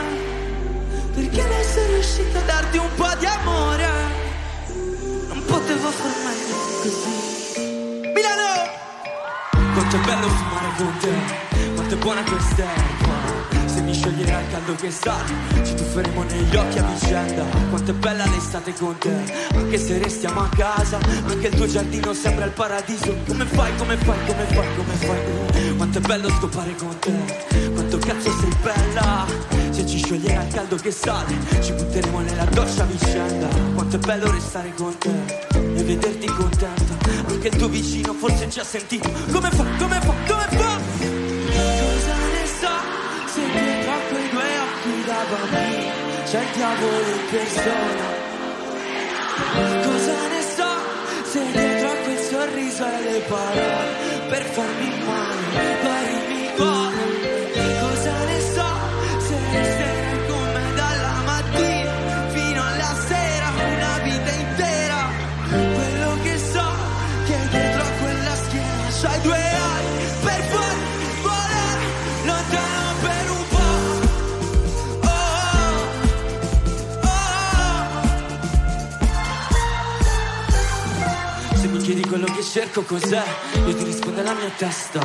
Perché 1.12 1.42
non 1.42 1.64
sei 1.64 1.88
riuscita 1.88 2.38
a 2.38 2.42
darti 2.44 2.78
un 2.78 2.94
po' 2.94 3.16
di 3.18 3.26
amore? 3.26 3.90
Non 5.30 5.44
potevo 5.46 5.90
far 5.90 6.14
meglio 6.26 6.56
così. 6.84 8.12
Milano! 8.14 8.76
Quanto 9.74 9.96
è 9.96 10.00
bello 10.00 10.28
fumare 10.28 10.70
con 10.78 10.98
te 11.00 11.74
Quanto 11.74 11.94
è 11.96 11.98
buona 11.98 12.24
questa 12.24 13.07
mi 13.88 13.94
scioglierai 13.94 14.44
il 14.44 14.52
caldo 14.52 14.76
che 14.76 14.92
sale 14.92 15.34
Ci 15.64 15.74
tufferemo 15.76 16.24
negli 16.24 16.56
occhi 16.56 16.78
a 16.78 16.84
vicenda. 16.84 17.44
Quanto 17.70 17.92
è 17.92 17.94
bella 17.94 18.26
l'estate 18.26 18.74
con 18.74 18.98
te. 18.98 19.14
Anche 19.56 19.78
se 19.78 19.98
restiamo 19.98 20.42
a 20.42 20.50
casa 20.50 21.00
Anche 21.26 21.48
il 21.48 21.56
tuo 21.56 21.66
giardino 21.68 22.14
sembra 22.14 22.46
il 22.46 22.52
paradiso. 22.52 23.16
Come 23.26 23.46
fai, 23.46 23.76
come 23.78 23.96
fai, 23.96 24.18
come 24.26 24.46
fai, 24.46 24.68
come 24.76 24.94
fai 24.94 25.76
Quanto 25.78 25.98
è 25.98 26.02
bello 26.02 26.30
scopare 26.30 26.76
con 26.76 27.00
te. 27.00 27.72
Quanto 27.74 27.98
cazzo 27.98 28.30
sei 28.30 28.56
bella. 28.62 29.26
Se 29.70 29.86
ci 29.86 29.98
scioglierà 30.00 30.44
il 30.44 30.54
caldo 30.54 30.76
che 30.76 30.92
sale 30.92 31.36
Ci 31.62 31.72
butteremo 31.72 32.20
nella 32.20 32.46
doccia 32.46 32.84
a 32.84 32.86
vicenda. 32.86 33.48
Quanto 33.74 33.96
è 33.96 34.00
bello 34.00 34.30
restare 34.32 34.74
con 34.76 34.98
te 34.98 35.12
E 35.54 35.84
vederti 35.84 36.26
contenta. 36.28 36.96
Anche 37.28 37.48
il 37.48 37.56
tuo 37.56 37.70
vicino 37.70 38.14
forse 38.14 38.50
ci 38.50 38.60
ha 38.60 38.66
sentito. 38.66 39.10
Come 39.32 39.50
fa, 39.50 39.64
come 39.78 40.02
fa, 40.02 40.14
come 40.28 40.58
fa 40.58 40.77
da 45.18 45.24
bambino 45.32 45.92
c'è 46.26 46.42
il 46.42 46.48
diavolo 46.54 47.08
in 47.08 47.26
persona? 47.32 48.26
Cosa 49.84 50.28
ne 50.28 50.42
sa 50.56 50.72
se 51.24 51.52
dietro 51.52 51.90
a 51.90 51.96
quel 52.04 52.20
sorriso 52.20 52.86
e 52.86 53.12
le 53.12 53.20
parole 53.28 54.28
per 54.30 54.44
farmi 54.44 54.97
quello 82.18 82.34
che 82.34 82.44
cerco 82.44 82.82
cos'è, 82.82 83.24
io 83.54 83.76
ti 83.76 83.84
rispondo 83.84 84.22
alla 84.22 84.34
mia 84.34 84.50
testa. 84.58 85.00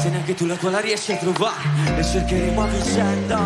Se 0.00 0.08
neanche 0.08 0.34
tu 0.34 0.46
la 0.46 0.56
tua 0.56 0.70
la 0.70 0.80
riesci 0.80 1.12
a 1.12 1.16
trovare, 1.16 1.62
e 1.96 2.02
cercheremo 2.02 2.62
a 2.62 2.66
vicenda. 2.66 3.38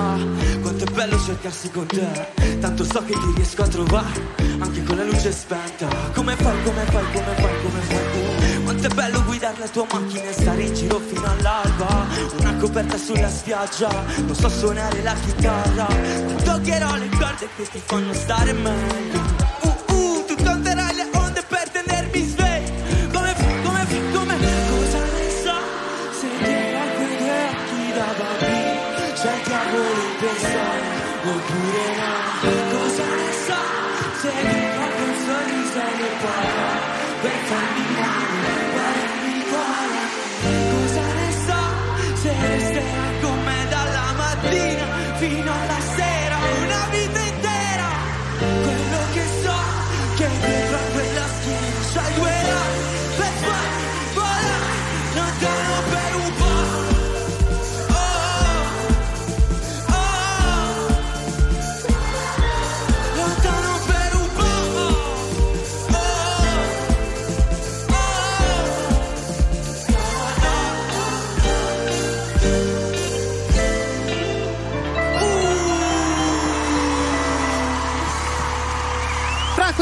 Quanto 0.63 0.85
è 0.85 0.91
bello 0.91 1.21
cercarsi 1.23 1.71
con 1.71 1.87
te, 1.87 2.59
tanto 2.61 2.83
so 2.85 3.05
che 3.05 3.13
ti 3.13 3.33
riesco 3.35 3.63
a 3.63 3.69
trovare, 3.69 4.23
anche 4.59 4.83
con 4.85 4.97
la 4.97 5.05
luce 5.05 5.33
spenta. 5.33 5.87
Come 6.15 6.35
fai, 6.37 6.63
come 6.63 6.85
fai, 6.85 7.05
come 7.13 7.35
fai, 7.37 7.63
come 7.63 7.81
fai? 7.81 8.63
Quanto 8.65 8.87
è 8.87 8.95
bello 8.95 9.23
guidare 9.25 9.59
la 9.59 9.69
tua 9.69 9.87
macchina 9.93 10.23
e 10.23 10.33
stare 10.33 10.63
in 10.63 10.75
giro 10.75 10.99
fino 10.99 11.27
all'alba. 11.27 12.07
Una 12.39 12.57
coperta 12.57 12.97
sulla 12.97 13.29
spiaggia, 13.29 13.91
non 14.25 14.35
so 14.35 14.49
suonare 14.49 15.03
la 15.03 15.15
chitarra. 15.27 15.87
Ma 15.89 16.43
toccherò 16.43 16.95
le 16.95 17.09
corde 17.11 17.49
che 17.55 17.69
ti 17.71 17.83
fanno 17.85 18.15
stare 18.15 18.53
meglio. 18.55 19.34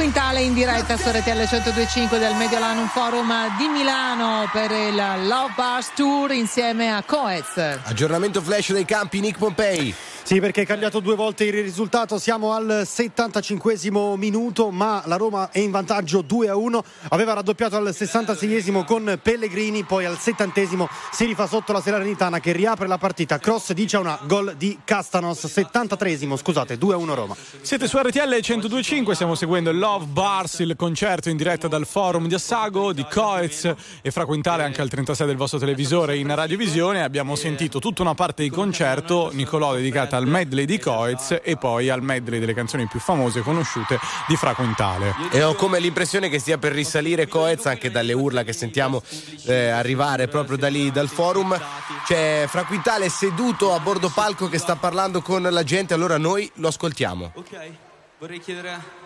Quintale 0.03 0.41
in 0.41 0.53
diretta 0.53 0.97
su 0.97 1.11
RTL 1.11 1.31
1025 1.31 2.19
del 2.19 2.35
Mediolanum 2.35 2.89
Forum 2.89 3.33
di 3.57 3.69
Milano 3.69 4.51
per 4.51 4.73
il 4.73 4.97
Love 4.97 5.53
Bars 5.55 5.93
Tour 5.95 6.33
insieme 6.33 6.93
a 6.93 7.05
Coez. 7.05 7.79
Aggiornamento 7.85 8.43
flash 8.43 8.73
dei 8.73 8.85
campi 8.85 9.21
Nick 9.21 9.39
Pompei. 9.39 9.95
Sì, 10.25 10.39
perché 10.39 10.63
è 10.63 10.67
cambiato 10.67 11.01
due 11.01 11.17
volte 11.17 11.45
il 11.45 11.53
risultato. 11.53 12.17
Siamo 12.19 12.53
al 12.53 12.85
75 12.87 13.77
minuto, 14.17 14.71
ma 14.71 15.03
la 15.07 15.17
Roma 15.17 15.51
è 15.51 15.59
in 15.59 15.73
vantaggio 15.73 16.23
2 16.23 16.49
a 16.49 16.57
1. 16.57 16.85
Aveva 17.09 17.33
raddoppiato 17.35 17.77
al 17.77 17.93
66 17.93 18.85
con 18.87 19.19
Pellegrini, 19.21 19.83
poi 19.83 20.05
al 20.05 20.19
70 20.19 20.89
si 21.11 21.25
rifà 21.25 21.47
sotto 21.47 21.73
la 21.73 21.81
Salernitana 21.81 22.39
che 22.39 22.53
riapre 22.53 22.87
la 22.87 22.99
partita. 22.99 23.39
Cross 23.39 23.73
di 23.73 23.89
una 23.95 24.19
gol 24.23 24.55
di 24.57 24.79
Castanos. 24.85 25.45
73 25.47 26.19
scusate, 26.37 26.79
2 26.79 26.95
a 26.95 26.97
1 26.97 27.15
Roma. 27.15 27.37
Siete 27.61 27.89
su 27.89 27.99
RTL 27.99 28.29
1025, 28.29 29.15
stiamo 29.15 29.35
seguendo 29.35 29.71
il 29.71 29.79
Love 29.79 30.07
Bars, 30.07 30.61
il 30.61 30.77
concerto 30.77 31.31
in 31.31 31.37
diretta 31.37 31.67
dal 31.67 31.85
forum 31.87 32.29
di 32.29 32.35
Assago, 32.35 32.93
di 32.93 33.05
Coez 33.11 33.75
e 34.01 34.11
fra 34.11 34.25
Quintale 34.25 34.63
anche 34.63 34.81
al 34.81 34.89
36 34.89 35.27
del 35.27 35.37
vostro 35.37 35.59
televisore 35.59 36.17
in 36.17 36.33
radiovisione. 36.33 37.03
Abbiamo 37.03 37.35
sentito 37.35 37.81
tutta 37.81 38.03
una 38.03 38.15
parte 38.15 38.45
di 38.45 38.51
concerto, 38.51 39.31
Nicolò 39.33 39.75
dedicata 40.13 40.17
al 40.17 40.27
medley 40.27 40.65
di 40.67 40.79
Coez 40.79 41.39
e 41.43 41.57
poi 41.57 41.89
al 41.89 42.03
medley 42.03 42.39
delle 42.39 42.55
canzoni 42.55 42.87
più 42.87 43.01
famose 43.01 43.39
e 43.39 43.43
conosciute 43.43 43.99
di 44.27 44.37
Fra 44.37 44.55
Quintale. 44.55 45.15
E 45.31 45.43
ho 45.43 45.55
come 45.55 45.79
l'impressione 45.79 46.29
che 46.29 46.39
stia 46.39 46.59
per 46.59 46.73
risalire 46.73 47.27
Coez 47.27 47.67
anche 47.67 47.91
dalle 47.91 48.13
urla 48.13 48.43
che 48.43 48.53
sentiamo 48.53 49.03
eh, 49.47 49.69
arrivare 49.69 50.29
proprio 50.29 50.57
da 50.57 50.69
lì 50.69 50.91
dal 50.91 51.09
forum. 51.09 51.59
C'è 52.05 52.45
Fra 52.47 52.65
Quintale 52.65 53.09
seduto 53.09 53.73
a 53.73 53.81
bordo 53.81 54.11
palco 54.11 54.49
che 54.49 54.59
sta 54.59 54.77
parlando 54.77 55.23
con 55.23 55.43
la 55.43 55.63
gente, 55.63 55.95
allora 55.95 56.19
noi 56.19 56.51
lo 56.57 56.69
ascoltiamo. 56.69 57.33
Ok, 57.35 57.71
vorrei 58.19 58.41
chiedere 58.41 59.01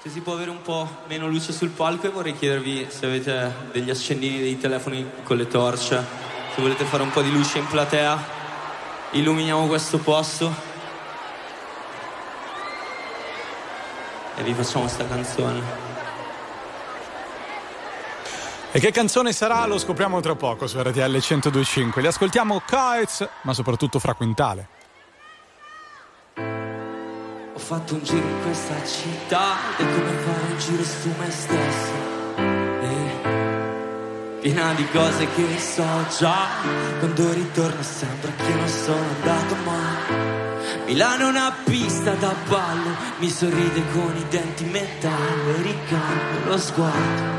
se 0.00 0.10
si 0.10 0.20
può 0.20 0.34
avere 0.34 0.50
un 0.50 0.62
po' 0.62 0.88
meno 1.08 1.26
luce 1.26 1.52
sul 1.52 1.70
palco 1.70 2.06
e 2.06 2.10
vorrei 2.10 2.36
chiedervi 2.36 2.86
se 2.88 3.06
avete 3.06 3.52
degli 3.72 3.90
accendini 3.90 4.38
dei 4.38 4.56
telefoni 4.56 5.04
con 5.24 5.36
le 5.36 5.48
torce, 5.48 6.04
se 6.54 6.60
volete 6.60 6.84
fare 6.84 7.02
un 7.02 7.10
po' 7.10 7.22
di 7.22 7.32
luce 7.32 7.58
in 7.58 7.66
platea, 7.66 8.37
illuminiamo 9.12 9.66
questo 9.66 9.98
posto 9.98 10.52
e 14.36 14.42
vi 14.42 14.54
facciamo 14.54 14.86
sta 14.86 15.06
canzone. 15.06 15.86
E 18.70 18.80
che 18.80 18.90
canzone 18.90 19.32
sarà 19.32 19.64
lo 19.66 19.78
scopriamo 19.78 20.20
tra 20.20 20.36
poco 20.36 20.66
su 20.66 20.78
RTL 20.80 21.00
1025. 21.00 22.02
Li 22.02 22.06
ascoltiamo 22.06 22.62
Coez, 22.66 23.26
ma 23.42 23.54
soprattutto 23.54 23.98
Fra 23.98 24.14
Quintale. 24.14 24.68
Ho 27.54 27.58
fatto 27.58 27.94
un 27.94 28.02
giro 28.04 28.26
in 28.26 28.42
questa 28.42 28.84
città 28.84 29.56
è 29.76 29.82
come 29.82 30.12
fare 30.18 30.52
un 30.52 30.58
giro 30.58 30.84
su 30.84 31.08
me 31.18 31.30
stesso. 31.30 32.17
Piena 34.40 34.72
di 34.74 34.86
cose 34.92 35.26
che 35.34 35.58
so 35.58 35.84
già. 36.16 36.46
Quando 37.00 37.32
ritorno 37.32 37.82
sembra 37.82 38.30
che 38.36 38.54
non 38.54 38.68
sono 38.68 39.04
andato 39.16 39.56
mai. 39.64 40.86
Milano 40.86 41.24
è 41.24 41.28
una 41.28 41.52
pista 41.64 42.12
da 42.12 42.32
ballo, 42.46 42.94
mi 43.18 43.28
sorride 43.28 43.82
con 43.92 44.14
i 44.16 44.24
denti 44.28 44.64
metallo 44.64 45.56
e 45.56 45.62
ricambio 45.62 46.44
lo 46.46 46.56
sguardo. 46.56 47.36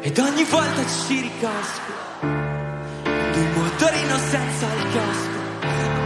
Ed 0.00 0.18
ogni 0.18 0.44
volta 0.44 0.82
ci 0.86 1.20
ricasco. 1.20 1.92
Il 2.22 3.48
motorino 3.54 4.16
senza 4.16 4.66
il 4.66 4.92
casco. 4.92 5.42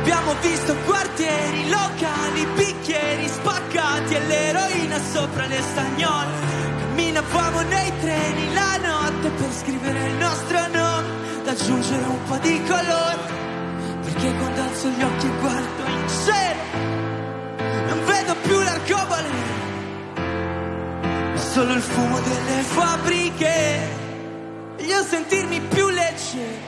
Abbiamo 0.01 0.35
visto 0.41 0.75
quartieri, 0.85 1.69
locali, 1.69 2.45
bicchieri 2.57 3.29
spaccati 3.29 4.15
e 4.15 4.27
l'eroina 4.27 4.99
sopra 5.13 5.47
le 5.47 5.63
stagnole. 5.63 6.33
Camminavamo 6.81 7.61
nei 7.61 7.93
treni 8.01 8.53
la 8.53 8.77
notte 8.79 9.08
per 9.21 9.53
scrivere 9.53 10.07
il 10.07 10.15
nostro 10.15 10.59
nome, 10.69 11.09
da 11.45 11.51
aggiungere 11.51 12.05
un 12.05 12.23
po' 12.25 12.37
di 12.37 12.63
colore. 12.63 13.37
Perché 14.03 14.35
quando 14.35 14.63
alzo 14.63 14.89
gli 14.89 15.03
occhi 15.03 15.27
e 15.27 15.31
guardo 15.41 15.85
in 15.87 16.09
cielo, 16.25 16.61
non 17.89 18.05
vedo 18.05 18.35
più 18.43 18.59
l'arcobaleno, 18.61 19.57
ma 21.33 21.37
solo 21.37 21.73
il 21.73 21.81
fumo 21.81 22.21
delle 22.21 22.63
fabbriche. 22.63 24.07
Voglio 24.77 25.03
sentirmi 25.03 25.61
più 25.61 25.89
leggero. 25.89 26.67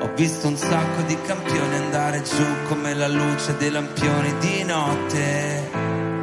Ho 0.00 0.10
visto 0.14 0.48
un 0.48 0.56
sacco 0.56 1.02
di 1.06 1.16
campioni 1.22 1.76
andare 1.76 2.22
giù 2.22 2.44
come 2.68 2.94
la 2.94 3.08
luce 3.08 3.56
dei 3.56 3.70
lampioni 3.70 4.38
di 4.38 4.64
notte. 4.64 6.13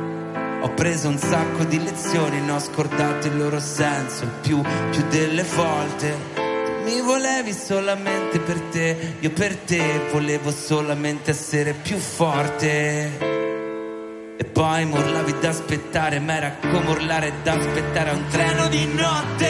Ho 0.63 0.69
preso 0.75 1.07
un 1.07 1.17
sacco 1.17 1.63
di 1.63 1.81
lezioni, 1.81 2.39
ne 2.39 2.51
ho 2.51 2.59
scordato 2.59 3.25
il 3.25 3.35
loro 3.35 3.59
senso, 3.59 4.27
più, 4.41 4.61
più 4.91 5.03
delle 5.09 5.43
volte. 5.43 6.15
Mi 6.83 7.01
volevi 7.01 7.51
solamente 7.51 8.39
per 8.39 8.59
te, 8.69 9.15
io 9.19 9.31
per 9.31 9.55
te 9.55 10.07
volevo 10.11 10.51
solamente 10.51 11.31
essere 11.31 11.73
più 11.73 11.97
forte. 11.97 13.29
E 14.37 14.43
poi 14.43 14.85
mi 14.85 14.93
urlavi 14.99 15.35
da 15.39 15.49
aspettare, 15.49 16.19
ma 16.19 16.35
era 16.35 16.55
come 16.59 16.89
urlare 16.89 17.33
da 17.41 17.53
aspettare 17.53 18.11
a 18.11 18.13
un 18.13 18.27
treno 18.29 18.67
di 18.67 18.85
notte. 18.85 19.49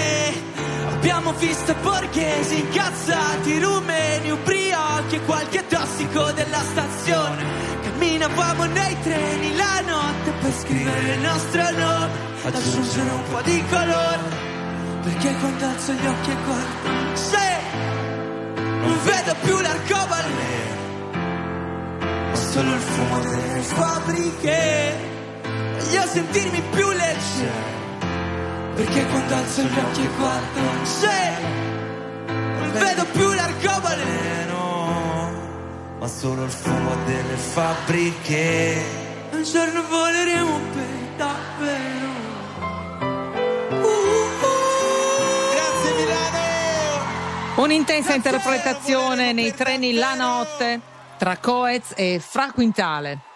Abbiamo 0.93 1.33
visto 1.33 1.75
borghesi 1.81 2.59
incazzati, 2.59 3.59
rumeni, 3.59 4.31
ubriachi 4.31 5.15
e 5.15 5.21
qualche 5.25 5.67
tossico 5.67 6.31
della 6.31 6.61
stazione. 6.61 7.80
Camminavamo 8.01 8.65
nei 8.65 8.99
treni 9.03 9.55
la 9.55 9.79
notte 9.85 10.31
per 10.41 10.51
scrivere 10.51 11.13
il 11.13 11.19
nostro 11.19 11.61
nome, 11.69 12.09
aggiungere 12.45 13.09
un 13.11 13.23
po' 13.29 13.41
di 13.43 13.63
colore. 13.69 14.49
Perché 15.03 15.35
quando 15.35 15.65
alzo 15.65 15.91
gli 15.93 16.05
occhi 16.07 16.31
e 16.31 16.35
guardo, 16.43 17.15
se 17.15 17.59
non 18.55 18.97
vedo 19.03 19.35
più 19.43 19.59
l'arcobaleno 19.59 20.79
ma 22.31 22.35
solo 22.35 22.73
il 22.73 22.79
fumo 22.79 23.19
delle 23.19 23.61
fabbriche. 23.61 24.95
Voglio 25.77 26.07
sentirmi 26.07 26.61
più 26.71 26.89
leggero, 26.89 27.53
perché 28.73 29.05
quando 29.05 29.35
alzo 29.35 29.61
gli 29.61 29.77
occhi 29.77 30.01
e 30.01 30.09
guardo 30.17 30.85
se 30.85 31.33
non 32.25 32.71
vedo 32.71 33.05
più 33.11 33.31
l'arcobaleno, 33.31 34.70
ma 36.01 36.07
solo 36.07 36.45
il 36.45 36.49
fumo 36.49 36.95
delle 37.05 37.35
fabbriche. 37.35 38.83
Un 39.33 39.43
giorno 39.43 39.83
voleremo 39.87 40.59
per 40.73 41.15
davvero. 41.15 42.09
Grazie 45.51 45.93
Milano! 45.95 47.03
Un'intensa 47.57 48.15
interpretazione 48.15 49.31
nei 49.31 49.53
treni 49.53 49.93
la 49.93 50.15
notte 50.15 50.81
tra 51.19 51.37
Coez 51.37 51.93
e 51.95 52.19
Fra 52.19 52.51
Quintale. 52.51 53.30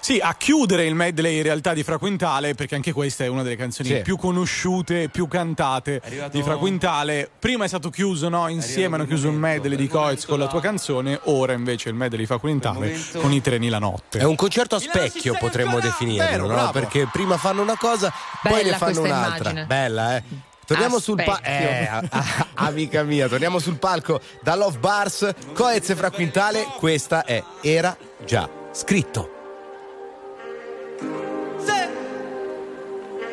Sì, 0.00 0.18
a 0.22 0.34
chiudere 0.36 0.86
il 0.86 0.94
medley 0.94 1.36
in 1.36 1.42
realtà 1.42 1.74
di 1.74 1.82
Fra 1.82 1.98
Quintale, 1.98 2.54
perché 2.54 2.74
anche 2.76 2.92
questa 2.92 3.24
è 3.24 3.26
una 3.26 3.42
delle 3.42 3.56
canzoni 3.56 3.88
Sì. 3.90 4.00
più 4.00 4.16
conosciute 4.16 5.02
e 5.02 5.08
più 5.08 5.28
cantate 5.28 6.00
arrivato- 6.02 6.36
di 6.36 6.42
Fra 6.42 6.56
Quintale. 6.56 7.28
Prima 7.38 7.64
è 7.64 7.68
stato 7.68 7.90
chiuso, 7.90 8.28
no? 8.30 8.48
Insieme 8.48 8.94
hanno 8.94 9.06
chiuso 9.06 9.28
il 9.28 9.34
medley 9.34 9.76
di 9.76 9.86
Coez 9.86 10.24
con 10.24 10.38
la 10.38 10.46
tua 10.46 10.60
canzone, 10.60 11.20
ora 11.24 11.52
invece 11.52 11.90
il 11.90 11.94
medley 11.94 12.20
di 12.20 12.26
Fra 12.26 12.38
Quintale 12.38 12.74
momento- 12.78 13.18
con 13.20 13.32
i 13.32 13.40
treni 13.42 13.68
la 13.68 13.78
notte. 13.78 14.18
È 14.20 14.24
un 14.24 14.36
concerto 14.36 14.76
a 14.76 14.80
specchio, 14.80 15.36
potremmo 15.38 15.78
definirlo, 15.78 16.46
no? 16.46 16.54
bravo. 16.54 16.72
Perché 16.72 17.06
prima 17.12 17.36
fanno 17.36 17.60
una 17.60 17.76
cosa, 17.76 18.10
poi 18.42 18.52
Bella 18.62 18.70
ne 18.70 18.76
fanno 18.78 19.00
un'altra. 19.02 19.50
immagine. 19.50 19.66
Bella, 19.66 20.16
eh? 20.16 20.22
Torniamo 20.64 20.96
A 20.96 21.00
sul 21.00 21.22
palco. 21.22 21.42
Eh, 21.44 21.86
a- 21.86 22.02
a- 22.08 22.46
amica 22.66 23.02
mia, 23.02 23.28
torniamo 23.28 23.58
sul 23.58 23.78
palco 23.78 24.20
da 24.42 24.54
Love 24.54 24.78
Bars, 24.78 25.34
Coez 25.52 25.90
e 25.90 25.96
Fra 25.96 26.10
Quintale. 26.10 26.66
Questa 26.78 27.24
è 27.24 27.42
Era 27.62 27.94
già 28.24 28.48
scritto. 28.72 29.32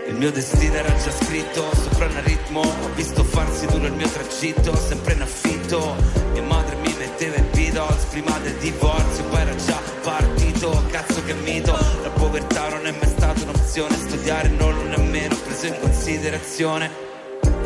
Il 0.07 0.13
mio 0.13 0.31
destino 0.31 0.75
era 0.75 0.95
già 0.97 1.11
scritto 1.11 1.67
sopra 1.73 2.05
un 2.05 2.23
ritmo. 2.23 2.59
Ho 2.59 2.89
visto 2.93 3.23
farsi 3.23 3.65
duro 3.65 3.87
il 3.87 3.93
mio 3.93 4.07
tragitto 4.07 4.75
Sempre 4.75 5.13
in 5.13 5.21
affitto. 5.21 5.95
Mia 6.31 6.43
madre 6.43 6.75
mi 6.75 6.93
metteva 6.97 7.37
i 7.37 7.41
Beatles 7.51 8.03
Prima 8.11 8.37
del 8.39 8.53
divorzio 8.57 9.23
Poi 9.23 9.41
era 9.41 9.55
già 9.55 9.81
partito. 10.03 10.83
Cazzo 10.91 11.23
che 11.23 11.33
mito 11.33 11.71
La 12.03 12.09
povertà 12.09 12.69
non 12.69 12.85
è 12.85 12.91
mai 12.91 13.09
stata 13.09 13.41
un'opzione. 13.41 13.95
Studiare 13.95 14.47
non 14.49 14.75
l'ho 14.75 14.95
nemmeno 14.95 15.35
preso 15.43 15.65
in 15.67 15.79
considerazione. 15.79 16.91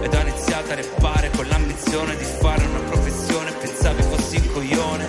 Ed 0.01 0.13
ho 0.13 0.19
iniziato 0.21 0.71
a 0.71 0.75
reppare 0.75 1.31
Con 1.35 1.45
l'ambizione 1.45 2.15
di 2.15 2.23
fare 2.23 2.63
una 2.65 2.79
professione. 2.89 3.51
Pensavi 3.51 4.01
fossi 4.03 4.37
un 4.37 4.51
coglione. 4.53 5.07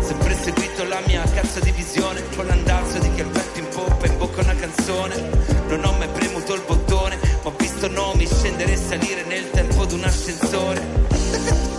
Sempre 0.00 0.34
seguito 0.34 0.84
la 0.84 1.00
mia 1.06 1.22
cazzo 1.34 1.60
di 1.60 1.72
visione. 1.72 2.22
Con 2.34 2.46
l'andazzo 2.46 2.98
di 2.98 3.12
chi 3.12 3.20
al 3.20 3.28
vento 3.28 3.58
in 3.58 3.68
poppa 3.68 4.06
in 4.06 4.16
bocca 4.16 4.40
una 4.40 4.54
canzone. 4.54 5.58
Non 5.68 5.84
ho 5.84 5.92
mai 5.98 6.08
premuto 6.08 6.38
il 6.38 6.39
Visto 7.80 7.98
nomi 7.98 8.26
scendere 8.26 8.72
e 8.72 8.76
salire 8.76 9.24
nel 9.24 9.48
tempo 9.52 9.86
di 9.86 9.94
un 9.94 10.04
ascensore 10.04 10.86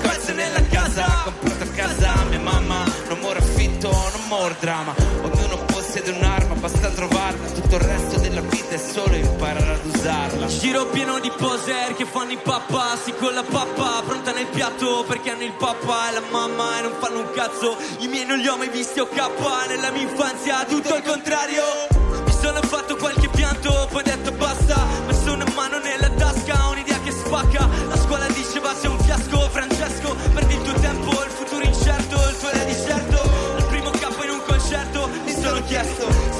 Cose 0.01 0.33
nella 0.33 0.63
casa, 0.63 1.05
comprato 1.25 1.63
a 1.63 1.67
casa 1.75 2.23
mia 2.27 2.39
mamma 2.39 2.83
Non 3.07 3.19
moro 3.19 3.37
affitto, 3.37 3.91
non 3.91 4.27
moro 4.27 4.55
dramma 4.59 4.95
Ognuno 5.21 5.63
possiede 5.65 6.09
un'arma, 6.09 6.55
basta 6.55 6.89
trovarla 6.89 7.51
Tutto 7.51 7.75
il 7.75 7.81
resto 7.81 8.19
della 8.19 8.41
vita 8.41 8.73
è 8.73 8.77
solo 8.79 9.13
imparare 9.13 9.73
ad 9.73 9.85
usarla 9.85 10.47
Giro 10.47 10.87
pieno 10.87 11.19
di 11.19 11.31
poser 11.37 11.93
che 11.93 12.05
fanno 12.05 12.31
i 12.31 12.39
papassi 12.41 13.13
con 13.19 13.35
la 13.35 13.43
pappa 13.43 14.01
pronta 14.03 14.31
nel 14.31 14.47
piatto 14.47 15.05
perché 15.07 15.29
hanno 15.29 15.43
il 15.43 15.53
papà 15.53 16.09
e 16.09 16.13
la 16.13 16.23
mamma 16.31 16.79
e 16.79 16.81
non 16.81 16.93
fanno 16.97 17.19
un 17.19 17.29
cazzo. 17.31 17.77
I 17.99 18.07
miei 18.07 18.25
non 18.25 18.39
li 18.39 18.47
ho 18.47 18.57
mai 18.57 18.69
visti 18.69 18.99
o 18.99 19.07
K 19.07 19.19
nella 19.67 19.91
mia 19.91 20.01
infanzia, 20.01 20.65
tutto 20.65 20.95
il 20.95 21.03
contrario. 21.03 22.30
Sono 22.41 22.59
fatto 22.63 22.95
qualche 22.95 23.29
pianto, 23.29 23.87
poi 23.91 24.01
detto 24.01 24.31
basta. 24.31 24.83
Messo 25.05 25.31
una 25.31 25.45
mano 25.53 25.77
nella 25.77 26.09
tasca, 26.09 26.69
un'idea 26.69 26.99
che 27.01 27.11
spacca. 27.11 27.69
La 27.87 27.95
scuola 27.95 28.25
diceva 28.27 28.73
sei 28.73 28.89
un 28.89 28.99
fiasco, 28.99 29.39
Francesco. 29.49 30.15
Perdi 30.33 30.55
il 30.55 30.61
tuo 30.63 30.73
tempo, 30.73 31.11
il 31.23 31.29
futuro 31.29 31.63
incerto, 31.63 32.15
il 32.15 32.37
tuo 32.39 32.49
era 32.49 32.63
di 32.63 32.73
certo. 32.73 33.21
Al 33.57 33.65
primo 33.67 33.91
capo 33.91 34.23
in 34.23 34.29
un 34.31 34.41
concerto 34.45 35.07
mi 35.23 35.33
sono 35.39 35.61
chiesto 35.65 36.30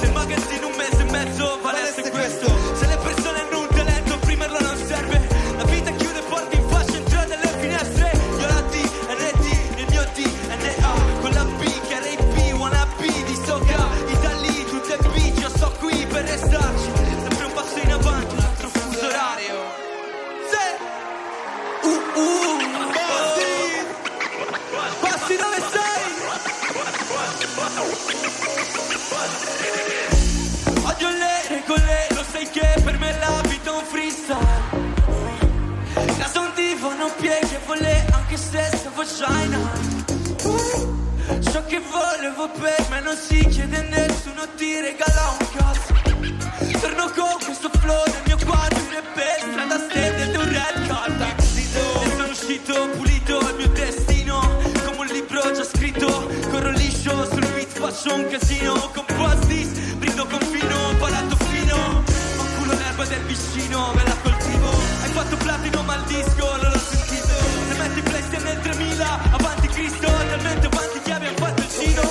Odio 30.84 31.08
le 31.08 31.48
regole, 31.48 32.06
lo 32.10 32.24
sai 32.30 32.48
che 32.50 32.80
per 32.82 32.98
me 32.98 33.16
la 33.18 33.40
vita 33.48 33.70
è 33.70 33.74
un 33.74 33.84
freestyle. 33.84 34.80
Casa 36.18 36.40
un 36.40 36.52
divano, 36.54 37.10
pieghe, 37.18 37.58
vole, 37.66 38.04
anche 38.12 38.36
se 38.36 38.70
stavo 38.76 39.02
Uh, 40.44 41.40
Ciò 41.50 41.64
che 41.66 41.80
volevo 41.90 42.50
per 42.50 42.86
me 42.90 43.00
non 43.00 43.16
si 43.16 43.46
chiede 43.46 43.82
nessuno 43.82 44.46
ti 44.56 44.80
regala 44.80 45.36
un 45.38 45.46
cazzo. 45.56 45.92
Torno 46.80 47.10
con 47.10 47.38
questo 47.44 47.70
flow 47.80 48.02
nel 48.06 48.22
mio 48.26 48.38
quadro 48.44 48.78
in 48.78 49.02
per 49.14 49.38
strada 49.38 49.78
stende 49.88 50.36
un 50.36 50.48
red 50.48 50.86
card. 50.88 51.40
Sono 52.16 52.30
uscito 52.30 52.88
pulito 52.96 53.11
faccio 58.12 58.14
un 58.14 58.26
casino 58.28 58.90
Con 58.92 59.04
post-it 59.16 59.94
brindo 59.96 60.26
con 60.26 60.40
fino 60.40 60.76
Palato 60.98 61.36
fino. 61.46 61.76
Ma 62.36 62.44
culo 62.58 62.72
l'erba 62.74 63.04
del 63.04 63.22
vicino 63.22 63.92
Me 63.94 64.04
la 64.04 64.16
coltivo. 64.22 64.68
Hai 65.02 65.10
fatto 65.10 65.36
platino 65.36 65.82
ma 65.82 65.94
il 65.96 66.02
disco 66.04 66.56
non 66.56 66.70
l'ho 66.70 66.78
sentito. 66.78 67.34
Se 67.68 67.74
metti 67.78 68.02
PlayStation 68.02 68.42
nel 68.44 68.60
3000 68.60 69.32
Avanti 69.32 69.66
Cristo 69.68 70.06
Talmente 70.06 70.66
avanti 70.66 71.00
che 71.02 71.12
abbiamo 71.12 71.36
fatto 71.36 71.62
il 71.62 71.68
giro. 71.68 72.02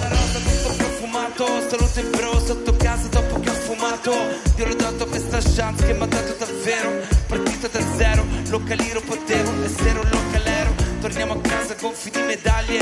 La 0.00 0.08
rosa 0.08 0.38
tutto 0.38 0.74
profumato 0.76 1.78
in 2.00 2.10
bro 2.10 2.40
sotto 2.46 2.76
casa 2.76 3.08
dopo 3.08 3.40
che 3.40 3.50
ho 3.50 3.54
fumato. 3.54 4.12
Io 4.56 4.66
l'ho 4.66 4.74
dato 4.74 5.06
questa 5.06 5.38
chance 5.40 5.84
che 5.84 5.92
mi 5.92 6.02
ha 6.02 6.06
dato 6.06 6.34
davvero. 6.38 7.06
Partito 7.26 7.68
da 7.68 7.80
zero, 7.96 8.24
localiro 8.48 9.00
potevo 9.00 9.64
essere 9.64 9.98
un 9.98 10.08
localero. 10.10 10.74
Torniamo 11.00 11.32
a 11.34 11.40
casa 11.40 11.74
gonfi 11.80 12.10
di 12.10 12.22
medaglie 12.22 12.78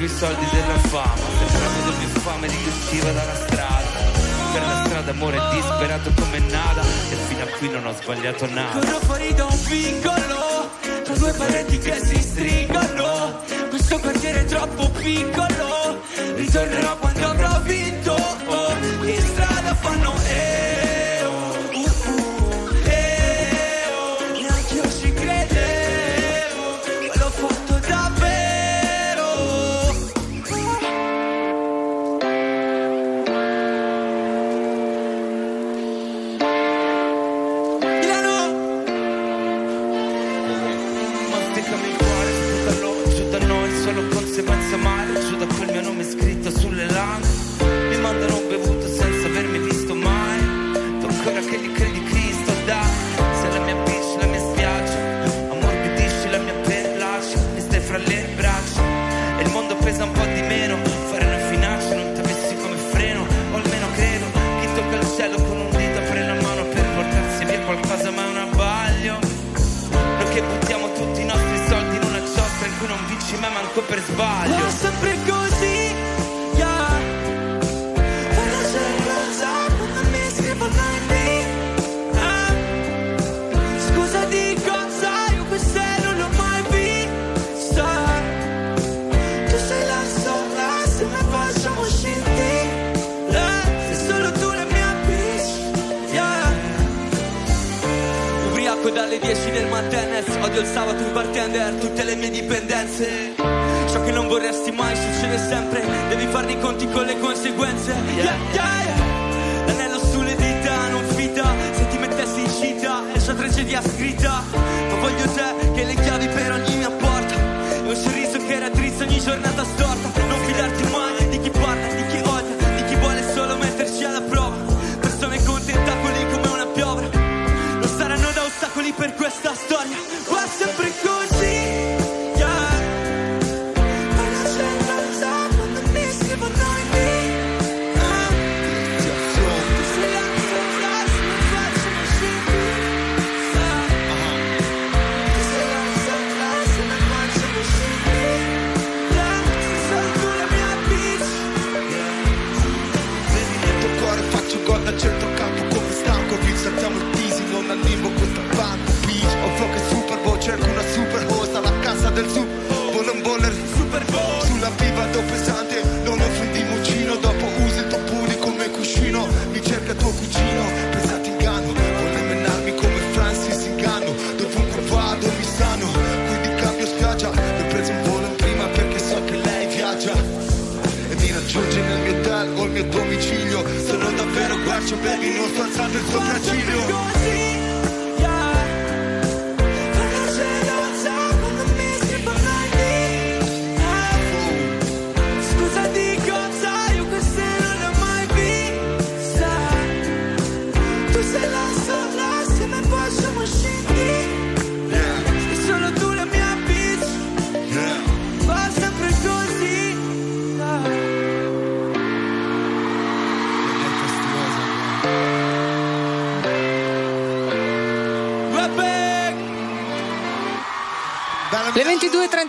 più 0.00 0.08
soldi 0.08 0.46
della 0.50 0.78
fama 0.88 1.14
Sembravo 1.14 1.92
più 1.98 2.08
fame 2.22 2.48
di 2.48 2.56
chi 2.56 2.68
usciva 2.68 3.12
dalla 3.12 3.34
strada 3.34 3.86
Per 4.50 4.62
la 4.62 4.82
strada 4.86 5.00
d'amore 5.02 5.38
disperato 5.52 6.10
come 6.18 6.38
nada 6.38 6.80
e 6.80 7.16
fino 7.28 7.42
a 7.42 7.46
qui 7.58 7.68
non 7.68 7.86
ho 7.86 7.92
sbagliato 7.92 8.46
nada. 8.46 8.80
Corro 8.80 8.98
fuori 9.00 9.34
da 9.34 9.44
un 9.44 9.58
vicolo, 9.68 10.70
tra 11.04 11.14
due 11.14 11.32
pareti 11.34 11.78
che 11.78 12.00
si 12.02 12.20
stringono. 12.20 13.40
Questo 13.68 13.98
quartiere 14.00 14.40
è 14.40 14.44
troppo 14.46 14.90
piccolo, 14.90 16.02
ritornerò 16.34 16.96
quando 16.96 17.29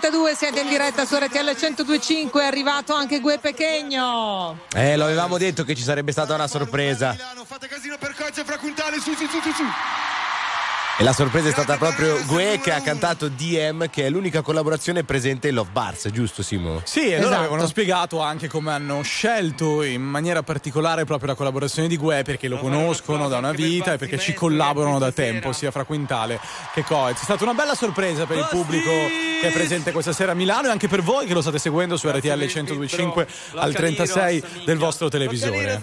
22.32 0.02 0.36
siete 0.36 0.62
in 0.62 0.68
diretta 0.68 1.06
su 1.06 1.16
RTL 1.16 1.50
102.5 1.52 2.40
è 2.40 2.46
arrivato 2.46 2.94
anche 2.96 3.20
Gue 3.20 3.38
Pechegno. 3.38 4.58
Eh, 4.74 4.98
lo 4.98 5.04
avevamo 5.04 5.38
detto 5.38 5.64
che 5.64 5.76
ci 5.76 5.84
sarebbe 5.84 6.12
stata 6.12 6.34
una 6.34 6.48
sorpresa. 6.48 7.16
fate 7.46 7.68
casino 7.68 7.98
per 8.00 8.16
Coizio 8.16 8.44
fra 8.44 8.58
Quintale 8.58 9.00
su 9.00 9.14
su 9.14 9.28
su 9.28 9.40
su 9.42 9.52
su 9.52 9.64
E 10.98 11.04
la 11.04 11.14
sorpresa 11.14 11.48
è 11.48 11.52
stata 11.52 11.78
proprio 11.78 12.24
Gue 12.26 12.60
che 12.62 12.72
ha 12.72 12.80
cantato 12.82 13.28
DM, 13.28 13.90
che 13.90 14.06
è 14.06 14.10
l'unica 14.10 14.42
collaborazione 14.44 15.04
presente 15.04 15.48
in 15.48 15.56
Love 15.56 15.72
Bars, 15.72 16.10
giusto 16.12 16.44
Simo? 16.44 16.82
Sì, 16.84 17.08
e 17.08 17.16
loro 17.16 17.22
Esatto. 17.30 17.40
avevano 17.40 17.66
spiegato 17.66 18.20
anche 18.22 18.48
come 18.48 18.72
hanno 18.72 19.02
scelto 19.02 19.82
in 19.82 20.04
maniera 20.04 20.44
particolare 20.44 21.04
proprio 21.06 21.30
la 21.30 21.36
collaborazione 21.36 21.88
di 21.88 21.98
Gue 21.98 22.22
perché 22.22 22.48
lo 22.48 22.58
conoscono 22.58 23.30
da 23.30 23.38
una 23.38 23.52
vita 23.52 23.94
e 23.94 23.98
perché 23.98 24.20
ci 24.20 24.34
collaborano 24.36 25.00
da 25.00 25.12
tempo, 25.12 25.52
sia 25.54 25.72
fra 25.72 25.86
Quintale 25.86 26.40
che 26.74 26.84
Coez. 26.84 27.20
È 27.20 27.24
stata 27.24 27.44
una 27.46 27.56
bella 27.56 27.74
sorpresa 27.74 28.28
per 28.28 28.38
il 28.38 28.48
pubblico 28.52 28.92
che 29.42 29.48
è 29.48 29.52
presente 29.52 29.92
questa 29.92 30.14
sera 30.14 30.34
a 30.34 30.36
Milano 30.36 30.68
e 30.68 30.72
anche 30.72 30.88
per 30.88 31.02
voi 31.02 31.26
che 31.26 31.34
lo 31.34 31.42
state 31.42 31.58
seguendo 31.58 31.98
su 31.98 32.08
RTL 32.10 32.28
1025 32.28 33.28
al 33.56 33.74
36 33.74 34.44
del 34.66 34.78
vostro 34.78 35.10
televisore. 35.10 35.82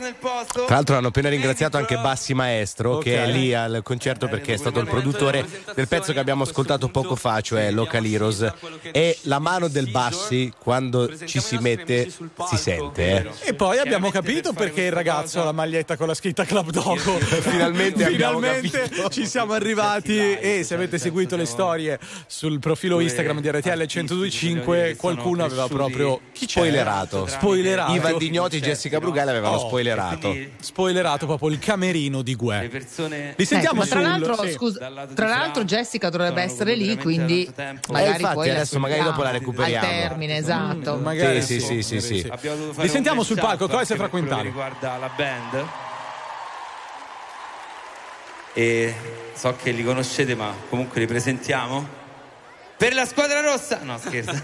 Tra 0.53 0.77
l'altro 0.77 0.97
hanno 0.97 1.09
appena 1.09 1.29
ringraziato 1.29 1.77
anche 1.77 1.97
Bassi 1.97 2.35
Maestro 2.35 2.99
che 2.99 3.21
è 3.21 3.27
lì 3.27 3.53
al 3.53 3.81
concerto 3.83 4.29
perché 4.29 4.55
è 4.55 4.57
stato 4.57 4.79
il 4.79 4.87
produttore 5.01 5.47
del 5.75 5.89
pezzo 5.89 6.13
che 6.13 6.19
abbiamo 6.19 6.43
ascoltato 6.45 6.89
poco 6.89 7.15
fa, 7.17 7.41
cioè 7.41 7.71
Local 7.71 8.05
Heroes. 8.05 8.53
E 8.93 9.17
la 9.23 9.39
mano 9.39 9.69
del 9.69 9.91
Bassi 9.91 10.53
quando 10.59 11.11
ci 11.27 11.41
si 11.41 11.57
mette 11.59 12.09
si 12.11 12.57
sente. 12.57 13.31
eh. 13.43 13.49
E 13.49 13.55
poi 13.55 13.79
abbiamo 13.79 14.11
capito 14.11 14.53
perché 14.53 14.83
il 14.83 14.93
ragazzo 14.93 15.41
ha 15.41 15.45
la 15.45 15.53
maglietta 15.53 15.97
con 15.97 16.07
la 16.07 16.15
scritta 16.15 16.45
Club 16.45 16.71
Dogo. 16.71 17.19
Finalmente 17.19 18.05
abbiamo 18.05 18.39
Finalmente 18.39 18.81
capito. 18.81 19.09
ci 19.09 19.27
siamo 19.27 19.53
arrivati 19.53 20.17
e 20.19 20.63
se 20.65 20.75
avete 20.75 20.99
seguito 20.99 21.37
le 21.37 21.45
storie 21.47 21.99
sul 22.27 22.59
profilo 22.59 23.01
Instagram 23.01 23.41
di 23.41 23.51
RTL 23.51 23.87
1025 23.87 24.97
qualcuno 24.97 25.45
aveva 25.45 25.67
proprio 25.69 26.21
chi 26.33 26.47
c'è? 26.47 26.53
Spoilerato. 26.61 27.27
Spoilerato. 27.27 27.93
Ivan 27.95 28.19
Dignoti 28.19 28.57
e 28.57 28.61
Jessica 28.61 28.99
Brugale 28.99 29.31
avevano 29.31 29.57
Oh, 29.57 29.67
spoilerato. 29.69 30.37
Spoilerato 30.61 31.27
proprio 31.27 31.49
il 31.51 31.59
camerino 31.59 32.23
di 32.23 32.35
Gue. 32.35 32.71
Li 33.37 33.45
sentiamo 33.45 33.83
Eh, 33.83 33.85
ma 33.85 33.87
tra 33.87 34.01
sul- 34.01 34.09
l'altro, 34.09 34.45
sì. 34.45 34.53
scusa, 34.53 34.88
tra 35.15 35.29
l'altro 35.29 35.65
Jessica 35.65 36.11
dovrebbe 36.11 36.43
essere 36.43 36.75
lì, 36.75 36.97
quindi 36.97 37.51
magari 37.89 38.23
infatti, 38.23 38.35
poi 38.35 38.51
adesso 38.51 38.79
magari 38.79 39.03
dopo 39.03 39.23
la 39.23 39.31
recuperiamo. 39.31 39.87
Al 39.87 39.93
termine, 39.93 40.37
esatto. 40.37 40.97
Mm, 40.97 41.03
magari 41.03 41.43
Sì, 41.43 41.61
sì, 41.61 41.83
sì, 41.83 42.01
sì, 42.01 42.33
Li 42.77 42.89
sentiamo 42.89 43.23
sul 43.23 43.39
palco, 43.39 43.65
e 43.65 43.69
per 43.69 43.87
quello 43.87 44.03
che 44.05 44.09
Quintale. 44.09 44.43
riguarda 44.43 44.97
la 44.97 45.11
band 45.15 45.67
e 48.55 48.95
so 49.35 49.55
che 49.55 49.71
li 49.71 49.85
conoscete 49.85 50.35
ma 50.35 50.53
comunque 50.69 51.01
li 51.01 51.07
presentiamo. 51.07 51.87
Per 52.77 52.93
la 52.95 53.07
squadra 53.07 53.41
rossa, 53.41 53.81
no 53.83 53.99
scherzo. 53.99 54.43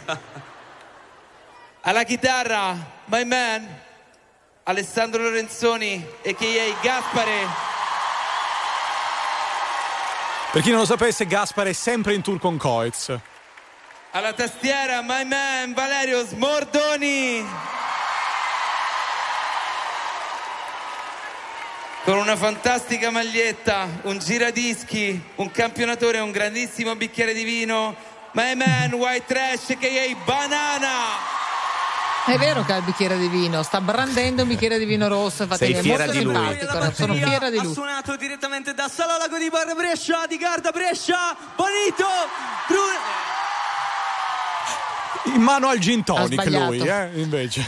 Alla 1.83 2.05
chitarra, 2.05 2.77
my 3.07 3.25
man, 3.25 3.69
Alessandro 4.65 5.23
Lorenzoni, 5.23 6.05
a.k.a. 6.25 6.81
Gaspare. 6.81 7.74
Per 10.55 10.63
chi 10.63 10.71
non 10.71 10.79
lo 10.79 10.87
sapesse, 10.87 11.27
Gaspare 11.27 11.71
è 11.71 11.73
sempre 11.73 12.15
in 12.15 12.23
tour 12.23 12.39
con 12.39 12.57
Coez. 12.57 13.13
Alla 14.13 14.33
tastiera, 14.35 15.03
my 15.03 15.25
man, 15.25 15.73
Valerio 15.73 16.25
Smordoni. 16.25 17.45
Con 22.05 22.19
una 22.19 22.37
fantastica 22.37 23.11
maglietta, 23.11 23.89
un 24.03 24.21
giradischi, 24.21 25.21
un 25.35 25.51
campionatore 25.51 26.21
un 26.21 26.31
grandissimo 26.31 26.95
bicchiere 26.95 27.35
di 27.35 27.43
vino, 27.43 27.97
my 28.35 28.55
man, 28.55 28.93
White 28.93 29.27
Trash, 29.27 29.71
a.k.a. 29.71 30.17
Banana. 30.25 31.44
È 32.27 32.39
vero 32.39 32.65
che 32.65 32.73
ha 32.73 32.77
il 32.79 32.85
bicchiere 32.85 33.19
di 33.19 33.29
vino, 33.29 33.63
sta 33.63 33.83
brandendo 33.83 34.43
un 34.43 34.49
bicchiere 34.49 34.79
di 34.79 34.87
vino 34.87 35.09
rosso, 35.09 35.43
infatti 35.43 35.67
Sei 35.67 35.75
è 35.75 35.81
fiera 35.83 36.05
molto 36.07 36.19
di 36.19 36.25
lui. 36.25 36.35
simpatico, 36.35 36.93
sono 36.95 37.15
fiera 37.15 37.51
di 37.51 37.59
Ha 37.59 37.63
lui. 37.63 37.73
suonato 37.75 38.17
direttamente 38.17 38.73
da 38.73 38.89
Salolago 38.89 39.37
di 39.37 39.51
Bar 39.51 39.75
Brescia, 39.75 40.25
di 40.27 40.39
Garda 40.39 40.71
Brescia, 40.71 41.37
Bonito, 41.55 42.07
Bruno. 42.67 43.23
In 45.37 45.43
mano 45.43 45.69
al 45.69 45.79
gin 45.79 46.03
tonic 46.03 46.45
lui, 46.47 46.81
eh, 46.81 47.11
invece. 47.15 47.67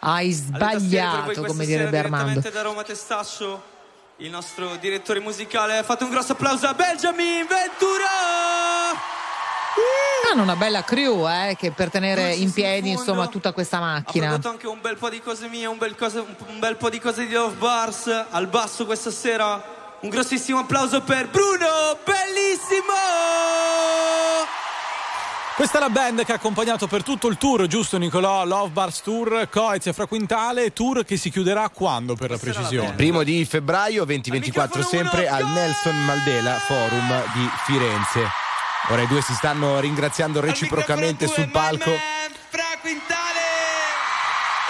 Hai 0.00 0.32
sbagliato, 0.32 1.42
come 1.44 1.64
direbbe 1.64 1.98
Armando. 1.98 2.28
Direttamente 2.30 2.50
da 2.50 2.62
Roma 2.62 2.82
Testaccio, 2.82 3.62
il 4.16 4.30
nostro 4.30 4.74
direttore 4.76 5.20
musicale. 5.20 5.84
Fate 5.84 6.02
un 6.04 6.10
grosso 6.10 6.32
applauso 6.32 6.66
a 6.66 6.74
Benjamin 6.74 7.46
Ventura! 7.46 9.17
Hanno 10.30 10.42
una 10.42 10.56
bella 10.56 10.84
crew, 10.84 11.26
eh, 11.26 11.56
che 11.58 11.70
per 11.70 11.90
tenere 11.90 12.34
in 12.34 12.52
piedi, 12.52 12.90
in 12.90 12.98
insomma, 12.98 13.28
tutta 13.28 13.52
questa 13.52 13.78
Ha 13.78 13.80
macchina. 13.80 14.26
prodotto 14.26 14.48
anche 14.50 14.66
un 14.66 14.78
bel 14.80 14.96
po' 14.96 15.08
di 15.08 15.20
cose 15.20 15.48
mie, 15.48 15.64
un 15.66 15.78
bel, 15.78 15.94
cose- 15.96 16.18
un 16.18 16.58
bel 16.58 16.76
po' 16.76 16.90
di 16.90 16.98
cose 17.00 17.26
di 17.26 17.32
Love 17.32 17.54
Bars 17.56 18.26
al 18.30 18.46
basso 18.46 18.84
questa 18.84 19.10
sera. 19.10 19.76
Un 20.00 20.10
grossissimo 20.10 20.58
applauso 20.60 21.00
per 21.00 21.28
Bruno, 21.28 21.98
bellissimo! 22.04 22.92
Questa 25.56 25.78
è 25.78 25.80
la 25.80 25.88
band 25.88 26.24
che 26.24 26.30
ha 26.30 26.36
accompagnato 26.36 26.86
per 26.86 27.02
tutto 27.02 27.26
il 27.26 27.36
tour, 27.36 27.66
giusto 27.66 27.98
Nicolò? 27.98 28.44
Love 28.44 28.68
Bars 28.70 29.02
Tour, 29.02 29.48
Coez 29.50 29.86
e 29.88 29.92
Fraquintale, 29.92 30.72
tour 30.72 31.04
che 31.04 31.16
si 31.16 31.30
chiuderà 31.30 31.68
quando 31.70 32.14
per 32.14 32.30
la 32.30 32.38
precisione? 32.38 32.92
Primo 32.92 33.24
di 33.24 33.44
febbraio 33.44 34.04
2024 34.04 34.82
sempre 34.84 35.26
al 35.26 35.44
Nelson 35.48 36.04
Mandela 36.04 36.58
Forum 36.60 37.22
di 37.34 37.48
Firenze. 37.64 38.47
Ora 38.90 39.02
i 39.02 39.06
due 39.06 39.20
si 39.20 39.34
stanno 39.34 39.78
ringraziando 39.80 40.40
reciprocamente 40.40 41.26
sul 41.26 41.48
palco. 41.48 41.90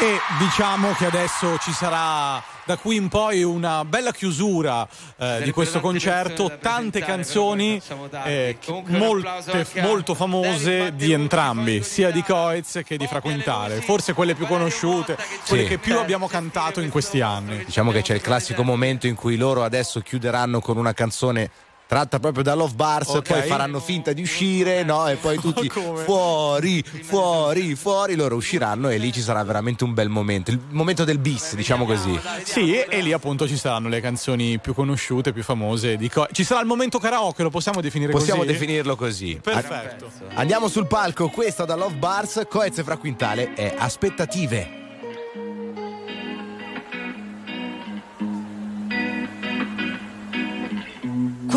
E 0.01 0.19
diciamo 0.39 0.93
che 0.93 1.07
adesso 1.07 1.57
ci 1.59 1.73
sarà 1.73 2.43
da 2.65 2.77
qui 2.77 2.97
in 2.97 3.09
poi 3.09 3.43
una 3.43 3.85
bella 3.85 4.13
chiusura 4.13 4.87
eh, 5.17 5.41
di 5.43 5.51
questo 5.51 5.81
concerto, 5.81 6.59
tante 6.61 7.01
canzoni 7.01 7.81
eh, 8.25 8.59
molte, 8.87 9.67
molto 9.81 10.15
famose 10.15 10.95
di 10.95 11.13
entrambi, 11.13 11.83
sia 11.83 12.11
di 12.11 12.23
Coez 12.23 12.83
che 12.85 12.97
di 12.97 13.07
Fraquintale, 13.07 13.81
forse 13.81 14.13
quelle 14.13 14.35
più 14.35 14.47
conosciute, 14.47 15.17
quelle 15.49 15.63
Sì. 15.63 15.69
che 15.69 15.79
più 15.79 15.99
abbiamo 15.99 16.29
cantato 16.29 16.81
in 16.81 16.91
questi 16.91 17.21
anni. 17.21 17.65
Diciamo 17.65 17.91
che 17.91 18.03
c'è 18.03 18.15
il 18.15 18.21
classico 18.21 18.63
momento 18.63 19.07
in 19.07 19.17
cui 19.17 19.37
loro 19.37 19.65
adesso 19.65 20.01
chiuderanno 20.01 20.61
con 20.61 20.77
una 20.77 20.93
canzone 20.93 21.51
tratta 21.89 22.21
proprio 22.21 22.43
da 22.45 22.55
Love 22.55 22.75
Bars, 22.75 23.09
Ok. 23.09 23.29
poi 23.29 23.43
faranno 23.49 23.81
finta 23.81 24.13
di 24.13 24.21
uscire, 24.21 24.83
no? 24.85 25.09
E 25.09 25.17
poi 25.17 25.39
tutti 25.39 25.69
Come? 25.69 26.05
fuori, 26.05 26.83
fuori, 26.83 27.75
fuori, 27.75 28.15
loro 28.15 28.37
usciranno 28.37 28.91
e 28.91 28.99
lì 28.99 29.11
ci 29.11 29.23
sarà 29.23 29.43
veramente 29.43 29.85
un 29.85 29.95
bel 29.95 30.11
momento, 30.11 30.51
il 30.51 30.61
momento 30.71 31.05
del 31.05 31.19
bis, 31.19 31.55
diciamo 31.55 31.87
così. 31.87 32.21
Sì, 32.45 32.75
e, 32.75 32.87
e 32.91 33.01
lì 33.01 33.13
appunto 33.13 33.49
ci 33.49 33.57
saranno 33.57 33.89
le 33.89 34.01
canzoni 34.03 34.59
più 34.59 34.75
conosciute, 34.75 35.33
più 35.33 35.43
famose. 35.43 35.97
Di 35.97 36.11
Co- 36.11 36.29
ci 36.31 36.45
sarà 36.45 36.61
il 36.61 36.67
momento 36.67 36.99
karaoke, 36.99 37.43
lo 37.43 37.51
possiamo 37.51 37.81
definire 37.81 38.13
Possiamo 38.13 38.43
così? 38.43 38.53
definirlo 38.53 38.95
così. 38.95 39.41
Perfetto. 39.43 40.11
Andiamo 40.35 40.69
sul 40.69 40.87
palco, 40.87 41.29
questa 41.31 41.65
da 41.65 41.75
Love 41.75 41.95
Bars, 41.95 42.43
Coez 42.49 42.77
e 42.79 42.85
Fraquintale 42.85 43.55
è 43.55 43.75
Aspettative. 43.79 44.87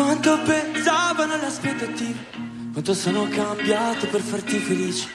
Quanto 0.02 0.36
pesavano 0.42 1.36
le 1.36 1.46
aspettative, 1.46 2.26
quanto 2.72 2.92
sono 2.92 3.28
cambiato 3.28 4.08
per 4.08 4.20
farti 4.20 4.58
felice. 4.58 5.08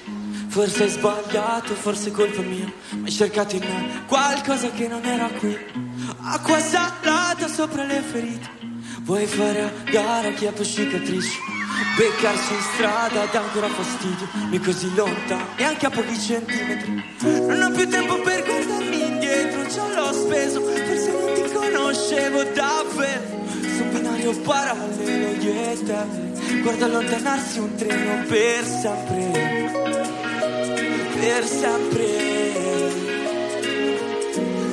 Forse 0.48 0.84
hai 0.84 0.90
sbagliato, 0.90 1.76
forse 1.76 2.08
è 2.08 2.12
colpa 2.14 2.42
mia, 2.42 2.72
ma 2.92 3.06
hai 3.06 3.12
cercato 3.12 3.58
in 3.58 3.64
me 3.64 4.06
qualcosa 4.08 4.72
che 4.72 4.88
non 4.88 5.04
era 5.04 5.28
qui. 5.28 5.56
Acqua 6.22 6.58
salata 6.60 7.50
sopra 7.50 7.84
le 7.84 8.02
ferite, 8.02 8.50
vuoi 9.02 9.26
fare 9.26 9.62
a 9.64 9.72
gara 9.92 10.32
chi 10.32 10.48
ha 10.48 10.54
più 10.54 10.64
cicatrici. 10.64 11.38
Beccarsi 11.98 12.54
in 12.54 12.62
strada 12.74 13.26
dà 13.26 13.42
ancora 13.42 13.68
fastidio, 13.68 14.28
mi 14.50 14.60
così 14.60 14.96
lontano, 14.96 15.48
neanche 15.58 15.86
a 15.86 15.90
pochi 15.90 16.18
centimetri. 16.18 17.04
Non 17.22 17.62
ho 17.62 17.72
più 17.72 17.90
tempo 17.90 18.22
per 18.22 18.42
guardarmi 18.46 19.02
indietro, 19.06 19.68
già 19.68 19.86
l'ho 19.94 20.14
speso, 20.14 20.62
forse 20.62 21.12
non 21.12 21.34
ti 21.34 21.52
conoscevo 21.54 22.44
davvero. 22.54 23.36
Su 23.78 23.84
un 23.84 23.92
binario 23.92 24.32
parallelo 24.42 25.30
io 25.40 25.72
e 25.72 25.84
te 25.84 26.62
Guarda 26.64 26.86
allontanarsi 26.86 27.60
un 27.60 27.76
treno 27.76 28.26
per 28.26 28.66
sempre. 28.66 29.72
Per 31.20 31.46
sempre. 31.46 32.06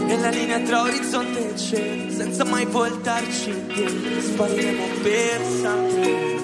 Nella 0.07 0.31
linea 0.31 0.59
tra 0.61 0.81
orizzonte 0.83 1.53
e 1.53 1.57
cielo 1.59 2.13
Senza 2.13 2.45
mai 2.45 2.65
voltarci 2.65 3.51
indietro 3.51 4.21
Spariremo 4.23 4.87
per 5.03 5.41
sempre. 5.61 6.43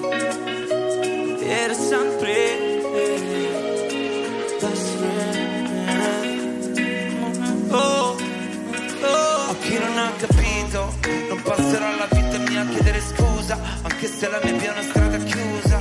Per 1.39 1.73
sempre. 1.73 2.79
Best 4.59 4.97
friend 4.97 5.61
Oh, 7.71 8.15
oh. 9.01 9.49
A 9.49 9.55
chi 9.61 9.79
non 9.79 9.97
ha 9.97 10.11
capito, 10.17 10.93
non 11.79 11.97
passerò 11.97 11.97
la 11.97 12.07
vita 12.11 12.37
mia 12.49 12.61
a 12.61 12.65
chiedere 12.65 13.01
scusa, 13.01 13.57
anche 13.81 14.07
se 14.07 14.29
la 14.29 14.39
mia 14.43 14.53
via 14.53 14.69
è 14.69 14.79
una 14.79 14.89
strada 14.89 15.17
chiusa. 15.17 15.79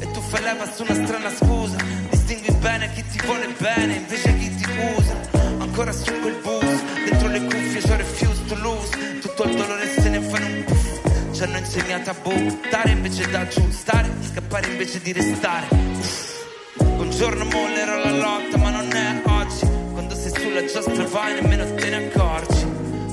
E 0.00 0.10
tu 0.10 0.20
fai 0.20 0.42
leva 0.42 0.70
su 0.70 0.82
una 0.82 0.94
strana 0.94 1.30
scusa, 1.30 1.76
distingui 2.10 2.54
bene 2.56 2.92
chi 2.92 3.04
ti 3.06 3.20
vuole 3.24 3.48
bene, 3.58 3.94
invece 3.94 4.36
chi 4.36 4.54
ti 4.54 4.66
usa. 4.96 5.14
Ancora 5.58 5.92
su 5.92 6.12
quel 6.20 6.36
bus, 6.42 6.82
dentro 7.08 7.28
le 7.28 7.44
cuffie 7.44 7.80
c'ho 7.80 7.96
refuse 7.96 8.44
to 8.46 8.54
lose, 8.56 9.18
tutto 9.20 9.44
il 9.44 9.56
dolore 9.56 9.88
se 9.88 10.08
ne 10.08 10.20
fa 10.20 10.38
in 10.38 10.44
un 10.44 10.64
puff. 10.64 11.34
Ci 11.34 11.42
hanno 11.42 11.56
insegnato 11.58 12.10
a 12.10 12.14
buttare 12.22 12.90
invece 12.90 13.30
da 13.30 13.40
aggiustare, 13.40 14.10
scappare 14.30 14.66
invece 14.68 15.00
di 15.00 15.12
restare. 15.12 15.66
Uff. 15.70 16.40
Un 16.76 17.10
giorno 17.10 17.44
mollerò 17.44 18.04
la 18.04 18.10
lotta, 18.10 18.56
ma 18.58 18.70
non 18.70 18.92
è 18.92 19.22
oggi. 19.24 19.66
Quando 19.92 20.14
sei 20.14 20.30
sulla 20.30 20.64
giostra 20.64 21.04
vai, 21.04 21.40
nemmeno 21.40 21.74
te 21.74 21.88
ne 21.88 21.96
accorgi. 21.96 22.51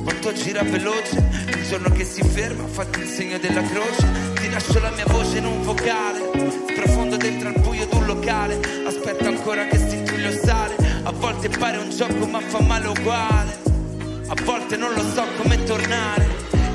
Quanto 0.04 0.34
gira 0.34 0.64
veloce, 0.64 1.24
il 1.48 1.68
giorno 1.68 1.90
che 1.92 2.04
si 2.06 2.24
ferma, 2.24 2.66
fatti 2.68 3.00
il 3.00 3.08
segno 3.08 3.38
della 3.38 3.62
croce. 3.62 4.08
Ti 4.36 4.50
lascio 4.50 4.80
la 4.80 4.92
mia 4.92 5.06
voce 5.08 5.38
in 5.38 5.46
un 5.46 5.62
vocale, 5.64 6.20
sprofondo 6.70 7.18
dentro 7.18 7.50
al 7.50 7.60
buio 7.60 7.86
d'un 7.86 8.06
locale. 8.06 8.60
Aspetto 8.86 9.28
ancora 9.28 9.66
che 9.68 9.78
stintruglio 9.78 10.32
sale. 10.32 10.76
A 11.04 11.12
volte 11.12 11.50
pare 11.50 11.78
un 11.78 11.90
gioco, 11.90 12.26
ma 12.26 12.40
fa 12.40 12.62
male 12.62 12.88
uguale. 12.88 13.58
A 14.28 14.36
volte 14.44 14.78
non 14.78 14.94
lo 14.94 15.02
so 15.14 15.24
come 15.38 15.64
tornare. 15.64 16.28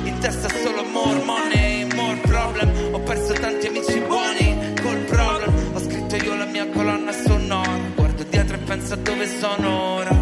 In 0.03 0.17
testa 0.19 0.49
solo 0.49 0.83
more 0.83 1.23
money, 1.23 1.85
more 1.93 2.17
problem. 2.17 2.93
Ho 2.93 2.99
perso 2.99 3.33
tanti 3.33 3.67
amici 3.67 3.99
buoni 3.99 4.73
col 4.81 4.97
problem. 5.05 5.53
Ho 5.73 5.79
scritto 5.79 6.15
io 6.15 6.35
la 6.35 6.45
mia 6.45 6.67
colonna 6.69 7.11
sonora. 7.11 7.79
Guardo 7.95 8.23
dietro 8.23 8.55
e 8.55 8.59
penso 8.59 8.93
a 8.93 8.97
dove 8.97 9.27
sono 9.27 9.95
ora. 9.95 10.14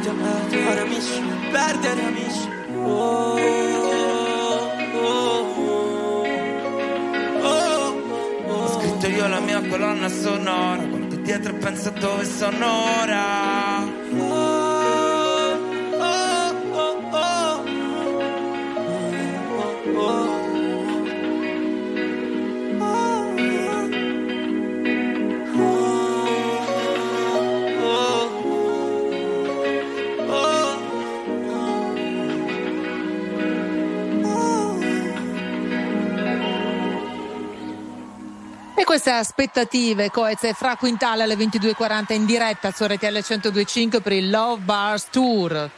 Vita 0.00 0.12
trovare 0.48 0.80
amici, 0.80 1.22
perdere 1.50 2.04
amici. 2.04 2.48
Oh, 2.74 3.38
oh, 4.42 4.74
oh, 4.94 6.26
oh, 7.42 8.02
Ho 8.48 8.80
scritto 8.80 9.06
io 9.08 9.28
la 9.28 9.40
mia 9.40 9.60
colonna 9.68 10.08
sonora. 10.08 10.82
Guardo 10.82 11.16
dietro 11.16 11.52
e 11.52 11.56
penso 11.56 11.90
dove 11.90 12.24
sono 12.24 13.00
ora. 13.02 13.59
Aspettative, 39.20 40.10
Coez 40.10 40.42
e 40.44 40.52
Fra 40.54 40.76
Quintale 40.76 41.22
alle 41.22 41.36
22.40 41.36 42.14
in 42.14 42.24
diretta 42.24 42.72
su 42.72 42.84
RTL 42.84 43.18
102.5 43.18 44.00
per 44.02 44.12
il 44.12 44.30
Love 44.30 44.62
Bars 44.62 45.06
Tour. 45.10 45.70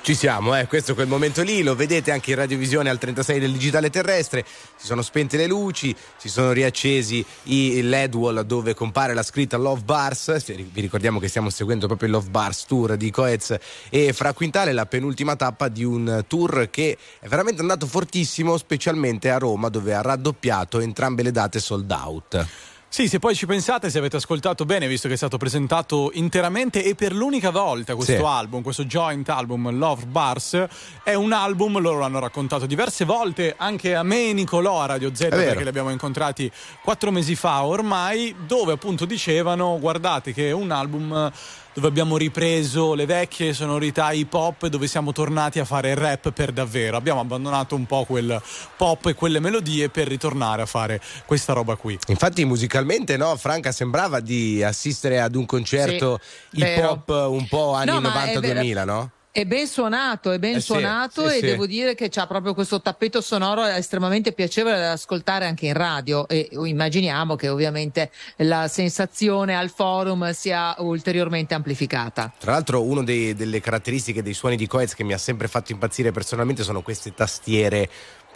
Ci 0.00 0.14
siamo, 0.14 0.56
eh, 0.56 0.66
questo 0.66 0.92
è 0.92 0.94
quel 0.94 1.06
momento 1.06 1.42
lì, 1.42 1.62
lo 1.62 1.74
vedete 1.74 2.12
anche 2.12 2.30
in 2.30 2.36
radiovisione 2.36 2.88
al 2.88 2.96
36 2.96 3.38
del 3.40 3.52
digitale 3.52 3.90
terrestre, 3.90 4.42
si 4.74 4.86
sono 4.86 5.02
spente 5.02 5.36
le 5.36 5.46
luci, 5.46 5.94
si 6.16 6.30
sono 6.30 6.52
riaccesi 6.52 7.22
i 7.42 7.82
LED 7.82 8.14
wall 8.14 8.40
dove 8.40 8.72
compare 8.72 9.12
la 9.12 9.22
scritta 9.22 9.58
Love 9.58 9.82
Bars, 9.82 10.42
vi 10.46 10.80
ricordiamo 10.80 11.18
che 11.18 11.28
stiamo 11.28 11.50
seguendo 11.50 11.86
proprio 11.86 12.08
il 12.08 12.14
Love 12.14 12.30
Bars 12.30 12.64
Tour 12.64 12.96
di 12.96 13.10
Coez 13.10 13.54
e 13.90 14.14
Fra 14.14 14.32
Quintale, 14.32 14.72
la 14.72 14.86
penultima 14.86 15.36
tappa 15.36 15.68
di 15.68 15.84
un 15.84 16.24
tour 16.26 16.68
che 16.70 16.96
è 17.20 17.28
veramente 17.28 17.60
andato 17.60 17.86
fortissimo, 17.86 18.56
specialmente 18.56 19.28
a 19.30 19.36
Roma 19.36 19.68
dove 19.68 19.92
ha 19.92 20.00
raddoppiato 20.00 20.80
entrambe 20.80 21.22
le 21.22 21.32
date 21.32 21.60
sold 21.60 21.90
out. 21.90 22.46
Sì, 22.90 23.06
se 23.06 23.18
poi 23.18 23.34
ci 23.34 23.44
pensate, 23.44 23.90
se 23.90 23.98
avete 23.98 24.16
ascoltato 24.16 24.64
bene, 24.64 24.88
visto 24.88 25.08
che 25.08 25.14
è 25.14 25.16
stato 25.16 25.36
presentato 25.36 26.10
interamente 26.14 26.82
e 26.82 26.94
per 26.94 27.12
l'unica 27.14 27.50
volta 27.50 27.94
questo 27.94 28.16
Sì. 28.16 28.22
album, 28.22 28.62
questo 28.62 28.84
joint 28.86 29.28
album 29.28 29.70
Love 29.76 30.06
Bars, 30.06 30.66
è 31.04 31.12
un 31.12 31.32
album, 31.32 31.78
loro 31.80 31.98
l'hanno 31.98 32.18
raccontato 32.18 32.64
diverse 32.64 33.04
volte, 33.04 33.54
anche 33.58 33.94
a 33.94 34.02
me 34.02 34.30
e 34.30 34.32
Nicolò 34.32 34.80
a 34.80 34.86
Radio 34.86 35.14
Z, 35.14 35.28
perché 35.28 35.62
li 35.62 35.68
abbiamo 35.68 35.90
incontrati 35.90 36.50
quattro 36.82 37.10
mesi 37.12 37.34
fa 37.34 37.62
ormai, 37.64 38.34
dove 38.46 38.72
appunto 38.72 39.04
dicevano, 39.04 39.78
guardate 39.78 40.32
che 40.32 40.48
è 40.48 40.52
un 40.52 40.70
album 40.70 41.30
dove 41.78 41.88
abbiamo 41.88 42.16
ripreso 42.16 42.94
le 42.94 43.06
vecchie 43.06 43.52
sonorità 43.52 44.10
hip 44.10 44.34
hop 44.34 44.64
e 44.64 44.68
dove 44.68 44.88
siamo 44.88 45.12
tornati 45.12 45.60
a 45.60 45.64
fare 45.64 45.94
rap 45.94 46.32
per 46.32 46.50
davvero. 46.50 46.96
Abbiamo 46.96 47.20
abbandonato 47.20 47.76
un 47.76 47.86
po' 47.86 48.04
quel 48.04 48.42
pop 48.76 49.06
e 49.06 49.14
quelle 49.14 49.38
melodie 49.38 49.88
per 49.88 50.08
ritornare 50.08 50.62
a 50.62 50.66
fare 50.66 51.00
questa 51.24 51.52
roba 51.52 51.76
qui. 51.76 51.96
Infatti 52.08 52.44
musicalmente 52.44 53.16
no, 53.16 53.36
Franca 53.36 53.70
sembrava 53.70 54.18
di 54.18 54.60
assistere 54.62 55.20
ad 55.20 55.36
un 55.36 55.46
concerto 55.46 56.18
Sì, 56.50 56.58
hip 56.58 56.82
hop 56.82 57.08
un 57.28 57.46
po' 57.46 57.74
anni 57.74 57.92
No, 57.92 58.00
ma 58.00 58.24
è 58.24 58.34
90-2000, 58.34 58.84
no? 58.84 59.10
È 59.38 59.44
ben 59.44 59.68
suonato, 59.68 60.32
è 60.32 60.40
ben 60.40 60.56
Eh 60.56 60.60
sì, 60.60 60.66
suonato 60.66 61.28
sì, 61.28 61.36
e 61.36 61.38
sì. 61.38 61.46
devo 61.46 61.64
dire 61.64 61.94
che 61.94 62.08
c'ha 62.08 62.26
proprio 62.26 62.54
questo 62.54 62.80
tappeto 62.80 63.20
sonoro 63.20 63.64
estremamente 63.64 64.32
piacevole 64.32 64.76
da 64.76 64.90
ascoltare 64.90 65.46
anche 65.46 65.66
in 65.66 65.74
radio 65.74 66.26
e 66.26 66.48
immaginiamo 66.50 67.36
che 67.36 67.48
ovviamente 67.48 68.10
la 68.38 68.66
sensazione 68.66 69.56
al 69.56 69.70
forum 69.70 70.32
sia 70.32 70.74
ulteriormente 70.78 71.54
amplificata. 71.54 72.32
Tra 72.36 72.50
l'altro, 72.50 72.82
una 72.82 73.04
delle 73.04 73.60
caratteristiche 73.60 74.22
dei 74.22 74.34
suoni 74.34 74.56
di 74.56 74.66
Coez 74.66 74.94
che 74.94 75.04
mi 75.04 75.12
ha 75.12 75.18
sempre 75.18 75.46
fatto 75.46 75.70
impazzire 75.70 76.10
personalmente 76.10 76.64
sono 76.64 76.82
queste 76.82 77.14
tastiere 77.14 77.88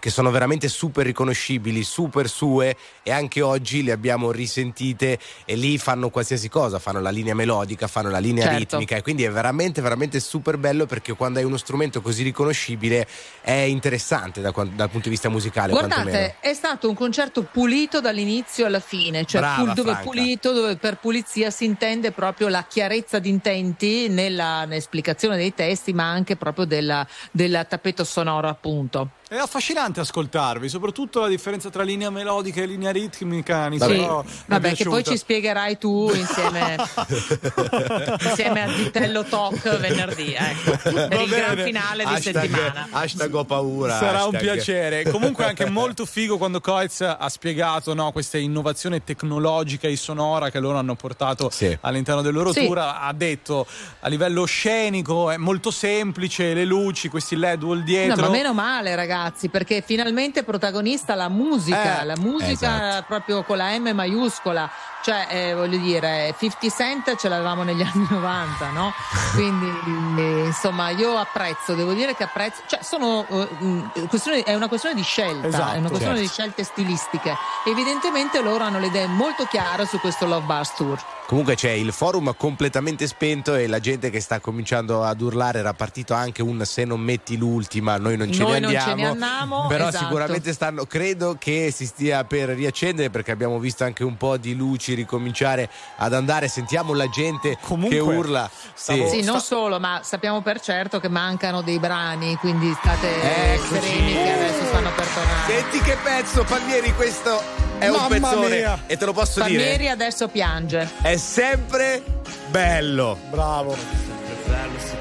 che 0.03 0.11
sono 0.11 0.33
veramente 0.33 0.67
super 0.67 1.07
riconoscibili, 1.07 1.85
super 1.85 2.29
sue 2.29 2.77
e 3.05 3.13
anche 3.13 3.41
oggi 3.41 3.85
le 3.85 3.93
abbiamo 3.93 4.33
risentite 4.33 5.17
e 5.45 5.55
lì 5.55 5.79
fanno 5.79 6.11
qualsiasi 6.11 6.49
cosa, 6.49 6.81
fanno 6.81 7.01
la 7.01 7.11
linea 7.11 7.37
melodica, 7.37 7.87
fanno 7.87 8.11
la 8.11 8.19
linea 8.19 8.49
Certo. 8.49 8.59
ritmica 8.59 8.97
e 8.97 9.03
quindi 9.03 9.23
è 9.23 9.31
veramente 9.31 9.81
veramente 9.81 10.19
super 10.19 10.57
bello 10.57 10.87
perché 10.87 11.13
quando 11.13 11.39
hai 11.39 11.45
uno 11.45 11.57
strumento 11.57 12.01
così 12.03 12.25
riconoscibile 12.25 13.07
è 13.43 13.53
interessante 13.53 14.41
da 14.41 14.51
dal 14.51 14.91
punto 14.91 15.05
di 15.05 15.11
vista 15.11 15.29
musicale 15.29 15.71
quantomeno. 15.71 16.11
Guardate, 16.11 16.37
è 16.41 16.53
stato 16.53 16.89
un 16.89 16.97
concerto 16.97 17.45
pulito 17.45 18.01
dall'inizio 18.01 18.67
alla 18.67 18.81
fine, 18.81 19.25
cioè 19.25 19.41
Brava, 19.41 19.63
pul- 19.63 19.75
dove 19.75 19.91
Franca. 19.93 20.11
pulito, 20.11 20.53
dove 20.53 20.77
per 20.79 20.97
pulizia 20.97 21.53
si 21.53 21.65
intende 21.65 22.11
proprio 22.11 22.49
la 22.49 22.67
chiarezza 22.69 23.21
di 23.21 23.29
intenti 23.29 24.09
nella 24.09 24.65
nell'esplicazione 24.65 25.37
dei 25.37 25.55
testi, 25.55 25.93
ma 25.93 26.11
anche 26.11 26.35
proprio 26.35 26.65
del 26.65 27.67
tappeto 27.69 28.03
sonoro, 28.03 28.49
appunto. 28.49 29.11
È 29.33 29.39
affascinante 29.39 29.99
ascoltarvi, 30.01 30.69
soprattutto 30.69 31.21
la 31.21 31.27
differenza 31.29 31.71
tra 31.71 31.83
linea 31.83 32.11
melodica 32.11 32.61
e 32.61 32.67
linea 32.67 32.91
ritmica. 32.91 33.63
Sì, 33.65 33.71
Nicolò, 33.71 34.23
mi 34.23 34.29
è 34.31 34.35
vabbè, 34.45 34.75
che 34.75 34.85
poi 34.85 35.03
ci 35.03 35.17
spiegherai 35.17 35.79
tu 35.79 36.11
insieme, 36.13 36.77
insieme 38.29 38.63
a 38.63 38.69
Zitello 38.75 39.25
Talk 39.25 39.79
venerdì, 39.79 40.35
ecco, 40.35 40.77
per 40.83 41.21
il 41.23 41.29
gran 41.31 41.55
bene. 41.55 41.65
finale 41.65 42.05
di 42.05 42.13
Hashtag- 42.13 42.41
settimana. 42.41 42.89
Hashtag 42.91 43.35
ho 43.35 43.45
paura. 43.47 43.97
Sarà 43.97 44.25
un 44.27 44.35
hashtag. 44.35 44.41
piacere. 44.53 45.11
Comunque, 45.11 45.47
anche 45.47 45.65
molto 45.65 46.05
figo 46.05 46.37
quando 46.37 46.61
Coez 46.61 47.01
ha 47.01 47.29
spiegato 47.31 47.95
no, 47.95 48.13
questa 48.13 48.37
innovazione 48.37 49.03
tecnologica 49.03 49.89
e 49.89 49.97
sonora 49.97 50.51
che 50.51 50.59
loro 50.59 50.77
hanno 50.77 50.95
portato 50.95 51.49
Sì. 51.49 51.75
all'interno 51.81 52.21
del 52.21 52.35
loro 52.35 52.53
Sì. 52.53 52.67
tour. 52.67 52.77
Ha 52.81 53.13
detto 53.17 53.67
a 54.01 54.09
livello 54.09 54.45
scenico 54.45 55.31
è 55.31 55.39
molto 55.39 55.71
semplice, 55.71 56.53
le 56.53 56.67
luci, 56.67 57.09
questi 57.09 57.35
LED 57.35 57.63
wall 57.63 57.79
No, 57.79 57.85
dietro. 57.85 58.21
ma 58.27 58.29
meno 58.29 58.53
male, 58.53 58.95
ragazzi, 58.95 59.21
perché 59.49 59.83
finalmente 59.85 60.43
protagonista 60.43 61.15
la 61.15 61.29
musica, 61.29 62.01
Eh, 62.03 62.05
la 62.05 62.17
musica 62.19 62.51
esatto. 62.91 63.05
proprio 63.09 63.43
con 63.45 63.57
la 63.57 63.77
M 63.79 63.91
maiuscola. 63.95 64.69
Ccioè, 65.03 65.27
eh, 65.31 65.55
voglio 65.55 65.79
dire, 65.79 66.33
50 66.39 66.71
Cent 66.77 67.17
ce 67.17 67.29
l'avevamo 67.29 67.65
negli 67.65 67.83
anni 67.83 68.07
90, 68.09 68.71
no? 68.71 68.93
Quindi, 69.35 69.69
eh, 70.17 70.45
insomma, 70.47 70.91
io 70.91 71.17
apprezzo, 71.19 71.75
devo 71.75 71.93
dire 71.93 72.15
che 72.15 72.23
apprezzo, 72.23 72.63
cioè, 72.69 72.79
sono, 72.85 73.27
eh, 73.29 73.49
mh, 73.65 74.07
questione- 74.09 74.45
è 74.45 74.55
una 74.55 74.69
questione 74.69 74.95
di 74.95 75.03
scelta, 75.03 75.49
Esatto, 75.49 75.75
è 75.75 75.79
una 75.79 75.89
questione 75.89 76.17
certo. 76.19 76.21
di 76.21 76.29
scelte 76.29 76.63
stilistiche. 76.65 77.35
Evidentemente 77.67 78.41
loro 78.43 78.63
hanno 78.63 78.79
le 78.79 78.87
idee 78.87 79.07
molto 79.07 79.45
chiare 79.47 79.87
su 79.87 79.99
questo 79.99 80.27
Love 80.27 80.47
Bars 80.47 80.75
Tour. 80.77 81.03
Comunque 81.27 81.55
c'è 81.55 81.71
il 81.71 81.93
forum 81.93 82.35
completamente 82.37 83.07
spento 83.07 83.55
e 83.55 83.67
la 83.67 83.81
gente 83.81 84.11
che 84.11 84.21
sta 84.21 84.39
cominciando 84.41 85.03
ad 85.03 85.21
urlare 85.21 85.61
era 85.61 85.73
partito 85.73 86.13
anche 86.13 86.43
un 86.43 86.63
se 86.67 86.85
non 86.85 87.01
metti 87.01 87.39
l'ultima 87.39 87.97
noi 87.97 88.17
non 88.19 88.31
ce 88.31 88.43
Noi 88.43 88.53
ne 88.55 88.61
non 88.61 88.71
ce 88.73 88.77
andiamo. 88.79 89.03
ne 89.03 89.09
andiamo, 89.13 89.67
Però 89.69 89.89
esatto. 89.89 90.05
sicuramente 90.05 90.53
stanno, 90.53 90.85
credo 90.87 91.37
che 91.39 91.71
si 91.75 91.87
stia 91.87 92.25
per 92.25 92.49
riaccendere 92.51 93.11
perché 93.11 93.31
abbiamo 93.31 93.59
visto 93.59 93.85
anche 93.85 94.05
un 94.05 94.17
po' 94.17 94.37
di 94.37 94.55
luci 94.55 94.95
ricominciare 94.95 95.69
ad 95.97 96.13
andare. 96.15 96.49
Sentiamo 96.49 96.93
la 96.95 97.09
gente 97.09 97.57
Comunque, 97.63 97.97
che 97.97 98.03
urla. 98.03 98.51
stavo- 98.75 99.09
Sì. 99.09 99.21
Sì, 99.21 99.23
non 99.27 99.41
solo, 99.41 99.79
ma 99.81 100.01
sappiamo 100.03 100.41
per 100.43 100.61
certo 100.61 100.99
che 101.01 101.09
mancano 101.09 101.63
dei 101.63 101.79
brani, 101.79 102.37
quindi 102.37 102.73
state 102.81 103.53
Eccoci. 103.55 103.69
sereni 103.81 104.13
che 104.13 104.33
adesso 104.33 104.65
stanno 104.67 104.91
per 104.95 105.07
tornare. 105.07 105.53
Senti 105.53 105.79
che 105.81 105.97
pezzo, 106.03 106.45
Palmieri, 106.45 106.93
questo 106.95 107.41
è 107.79 107.89
un 107.89 107.97
Mamma 107.97 108.09
pezzone 108.31 108.57
mia. 108.57 108.83
e 108.87 108.97
te 108.97 109.05
lo 109.05 109.13
posso 109.13 109.41
Palmieri 109.41 109.79
dire. 109.79 109.91
adesso 109.91 110.29
piange. 110.29 110.89
È 111.03 111.17
sempre 111.17 112.03
bello. 112.49 113.19
Bravo. 113.31 113.75
sempre 113.77 114.37
bello 114.47 114.79
se 114.79 114.97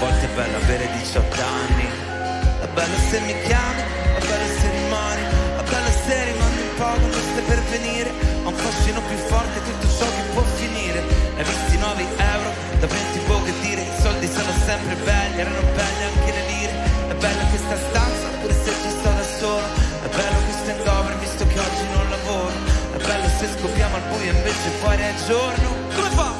volte 0.00 0.24
è 0.24 0.34
bello 0.34 0.56
avere 0.56 0.88
18 0.96 1.42
anni. 1.44 1.86
È 2.64 2.68
bello 2.72 2.96
se 3.10 3.20
mi 3.20 3.34
chiami, 3.44 3.82
è 4.16 4.20
bello 4.24 4.48
se 4.58 4.70
rimani 4.70 5.22
È 5.60 5.62
bello 5.68 5.92
se 6.04 6.24
rimani 6.24 6.60
un 6.60 6.74
po' 6.76 6.94
quando 7.00 7.20
stai 7.20 7.44
per 7.44 7.60
venire 7.68 8.10
Ha 8.44 8.48
un 8.48 8.54
fascino 8.54 9.00
più 9.02 9.16
forte 9.16 9.62
tutto 9.62 9.86
ciò 9.98 10.06
che 10.16 10.22
può 10.32 10.42
finire. 10.56 11.00
Hai 11.36 11.44
visto 11.44 11.72
i 11.74 11.78
9 11.78 12.04
euro 12.16 12.50
da 12.80 12.86
20 12.86 13.18
boh 13.26 13.42
che 13.44 13.52
dire. 13.60 13.80
I 13.82 14.00
soldi 14.00 14.26
sono 14.26 14.52
sempre 14.64 14.94
belli, 15.04 15.40
erano 15.40 15.62
belli 15.76 16.02
anche 16.08 16.30
le 16.32 16.44
lire. 16.48 16.72
È 17.12 17.14
bella 17.14 17.44
questa 17.52 17.76
stanza 17.76 18.26
pure 18.40 18.54
se 18.56 18.70
ci 18.72 18.90
sto 18.96 19.10
da 19.20 19.26
solo. 19.36 19.66
È 20.00 20.08
bello 20.16 20.38
questo 20.48 20.68
hangover 20.72 21.14
visto 21.20 21.46
che 21.46 21.58
oggi 21.60 21.84
non 21.92 22.08
lavoro. 22.08 22.56
È 22.96 23.00
bello 23.04 23.28
se 23.36 23.46
scopriamo 23.52 23.96
al 23.96 24.06
buio 24.08 24.32
invece 24.32 24.68
fuori 24.80 25.02
è 25.02 25.14
giorno. 25.26 25.68
Come 25.92 26.10
fa? 26.16 26.30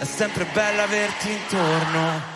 È 0.00 0.04
sempre 0.04 0.44
bello 0.52 0.82
averti 0.82 1.30
intorno 1.32 2.35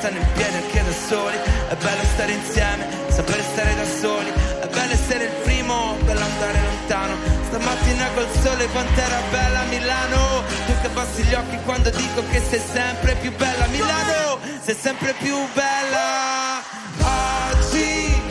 stanno 0.00 0.16
in 0.16 0.32
piedi 0.32 0.56
anche 0.56 0.82
da 0.82 0.92
soli. 0.92 1.36
È 1.68 1.74
bello 1.76 2.04
stare 2.14 2.32
insieme, 2.32 2.86
sapere 3.08 3.42
stare 3.52 3.74
da 3.74 3.84
soli. 3.84 4.32
È 4.60 4.66
bello 4.66 4.92
essere 4.92 5.24
il 5.24 5.34
primo, 5.44 5.96
bello 6.04 6.24
andare 6.24 6.58
lontano. 6.68 7.14
Stamattina 7.48 8.08
col 8.14 8.28
sole 8.42 8.66
quant'era 8.68 9.20
bella 9.30 9.62
Milano. 9.64 10.42
Tu 10.66 10.72
che 10.80 10.86
abbassi 10.86 11.22
gli 11.22 11.34
occhi 11.34 11.58
quando 11.64 11.90
dico 11.90 12.22
che 12.30 12.40
sei 12.48 12.62
sempre 12.72 13.14
più 13.16 13.30
bella 13.36 13.66
Milano, 13.66 14.38
sei 14.64 14.74
sempre 14.74 15.12
più 15.20 15.36
bella. 15.52 16.62
Oggi 17.52 18.22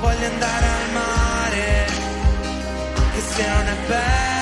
voglio 0.00 0.26
andare 0.26 0.66
al 0.66 0.92
mare 0.92 1.86
Anche 2.96 3.20
se 3.20 3.46
non 3.48 3.66
è 3.66 3.74
bello 3.86 4.35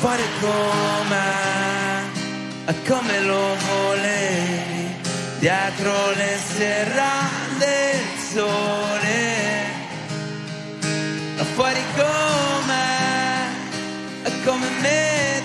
fare 0.00 0.24
come, 0.40 1.18
come 2.88 3.20
lo 3.20 3.54
volevi, 3.68 4.96
dietro 5.40 5.92
le 6.14 6.38
serrande 6.56 7.90
il 7.92 8.22
sole, 8.32 9.18
fuori 11.54 11.82
come, 11.96 12.84
come 14.42 14.68
me 14.80 15.39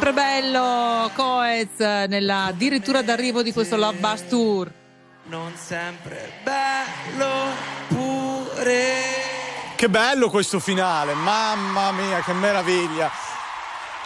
sempre 0.00 0.14
bello 0.14 1.10
Coez 1.14 1.78
nella 2.08 2.44
addirittura 2.44 3.02
d'arrivo 3.02 3.42
di 3.42 3.52
questo 3.52 3.76
Love 3.76 3.98
Bus 3.98 4.26
Tour. 4.28 4.72
Non 5.24 5.52
sempre 5.62 6.40
bello 6.42 7.28
pure. 7.88 8.94
Che 9.76 9.88
bello 9.90 10.30
questo 10.30 10.58
finale, 10.58 11.12
mamma 11.12 11.92
mia, 11.92 12.20
che 12.20 12.32
meraviglia. 12.32 13.10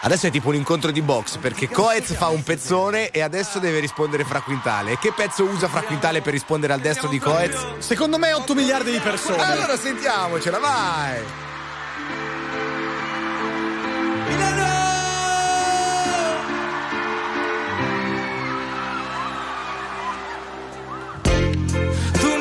Adesso 0.00 0.26
è 0.26 0.30
tipo 0.32 0.48
un 0.48 0.56
incontro 0.56 0.90
di 0.90 1.00
box 1.00 1.36
perché 1.36 1.68
Coez 1.68 2.12
fa 2.16 2.26
un 2.26 2.42
pezzone 2.42 3.10
e 3.10 3.20
adesso 3.20 3.60
deve 3.60 3.78
rispondere 3.78 4.24
Fra 4.24 4.40
Quintale. 4.40 4.92
E 4.92 4.98
che 4.98 5.12
pezzo 5.12 5.44
usa 5.44 5.68
Fra 5.68 5.82
Quintale 5.82 6.22
per 6.22 6.32
rispondere 6.32 6.72
al 6.72 6.80
destro 6.80 7.06
di 7.06 7.20
Coez? 7.20 7.78
Secondo 7.78 8.18
me 8.18 8.32
8 8.32 8.52
miliardi 8.56 8.90
di 8.90 8.98
persone. 8.98 9.40
Allora 9.40 9.76
sentiamocela, 9.76 10.58
vai! 10.58 11.53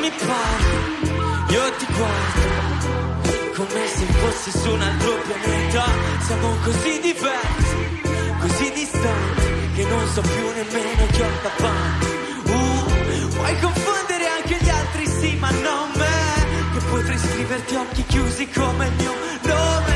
Mi 0.04 0.12
parli, 0.26 1.54
io 1.54 1.72
ti 1.78 1.86
guardo, 1.96 3.52
come 3.56 3.86
se 3.88 4.04
fossi 4.20 4.50
su 4.50 4.70
un 4.70 4.82
altro 4.82 5.12
pianeta. 5.26 5.84
Siamo 6.26 6.56
così 6.62 7.00
diversi, 7.00 8.02
così 8.40 8.72
distanti, 8.72 9.72
che 9.74 9.84
non 9.86 10.06
so 10.12 10.20
più 10.20 10.46
nemmeno 10.60 11.06
chi 11.10 11.20
ho 11.22 11.30
davanti. 11.42 12.06
Uh, 12.44 13.28
puoi 13.28 13.60
confondere 13.60 14.26
anche 14.36 14.56
gli 14.60 14.68
altri, 14.68 15.06
sì, 15.06 15.36
ma 15.36 15.50
non 15.50 15.90
me, 15.96 16.72
che 16.74 16.80
potrei 16.90 17.18
scriverti 17.18 17.74
occhi 17.74 18.04
chiusi 18.04 18.50
come 18.50 18.86
il 18.86 18.92
mio 18.98 19.14
nome. 19.42 19.94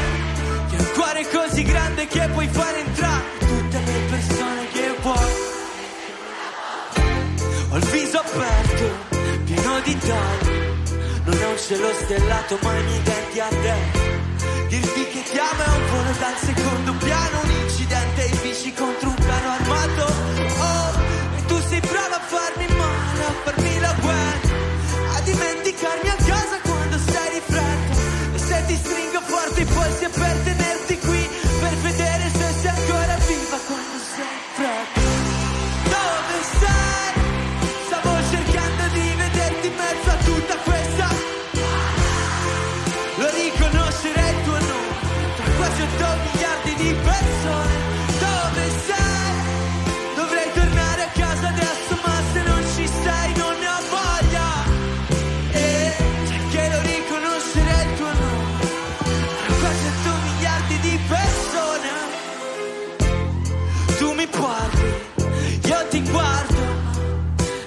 Che 0.71 0.77
hai 0.77 0.81
un 0.81 0.91
cuore 0.95 1.29
così 1.29 1.63
grande 1.65 2.07
che 2.07 2.29
puoi 2.33 2.49
fare 2.49 2.79
entrare 2.81 3.25
tutte 3.41 3.79
le 3.85 4.01
persone 4.09 4.69
che 4.73 4.95
vuoi. 5.03 5.47
Ho 7.71 7.77
il 7.77 7.85
viso 7.85 8.19
aperto, 8.19 9.08
di 9.81 9.99
tagli. 9.99 10.49
Non 11.25 11.39
è 11.39 11.47
un 11.47 11.59
cielo 11.59 11.93
stellato, 11.93 12.59
ma 12.63 12.77
i 12.77 12.83
miei 12.85 13.03
denti 13.03 13.41
a 13.41 13.49
te. 13.49 13.77
Dirti 14.69 15.07
che 15.09 15.23
ti 15.31 15.39
amo 15.39 15.63
è 15.63 15.69
un 15.69 15.87
volo 15.91 16.13
dal 16.19 16.37
secondo 16.37 16.93
piano, 17.05 17.41
un 17.43 17.51
incidente 17.63 18.23
in 18.25 18.39
bici 18.43 18.73
contro 18.73 19.09
un 19.09 19.15
carro 19.15 19.51
armato. 19.51 20.05
Oh, 20.59 20.93
e 21.37 21.45
tu 21.47 21.61
sei 21.69 21.81
brava 21.81 22.17
a 22.17 22.21
farmi 22.21 22.67
male, 22.77 23.25
a 23.25 23.33
farmi 23.45 23.81
la 23.81 23.95
guerra, 24.01 25.17
a 25.17 25.21
dimenticarmi 25.21 26.09
a 26.09 26.17
casa 26.25 26.61
quando 26.63 26.99
stai 26.99 27.31
di 27.33 27.43
fretta. 27.47 27.97
E 28.35 28.39
se 28.39 28.65
ti 28.67 28.77
stringo 28.77 29.21
forte 29.21 29.61
i 29.61 29.65
polsi 29.65 30.05
è 30.05 30.11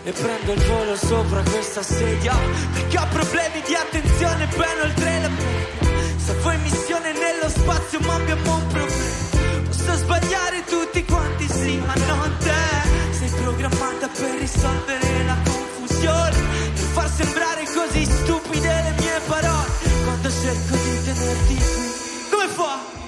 e 0.03 0.11
prendo 0.11 0.53
il 0.53 0.61
volo 0.63 0.95
sopra 0.95 1.43
questa 1.43 1.83
sedia 1.83 2.35
perché 2.73 2.97
ho 2.97 3.07
problemi 3.09 3.61
di 3.65 3.75
attenzione 3.75 4.47
ben 4.47 4.81
oltre 4.81 5.21
la 5.21 5.29
media. 5.29 6.17
Stavo 6.17 6.51
in 6.51 6.61
missione 6.61 7.13
nello 7.13 7.49
spazio 7.49 7.99
ma 8.01 8.15
abbiamo 8.15 8.55
un 8.55 8.67
problema. 8.67 9.65
Posso 9.67 9.93
sbagliare 9.93 10.63
tutti 10.65 11.05
quanti 11.05 11.47
sì 11.47 11.77
ma 11.77 11.93
non 12.07 12.35
te. 12.39 12.89
Sei 13.11 13.29
programmata 13.41 14.07
per 14.07 14.39
risolvere 14.39 15.23
la 15.25 15.37
confusione, 15.43 16.37
per 16.73 16.85
far 16.93 17.09
sembrare 17.09 17.65
così 17.65 18.05
stupide 18.05 18.81
le 18.83 18.95
mie 18.97 19.19
parole 19.27 19.69
quando 20.03 20.29
cerco 20.31 20.75
di 20.75 21.03
tenerti 21.03 21.55
qui. 21.55 22.29
Come 22.31 22.47
fa? 22.47 23.00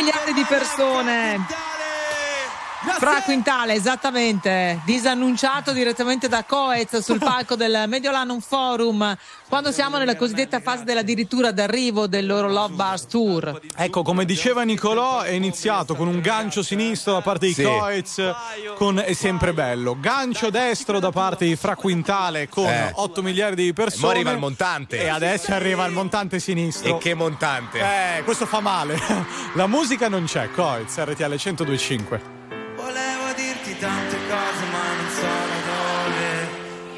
Miliardi 0.00 0.32
di 0.32 0.44
persone. 0.44 1.79
Fra 2.82 3.20
Quintale, 3.22 3.74
esattamente, 3.74 4.80
disannunciato 4.84 5.72
direttamente 5.72 6.28
da 6.28 6.44
Coez 6.44 6.98
sul 6.98 7.18
palco 7.22 7.54
del 7.54 7.84
Mediolanum 7.86 8.40
Forum, 8.40 9.16
quando 9.48 9.70
siamo 9.70 9.98
nella 9.98 10.16
cosiddetta 10.16 10.60
fase 10.60 10.84
dell'addirittura 10.84 11.52
d'arrivo 11.52 12.06
del 12.06 12.26
loro 12.26 12.48
Love 12.48 12.74
Bars 12.74 13.06
Tour. 13.06 13.60
Ecco, 13.76 14.02
come 14.02 14.24
diceva 14.24 14.62
Nicolò, 14.62 15.20
è 15.20 15.30
iniziato 15.30 15.94
con 15.94 16.08
un 16.08 16.20
gancio 16.20 16.62
sinistro 16.62 17.12
da 17.12 17.20
parte 17.20 17.46
di 17.46 17.52
Sì. 17.54 17.62
Coez, 17.64 18.22
con 18.76 18.98
È 18.98 19.12
sempre 19.12 19.52
bello. 19.52 19.96
Gancio 20.00 20.48
destro 20.48 20.98
da 21.00 21.10
parte 21.10 21.44
di 21.44 21.56
Fra 21.56 21.76
Quintale 21.76 22.48
con 22.48 22.66
Eh. 22.66 22.92
8 22.94 23.22
miliardi 23.22 23.64
di 23.64 23.72
persone. 23.74 24.02
E 24.02 24.06
mo 24.06 24.10
arriva 24.12 24.30
il 24.30 24.38
montante. 24.38 25.02
E 25.02 25.08
adesso 25.08 25.52
arriva 25.52 25.84
il 25.84 25.92
montante 25.92 26.38
sinistro. 26.38 26.96
E 26.96 26.98
che 26.98 27.12
montante. 27.14 27.78
Eh, 27.78 28.24
questo 28.24 28.46
fa 28.46 28.60
male. 28.60 28.98
La 29.54 29.66
musica 29.66 30.08
non 30.08 30.24
c'è, 30.24 30.50
Coez, 30.50 30.96
RTL 30.96 31.24
1025. 31.28 32.39
Volevo 32.82 33.32
dirti 33.36 33.76
tante 33.78 34.16
cose 34.16 34.64
ma 34.72 34.84
non 34.96 35.10
so 35.12 35.32
da 35.50 35.58
dove 35.68 36.48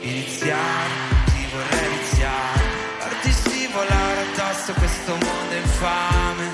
iniziare, 0.00 0.90
ti 1.26 1.46
vorrei 1.50 1.92
iniziare, 1.92 2.62
farti 2.98 3.32
scivolare 3.32 4.20
addosso 4.32 4.72
questo 4.74 5.10
mondo 5.10 5.54
infame, 5.54 6.44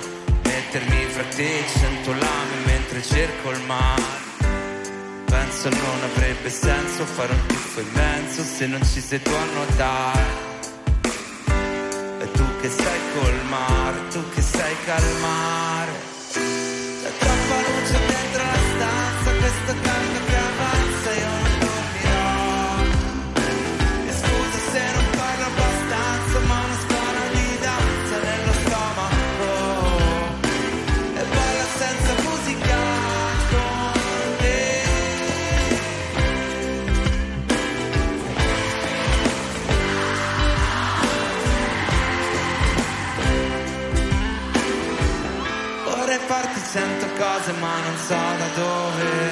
mettermi 0.44 1.04
fra 1.10 1.24
te 1.36 1.62
cento 1.78 2.12
lame 2.12 2.54
mentre 2.64 3.02
cerco 3.02 3.50
il 3.50 3.60
mare. 3.66 4.02
Penso 5.26 5.68
non 5.68 6.02
avrebbe 6.02 6.48
senso 6.48 7.04
fare 7.04 7.32
un 7.32 7.46
tuffo 7.46 7.80
immenso 7.80 8.42
se 8.42 8.66
non 8.66 8.82
ci 8.82 9.00
sei 9.00 9.20
tu 9.20 9.30
a 9.30 9.44
nuotare. 9.52 10.26
E 12.20 12.30
tu 12.32 12.44
che 12.60 12.70
sei 12.70 13.00
col 13.12 13.44
mare, 13.48 14.08
tu 14.08 14.26
che 14.30 14.40
sei 14.40 14.74
calmare. 14.86 15.92
C'è 16.32 17.10
troppa 17.18 17.56
luce 17.56 17.77
cose 47.18 47.52
ma 47.60 47.80
non 47.80 47.96
so 47.96 48.14
da 48.14 48.48
dove 48.54 49.27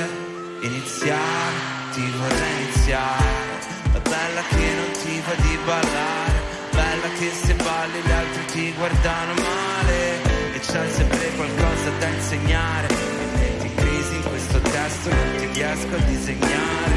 iniziare, 0.66 1.56
ti 1.92 2.10
vorrei 2.18 2.62
iniziare. 2.62 3.44
È 3.92 4.00
bella 4.00 4.42
che 4.48 4.66
non 4.74 4.90
ti 5.02 5.22
va 5.26 5.34
di 5.42 5.58
ballare, 5.64 6.38
bella 6.72 7.08
che 7.18 7.30
se 7.30 7.54
balli 7.54 8.00
gli 8.04 8.10
altri 8.10 8.44
ti 8.52 8.72
guardano 8.74 9.32
male. 9.34 10.54
E 10.54 10.58
c'è 10.60 10.90
sempre 10.90 11.30
qualcosa 11.36 11.90
da 11.98 12.06
insegnare. 12.08 12.88
Mi 12.88 13.38
metti 13.38 13.66
in 13.66 13.74
crisi 13.74 14.14
in 14.16 14.22
questo 14.22 14.60
testo, 14.60 15.08
non 15.08 15.34
ti 15.38 15.46
riesco 15.52 15.94
a 15.94 15.98
disegnare. 15.98 16.94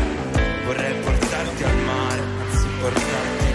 Vorrei 0.66 0.94
portarti 1.00 1.64
al 1.64 1.78
mare, 1.78 2.22
anzi 2.41 2.68
portarti 2.82 3.48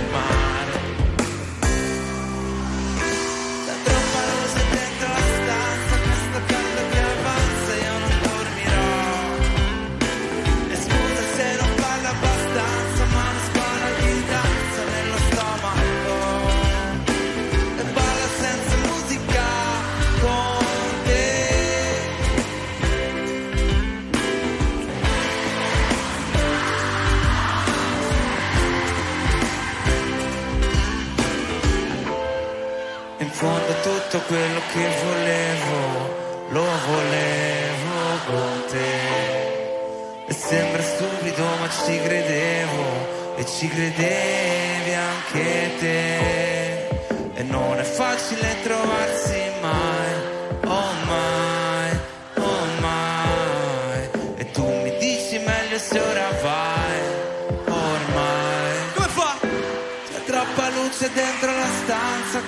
quello 34.34 34.60
che 34.72 34.88
volevo, 35.04 36.48
lo 36.48 36.66
volevo 36.88 37.98
con 38.26 38.64
te. 38.68 40.26
E 40.26 40.32
sembra 40.32 40.82
stupido 40.82 41.44
ma 41.60 41.68
ci 41.68 42.00
credevo 42.00 43.36
e 43.36 43.46
ci 43.46 43.68
credevi 43.68 44.92
anche 44.92 45.70
te. 45.78 46.43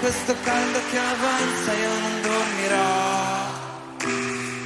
Questo 0.07 0.37
caldo 0.45 0.78
che 0.89 0.99
avanza, 0.99 1.73
io 1.73 1.89
non 1.89 2.20
dormirò. 2.23 3.55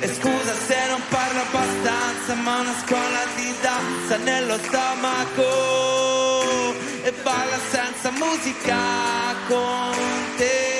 E 0.00 0.14
scusa 0.14 0.52
se 0.66 0.86
non 0.90 1.00
parlo 1.08 1.40
abbastanza, 1.40 2.34
ma 2.34 2.60
una 2.60 2.74
scuola 2.84 3.24
di 3.36 3.54
danza 3.62 4.16
nello 4.18 4.58
stomaco. 4.58 5.48
E 7.04 7.12
balla 7.22 7.58
senza 7.70 8.10
musica 8.10 8.76
con 9.48 9.94
te. 10.36 10.79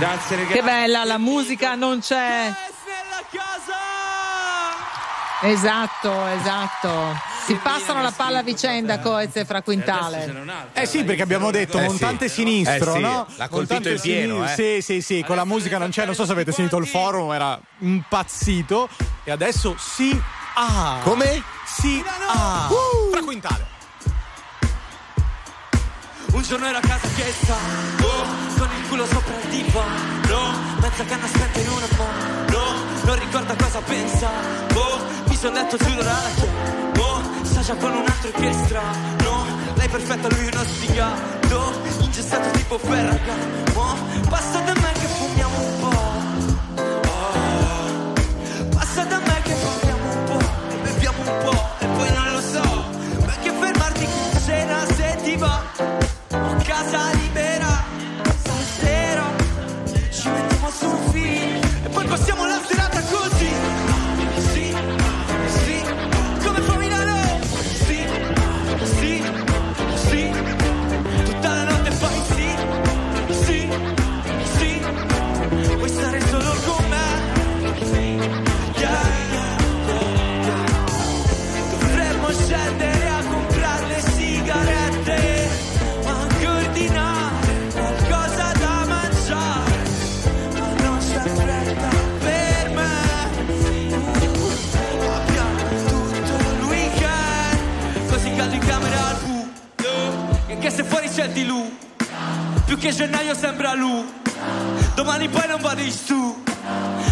Grazie 0.00 0.36
ragazzi. 0.36 0.54
Che 0.54 0.62
bella, 0.62 1.04
la 1.04 1.18
musica 1.18 1.74
non 1.74 2.00
c'è. 2.00 2.50
Esatto, 5.42 6.26
esatto. 6.26 7.18
Si 7.44 7.54
passano 7.56 8.00
la 8.00 8.10
palla 8.10 8.38
a 8.38 8.42
vicenda 8.42 8.98
Coez 9.00 9.36
e 9.36 9.44
Fra 9.44 9.60
Quintale. 9.60 10.32
Eh 10.72 10.86
sì, 10.86 11.04
perché 11.04 11.20
abbiamo 11.20 11.50
detto 11.50 11.76
Eh 11.76 11.82
sì. 11.82 11.86
montante 11.86 12.28
sinistro, 12.30 12.92
Eh 12.92 12.96
sì, 12.96 13.00
no? 13.02 13.26
l'ha 13.36 13.48
colpito 13.48 13.90
in 13.90 14.00
pieno, 14.00 14.34
sinistro. 14.46 14.64
Sì, 14.64 14.80
sì, 14.80 15.02
sì, 15.02 15.22
con 15.26 15.36
la 15.36 15.44
musica 15.44 15.76
non 15.76 15.90
c'è, 15.90 16.06
non 16.06 16.14
so 16.14 16.24
se 16.24 16.32
avete 16.32 16.52
sentito 16.52 16.78
il 16.78 16.86
forum, 16.86 17.32
era 17.32 17.60
impazzito. 17.80 18.88
E 19.24 19.30
adesso 19.30 19.74
sì 19.78 20.18
ah. 20.54 20.98
Come? 21.02 21.42
Sì 21.66 22.02
ah. 22.26 22.70
Fra 23.10 23.20
Quintale. 23.22 23.78
Un 26.32 26.42
giorno 26.42 26.66
ero 26.66 26.78
a 26.78 26.80
casa 26.80 27.08
che 27.14 27.32
sta 27.42 27.54
oh, 28.02 28.24
Con 28.56 28.68
il 28.78 28.88
culo 28.88 29.06
sopra 29.06 29.34
il 29.42 29.48
divano 29.50 30.52
Mezza 30.80 31.04
canna 31.04 31.26
spenta 31.26 31.58
in 31.58 31.68
una 31.68 31.88
mano 31.98 32.62
Non 33.04 33.18
ricorda 33.18 33.54
cosa 33.56 33.80
pensa 33.80 34.28
Oh, 34.74 34.98
mi 35.26 35.36
son 35.36 35.52
detto 35.54 35.76
giuro 35.76 36.02
la 36.02 36.18
Oh, 36.98 37.22
sta 37.42 37.60
già 37.62 37.74
con 37.74 37.92
un 37.92 38.04
altro 38.06 38.28
e 38.28 38.32
che 38.32 38.52
strano 38.64 39.46
Lei 39.74 39.88
perfetta, 39.88 40.28
lui 40.28 40.46
uno 40.46 40.64
sfigato 40.64 41.72
Ingessato 41.98 42.50
tipo 42.50 42.78
Ferragamo 42.78 43.96
Passa 44.28 44.60
da 44.60 44.72
me 44.72 44.92
che 44.92 45.06
fumiamo 45.06 45.58
un 45.58 45.78
po' 45.80 46.82
Oh, 47.08 48.68
Passa 48.76 49.04
da 49.04 49.18
me 49.18 49.40
che 49.42 49.54
fumiamo 49.54 50.12
un 50.12 50.24
po' 50.24 50.74
E 50.74 50.76
beviamo 50.76 51.20
un 51.22 51.44
po' 51.44 51.68
E 51.80 51.86
poi 51.86 52.12
non 52.12 52.32
lo 52.32 52.40
so 52.40 52.84
Perché 53.26 53.52
fermarti 53.52 54.06
sera 54.44 54.86
se 54.86 55.18
ti 55.22 55.36
va 55.36 55.98
casa 56.80 57.12
libera, 57.12 57.84
stasera 58.38 59.24
ci 60.10 60.28
mettiamo 60.28 60.70
sul 60.70 60.96
filo 61.12 61.60
e 61.84 61.88
poi 61.90 62.06
passiamo 62.06 62.46
la 62.46 62.58
serata 62.66 62.99
gennaio 103.00 103.34
sembra 103.34 103.72
lui. 103.72 104.04
Domani 104.94 105.26
poi 105.30 105.48
non 105.48 105.58
vado 105.62 105.80
su. 105.90 106.42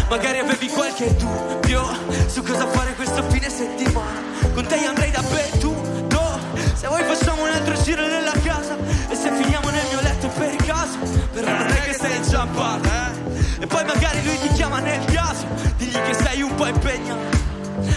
Magari 0.07 0.37
avevi 0.37 0.67
qualche 0.67 1.15
dubbio 1.15 1.83
su 2.27 2.43
cosa 2.43 2.67
fare 2.67 2.93
questo 2.93 3.23
fine 3.29 3.49
settimana. 3.49 4.21
Con 4.53 4.67
te 4.67 4.75
io 4.75 4.89
andrei 4.89 5.09
dappertutto. 5.09 6.39
Se 6.75 6.87
vuoi 6.87 7.03
facciamo 7.03 7.41
un 7.41 7.49
altro 7.49 7.73
giro 7.81 8.05
nella 8.05 8.33
casa. 8.43 8.77
E 9.09 9.15
se 9.15 9.31
finiamo 9.31 9.69
nel 9.69 9.85
mio 9.89 10.01
letto 10.01 10.27
per 10.27 10.55
caso. 10.57 10.99
Però 11.33 11.51
non 11.51 11.67
è 11.67 11.81
che 11.81 11.93
sei 11.93 12.17
inciampato, 12.17 12.87
eh. 12.87 13.63
E 13.63 13.65
poi 13.65 13.83
magari 13.83 14.23
lui 14.23 14.37
ti 14.41 14.49
chiama 14.49 14.79
nel 14.81 15.03
caso. 15.05 15.47
Digli 15.77 15.99
che 16.03 16.13
sei 16.13 16.43
un 16.43 16.53
po' 16.53 16.67
impegnato. 16.67 17.47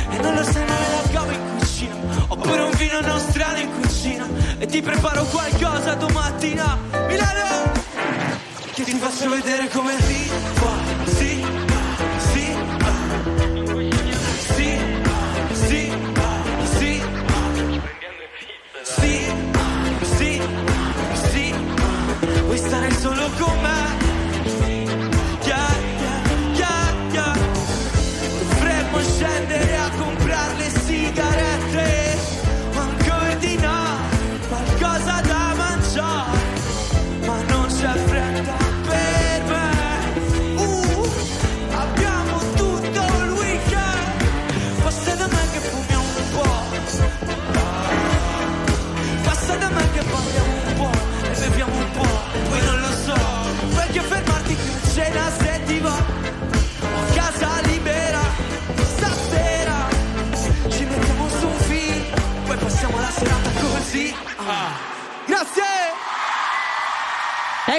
E 0.08 0.16
non 0.22 0.34
lo 0.34 0.42
sai 0.44 0.66
la 0.66 1.10
cavo 1.10 1.30
in 1.32 1.58
cucina 1.58 1.94
Oppure 2.28 2.60
un 2.60 2.70
vino 2.76 3.00
nostrano 3.00 3.58
in 3.58 3.80
cucina 3.80 4.28
E 4.58 4.66
ti 4.66 4.80
preparo 4.80 5.24
qualcosa 5.24 5.94
domattina 5.94 6.78
Milano 7.08 7.81
faccio 8.98 9.28
vedere 9.30 9.68
come 9.68 9.96
si 10.02 10.71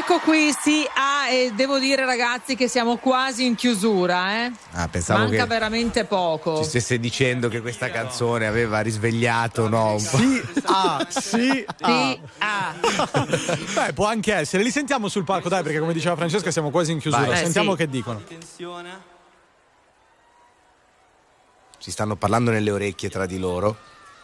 Ecco 0.05 0.19
qui, 0.19 0.51
sì, 0.51 0.85
ah, 0.95 1.29
e 1.29 1.53
devo 1.55 1.79
dire 1.79 2.03
ragazzi 2.03 2.57
che 2.57 2.67
siamo 2.67 2.97
quasi 2.97 3.45
in 3.45 3.55
chiusura, 3.55 4.43
eh. 4.43 4.51
Ah, 4.73 4.89
pensavo 4.89 5.19
Manca 5.21 5.37
che 5.37 5.45
veramente 5.47 6.03
poco. 6.03 6.57
ci 6.57 6.65
stesse 6.65 6.99
dicendo 6.99 7.47
che 7.47 7.61
questa 7.61 7.89
canzone 7.89 8.45
aveva 8.45 8.81
risvegliato, 8.81 9.69
no? 9.69 9.93
Un 9.93 10.03
po'. 10.03 10.17
Sì, 10.17 10.41
ah, 10.65 11.07
sì, 11.07 11.65
ah. 11.79 11.87
Sì, 11.87 12.21
ah. 12.39 12.73
Beh, 13.85 13.93
può 13.93 14.07
anche 14.07 14.33
essere. 14.33 14.61
Li 14.61 14.71
sentiamo 14.71 15.07
sul 15.07 15.23
palco, 15.23 15.47
dai, 15.47 15.63
perché 15.63 15.79
come 15.79 15.93
diceva 15.93 16.17
Francesca 16.17 16.51
siamo 16.51 16.69
quasi 16.69 16.91
in 16.91 16.99
chiusura. 16.99 17.25
Vai. 17.25 17.39
Eh, 17.39 17.43
Sentiamo 17.43 17.71
sì. 17.71 17.77
che 17.77 17.87
dicono. 17.87 18.21
Si 21.77 21.91
stanno 21.91 22.17
parlando 22.17 22.51
nelle 22.51 22.71
orecchie 22.71 23.09
tra 23.09 23.25
di 23.25 23.39
loro. 23.39 23.77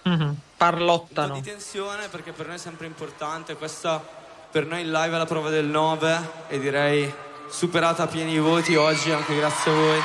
Mhm. 0.03 0.11
un 0.21 0.33
po' 0.35 0.41
Parlottano. 0.57 1.35
di 1.35 1.41
tensione 1.41 2.09
perché 2.09 2.33
per 2.33 2.47
noi 2.47 2.55
è 2.55 2.59
sempre 2.59 2.85
importante 2.85 3.55
questa 3.55 4.18
per 4.51 4.65
noi 4.65 4.81
il 4.81 4.91
live 4.91 5.15
è 5.15 5.17
la 5.17 5.25
prova 5.25 5.49
del 5.49 5.65
9 5.65 6.31
e 6.47 6.59
direi 6.59 7.13
superata 7.49 8.03
a 8.03 8.07
pieni 8.07 8.37
voti 8.39 8.75
oggi 8.75 9.11
anche 9.11 9.35
grazie 9.35 9.71
a 9.71 9.73
voi 9.73 10.01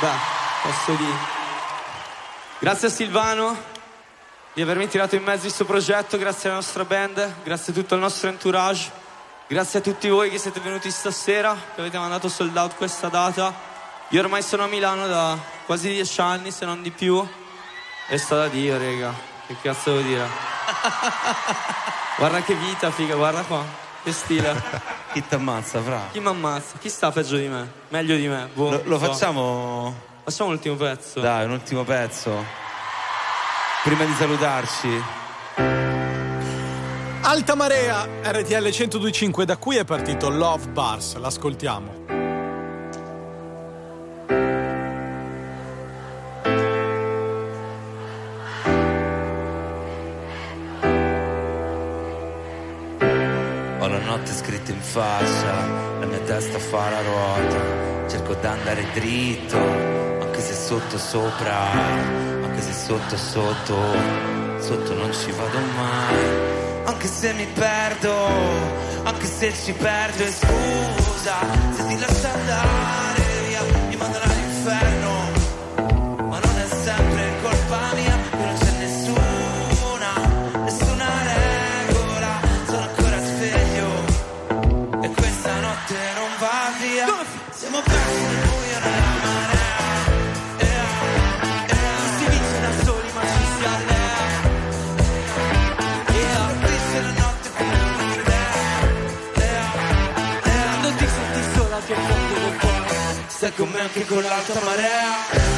beh 0.00 0.08
posso 0.62 0.92
dire 0.92 1.16
grazie 2.58 2.88
a 2.88 2.90
Silvano 2.90 3.56
di 4.52 4.62
avermi 4.62 4.88
tirato 4.88 5.14
in 5.14 5.22
mezzo 5.22 5.42
questo 5.42 5.64
progetto 5.64 6.18
grazie 6.18 6.48
alla 6.48 6.58
nostra 6.58 6.84
band 6.84 7.34
grazie 7.42 7.72
a 7.72 7.76
tutto 7.76 7.94
il 7.94 8.00
nostro 8.00 8.28
entourage 8.28 8.90
grazie 9.46 9.78
a 9.78 9.82
tutti 9.82 10.08
voi 10.08 10.30
che 10.30 10.38
siete 10.38 10.60
venuti 10.60 10.90
stasera 10.90 11.56
che 11.74 11.80
avete 11.80 11.98
mandato 11.98 12.28
sold 12.28 12.56
out 12.56 12.74
questa 12.76 13.08
data 13.08 13.68
io 14.08 14.20
ormai 14.20 14.42
sono 14.42 14.64
a 14.64 14.66
Milano 14.66 15.06
da 15.06 15.38
quasi 15.66 15.88
dieci 15.88 16.20
anni 16.20 16.50
se 16.50 16.64
non 16.64 16.82
di 16.82 16.90
più 16.90 17.24
e 18.12 18.18
sta 18.18 18.34
da 18.34 18.48
Dio, 18.48 18.76
raga. 18.76 19.14
Che 19.46 19.54
cazzo 19.62 19.92
devo 19.92 20.02
dire? 20.02 20.26
guarda 22.20 22.42
che 22.42 22.54
vita, 22.54 22.90
figa, 22.90 23.14
guarda 23.16 23.40
qua. 23.42 23.64
Che 24.04 24.12
stile. 24.12 24.54
Chi 25.12 25.26
ti 25.26 25.34
ammazza, 25.34 25.80
fra? 25.82 26.08
Chi 26.12 26.20
mi 26.20 26.28
ammazza? 26.28 26.76
Chi 26.78 26.88
sta 26.88 27.10
peggio 27.10 27.36
di 27.36 27.48
me? 27.48 27.70
Meglio 27.88 28.14
di 28.16 28.28
me? 28.28 28.48
Boh, 28.54 28.70
Lo, 28.70 28.82
lo 28.84 28.98
so. 28.98 29.06
facciamo? 29.06 29.94
Facciamo 30.24 30.50
l'ultimo 30.50 30.76
pezzo. 30.76 31.20
Dai, 31.20 31.44
un 31.46 31.52
ultimo 31.52 31.82
pezzo. 31.84 32.44
Prima 33.82 34.04
di 34.04 34.12
salutarci. 34.14 35.02
Alta 37.22 37.54
Marea, 37.54 38.06
RTL 38.22 38.62
1025, 38.62 39.44
da 39.44 39.56
qui 39.56 39.76
è 39.76 39.84
partito 39.84 40.28
Love 40.30 40.66
Bars, 40.68 41.16
l'ascoltiamo. 41.16 41.99
In 54.80 54.86
faccia, 54.86 55.52
la 56.00 56.06
mia 56.06 56.18
testa 56.20 56.58
fa 56.58 56.88
la 56.88 57.02
ruota. 57.02 58.08
Cerco 58.08 58.34
d'andare 58.34 58.86
dritto, 58.94 59.58
anche 59.58 60.40
se 60.40 60.54
sotto 60.54 60.98
sopra, 60.98 61.70
anche 62.42 62.62
se 62.62 62.72
sotto 62.72 63.16
sotto, 63.16 63.76
sotto 64.58 64.94
non 64.94 65.12
ci 65.12 65.30
vado 65.32 65.58
mai. 65.76 66.48
Anche 66.84 67.06
se 67.06 67.32
mi 67.34 67.46
perdo, 67.46 68.14
anche 69.04 69.26
se 69.26 69.52
ci 69.52 69.72
perdo 69.72 70.22
e 70.22 70.32
scusa, 70.32 71.36
se 71.76 71.86
ti 71.86 71.98
lascio 71.98 72.26
andare 72.26 73.22
via, 73.48 73.62
mi 73.88 73.96
mandano 73.96 74.24
all'inferno. 74.24 74.99
Con 103.48 103.70
me 103.70 103.80
anche 103.80 104.04
con 104.04 104.22
l'alta 104.22 104.60
marea. 104.62 105.48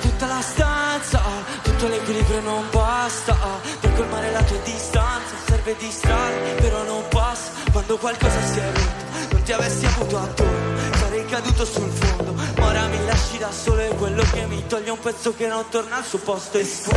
Tutta 0.00 0.26
la 0.26 0.40
stanza, 0.40 1.20
tutto 1.62 1.86
l'equilibrio 1.88 2.40
non 2.40 2.64
basta. 2.70 3.36
Per 3.80 3.92
colmare 3.94 4.30
la 4.32 4.42
tua 4.42 4.56
distanza 4.64 5.34
serve 5.46 5.76
distrarre, 5.78 6.54
però 6.54 6.82
non 6.84 7.02
passa. 7.08 7.50
Quando 7.70 7.98
qualcosa 7.98 8.40
si 8.46 8.58
è 8.58 8.66
rotto, 8.66 9.32
non 9.32 9.42
ti 9.42 9.52
avessi 9.52 9.86
avuto 9.86 10.18
attorno, 10.18 10.78
sarei 10.98 11.24
caduto 11.26 11.64
sul 11.66 11.90
fondo. 11.90 12.32
Ma 12.32 12.66
ora 12.66 12.86
mi 12.86 13.04
lasci 13.04 13.38
da 13.38 13.50
solo 13.52 13.80
e 13.80 13.88
quello 13.94 14.22
che 14.32 14.46
mi 14.46 14.66
toglie 14.66 14.90
un 14.90 15.00
pezzo 15.00 15.34
che 15.34 15.46
non 15.46 15.68
torna 15.68 15.96
al 15.96 16.04
suo 16.04 16.18
posto. 16.18 16.58
E 16.58 16.64
scusa, 16.64 16.96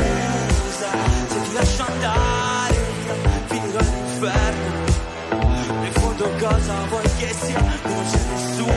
se 1.27 1.41
ti 1.41 1.53
lascio 1.53 1.83
andare, 1.85 2.75
finirò 3.47 3.79
all'inferno. 3.79 4.81
In 5.85 5.91
fondo 5.93 6.29
cosa 6.39 6.73
vuoi 6.89 7.09
che 7.17 7.33
sia? 7.33 7.59
Qui 7.81 7.93
non 7.93 8.05
c'è 8.11 8.19
nessuno, 8.31 8.73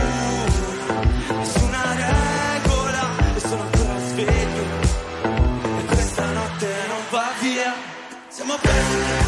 nessuna 1.38 1.82
regola 1.94 3.02
e 3.34 3.40
sono 3.40 3.62
ancora 3.62 3.98
sveglio. 4.08 4.64
E 5.78 5.84
questa 5.86 6.32
notte 6.32 6.68
non 6.88 7.02
va 7.10 7.28
via. 7.40 7.74
Siamo 8.28 8.56
persi. 8.60 9.25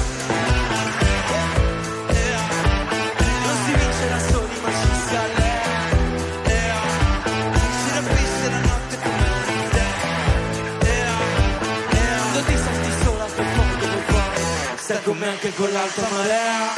sta 14.88 15.00
con 15.00 15.18
me 15.18 15.28
anche 15.28 15.52
con 15.52 15.70
l'alta 15.70 16.08
marea. 16.10 16.72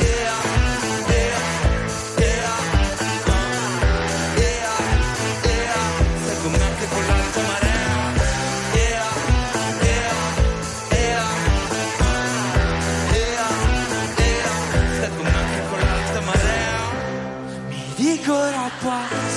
Yeah. 0.00 0.30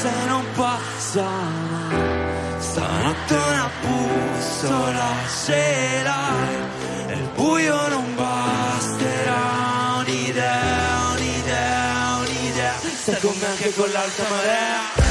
se 0.01 0.25
non 0.27 0.45
passa 0.55 1.27
Stanotte 2.59 3.33
una 3.33 3.69
bussola 3.81 5.09
ce 5.45 6.03
l'hai 6.03 6.82
il 7.13 7.29
buio 7.35 7.87
non 7.89 8.15
basterà 8.15 9.97
un'idea, 9.99 11.13
un'idea, 11.15 12.17
un'idea. 12.19 12.73
Stai 13.01 13.19
con 13.19 13.35
me 13.39 13.45
anche 13.45 13.73
con 13.73 13.89
l'alta 13.91 14.23
marea. 14.29 15.02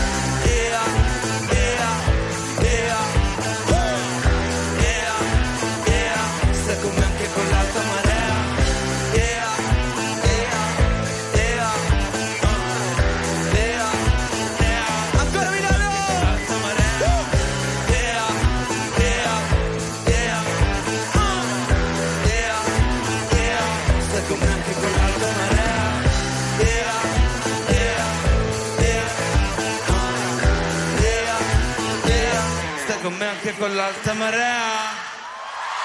Anche 33.53 33.59
con 33.59 33.75
l'alta 33.75 34.13
marea. 34.15 35.11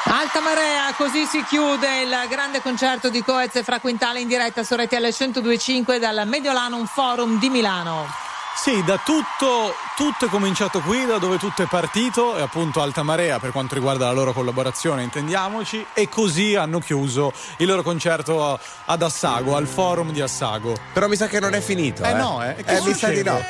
Alta 0.10 0.40
marea, 0.40 0.94
così 0.96 1.26
si 1.26 1.44
chiude 1.44 2.02
il 2.04 2.16
grande 2.30 2.62
concerto 2.62 3.10
di 3.10 3.22
Coez 3.22 3.56
e 3.58 3.64
Fra 3.64 3.80
Quintale 3.80 4.22
in 4.22 4.28
diretta 4.28 4.64
su 4.64 4.76
RTL 4.76 4.96
1025 5.02 6.00
dal 6.00 6.24
Mediolanum 6.26 6.86
Forum 6.86 7.38
di 7.40 7.50
Milano. 7.50 8.08
Sì, 8.56 8.84
da 8.84 8.98
tutto, 9.04 9.76
tutto 9.96 10.26
è 10.26 10.30
cominciato 10.30 10.80
qui, 10.80 11.06
da 11.06 11.18
dove 11.20 11.38
tutto 11.38 11.62
è 11.62 11.68
partito, 11.68 12.38
e 12.38 12.42
appunto 12.42 12.82
Alta 12.82 13.04
Marea 13.04 13.38
per 13.38 13.52
quanto 13.52 13.76
riguarda 13.76 14.06
la 14.06 14.14
loro 14.14 14.34
collaborazione, 14.34 15.04
intendiamoci, 15.04 15.86
e 15.94 16.10
così 16.10 16.56
hanno 16.56 16.80
chiuso 16.80 17.32
il 17.58 17.68
loro 17.68 17.84
concerto 17.84 18.60
ad 18.86 19.02
Assago, 19.02 19.56
al 19.56 19.68
forum 19.68 20.12
di 20.12 20.22
Assago. 20.22 20.76
Però 20.94 21.08
mi 21.08 21.16
sa 21.18 21.28
che 21.28 21.40
non 21.40 21.54
è 21.54 21.60
finito. 21.62 22.02
Eh 22.04 22.10
Eh, 22.10 22.14
no, 22.14 22.44
eh. 22.44 22.56
Che 22.56 22.78
Eh, 22.78 22.82
mi 22.82 22.94
sa 22.94 23.10
di 23.10 23.18
succede? 23.18 23.24
no. 23.30 23.44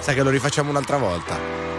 Sa 0.00 0.12
che 0.12 0.22
lo 0.22 0.30
rifacciamo 0.30 0.68
un'altra 0.68 0.98
volta. 0.98 1.73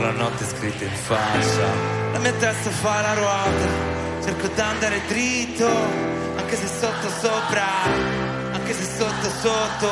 La 0.00 0.12
notte 0.12 0.44
scritta 0.44 0.84
in 0.84 0.94
faccia, 0.94 1.66
la 2.12 2.18
mia 2.20 2.32
testa 2.32 2.70
fa 2.70 3.00
la 3.00 3.14
ruota, 3.14 4.22
cerco 4.22 4.46
di 4.46 4.60
andare 4.60 5.02
dritto, 5.08 5.68
anche 6.36 6.56
se 6.56 6.66
sotto 6.68 7.08
sopra, 7.20 7.66
anche 8.52 8.74
se 8.74 8.84
sotto 8.84 9.28
sotto, 9.40 9.90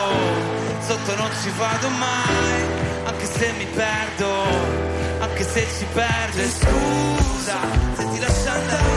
sotto 0.86 1.16
non 1.16 1.30
ci 1.42 1.50
vado 1.58 1.88
mai, 1.88 2.62
anche 3.04 3.26
se 3.26 3.52
mi 3.58 3.66
perdo, 3.66 4.44
anche 5.18 5.42
se 5.42 5.66
ci 5.76 5.86
perdo. 5.92 6.40
E 6.40 6.48
scusa 6.50 7.58
se 7.96 8.08
ti 8.10 8.18
lascio 8.20 8.48
andare 8.48 8.95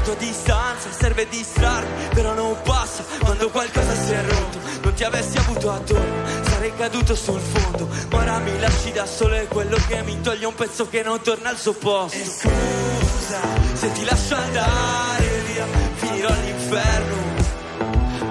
la 0.00 0.06
tua 0.06 0.14
distanza 0.14 0.90
Serve 0.90 1.28
distrarmi 1.28 2.08
però 2.14 2.32
non 2.34 2.56
passa 2.62 3.04
Quando 3.20 3.50
qualcosa 3.50 3.94
si 3.94 4.12
è 4.12 4.22
rotto. 4.24 4.58
Non 4.82 4.94
ti 4.94 5.04
avessi 5.04 5.36
avuto 5.38 5.70
attorno 5.70 6.28
Sarei 6.48 6.74
caduto 6.74 7.14
sul 7.14 7.40
fondo. 7.40 7.88
Ma 8.10 8.18
ora 8.18 8.38
mi 8.38 8.58
lasci 8.58 8.92
da 8.92 9.06
solo 9.06 9.34
È 9.34 9.46
quello 9.46 9.76
che 9.86 10.02
mi 10.02 10.20
toglie 10.20 10.46
un 10.46 10.54
pezzo 10.54 10.88
che 10.88 11.02
non 11.02 11.20
torna 11.20 11.50
al 11.50 11.58
suo 11.58 11.74
posto. 11.74 12.16
E 12.16 12.24
scusa 12.24 13.40
se 13.74 13.92
ti 13.92 14.04
lascio 14.04 14.34
andare 14.34 15.42
via 15.52 15.66
Finirò 15.94 16.28
all'inferno. 16.28 17.28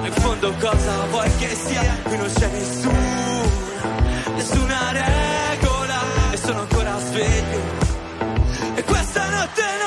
In 0.03 0.13
fondo 0.13 0.53
cosa 0.59 1.05
vuoi 1.09 1.29
che 1.37 1.55
sia? 1.55 1.97
Qui 2.03 2.17
non 2.17 2.31
c'è 2.31 2.47
nessuna, 2.47 4.33
nessuna 4.35 4.91
regola. 4.91 6.01
E 6.31 6.37
sono 6.37 6.61
ancora 6.61 6.97
sveglio. 6.99 7.61
E 8.75 8.83
questa 8.83 9.29
notte 9.29 9.78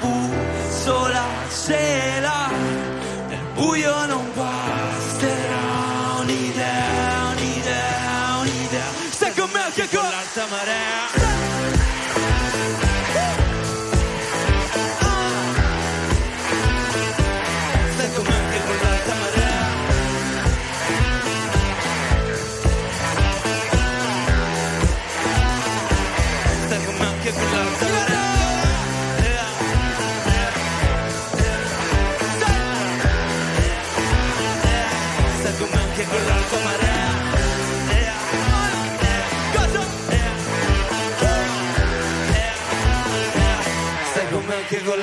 bussola 0.00 1.24
ce 1.64 2.20
l'hai. 2.20 2.54
Nel 3.28 3.44
buio 3.54 4.06
non 4.06 4.29
con 9.90 9.96
me 9.96 9.96
anche 9.96 9.96
con 9.96 10.08
l'alta 10.08 10.46
marea. 10.46 11.39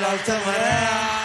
L'alta 0.08 0.40
marea. 0.44 1.16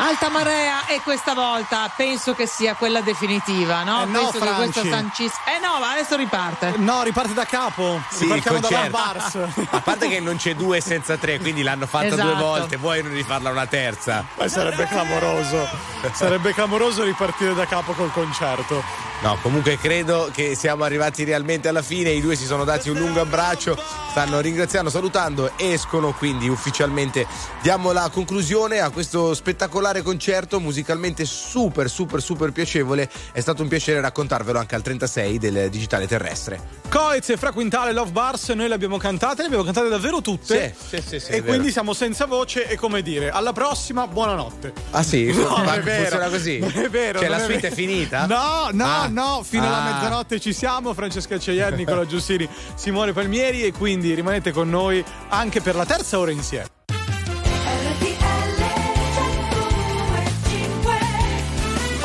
Alta 0.00 0.28
marea 0.30 0.86
e 0.86 1.00
questa 1.02 1.34
volta 1.34 1.90
penso 1.94 2.32
che 2.32 2.46
sia 2.46 2.74
quella 2.76 3.00
definitiva, 3.00 3.82
no? 3.82 4.02
Eh 4.02 4.04
no, 4.06 4.30
penso 4.30 4.38
che 4.38 4.52
questa 4.54 4.80
Franci. 4.80 4.88
sancisca. 4.90 5.40
Eh 5.44 5.58
no, 5.60 5.80
ma 5.80 5.90
adesso 5.90 6.14
riparte. 6.16 6.74
No, 6.76 7.02
riparte 7.02 7.34
da 7.34 7.44
capo. 7.44 8.00
Sì, 8.08 8.26
il 8.26 8.34
Ripartiamo 8.34 8.60
dalla 8.60 8.90
concerto. 8.90 9.38
Bars. 9.56 9.66
A 9.74 9.80
parte 9.80 10.08
che 10.08 10.20
non 10.20 10.36
c'è 10.36 10.54
due 10.54 10.80
senza 10.80 11.16
tre, 11.16 11.40
quindi 11.40 11.62
l'hanno 11.62 11.86
fatta 11.86 12.06
Esatto. 12.06 12.22
due 12.22 12.34
volte, 12.36 12.76
vuoi 12.76 13.02
non 13.02 13.12
rifarla 13.12 13.50
una 13.50 13.66
terza. 13.66 14.24
Ma 14.36 14.46
sarebbe 14.48 14.86
clamoroso. 14.86 15.68
Sarebbe 16.14 16.54
clamoroso 16.54 17.02
ripartire 17.02 17.52
da 17.54 17.66
capo 17.66 17.92
col 17.92 18.12
concerto. 18.12 18.82
No, 19.20 19.36
comunque 19.42 19.76
credo 19.78 20.30
che 20.32 20.54
siamo 20.54 20.84
arrivati 20.84 21.24
realmente 21.24 21.66
alla 21.66 21.82
fine, 21.82 22.10
i 22.10 22.20
due 22.20 22.36
si 22.36 22.44
sono 22.46 22.62
dati 22.64 22.88
un 22.88 22.98
lungo 22.98 23.20
abbraccio 23.20 23.76
stanno 24.10 24.38
ringraziando, 24.40 24.90
salutando, 24.90 25.52
escono, 25.56 26.12
quindi 26.12 26.48
ufficialmente 26.48 27.26
diamo 27.60 27.90
la 27.92 28.08
conclusione 28.12 28.78
a 28.80 28.90
questo 28.90 29.34
spettacolare 29.34 30.02
concerto 30.02 30.60
musicalmente 30.60 31.24
super 31.24 31.90
super 31.90 32.22
super 32.22 32.52
piacevole. 32.52 33.08
È 33.32 33.40
stato 33.40 33.62
un 33.62 33.68
piacere 33.68 34.00
raccontarvelo 34.00 34.58
anche 34.58 34.74
al 34.76 34.82
36 34.82 35.38
del 35.38 35.68
digitale 35.68 36.06
terrestre. 36.06 36.60
Coez 36.88 37.28
e 37.30 37.36
Fra 37.36 37.52
Quintale 37.52 37.92
Love 37.92 38.12
Bars, 38.12 38.48
noi 38.50 38.68
le 38.68 38.74
abbiamo 38.74 38.98
cantate, 38.98 39.40
le 39.42 39.46
abbiamo 39.46 39.64
cantate 39.64 39.88
davvero 39.88 40.20
tutte. 40.20 40.74
Sì, 40.78 40.96
sì, 40.96 41.02
sì, 41.06 41.20
sì, 41.20 41.30
e 41.32 41.36
è 41.36 41.40
quindi 41.42 41.58
vero. 41.58 41.70
siamo 41.72 41.92
senza 41.92 42.26
voce 42.26 42.66
e 42.68 42.76
come 42.76 43.02
dire, 43.02 43.30
alla 43.30 43.52
prossima, 43.52 44.06
buonanotte. 44.06 44.72
Ah 44.92 45.02
sì? 45.02 45.26
No, 45.48 45.64
è 45.64 45.80
funziona 45.80 46.28
così? 46.28 46.58
Non 46.58 46.72
è 46.74 46.88
vero. 46.88 47.18
Cioè 47.18 47.28
la 47.28 47.38
è 47.38 47.44
suite 47.44 47.60
vero. 47.60 47.72
è 47.72 47.76
finita? 47.76 48.26
No, 48.26 48.68
no, 48.72 48.84
Ah. 48.84 49.07
No, 49.08 49.42
fino 49.42 49.66
alla 49.66 49.84
Ah. 49.84 49.92
mezzanotte 49.94 50.40
ci 50.40 50.52
siamo. 50.52 50.94
Francesca 50.94 51.38
Ceier, 51.38 51.74
Nicola 51.74 52.06
Giussini, 52.06 52.48
Simone 52.74 53.12
Palmieri 53.12 53.62
e 53.64 53.72
quindi 53.72 54.14
rimanete 54.14 54.52
con 54.52 54.68
noi 54.68 55.04
anche 55.28 55.60
per 55.60 55.74
la 55.74 55.84
terza 55.84 56.18
ora 56.18 56.30
insieme. 56.30 56.77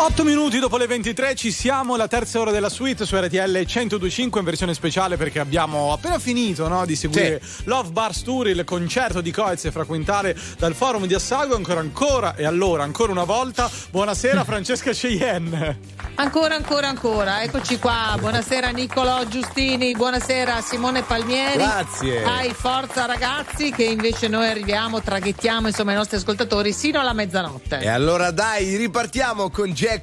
8 0.04 0.26
minuti 0.26 0.60
dopo 0.60 0.76
le 0.76 0.86
23 0.86 1.34
ci 1.34 1.50
siamo, 1.50 1.96
la 1.96 2.10
terza 2.10 2.42
ora 2.42 2.52
della 2.52 2.68
suite 2.68 3.06
su 3.06 3.16
RTL 3.16 3.64
1025 3.66 4.42
in 4.42 4.46
versione 4.46 4.74
speciale 4.74 5.16
perché 5.16 5.40
abbiamo 5.40 5.94
appena 5.94 6.20
finito 6.20 6.68
no, 6.68 6.86
di 6.86 6.98
seguire 6.98 7.42
Love 7.64 7.92
Bar 7.92 8.14
Tour, 8.22 8.50
il 8.50 8.66
concerto 8.66 9.22
di 9.22 9.32
Coez 9.32 9.64
e 9.64 9.72
Fra 9.72 9.86
Quintale 9.86 10.36
dal 10.58 10.76
forum 10.76 11.06
di 11.06 11.14
Assago, 11.14 11.56
ancora 11.56 11.80
ancora 11.80 12.36
e 12.36 12.44
allora 12.44 12.84
ancora 12.84 13.14
una 13.14 13.24
volta, 13.24 13.72
buonasera 13.92 14.44
Francesca 14.44 14.92
Cheyenne. 14.92 15.94
Ancora, 16.16 16.54
ancora, 16.54 16.90
ancora, 16.90 17.42
eccoci 17.42 17.80
qua. 17.80 18.16
Buonasera 18.20 18.70
Nicolò 18.70 19.26
Giustini, 19.26 19.94
buonasera 19.94 20.62
Simone 20.62 21.02
Palmieri. 21.02 21.58
Grazie. 21.58 22.24
Hai 22.24 22.54
forza 22.54 23.06
ragazzi 23.06 23.72
che 23.72 23.84
invece 23.84 24.28
noi 24.28 24.48
arriviamo, 24.48 25.02
traghettiamo 25.02 25.68
insomma 25.68 25.94
i 25.94 25.96
nostri 25.96 26.18
ascoltatori 26.18 26.72
sino 26.72 27.00
alla 27.00 27.14
mezzanotte. 27.14 27.80
E 27.80 27.88
allora 27.88 28.30
dai, 28.30 28.76
ripartiamo 28.76 29.50
con 29.50 29.72
Jack 29.72 30.03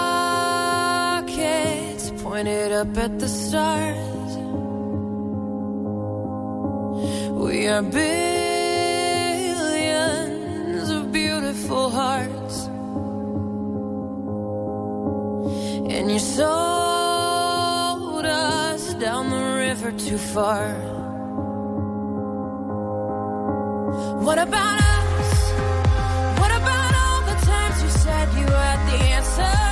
pointed 2.31 2.71
up 2.71 2.97
at 2.97 3.19
the 3.19 3.27
stars. 3.27 4.37
We 7.45 7.67
are 7.67 7.81
billions 7.81 8.09
of 10.89 11.11
beautiful 11.11 11.89
hearts. 11.89 12.67
And 15.93 16.09
you 16.09 16.19
sold 16.19 16.45
us 18.25 18.93
down 18.93 19.29
the 19.29 19.43
river 19.65 19.91
too 19.91 20.17
far. 20.17 20.73
What 24.27 24.39
about 24.47 24.79
us? 24.95 25.33
What 26.39 26.51
about 26.61 26.91
all 27.03 27.21
the 27.31 27.37
times 27.51 27.77
you 27.83 27.89
said 27.89 28.27
you 28.39 28.45
had 28.45 28.79
the 28.89 28.99
answers? 29.17 29.70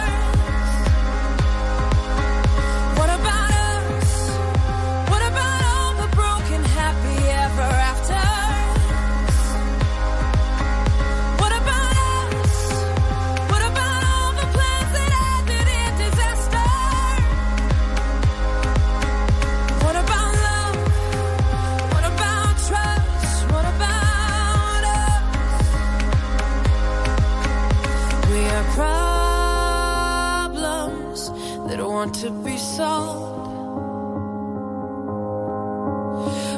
To 32.14 32.30
be 32.32 32.58
sold. 32.58 33.48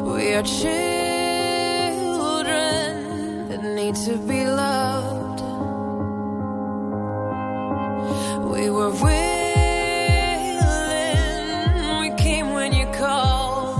We 0.06 0.34
are 0.34 0.44
children 0.44 0.70
that 3.50 3.64
need 3.64 3.96
to 4.08 4.18
be 4.18 4.46
loved. 4.46 5.42
We 8.54 8.70
were 8.70 8.92
willing, 8.92 9.40
we 12.02 12.10
came 12.18 12.54
when 12.54 12.74
you 12.74 12.86
called. 12.94 13.80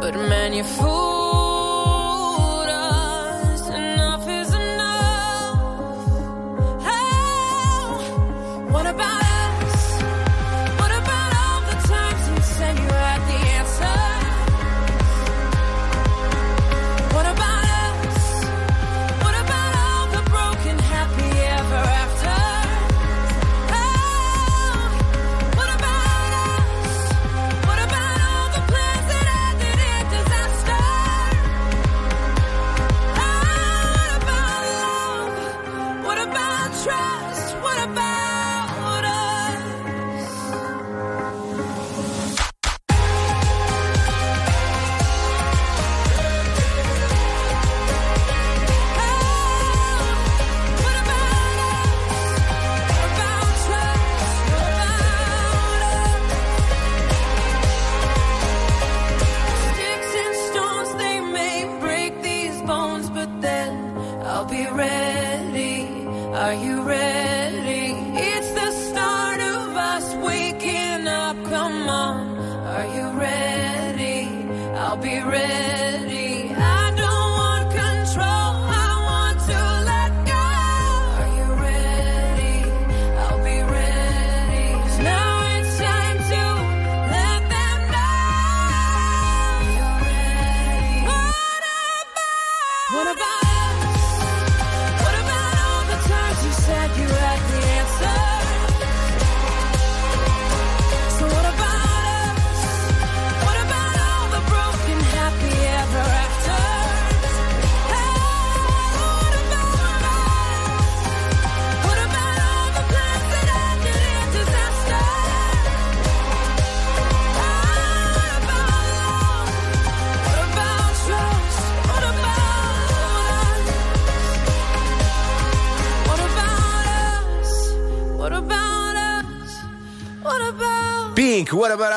But 0.00 0.14
man, 0.14 0.52
you 0.52 0.64
fooled 0.64 0.95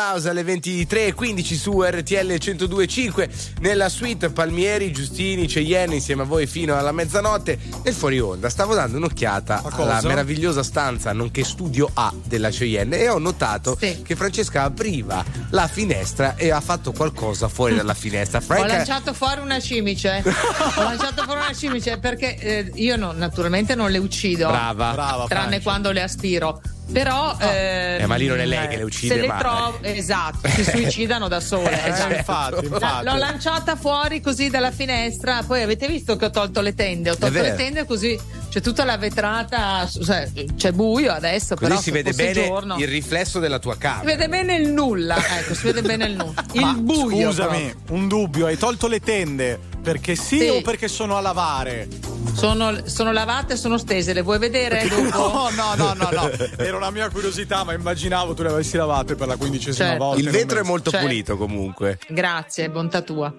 House 0.10 0.28
alle 0.28 0.42
23.15 0.42 1.56
su 1.56 1.84
RTL 1.84 2.34
102.5 2.34 3.30
nella 3.60 3.90
suite 3.90 4.32
Palmieri, 4.32 4.92
Giustini, 4.92 5.46
Cheyenne 5.46 5.94
insieme 5.94 6.24
a 6.24 6.26
voi 6.26 6.48
fino 6.48 6.76
alla 6.76 6.92
mezzanotte 6.92 7.60
nel 7.84 7.94
fuori 7.94 8.20
onda. 8.20 8.50
Stavo 8.50 8.74
dando 8.74 8.98
un'occhiata 8.98 9.62
alla 9.70 10.02
meravigliosa 10.02 10.64
stanza 10.64 11.14
nonché 11.14 11.44
studio 11.44 11.88
A 11.94 12.12
della 12.24 12.50
Cheyenne 12.50 12.98
e 12.98 13.10
ho 13.10 13.20
notato 13.20 13.76
che 13.76 14.16
Francesca 14.16 14.64
apriva 14.64 15.24
la 15.52 15.68
finestra 15.68 16.36
e 16.36 16.50
ha 16.50 16.60
fatto 16.60 16.92
qualcosa 16.92 17.48
fuori 17.48 17.76
dalla 17.76 17.94
finestra. 17.94 18.40
Ho 18.40 18.42
Franca, 18.42 18.66
lanciato 18.66 19.14
fuori 19.14 19.42
una 19.42 19.60
cimice. 19.60 20.24
Ho 20.26 20.82
lanciato 20.82 21.24
fuori 21.24 21.40
una 21.40 21.54
cimice 21.54 22.00
perché 22.00 22.36
eh, 22.36 22.72
io 22.74 22.96
no- 22.96 23.12
naturalmente 23.12 23.76
non 23.76 23.92
le 23.92 24.00
uccido. 24.00 24.48
Brava. 24.48 24.92
Brava, 24.92 25.26
Tranne 25.28 25.48
Franci. 25.48 25.64
quando 25.64 25.92
le 25.92 26.02
aspiro. 26.02 26.62
Però. 26.92 27.38
Eh, 27.40 28.04
ma 28.08 28.16
lì 28.16 28.28
non 28.28 28.40
è 28.40 28.46
lei 28.46 28.68
che 28.68 28.78
le 28.78 28.84
uccide, 28.84 29.16
Se 29.16 29.22
le 29.22 29.34
trovo. 29.38 29.78
Esatto, 29.82 30.48
si 30.50 30.64
suicidano 30.64 31.28
da 31.28 31.40
sole. 31.40 31.68
Eh, 31.80 31.90
esatto. 31.90 32.14
infatti, 32.16 32.66
infatti. 32.66 33.06
L'ho 33.06 33.16
lanciata 33.16 33.76
fuori 33.76 34.22
così 34.22 34.50
dalla 34.50 34.72
finestra. 34.72 35.44
Poi 35.46 35.62
avete 35.62 35.88
visto 35.88 36.16
che 36.18 36.26
ho 36.26 36.30
tolto 36.30 36.62
le 36.62 36.74
tende. 36.76 37.12
Ho 37.12 37.18
tolto 37.18 37.42
le 37.42 37.56
tende 37.56 37.86
così 37.86 38.20
c'è 38.50 38.62
tutta 38.62 38.84
la 38.84 38.98
vetrata. 38.98 39.88
cioè, 39.88 40.28
C'è 40.58 40.72
buio 40.72 41.12
adesso, 41.12 41.56
così 41.56 41.70
però. 41.70 41.80
si 41.82 41.92
vede 41.92 42.14
bene 42.14 42.46
giorno- 42.46 42.78
il 42.78 42.88
riflesso 42.88 43.40
della 43.40 43.60
tua 43.60 43.74
Si 43.74 43.80
camera. 43.80 44.04
vede 44.06 44.28
bene 44.28 44.56
il 44.56 44.70
nulla. 44.70 45.16
Ecco, 45.38 45.54
si 45.54 45.64
vede 45.66 45.82
bene 45.84 46.06
il 46.06 46.16
nulla. 46.16 46.44
Il 46.54 46.76
buio. 46.82 47.28
Scusami, 47.32 47.74
un 47.90 48.08
dubbio, 48.08 48.48
hai 48.48 48.58
tolto 48.58 48.88
le 48.88 49.00
tende 49.00 49.60
perché 49.82 50.16
sì, 50.16 50.40
Sì. 50.40 50.48
o 50.50 50.62
perché 50.62 50.88
sono 50.88 51.18
a 51.18 51.22
lavare? 51.22 51.88
Sono, 52.34 52.88
sono 52.88 53.12
lavate 53.12 53.54
e 53.54 53.56
sono 53.56 53.78
stese, 53.78 54.14
le 54.14 54.22
vuoi 54.22 54.38
vedere 54.40 54.88
dopo? 54.88 55.08
No, 55.20 55.50
no, 55.56 55.74
no, 55.76 55.94
no, 55.94 56.10
no. 56.12 56.30
Era 56.58 56.78
una 56.78 56.92
mia 56.92 57.10
curiosità, 57.10 57.64
ma 57.64 57.74
immaginavo 57.74 58.34
tu 58.34 58.44
le 58.44 58.50
avessi 58.50 58.78
lavate 58.78 59.16
per 59.16 59.28
la 59.28 59.36
quindicesima 59.36 59.90
Certo. 59.90 60.04
volta. 60.04 60.22
Il 60.22 60.30
vetro 60.30 60.60
è 60.60 60.64
molto 60.64 60.92
Cioè- 60.92 61.02
pulito 61.02 61.38
comunque. 61.38 62.00
Grazie, 62.08 62.70
bontà 62.70 63.02
tua. 63.02 63.34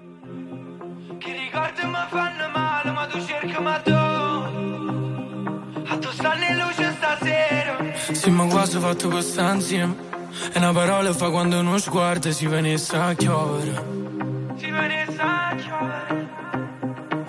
Che 1.18 1.32
ricordi 1.32 1.86
mi 1.86 1.96
fanno 2.08 2.48
male, 2.52 2.90
ma 2.90 3.06
tu 3.06 3.24
cerchi 3.24 3.62
ma 3.62 3.78
tu 3.80 3.90
A 3.92 5.96
tu 5.98 6.08
stanno 6.12 6.44
in 6.44 6.56
luce 6.56 6.94
stasera 6.96 7.76
Sì, 8.12 8.30
ma 8.30 8.46
quasi 8.46 8.76
ho 8.76 8.80
fatto 8.80 9.08
insieme. 9.52 10.08
E 10.52 10.58
una 10.58 10.72
parola 10.72 11.12
fa 11.12 11.30
quando 11.30 11.58
uno 11.58 11.78
sguardo 11.78 12.30
si 12.32 12.46
venisse 12.46 12.96
a 12.96 13.12
chiovere. 13.14 13.84
Si 14.58 14.70
venisse 14.70 15.20
a 15.20 15.54
chiovere 15.56 16.19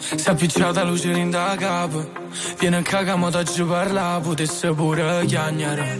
Si 0.02 0.16
è 0.16 0.32
appicciata 0.32 0.84
luce 0.84 1.12
in 1.12 1.30
da 1.30 1.56
capo. 1.58 2.10
Viene 2.58 2.78
a 2.78 2.82
cagamo 2.82 3.30
da 3.30 3.44
giù 3.44 3.68
parla, 3.68 4.20
potesse 4.22 4.74
pure 4.74 5.26
chiagnare. 5.26 6.00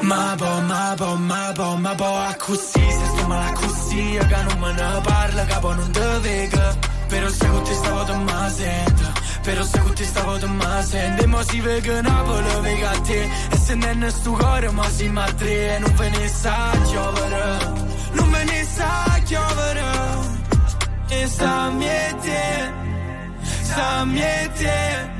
Ma 0.00 0.34
po, 0.36 0.60
ma 0.62 0.94
po, 0.96 1.14
ma 1.14 1.52
po, 1.54 1.76
ma 1.76 1.94
po, 1.94 2.04
a 2.04 2.34
così, 2.36 2.80
se 2.80 3.04
sto 3.14 3.26
male 3.28 3.52
così, 3.52 4.18
che 4.18 4.42
non 4.42 4.58
me 4.58 4.72
ne 4.72 5.00
parla, 5.02 5.44
capo 5.44 5.72
non 5.72 5.90
te 5.92 6.18
vega. 6.20 6.76
Però 7.06 7.28
se 7.28 7.48
con 7.48 7.62
te 7.62 7.74
stavo 7.74 8.04
te 8.04 8.14
ma 8.14 8.48
sento, 8.48 9.12
però 9.42 9.62
se 9.62 9.78
con 9.80 9.94
te 9.94 10.04
stavo 10.04 10.38
te 10.38 10.46
ma 10.46 10.82
sento. 10.82 11.22
E 11.22 11.26
mo 11.26 11.42
si 11.42 11.60
vega 11.60 12.00
Napoli, 12.00 12.60
vega 12.60 12.90
a 12.90 13.00
te, 13.00 13.22
e 13.50 13.56
se 13.56 13.74
non 13.74 14.02
è 14.02 14.10
sto 14.10 14.32
cuore, 14.32 14.70
ma 14.70 14.88
si 14.90 15.08
ma 15.08 15.32
tre, 15.32 15.76
e 15.76 15.78
non 15.78 15.94
ve 15.94 16.08
ne 16.08 16.28
sa 16.28 16.70
chiovere, 16.86 17.58
non 18.12 18.30
ve 18.30 18.44
ne 18.44 18.64
sa 18.64 19.20
chiovere. 19.24 20.29
E 21.12 21.26
sta 21.26 21.70
miete, 21.70 22.72
sta 23.62 24.04
miete. 24.04 25.18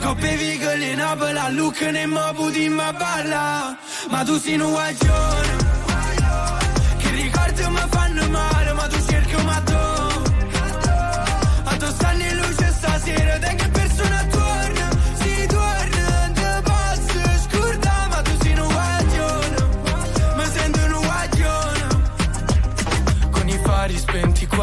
Coppe 0.00 0.36
vigole 0.36 0.90
in 0.92 0.96
Napoli, 0.96 1.54
look 1.56 1.80
ne 1.80 2.06
mo 2.06 2.32
puti 2.34 2.68
ma 2.70 2.90
balla 2.92 3.76
Ma 4.08 4.24
tu 4.24 4.38
sei 4.38 4.58
un 4.58 4.70
guaglione 4.70 5.56
Che 6.96 7.10
ricordi 7.10 7.62
mi 7.68 7.84
fanno 7.90 8.28
male 8.30 8.72
Ma 8.72 8.86
tu 8.86 8.98
cerchi 9.06 9.42
ma 9.44 9.60
tu 9.60 9.82
A 11.64 11.76
tu 11.76 11.86
stanno 11.86 12.32
luce 12.32 12.72
stasera 12.78 13.38
Da 13.38 13.69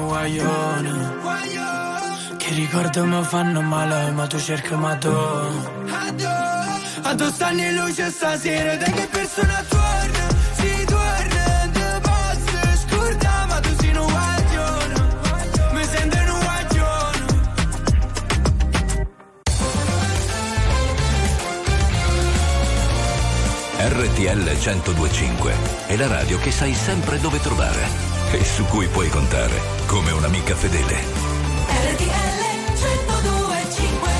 Un 0.00 0.06
guaglione, 0.06 1.12
che 2.38 2.54
ricordi 2.54 3.00
mi 3.00 3.22
fanno 3.22 3.60
male, 3.60 4.10
ma 4.12 4.26
tu 4.26 4.38
cerchi 4.38 4.74
ma 4.74 4.96
tu. 4.96 5.12
Addosso 7.02 7.44
anni 7.44 7.70
luce 7.74 8.10
stasera, 8.10 8.76
da 8.76 8.84
che 8.90 9.06
persona 9.10 9.62
torna, 9.68 10.28
si 10.54 10.84
torna, 10.86 11.68
te 11.72 12.00
posso 12.00 12.76
scordare, 12.86 13.46
ma 13.46 13.60
tu 13.60 13.68
sei 13.78 13.96
un 13.96 14.06
guaglione, 14.06 14.94
mi 15.72 15.84
sento 15.84 16.16
un 16.16 16.40
guaglione. 16.40 17.26
RTL 23.76 24.38
1025 24.38 25.54
è 25.86 25.96
la 25.96 26.06
radio 26.06 26.38
che 26.38 26.50
sai 26.50 26.74
sempre 26.74 27.20
dove 27.20 27.38
trovare 27.40 28.09
e 28.32 28.44
su 28.44 28.64
cui 28.66 28.86
puoi 28.88 29.08
contare 29.08 29.60
come 29.86 30.10
un'amica 30.12 30.54
fedele. 30.54 30.96
RTL 31.68 32.40
1025 32.74 34.10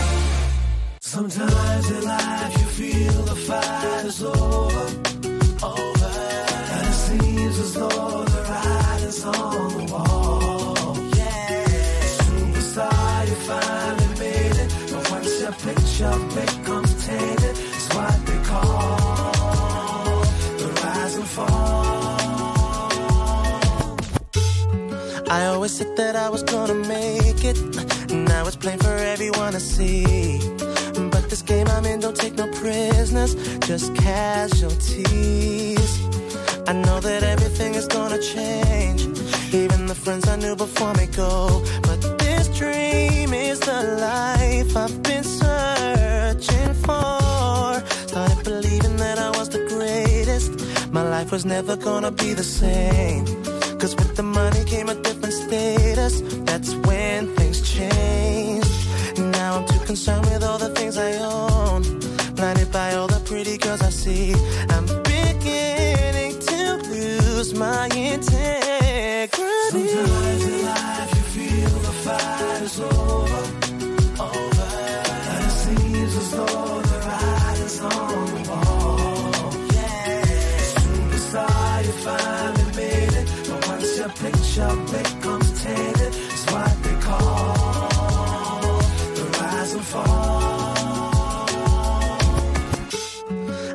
Sometimes 0.99 1.91
in 1.91 2.03
life 2.05 2.59
you 2.59 2.67
feel 2.67 3.23
the 3.25 3.35
fight 3.35 4.05
is 4.07 4.23
over, 4.23 4.87
over, 5.63 6.11
and 6.73 6.87
it 6.87 6.95
seems 6.95 7.59
as 7.59 7.73
though 7.75 8.25
the 8.25 8.43
writing's 8.49 9.25
on 9.25 9.77
the 9.77 9.93
wall. 9.93 10.97
Yeah, 11.15 11.65
superstar, 12.19 13.27
you 13.29 13.35
finally 13.47 14.19
made 14.19 14.57
it, 14.57 14.73
but 14.93 15.11
once 15.11 15.41
your 15.41 15.53
picture 15.53 16.30
always 25.61 25.77
said 25.77 25.95
that 25.95 26.17
I 26.17 26.31
was 26.31 26.43
gonna 26.43 26.73
make 26.73 27.45
it. 27.45 27.59
Now 28.11 28.47
it's 28.47 28.57
plain 28.57 28.79
for 28.79 28.97
everyone 29.13 29.53
to 29.53 29.61
see. 29.61 30.39
But 31.13 31.29
this 31.29 31.43
game 31.43 31.69
I'm 31.69 31.85
in 31.85 32.01
don't 32.01 32.17
take 32.17 32.35
no 32.37 32.47
prisoners, 32.61 33.35
just 33.69 33.95
casualties. 33.95 35.91
I 36.67 36.73
know 36.73 36.99
that 37.01 37.23
everything 37.25 37.75
is 37.75 37.87
gonna 37.89 38.23
change. 38.23 39.03
Even 39.53 39.85
the 39.85 39.95
friends 39.95 40.27
I 40.29 40.37
knew 40.37 40.57
before 40.57 40.95
me 40.95 41.07
go. 41.09 41.63
But 41.83 42.01
this 42.19 42.49
dream 42.61 43.35
is 43.35 43.61
the 43.61 43.81
life 44.09 44.75
I've 44.75 45.03
been 45.03 45.25
searching 45.25 46.73
for. 46.87 47.71
Started 48.09 48.43
believing 48.45 48.97
that 48.97 49.19
I 49.19 49.29
was 49.39 49.51
the 49.51 49.63
greatest. 49.69 50.53
My 50.91 51.03
life 51.03 51.31
was 51.31 51.45
never 51.45 51.77
gonna 51.77 52.13
be 52.13 52.33
the 52.33 52.49
same. 52.61 53.27
Cause 53.81 53.97
with 53.97 54.15
the 54.15 54.23
money 54.23 54.63
came 54.65 54.91
a 54.91 54.95
different 54.95 55.33
status. 55.33 56.21
That's 56.45 56.75
when 56.87 57.35
things 57.37 57.63
changed. 57.63 58.69
Now 59.19 59.57
I'm 59.57 59.67
too 59.67 59.79
concerned 59.87 60.27
with 60.27 60.45
all 60.45 60.59
the 60.59 60.69
things 60.75 60.99
I 60.99 61.15
own. 61.15 61.83
Blinded 62.35 62.71
by 62.71 62.93
all 62.93 63.07
the 63.07 63.21
pretty 63.25 63.57
girls 63.57 63.81
I 63.81 63.89
see. 63.89 64.35
I'm 64.69 64.85
beginning 64.85 66.39
to 66.41 66.77
lose 66.91 67.55
my 67.55 67.87
integrity. 67.97 69.39
Sometimes 69.71 70.45
in 70.45 70.65
life 70.67 71.11
you 71.17 71.25
feel 71.35 71.79
the 71.79 71.95
fight 72.05 72.60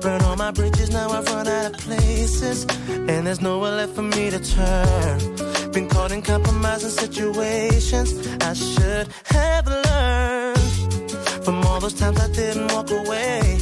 Burn 0.00 0.22
all 0.22 0.36
my 0.36 0.50
bridges, 0.50 0.90
now 0.90 1.10
I've 1.10 1.26
run 1.26 1.48
out 1.48 1.72
of 1.72 1.78
places. 1.78 2.66
And 2.88 3.26
there's 3.26 3.40
nowhere 3.40 3.72
left 3.72 3.94
for 3.94 4.02
me 4.02 4.30
to 4.30 4.38
turn. 4.38 5.72
Been 5.72 5.88
caught 5.88 6.12
in 6.12 6.22
compromising 6.22 6.90
situations. 6.90 8.14
I 8.40 8.52
should 8.52 9.08
have 9.24 9.66
learned 9.66 10.58
from 11.44 11.64
all 11.64 11.80
those 11.80 11.94
times 11.94 12.20
I 12.20 12.28
didn't 12.28 12.72
walk 12.72 12.90
away. 12.90 13.58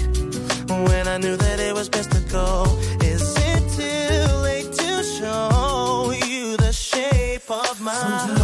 When 0.69 1.09
I 1.09 1.19
knew 1.19 1.37
that 1.37 1.61
it 1.61 1.75
was 1.75 1.89
best 1.89 2.11
to 2.13 2.21
go. 2.31 2.65
Is 3.03 3.23
it 3.37 3.63
too 3.79 4.35
late 4.49 4.73
to 4.73 5.03
show 5.03 6.13
you 6.27 6.57
the 6.57 6.73
shape 6.73 7.51
of 7.51 7.81
my 7.81 7.95
Sometimes 7.95 8.44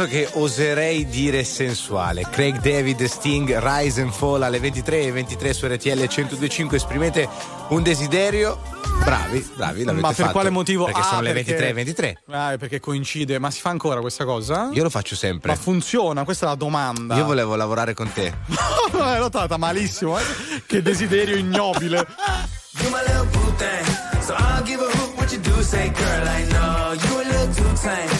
Pezzo 0.00 0.06
che 0.06 0.28
oserei 0.32 1.06
dire 1.08 1.44
sensuale. 1.44 2.26
Craig 2.30 2.60
David 2.60 3.04
Sting, 3.04 3.58
Rise 3.58 4.00
and 4.00 4.12
Fall 4.12 4.42
alle 4.42 4.58
23 4.58 5.02
e 5.02 5.12
23 5.12 5.52
su 5.52 5.66
RTL 5.66 5.88
1025. 5.98 6.76
Esprimete 6.76 7.28
un 7.68 7.82
desiderio. 7.82 8.58
Bravi, 9.04 9.50
bravi, 9.56 9.84
l'avete 9.84 10.02
Ma 10.02 10.08
per 10.08 10.16
fatto. 10.16 10.32
quale 10.32 10.50
motivo? 10.50 10.84
Perché 10.84 11.00
Ah, 11.00 11.04
sono 11.04 11.20
le 11.22 11.32
perché- 11.32 11.52
23 11.54 11.68
e 11.68 11.72
23. 11.72 12.22
Ah, 12.30 12.52
è 12.52 12.58
perché 12.58 12.80
coincide. 12.80 13.38
Ma 13.38 13.50
si 13.50 13.60
fa 13.60 13.70
ancora 13.70 14.00
questa 14.00 14.24
cosa? 14.24 14.68
Io 14.72 14.82
lo 14.82 14.90
faccio 14.90 15.16
sempre. 15.16 15.50
Ma 15.50 15.56
funziona? 15.56 16.24
Questa 16.24 16.46
è 16.46 16.48
la 16.48 16.54
domanda. 16.54 17.16
Io 17.16 17.24
volevo 17.24 17.54
lavorare 17.56 17.94
con 17.94 18.12
te. 18.12 18.32
L'hai 18.92 19.18
notata 19.18 19.56
malissimo. 19.56 20.18
eh? 20.18 20.22
Che 20.66 20.82
desiderio 20.82 21.36
ignobile. 21.36 21.96
You 21.96 22.90
my 22.90 22.98
little 23.06 23.26
boo 23.32 23.52
thing. 23.56 24.22
So 24.22 24.34
I'll 24.34 24.62
give 24.64 24.80
a 24.82 24.86
hoot 24.98 25.16
what 25.16 25.30
you 25.32 25.40
do. 25.40 25.62
Say, 25.62 25.90
girl, 25.92 26.26
I 26.28 26.44
know 26.50 26.92
you 26.92 27.20
a 27.20 27.24
little 27.24 27.54
too 27.54 27.72
tame. 27.82 28.19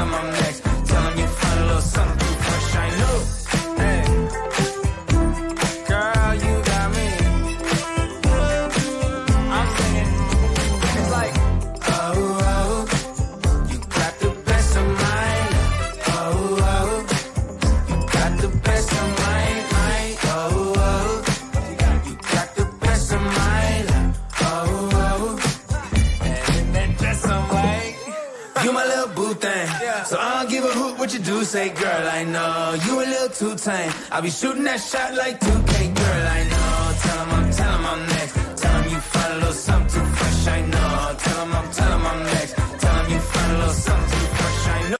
too 33.41 33.55
tame. 33.55 33.91
I'll 34.11 34.21
be 34.21 34.29
shooting 34.29 34.65
that 34.65 34.79
shot 34.79 35.15
like 35.15 35.39
2K, 35.39 35.73
girl, 35.99 36.23
I 36.37 36.41
know. 36.51 36.73
Tell 37.03 37.19
'em 37.23 37.31
I'm, 37.37 37.45
tell 37.57 37.73
'em 37.73 37.85
I'm 37.91 38.01
next. 38.15 38.33
Tell 38.61 38.75
'em 38.77 38.85
you 38.93 39.01
find 39.13 39.31
a 39.33 39.37
little 39.41 39.59
something 39.69 40.07
fresh, 40.17 40.47
I 40.57 40.61
know. 40.71 41.15
Tell 41.23 41.41
'em 41.43 41.53
I'm, 41.57 41.67
tell 41.77 41.91
'em 41.91 42.05
I'm 42.11 42.19
next. 42.33 42.53
Tell 42.81 42.95
'em 42.99 43.07
you 43.13 43.19
find 43.31 43.51
a 43.51 43.57
little 43.61 43.79
something 43.89 44.27
fresh, 44.37 44.63
I 44.77 44.81
know. 44.89 44.99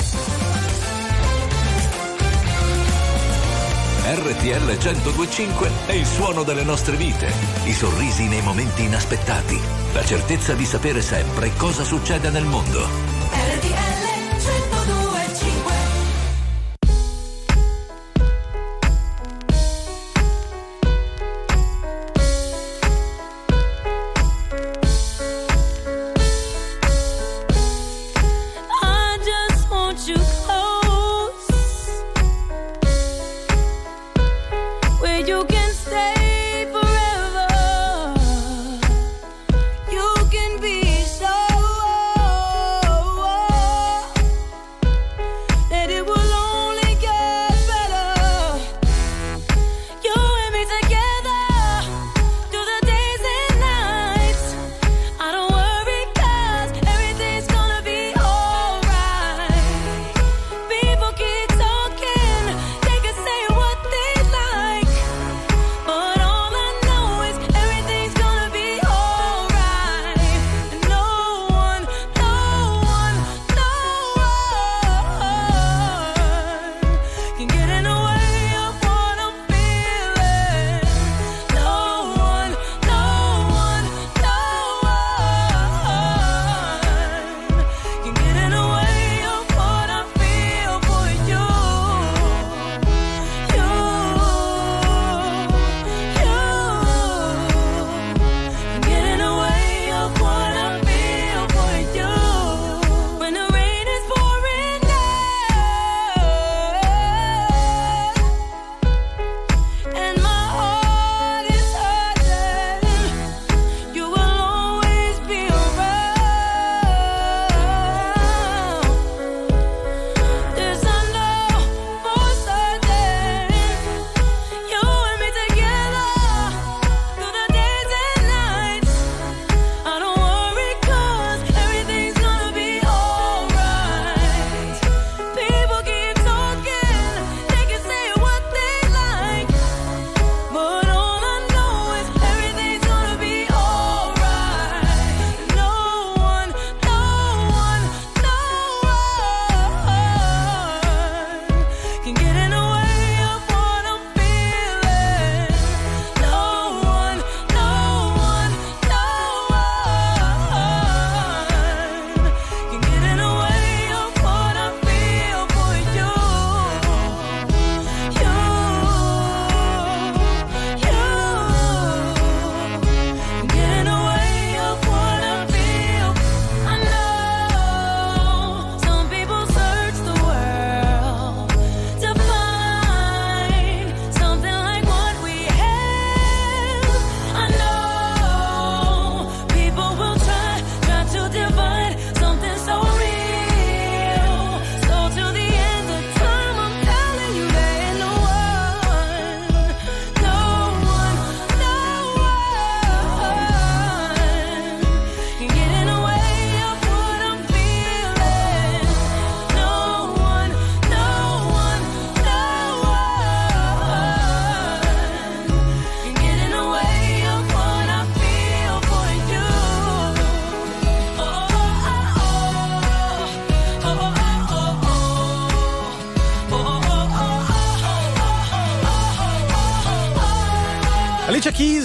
RTL 4.32 4.70
1025 4.80 5.70
è 5.86 5.94
il 5.94 6.06
suono 6.08 6.42
delle 6.44 6.64
nostre 6.64 6.96
vite, 6.96 7.32
i 7.66 7.74
sorrisi 7.74 8.28
nei 8.28 8.42
momenti 8.42 8.84
inaspettati, 8.84 9.60
la 9.94 10.04
certezza 10.04 10.54
di 10.54 10.66
sapere 10.66 11.02
sempre 11.02 11.52
cosa 11.58 11.84
succede 11.84 12.32
nel 12.32 12.46
mondo. 12.46 13.11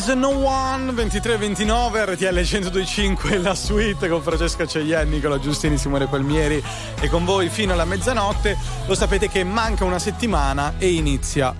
Keys, 0.07 0.15
No 0.15 0.29
One, 0.29 0.93
23-29, 0.93 2.15
RTL 2.15 2.41
1025, 2.41 3.39
la 3.39 3.55
suite 3.55 4.09
con 4.09 4.23
Francesca 4.23 4.65
Cegliani, 4.65 5.11
Nicola 5.11 5.39
Giustini, 5.39 5.77
Simone 5.77 6.07
Palmieri 6.07 6.63
e 7.01 7.09
con 7.09 7.25
voi 7.25 7.49
fino 7.49 7.73
alla 7.73 7.85
mezzanotte. 7.85 8.57
Lo 8.87 8.95
sapete 8.95 9.29
che 9.29 9.43
manca 9.43 9.85
una 9.85 9.99
settimana 9.99 10.75
e 10.79 10.93
inizia 10.93 11.55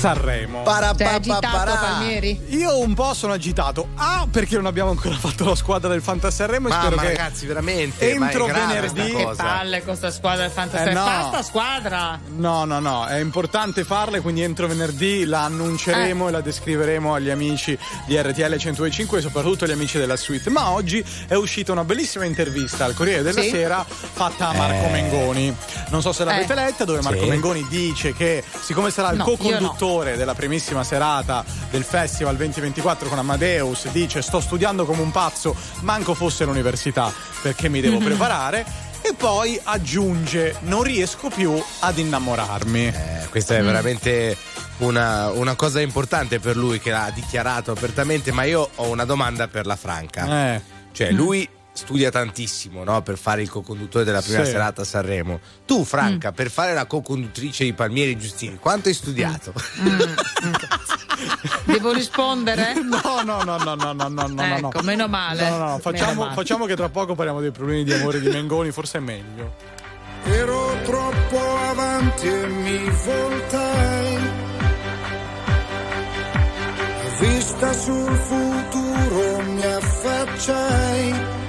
Sanremo. 0.00 0.62
Sei 0.96 1.06
agitato, 1.06 1.72
Palmieri? 1.78 2.40
Io 2.48 2.78
un 2.78 2.94
po' 2.94 3.12
sono 3.12 3.34
agitato. 3.34 3.88
A 3.96 4.26
perché 4.30 4.56
non 4.56 4.64
abbiamo 4.64 4.88
ancora 4.90 5.14
fatto 5.14 5.44
la 5.44 5.54
squadra 5.54 5.90
del 5.90 6.00
Fanta 6.00 6.30
Sanremo 6.30 6.68
e 6.68 6.70
Mamma, 6.70 6.86
spero 6.86 7.00
che 7.02 7.06
ragazzi, 7.08 7.44
veramente, 7.46 8.14
ma 8.16 8.26
è 8.28 8.32
entro 8.32 8.46
venerdì 8.46 9.14
Che 9.14 9.28
palle 9.36 9.76
con 9.78 9.86
questa 9.88 10.10
squadra 10.10 10.42
del 10.44 10.52
Fantasy. 10.52 10.88
Eh, 10.88 10.92
no. 10.94 11.04
Basta 11.04 11.42
squadra! 11.42 12.18
No, 12.28 12.64
no, 12.64 12.78
no, 12.80 13.04
è 13.04 13.18
importante 13.20 13.84
farle, 13.84 14.20
quindi 14.22 14.42
entro 14.42 14.66
venerdì 14.66 15.26
la 15.26 15.42
annunceremo 15.44 16.24
Eh. 16.24 16.28
e 16.28 16.30
la 16.32 16.40
descriveremo 16.40 17.12
agli 17.14 17.28
amici 17.28 17.78
di 18.06 18.16
RTL 18.16 18.40
1025 18.56 19.18
e 19.18 19.20
soprattutto 19.20 19.64
agli 19.64 19.72
amici 19.72 19.98
della 19.98 20.16
suite. 20.16 20.48
Ma 20.48 20.70
oggi 20.70 21.04
è 21.28 21.34
uscita 21.34 21.72
una 21.72 21.84
bellissima 21.84 22.24
intervista 22.24 22.86
al 22.86 22.94
Corriere 22.94 23.22
della 23.22 23.42
Sì. 23.42 23.50
Sera 23.50 23.84
fatta 23.86 24.48
a 24.48 24.52
Marco 24.54 24.86
Eh. 24.86 24.90
Mengoni. 24.92 25.56
Non 25.90 26.02
so 26.02 26.12
se 26.12 26.24
l'avete 26.24 26.52
Eh. 26.52 26.56
letta, 26.56 26.84
dove 26.84 27.00
Marco 27.02 27.22
Sì. 27.24 27.28
Mengoni 27.28 27.66
dice 27.68 28.14
che 28.14 28.42
siccome 28.60 28.90
sarà 28.90 29.10
il 29.10 29.18
No, 29.18 29.24
co-conduttore 29.24 30.16
della 30.16 30.34
primissima 30.34 30.84
serata 30.84 31.44
del 31.70 31.82
Festival 31.84 32.36
2024 32.36 33.08
con 33.08 33.18
Amadeus, 33.18 33.88
dice 33.88 34.22
sto 34.22 34.40
studiando 34.40 34.84
come 34.84 35.02
un 35.02 35.10
pazzo, 35.10 35.54
manco 35.80 36.14
fosse 36.14 36.44
l'università 36.44 37.12
perché 37.42 37.68
mi 37.68 37.80
devo 37.80 37.98
preparare. 37.98 38.88
E 39.02 39.14
poi 39.14 39.58
aggiunge: 39.62 40.56
Non 40.60 40.82
riesco 40.82 41.28
più 41.28 41.60
ad 41.80 41.98
innamorarmi. 41.98 42.86
Eh, 42.86 43.26
questa 43.30 43.56
è 43.56 43.62
veramente 43.62 44.36
una, 44.78 45.30
una 45.30 45.54
cosa 45.54 45.80
importante 45.80 46.38
per 46.38 46.54
lui 46.56 46.78
che 46.80 46.90
l'ha 46.90 47.10
dichiarato 47.14 47.72
apertamente, 47.72 48.30
ma 48.30 48.44
io 48.44 48.68
ho 48.74 48.88
una 48.88 49.04
domanda 49.06 49.48
per 49.48 49.64
la 49.66 49.76
Franca. 49.76 50.54
Eh. 50.54 50.62
Cioè, 50.92 51.10
lui 51.12 51.48
studia 51.80 52.10
tantissimo 52.10 52.84
no? 52.84 53.00
per 53.02 53.16
fare 53.16 53.40
il 53.40 53.48
co-conduttore 53.48 54.04
della 54.04 54.20
prima 54.20 54.44
sì. 54.44 54.50
serata 54.50 54.82
a 54.82 54.84
Sanremo. 54.84 55.40
Tu, 55.64 55.84
Franca, 55.84 56.30
mm. 56.30 56.34
per 56.34 56.50
fare 56.50 56.74
la 56.74 56.86
co-conduttrice 56.86 57.64
di 57.64 57.72
Palmieri 57.72 58.18
Giustini, 58.18 58.58
quanto 58.58 58.88
hai 58.88 58.94
studiato? 58.94 59.54
Mm. 59.80 59.86
mm. 59.88 60.02
Devo 61.72 61.92
rispondere? 61.92 62.74
No, 62.74 63.22
no, 63.24 63.42
no, 63.42 63.56
no, 63.56 63.74
no, 63.74 63.92
no, 63.92 64.08
no, 64.08 64.26
no. 64.26 64.42
Ecco, 64.42 64.70
no. 64.74 64.82
meno 64.82 65.08
male. 65.08 65.48
No, 65.48 65.56
no, 65.56 65.68
no. 65.70 65.78
Facciamo, 65.78 66.22
male. 66.22 66.34
facciamo 66.34 66.66
che 66.66 66.76
tra 66.76 66.88
poco 66.90 67.14
parliamo 67.14 67.40
dei 67.40 67.50
problemi 67.50 67.84
di 67.84 67.92
amore 67.92 68.20
di 68.20 68.28
Mengoni, 68.28 68.70
forse 68.72 68.98
è 68.98 69.00
meglio. 69.00 69.54
Ero 70.24 70.76
troppo 70.84 71.38
avanti 71.38 72.26
e 72.26 72.46
mi 72.46 72.90
voltai. 73.04 74.18
Vista 77.20 77.72
sul 77.72 78.16
futuro 78.16 79.42
mi 79.42 79.62
affacciai 79.62 81.39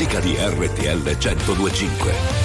musica 0.00 0.18
di 0.18 0.34
RTL 0.34 1.14
1025. 1.18 2.39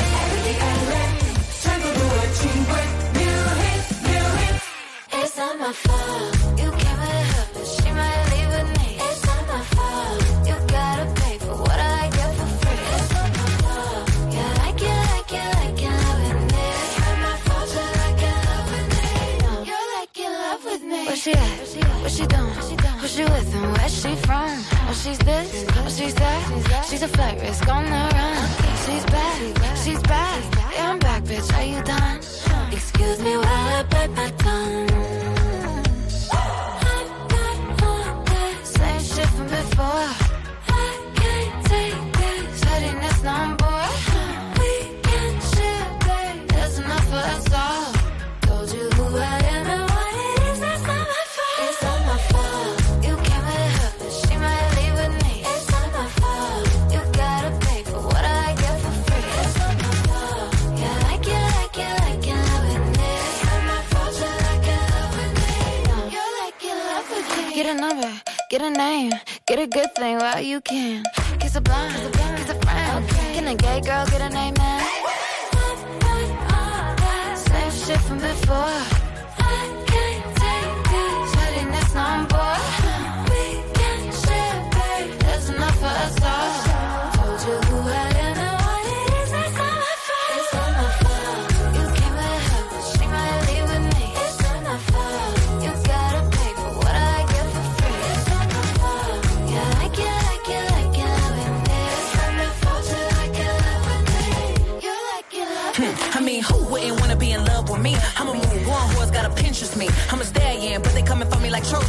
Thing 70.35 70.43
while 70.43 70.43
you 70.43 70.61
can. 70.61 71.03
Kiss 71.39 71.55
a 71.55 71.61
blind, 71.61 72.13
kiss 72.37 72.49
a 72.49 72.55
friend. 72.55 73.09
Can 73.09 73.47
a 73.47 73.55
gay 73.55 73.81
girl 73.81 74.05
get 74.07 74.21
a 74.21 74.29
name 74.29 74.53
man? 74.57 74.81
Same 77.35 77.71
shit 77.71 78.01
from 78.01 78.19
before. 78.19 78.94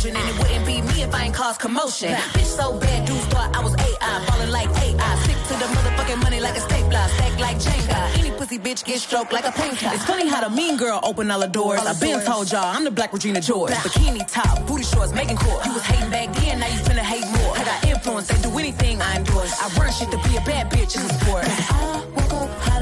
For 0.07 0.13
me 0.13 0.13
like 0.13 0.15
Trojan, 0.15 0.17
and 0.17 0.29
it 0.29 0.39
wouldn't 0.39 0.67
be 0.67 0.95
me 0.95 1.03
if 1.03 1.15
I 1.15 1.25
ain't 1.25 1.35
cause 1.35 1.59
commotion. 1.59 2.15
Bitch 2.35 2.45
so 2.45 2.79
bad, 2.79 3.07
dudes 3.07 3.25
thought 3.27 3.55
I 3.55 3.61
was 3.63 3.75
AI, 3.75 4.25
falling 4.27 4.51
like 4.51 4.69
AI. 4.83 5.17
Stick 5.23 5.37
to 5.49 5.55
the 5.55 5.67
motherfucking 5.75 6.23
money 6.23 6.41
like 6.41 6.57
a 6.57 6.61
stapler, 6.61 7.07
stack 7.15 7.39
like 7.39 7.57
Jenga. 7.59 8.19
Any 8.19 8.31
pussy 8.31 8.59
bitch 8.59 8.85
get 8.85 9.01
stroked 9.01 9.33
like 9.33 9.47
a 9.47 9.53
painter. 9.53 9.91
It's 9.93 10.05
funny 10.05 10.29
how 10.29 10.41
the 10.47 10.51
mean 10.51 10.77
girl 10.77 11.01
open 11.03 11.31
all 11.31 11.41
the 11.41 11.49
doors. 11.49 11.81
I 11.81 11.99
been 11.99 12.21
told 12.25 12.51
y'all 12.53 12.65
I'm 12.65 12.85
the 12.85 12.91
black 12.91 13.13
Regina 13.13 13.41
George. 13.41 13.73
Bikini 13.73 14.27
top, 14.31 14.67
booty 14.67 14.85
shorts, 14.85 15.13
making 15.13 15.37
court. 15.37 15.65
You 15.67 15.73
was 15.73 15.83
hating 15.83 16.11
back 16.11 16.33
then, 16.35 16.61
now 16.61 16.67
you 16.67 16.79
finna 16.81 17.05
hate 17.05 17.27
more. 17.39 17.57
I 17.57 17.65
got 17.65 17.85
influence, 17.85 18.29
they 18.29 18.41
do 18.43 18.57
anything 18.59 19.01
I 19.01 19.17
endorse. 19.17 19.53
I 19.61 19.69
run 19.79 19.93
shit 19.93 20.11
to 20.11 20.19
be 20.29 20.37
a 20.37 20.41
bad 20.41 20.71
bitch 20.71 20.97
in 20.97 21.03
the 21.07 21.13
sport. 21.21 21.45
I 21.47 22.05
woke 22.15 22.33
up 22.33 22.51
hotter 22.61 22.76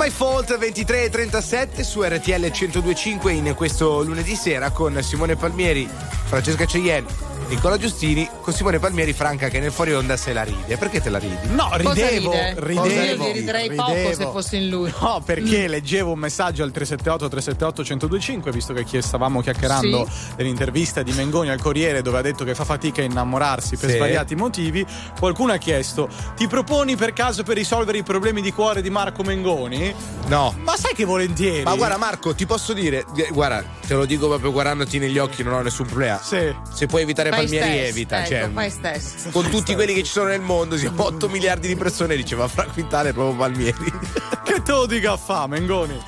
My 0.00 0.08
Fault 0.08 0.56
23 0.56 1.02
e 1.02 1.10
37 1.10 1.84
su 1.84 2.02
RTL 2.02 2.30
1025 2.30 3.32
in 3.32 3.52
questo 3.54 4.02
lunedì 4.02 4.34
sera 4.34 4.70
con 4.70 4.98
Simone 5.02 5.36
Palmieri, 5.36 5.86
Francesca 6.24 6.64
Cheyenne, 6.64 7.06
Nicola 7.50 7.76
Giustini, 7.78 8.28
con 8.42 8.54
Simone 8.54 8.78
Palmieri, 8.78 9.12
Franca 9.12 9.48
che 9.48 9.58
nel 9.58 9.72
fuori 9.72 9.92
onda 9.92 10.16
se 10.16 10.32
la 10.32 10.44
ride. 10.44 10.76
Perché 10.76 11.00
te 11.00 11.10
la 11.10 11.18
ridi? 11.18 11.36
No, 11.48 11.64
Cosa 11.68 11.78
ridevo, 12.06 12.30
ride? 12.30 12.54
ridevo. 12.86 13.26
Io 13.26 13.32
riderei 13.32 13.74
poco 13.74 13.92
ridevo. 13.92 14.14
se 14.14 14.22
fossi 14.26 14.56
in 14.56 14.68
lui. 14.68 14.92
No, 15.00 15.20
perché 15.24 15.66
leggevo 15.66 16.12
un 16.12 16.18
messaggio 16.20 16.62
al 16.62 16.70
378 16.70 17.28
378 17.28 17.82
1025, 17.82 18.52
visto 18.52 18.72
che 18.72 19.02
stavamo 19.02 19.40
chiacchierando 19.42 20.08
dell'intervista 20.36 21.02
di 21.02 21.10
Mengoni 21.12 21.50
al 21.50 21.60
Corriere 21.60 22.02
dove 22.02 22.18
ha 22.18 22.22
detto 22.22 22.44
che 22.44 22.54
fa 22.54 22.64
fatica 22.64 23.02
a 23.02 23.04
innamorarsi 23.04 23.76
per 23.76 23.90
Sì. 23.90 23.96
svariati 23.96 24.36
motivi. 24.36 24.86
Qualcuno 25.18 25.52
ha 25.52 25.56
chiesto: 25.56 26.08
"Ti 26.36 26.46
proponi 26.46 26.94
per 26.94 27.12
caso 27.12 27.42
per 27.42 27.56
risolvere 27.56 27.98
i 27.98 28.04
problemi 28.04 28.42
di 28.42 28.52
cuore 28.52 28.80
di 28.80 28.90
Marco 28.90 29.24
Mengoni?" 29.24 29.92
No. 30.28 30.54
Ma 30.62 30.76
sai 30.76 30.94
che 30.94 31.04
volentieri. 31.04 31.64
Ma 31.64 31.74
guarda 31.74 31.96
Marco, 31.96 32.32
ti 32.32 32.46
posso 32.46 32.72
dire, 32.72 33.04
eh, 33.16 33.28
guarda, 33.32 33.64
te 33.84 33.94
lo 33.94 34.04
dico 34.04 34.28
proprio 34.28 34.52
guardandoti 34.52 35.00
negli 35.00 35.18
occhi, 35.18 35.42
non 35.42 35.54
ho 35.54 35.60
nessun 35.62 35.86
problema. 35.86 36.20
Sì. 36.22 36.54
Se 36.72 36.86
puoi 36.86 37.02
evitare 37.02 37.30
Fai 37.30 37.39
Palmieri, 37.40 37.66
stess, 37.66 37.88
evita. 37.88 38.18
ecco, 38.18 38.28
cioè, 38.28 38.50
fai 38.52 38.70
stess. 38.70 39.30
con 39.30 39.50
tutti 39.50 39.74
quelli 39.74 39.94
che 39.94 40.02
ci 40.02 40.10
sono 40.10 40.28
nel 40.28 40.40
mondo, 40.40 40.76
siamo 40.76 41.04
8 41.04 41.28
miliardi 41.28 41.68
di 41.68 41.76
persone, 41.76 42.16
diceva 42.16 42.48
Fra 42.48 42.64
Quintale 42.64 43.12
proprio 43.12 43.36
Palmieri. 43.36 43.92
che 44.44 44.62
te 44.62 44.72
lo 44.72 44.86
dica 44.86 45.12
a 45.12 45.16
fa, 45.16 45.46
Mengoni? 45.46 45.98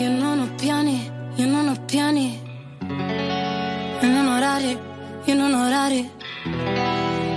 Io 0.00 0.10
non 0.10 0.40
ho 0.40 0.54
piani, 0.56 1.10
io 1.36 1.46
non 1.46 1.68
ho 1.68 1.84
piani. 1.84 2.40
E 4.00 4.06
non 4.06 4.26
orari, 4.26 4.78
io 5.24 5.34
non 5.34 5.54
ho 5.54 5.66
orari. 5.66 6.10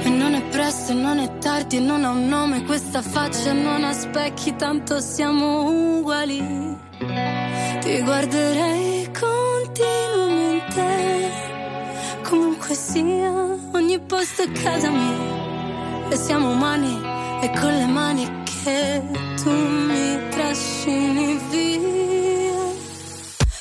E 0.03 0.09
non 0.09 0.33
è 0.33 0.41
presto, 0.49 0.91
e 0.91 0.95
non 0.95 1.19
è 1.19 1.37
tardi, 1.37 1.77
e 1.77 1.79
non 1.79 2.03
ha 2.03 2.09
un 2.09 2.27
nome 2.27 2.63
questa 2.63 3.01
faccia, 3.01 3.53
non 3.53 3.83
ha 3.83 3.93
specchi, 3.93 4.55
tanto 4.55 4.99
siamo 4.99 5.97
uguali. 5.99 6.75
Ti 7.81 8.01
guarderei 8.01 9.09
continuamente, 9.13 10.85
comunque 12.27 12.75
sia, 12.75 13.31
ogni 13.73 13.99
posto 13.99 14.43
è 14.43 14.51
casa 14.51 14.89
mia. 14.89 16.09
E 16.09 16.15
siamo 16.17 16.51
umani, 16.51 16.99
e 17.41 17.49
con 17.59 17.73
le 17.73 17.85
mani 17.85 18.43
che 18.43 19.01
tu 19.41 19.49
mi 19.49 20.29
trascini 20.29 21.39
via. 21.49 22.65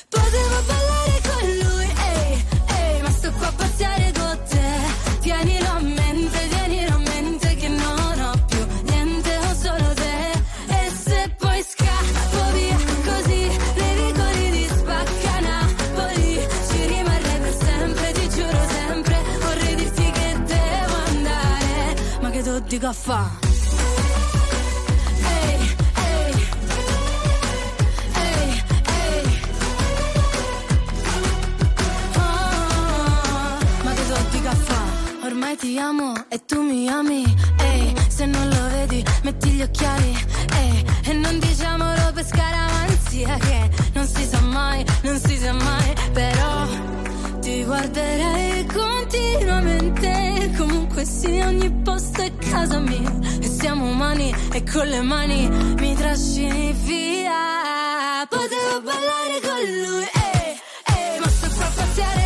Potevo 0.08 0.58
ballare 0.66 1.20
con 1.28 1.48
lui, 1.62 1.88
ehi, 2.10 2.44
ehi, 2.66 3.02
ma 3.02 3.10
sto 3.10 3.30
qua 3.38 3.46
a 3.48 3.52
pazziare 3.52 4.12
con 4.18 4.38
te. 4.48 4.68
Tienilo 5.20 5.68
a 5.68 5.80
mente, 5.80 5.95
dico 22.78 22.88
a 22.88 22.92
fa'? 22.92 23.30
Ehi, 25.24 25.76
ehi, 26.04 26.48
ehi, 28.22 28.62
ehi. 29.00 29.40
Ma 33.82 33.92
che 33.94 34.04
so 34.04 34.16
di 34.30 34.40
caffè? 34.42 34.80
Ormai 35.24 35.56
ti 35.56 35.78
amo 35.78 36.12
e 36.28 36.44
tu 36.44 36.60
mi 36.60 36.86
ami. 36.90 37.24
Ehi, 37.60 37.94
se 38.08 38.26
non 38.26 38.46
lo 38.46 38.68
vedi, 38.68 39.02
metti 39.22 39.48
gli 39.52 39.62
occhiali. 39.62 40.14
Ehi, 40.60 40.84
e 41.04 41.12
non 41.14 41.38
diciamolo 41.38 42.12
per 42.12 42.26
scaramanzia 42.26 43.36
che 43.38 43.70
non 43.94 44.06
si 44.06 44.26
sa 44.26 44.40
mai, 44.40 44.84
non 45.02 45.18
si 45.18 45.38
sa 45.38 45.52
mai. 45.52 45.94
Però 46.12 46.34
ti 46.34 46.35
guarderei 47.66 48.64
continuamente. 48.66 50.52
Comunque 50.56 51.04
sì, 51.04 51.40
ogni 51.40 51.70
posto 51.82 52.22
è 52.22 52.32
casa 52.36 52.78
mia. 52.78 53.12
E 53.40 53.48
siamo 53.48 53.90
umani 53.90 54.34
e 54.52 54.62
con 54.62 54.86
le 54.86 55.02
mani 55.02 55.48
mi 55.78 55.94
trascini 55.94 56.72
via. 56.72 58.24
Potevo 58.28 58.80
ballare 58.82 59.40
con 59.42 59.60
lui, 59.84 60.04
eh, 60.04 60.56
eh 60.92 61.18
Ma 61.20 61.28
sto 61.28 61.48
qua 61.54 61.66
a 61.66 62.25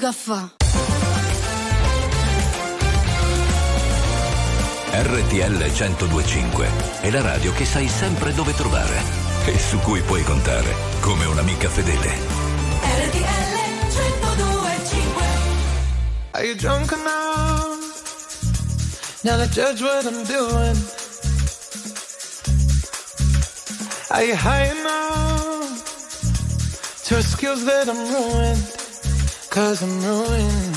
musica 0.00 0.12
fa. 0.12 0.50
RTL 4.92 5.70
1025 5.70 6.68
è 7.00 7.10
la 7.10 7.20
radio 7.20 7.52
che 7.52 7.64
sai 7.66 7.86
sempre 7.88 8.32
dove 8.32 8.54
trovare 8.54 9.02
e 9.44 9.58
su 9.58 9.78
cui 9.80 10.00
puoi 10.00 10.22
contare 10.22 10.74
come 11.00 11.26
un'amica 11.26 11.68
fedele. 11.68 12.08
RTL 12.82 13.58
1025 13.88 15.24
Are 16.32 16.46
you 16.46 16.54
drunk 16.56 16.92
enough? 16.92 17.78
Now 19.22 19.36
to 19.36 19.48
judge 19.48 19.82
what 19.82 20.06
I'm 20.06 20.24
doing. 20.24 20.76
Are 24.08 24.24
you 24.24 24.34
high 24.34 24.70
enough? 24.70 25.84
To 27.04 27.22
skills 27.22 27.64
that 27.64 27.88
I'm 27.88 28.10
ruined. 28.10 28.79
Cause 29.50 29.82
I'm 29.82 30.00
ruined. 30.04 30.76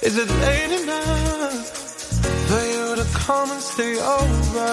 Is 0.00 0.16
it 0.16 0.30
late 0.30 0.80
enough 0.80 1.66
for 2.46 2.62
you 2.62 2.94
to 2.94 3.04
come 3.18 3.50
and 3.50 3.60
stay 3.60 3.98
over? 3.98 4.68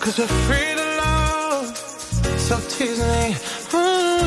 Cause 0.00 0.18
we're 0.18 0.26
free 0.48 0.74
to 0.74 0.86
love, 1.04 1.76
so 2.38 2.58
tease 2.68 2.98
me. 2.98 3.36
Ooh. 3.74 4.18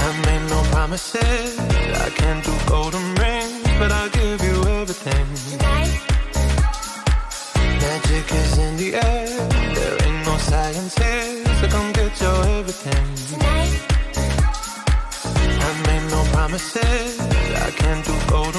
I 0.00 0.10
made 0.24 0.48
no 0.48 0.62
promises, 0.72 1.58
I 1.58 2.08
can't 2.08 2.42
do 2.42 2.54
golden 2.66 3.04
rings, 3.16 3.68
but 3.78 3.92
I'll 3.92 4.08
give 4.08 4.40
you 4.42 4.64
everything. 4.80 5.26
Magic 7.82 8.32
is 8.32 8.58
in 8.58 8.76
the 8.78 8.94
air 8.94 9.33
chances. 10.90 11.60
So 11.60 11.68
come 11.68 11.92
get 11.92 12.20
your 12.20 12.44
everything. 12.58 13.04
Tonight. 13.28 13.80
I 15.66 15.72
made 15.86 16.10
no 16.10 16.22
promises. 16.32 17.20
I 17.20 17.70
can't 17.70 18.04
do 18.04 18.12
gold. 18.28 18.53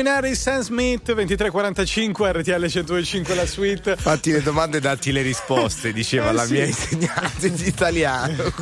Calvin 0.00 0.06
Harris, 0.06 0.40
Sam 0.40 0.62
Smith 0.62 1.12
2345 1.12 2.32
RTL 2.32 2.66
125 2.66 3.34
la 3.34 3.46
suite. 3.46 3.96
Fatti 3.96 4.32
le 4.32 4.40
domande, 4.40 4.78
e 4.78 4.80
datti 4.80 5.12
le 5.12 5.20
risposte, 5.20 5.92
diceva 5.92 6.30
eh 6.30 6.32
la 6.32 6.44
sì. 6.44 6.52
mia 6.52 6.64
insegnante 6.64 7.52
di 7.52 7.66
italiano. 7.66 8.52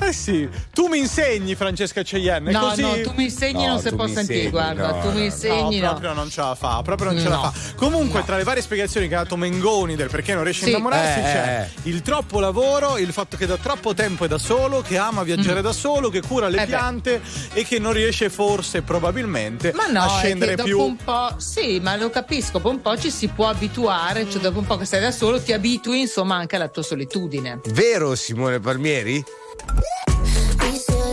Eh 0.00 0.12
sì, 0.12 0.48
tu 0.88 0.94
mi 0.94 0.98
insegni, 1.00 1.54
Francesca 1.54 2.02
Cheyenne. 2.02 2.50
No, 2.50 2.60
così... 2.60 2.80
no, 2.80 3.00
tu 3.02 3.12
mi 3.14 3.24
insegni 3.24 3.64
no, 3.64 3.72
non 3.72 3.80
si 3.80 3.94
può 3.94 4.06
sentire, 4.06 4.48
guarda, 4.48 4.92
no, 4.92 5.00
tu 5.02 5.10
mi 5.12 5.24
insegni. 5.26 5.78
No, 5.80 5.88
proprio 5.90 6.12
non 6.14 6.30
ce 6.30 6.40
la 6.40 6.54
fa, 6.54 6.80
proprio 6.82 7.12
non 7.12 7.20
ce 7.20 7.28
la 7.28 7.38
fa. 7.38 7.52
Comunque, 7.76 8.24
tra 8.24 8.36
le 8.36 8.42
varie 8.42 8.62
spiegazioni 8.62 9.06
che 9.06 9.14
ha 9.14 9.22
dato 9.22 9.36
Mengoni 9.36 9.94
del 9.96 10.08
perché 10.08 10.34
non 10.34 10.44
riesce 10.44 10.62
sì. 10.62 10.68
a 10.68 10.70
innamorarsi, 10.70 11.18
eh. 11.18 11.22
c'è 11.22 11.70
eh, 11.84 11.88
eh. 11.88 11.90
il 11.90 12.00
troppo 12.00 12.40
lavoro, 12.40 12.96
il 12.96 13.12
fatto 13.12 13.36
che 13.36 13.46
da 13.46 13.58
troppo 13.58 13.92
tempo 13.92 14.24
è 14.24 14.28
da 14.28 14.38
solo, 14.38 14.80
che 14.80 14.96
ama 14.96 15.22
viaggiare 15.22 15.60
mm. 15.60 15.64
da 15.64 15.72
solo, 15.72 16.08
che 16.08 16.22
cura 16.22 16.48
le 16.48 16.62
eh 16.62 16.66
piante 16.66 17.20
beh. 17.20 17.60
e 17.60 17.64
che 17.64 17.78
non 17.78 17.92
riesce 17.92 18.30
forse, 18.30 18.80
probabilmente, 18.80 19.70
a 19.72 20.08
scendere 20.08 20.56
più. 20.56 20.80
Un 20.80 20.96
po', 20.96 21.34
sì, 21.36 21.80
ma 21.80 21.96
lo 21.96 22.08
capisco, 22.08 22.52
dopo 22.52 22.70
un 22.70 22.80
po' 22.80 22.96
ci 22.96 23.10
si 23.10 23.28
può 23.28 23.48
abituare, 23.48 24.28
cioè 24.30 24.40
dopo 24.40 24.58
un 24.58 24.66
po' 24.66 24.76
che 24.78 24.86
stai 24.86 25.00
da 25.00 25.10
solo 25.10 25.40
ti 25.40 25.52
abitui 25.52 26.00
insomma 26.00 26.36
anche 26.36 26.56
alla 26.56 26.68
tua 26.68 26.82
solitudine. 26.82 27.60
Vero 27.72 28.14
Simone 28.14 28.58
Palmieri? 28.58 29.22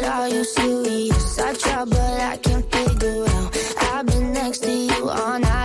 are 0.05 0.29
you 0.29 0.43
serious? 0.43 1.39
I 1.39 1.53
try, 1.53 1.85
but 1.85 1.99
I 1.99 2.37
can't 2.37 2.65
figure 2.71 3.25
out. 3.27 3.57
I've 3.91 4.05
been 4.05 4.33
next 4.33 4.59
to 4.59 4.71
you 4.71 5.09
all 5.09 5.39
night. 5.39 5.64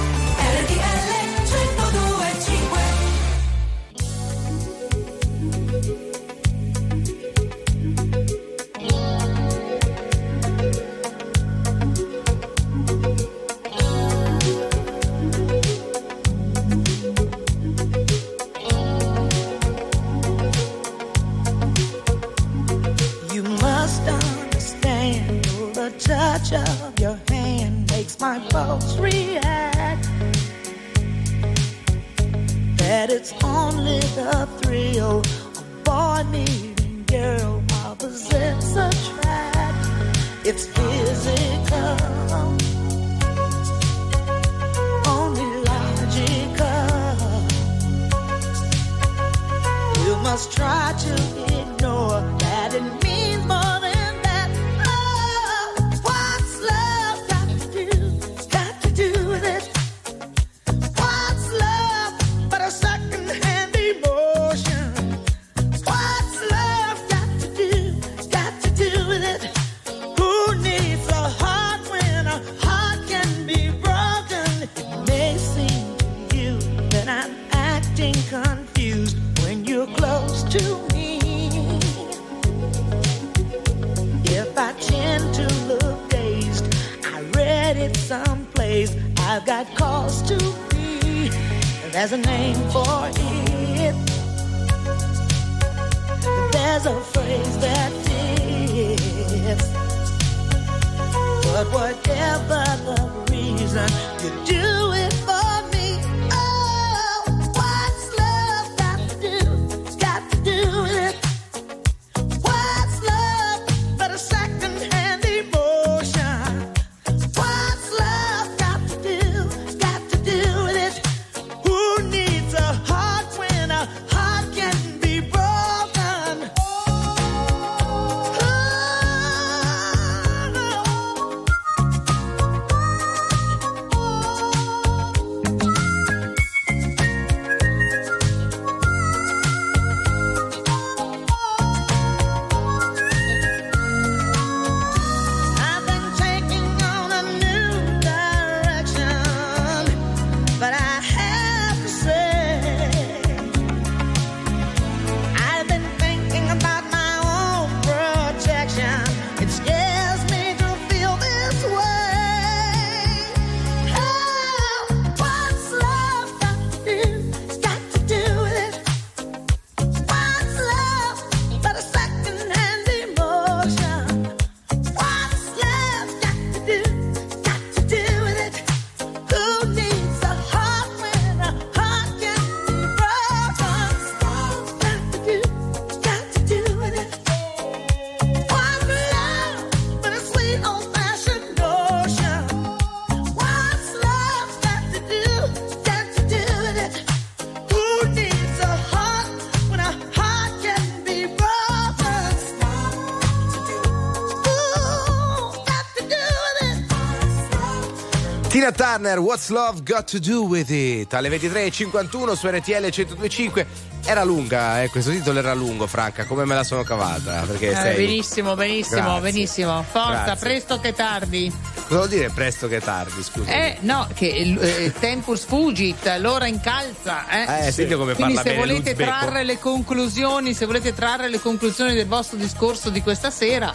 Turner, 208.81 209.19
What's 209.19 209.49
Love 209.49 209.83
Got 209.83 210.09
to 210.09 210.17
Do 210.17 210.41
With 210.45 210.71
It? 210.71 211.13
Alle 211.13 211.29
23.51 211.29 212.33
su 212.35 212.47
RTL 212.47 212.81
1025. 212.89 213.67
Era 214.05 214.23
lunga, 214.23 214.81
eh, 214.81 214.89
questo 214.89 215.11
titolo 215.11 215.37
era 215.37 215.53
lungo, 215.53 215.85
Franca, 215.85 216.25
come 216.25 216.45
me 216.45 216.55
la 216.55 216.63
sono 216.63 216.81
cavata? 216.81 217.43
Perché 217.45 217.69
Eh, 217.69 217.75
sei... 217.75 217.95
benissimo, 218.07 218.55
benissimo, 218.55 219.01
Grazie. 219.03 219.21
benissimo. 219.21 219.83
Forza, 219.87 220.23
Grazie. 220.23 220.35
presto 220.47 220.79
che 220.79 220.93
tardi. 220.95 221.53
Cosa 221.75 221.95
vuol 221.95 222.07
dire 222.09 222.29
presto 222.33 222.67
che 222.67 222.79
tardi, 222.79 223.21
scusa? 223.21 223.51
Eh, 223.51 223.77
no, 223.81 224.07
che 224.15 224.29
eh, 224.59 224.91
tempus 224.99 225.43
fugit, 225.45 226.15
l'ora 226.17 226.47
incalza. 226.47 227.27
Eh, 227.29 227.67
Eh, 227.67 227.71
senti 227.71 227.93
come 227.93 228.15
Quindi 228.15 228.33
parla 228.33 228.49
se 228.49 228.57
volete 228.57 228.89
l'uzbeko. 228.93 229.03
trarre 229.11 229.43
le 229.43 229.59
conclusioni, 229.59 230.55
se 230.55 230.65
volete 230.65 230.95
trarre 230.95 231.29
le 231.29 231.39
conclusioni 231.39 231.93
del 231.93 232.07
vostro 232.07 232.35
discorso 232.35 232.89
di 232.89 233.03
questa 233.03 233.29
sera, 233.29 233.71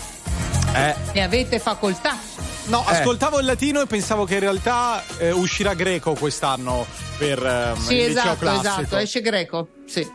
Eh. 0.74 0.94
ne 1.12 1.22
avete 1.22 1.60
facoltà. 1.60 2.25
No, 2.66 2.84
Eh. 2.88 2.96
ascoltavo 2.96 3.38
il 3.38 3.46
latino 3.46 3.80
e 3.80 3.86
pensavo 3.86 4.24
che 4.24 4.34
in 4.34 4.40
realtà 4.40 5.02
eh, 5.18 5.30
uscirà 5.30 5.74
greco 5.74 6.14
quest'anno 6.14 6.84
per 7.16 7.44
ehm, 7.44 7.76
Sì, 7.80 7.94
il 7.94 8.06
liceo 8.08 8.20
esatto, 8.22 8.36
classico. 8.38 8.68
esatto, 8.80 8.96
esce 8.96 9.20
greco. 9.20 9.68
Sì. 9.86 10.08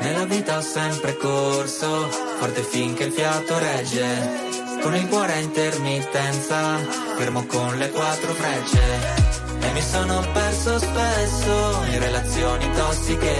Nella 0.00 0.24
vita 0.24 0.56
ho 0.58 0.62
sempre 0.62 1.16
corso, 1.16 2.08
forte 2.38 2.62
finché 2.62 3.04
il 3.04 3.12
fiato 3.12 3.58
regge. 3.58 4.44
Con 4.80 4.94
il 4.94 5.06
cuore 5.08 5.32
a 5.32 5.38
intermittenza, 5.38 6.76
fermo 7.16 7.44
con 7.46 7.76
le 7.76 7.90
quattro 7.90 8.32
frecce. 8.34 9.24
E 9.60 9.72
mi 9.72 9.80
sono 9.82 10.20
perso 10.32 10.78
spesso 10.78 11.82
in 11.90 11.98
relazioni 11.98 12.70
tossiche. 12.72 13.34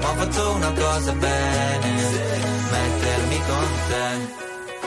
Ma 0.00 0.10
ho 0.10 0.14
fatto 0.14 0.50
una 0.52 0.72
cosa 0.72 1.12
bene, 1.12 1.92
mettermi 2.70 3.40
con 3.46 3.68
te. 3.88 4.45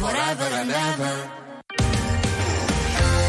forever 0.00 0.48
and 0.54 0.70
ever. 0.70 1.30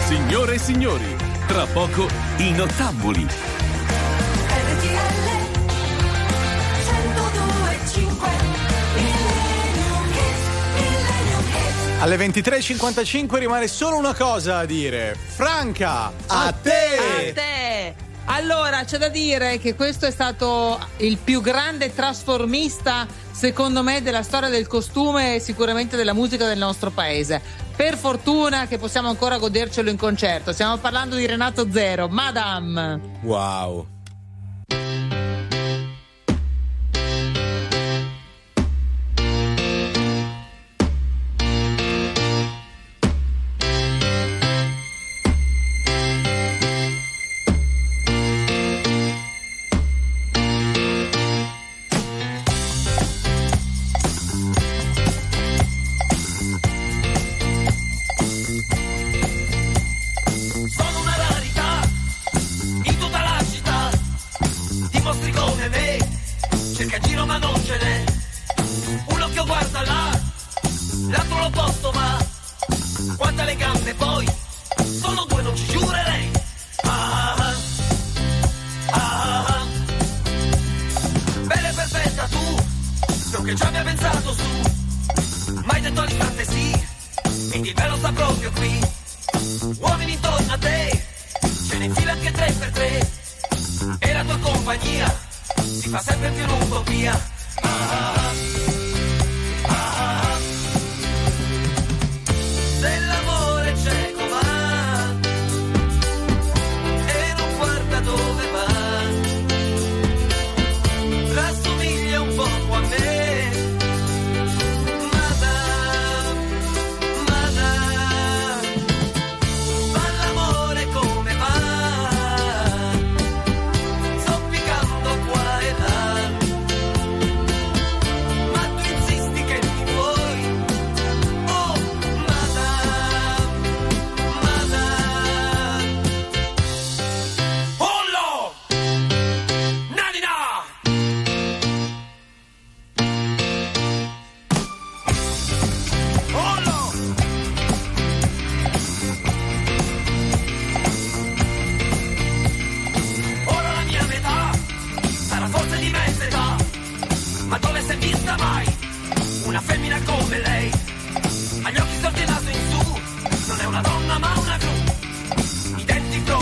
Signore 0.08 0.54
e 0.54 0.58
signori, 0.58 1.18
tra 1.46 1.66
poco 1.66 2.08
i 2.38 2.52
nottamboli. 2.52 3.28
Alle 12.00 12.16
23.55 12.16 13.38
rimane 13.38 13.68
solo 13.68 13.98
una 13.98 14.16
cosa 14.16 14.60
a 14.60 14.66
dire. 14.66 15.16
Franca, 15.16 16.12
a 16.26 16.54
te! 16.54 17.30
A 17.30 17.34
te! 17.34 18.11
Allora, 18.26 18.84
c'è 18.84 18.98
da 18.98 19.10
dire 19.10 19.58
che 19.58 19.76
questo 19.76 20.06
è 20.06 20.12
stato 20.12 20.80
il 20.98 21.18
più 21.18 21.42
grande 21.42 21.94
trasformista, 21.94 23.08
secondo 23.32 23.84
me, 23.84 24.02
della 24.02 24.24
storia 24.24 24.50
del 24.50 24.68
costume 24.68 25.36
e 25.36 25.40
sicuramente 25.40 25.96
della 25.98 26.14
musica 26.14 26.48
del 26.48 26.58
nostro 26.58 26.92
paese. 26.92 27.42
Per 27.76 27.98
fortuna 27.98 28.68
che 28.68 28.78
possiamo 28.78 29.10
ancora 29.10 29.38
godercelo 29.38 29.90
in 29.90 29.98
concerto. 29.98 30.54
Stiamo 30.54 30.78
parlando 30.78 31.16
di 31.16 31.26
Renato 31.26 31.68
Zero, 31.72 32.08
Madame. 32.08 33.00
Wow. 33.22 33.88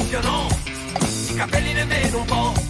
Proprio 0.09 0.21
no, 0.21 0.47
i 1.29 1.35
capelli 1.35 1.73
nemmeno 1.73 2.17
un 2.17 2.25
po'. 2.25 2.68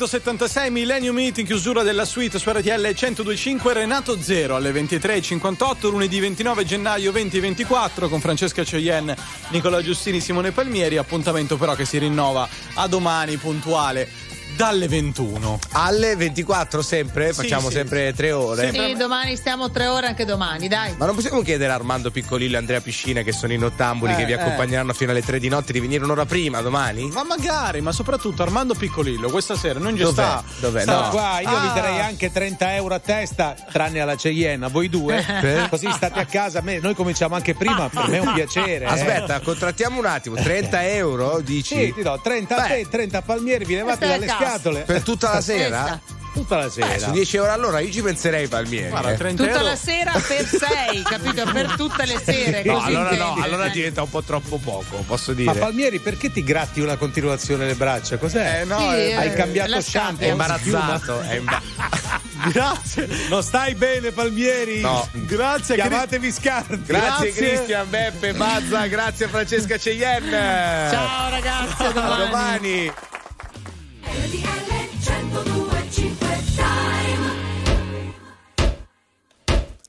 1976 0.00 0.70
Millennium 0.70 1.14
Meet 1.14 1.38
in 1.38 1.44
chiusura 1.44 1.82
della 1.82 2.06
suite 2.06 2.38
su 2.38 2.48
RTL 2.48 2.70
1025 2.70 3.74
Renato 3.74 4.18
Zero 4.22 4.56
alle 4.56 4.72
23.58 4.72 5.90
lunedì 5.90 6.18
29 6.20 6.64
gennaio 6.64 7.10
2024 7.10 8.08
con 8.08 8.18
Francesca 8.18 8.64
Cioyen, 8.64 9.14
Nicola 9.50 9.82
Giustini, 9.82 10.20
Simone 10.20 10.52
Palmieri 10.52 10.96
appuntamento 10.96 11.58
però 11.58 11.74
che 11.74 11.84
si 11.84 11.98
rinnova 11.98 12.48
a 12.74 12.86
domani 12.86 13.36
puntuale 13.36 14.29
dalle 14.56 14.88
21 14.88 15.58
alle 15.72 16.16
24 16.16 16.82
sempre 16.82 17.32
facciamo 17.32 17.68
sì. 17.68 17.76
sempre 17.76 18.12
tre 18.14 18.32
ore 18.32 18.70
Sì, 18.72 18.94
domani 18.96 19.36
stiamo 19.36 19.70
tre 19.70 19.86
ore 19.86 20.06
anche 20.08 20.24
domani, 20.24 20.68
dai. 20.68 20.94
ma 20.98 21.06
non 21.06 21.14
possiamo 21.14 21.40
chiedere 21.42 21.72
a 21.72 21.74
Armando 21.76 22.10
Piccolillo 22.10 22.56
e 22.56 22.58
Andrea 22.58 22.80
Piscina 22.80 23.22
che 23.22 23.32
sono 23.32 23.52
i 23.52 23.58
nottambuli 23.58 24.12
Eh, 24.12 24.16
che 24.16 24.24
vi 24.26 24.32
eh. 24.32 24.40
accompagneranno 24.40 24.92
fino 24.92 25.10
alle 25.12 25.22
3 25.22 25.38
di 25.38 25.48
notte 25.48 25.72
di 25.72 25.80
venire 25.80 26.04
un'ora 26.04 26.26
prima 26.26 26.60
domani? 26.60 27.08
ma 27.12 27.24
magari 27.24 27.80
ma 27.80 27.92
soprattutto 27.92 28.42
Armando 28.42 28.74
Piccolillo 28.74 29.30
questa 29.30 29.56
sera 29.56 29.78
non 29.78 29.96
ci 29.96 30.02
Dov'è? 30.02 30.12
sta 30.12 30.44
Dov'è? 30.60 30.82
sta 30.82 31.00
No. 31.00 31.08
Qua 31.10 31.40
io 31.40 31.48
Ah. 31.48 31.60
vi 31.60 31.66
darei 31.74 32.00
anche 32.00 32.30
30 32.30 32.74
euro 32.74 32.94
a 32.94 32.98
testa, 32.98 33.54
tranne 33.72 34.00
alla 34.00 34.16
Ceyenne, 34.16 34.66
a 34.66 34.68
voi 34.68 34.88
due. 34.88 35.24
Per? 35.40 35.68
Così 35.68 35.90
state 35.90 36.18
a 36.20 36.24
casa. 36.26 36.60
Me- 36.60 36.78
noi 36.78 36.94
cominciamo 36.94 37.34
anche 37.34 37.54
prima, 37.54 37.88
per 37.88 38.08
me 38.08 38.16
è 38.18 38.20
un 38.20 38.32
piacere. 38.34 38.84
eh. 38.84 38.88
Aspetta, 38.88 39.40
contrattiamo 39.40 39.98
un 39.98 40.06
attimo, 40.06 40.36
30 40.36 40.86
euro 40.88 41.40
dici? 41.40 41.74
Sì, 41.76 41.92
ti 41.94 42.02
do 42.02 42.18
30 42.22 42.56
a 42.56 42.66
te, 42.66 42.86
30 42.88 43.18
a 43.18 43.22
Palmieri, 43.22 43.64
vi 43.64 43.74
levate 43.76 44.06
dalle 44.06 44.26
cassa. 44.26 44.39
Scatole. 44.40 44.80
Per 44.82 45.02
tutta 45.02 45.32
la 45.32 45.40
sera? 45.40 46.00
Tutta 46.32 46.56
la 46.58 46.70
sera. 46.70 46.92
Eh, 46.94 46.98
su 47.00 47.10
10 47.10 47.36
euro 47.38 47.50
all'ora 47.50 47.80
io 47.80 47.90
ci 47.90 48.02
penserei 48.02 48.46
Palmieri. 48.46 48.88
Guarda, 48.88 49.10
eh. 49.10 49.16
30 49.16 49.42
Tutta 49.42 49.54
euro. 49.56 49.68
la 49.68 49.76
sera 49.76 50.12
per 50.12 50.46
sei, 50.46 51.02
capito? 51.02 51.44
Per 51.52 51.74
tutte 51.76 52.06
le 52.06 52.20
sere. 52.24 52.62
No, 52.70 52.74
così 52.74 52.86
allora 52.94 53.16
no, 53.16 53.36
allora 53.40 53.68
diventa 53.68 54.02
un 54.02 54.10
po' 54.10 54.22
troppo 54.22 54.58
poco, 54.58 54.98
posso 55.06 55.32
Ma 55.32 55.36
dire. 55.38 55.58
Palmieri, 55.58 55.98
perché 55.98 56.30
ti 56.30 56.44
gratti 56.44 56.80
una 56.80 56.94
continuazione 56.96 57.66
le 57.66 57.74
braccia? 57.74 58.16
Cos'è? 58.16 58.60
Eh, 58.60 58.64
no, 58.64 58.78
Sì, 58.78 58.84
eh, 58.94 59.14
Hai 59.14 59.26
eh, 59.28 59.32
cambiato 59.34 59.70
la 59.70 59.80
shampoo? 59.80 60.24
È 60.24 60.30
imbarazzato. 60.30 61.20
È 61.20 61.34
imba- 61.34 61.60
Grazie. 62.52 63.08
Non 63.28 63.42
stai 63.42 63.74
bene, 63.74 64.12
Palmieri? 64.12 64.80
No. 64.80 65.06
Grazie, 65.12 65.74
Chiamatevi 65.74 66.30
Scardi. 66.30 66.82
Grazie, 66.86 67.32
Cristian, 67.32 67.90
Beppe, 67.90 68.34
Bazza, 68.34 68.86
grazie 68.86 69.26
Francesca 69.26 69.76
Cheyenne. 69.76 70.88
Ciao 70.92 71.28
ragazzi, 71.28 71.82
a 71.82 71.88
A 71.90 72.16
domani. 72.24 72.92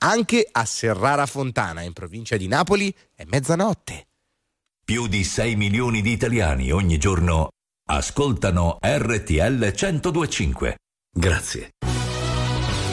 Anche 0.03 0.47
a 0.51 0.65
Serrara 0.65 1.27
Fontana, 1.27 1.81
in 1.81 1.93
provincia 1.93 2.35
di 2.35 2.47
Napoli, 2.47 2.93
è 3.15 3.23
mezzanotte. 3.25 4.07
Più 4.83 5.07
di 5.07 5.23
6 5.23 5.55
milioni 5.55 6.01
di 6.01 6.11
italiani 6.11 6.71
ogni 6.71 6.97
giorno 6.97 7.49
ascoltano 7.87 8.77
RTL 8.81 9.73
1025. 9.73 10.75
Grazie. 11.13 11.69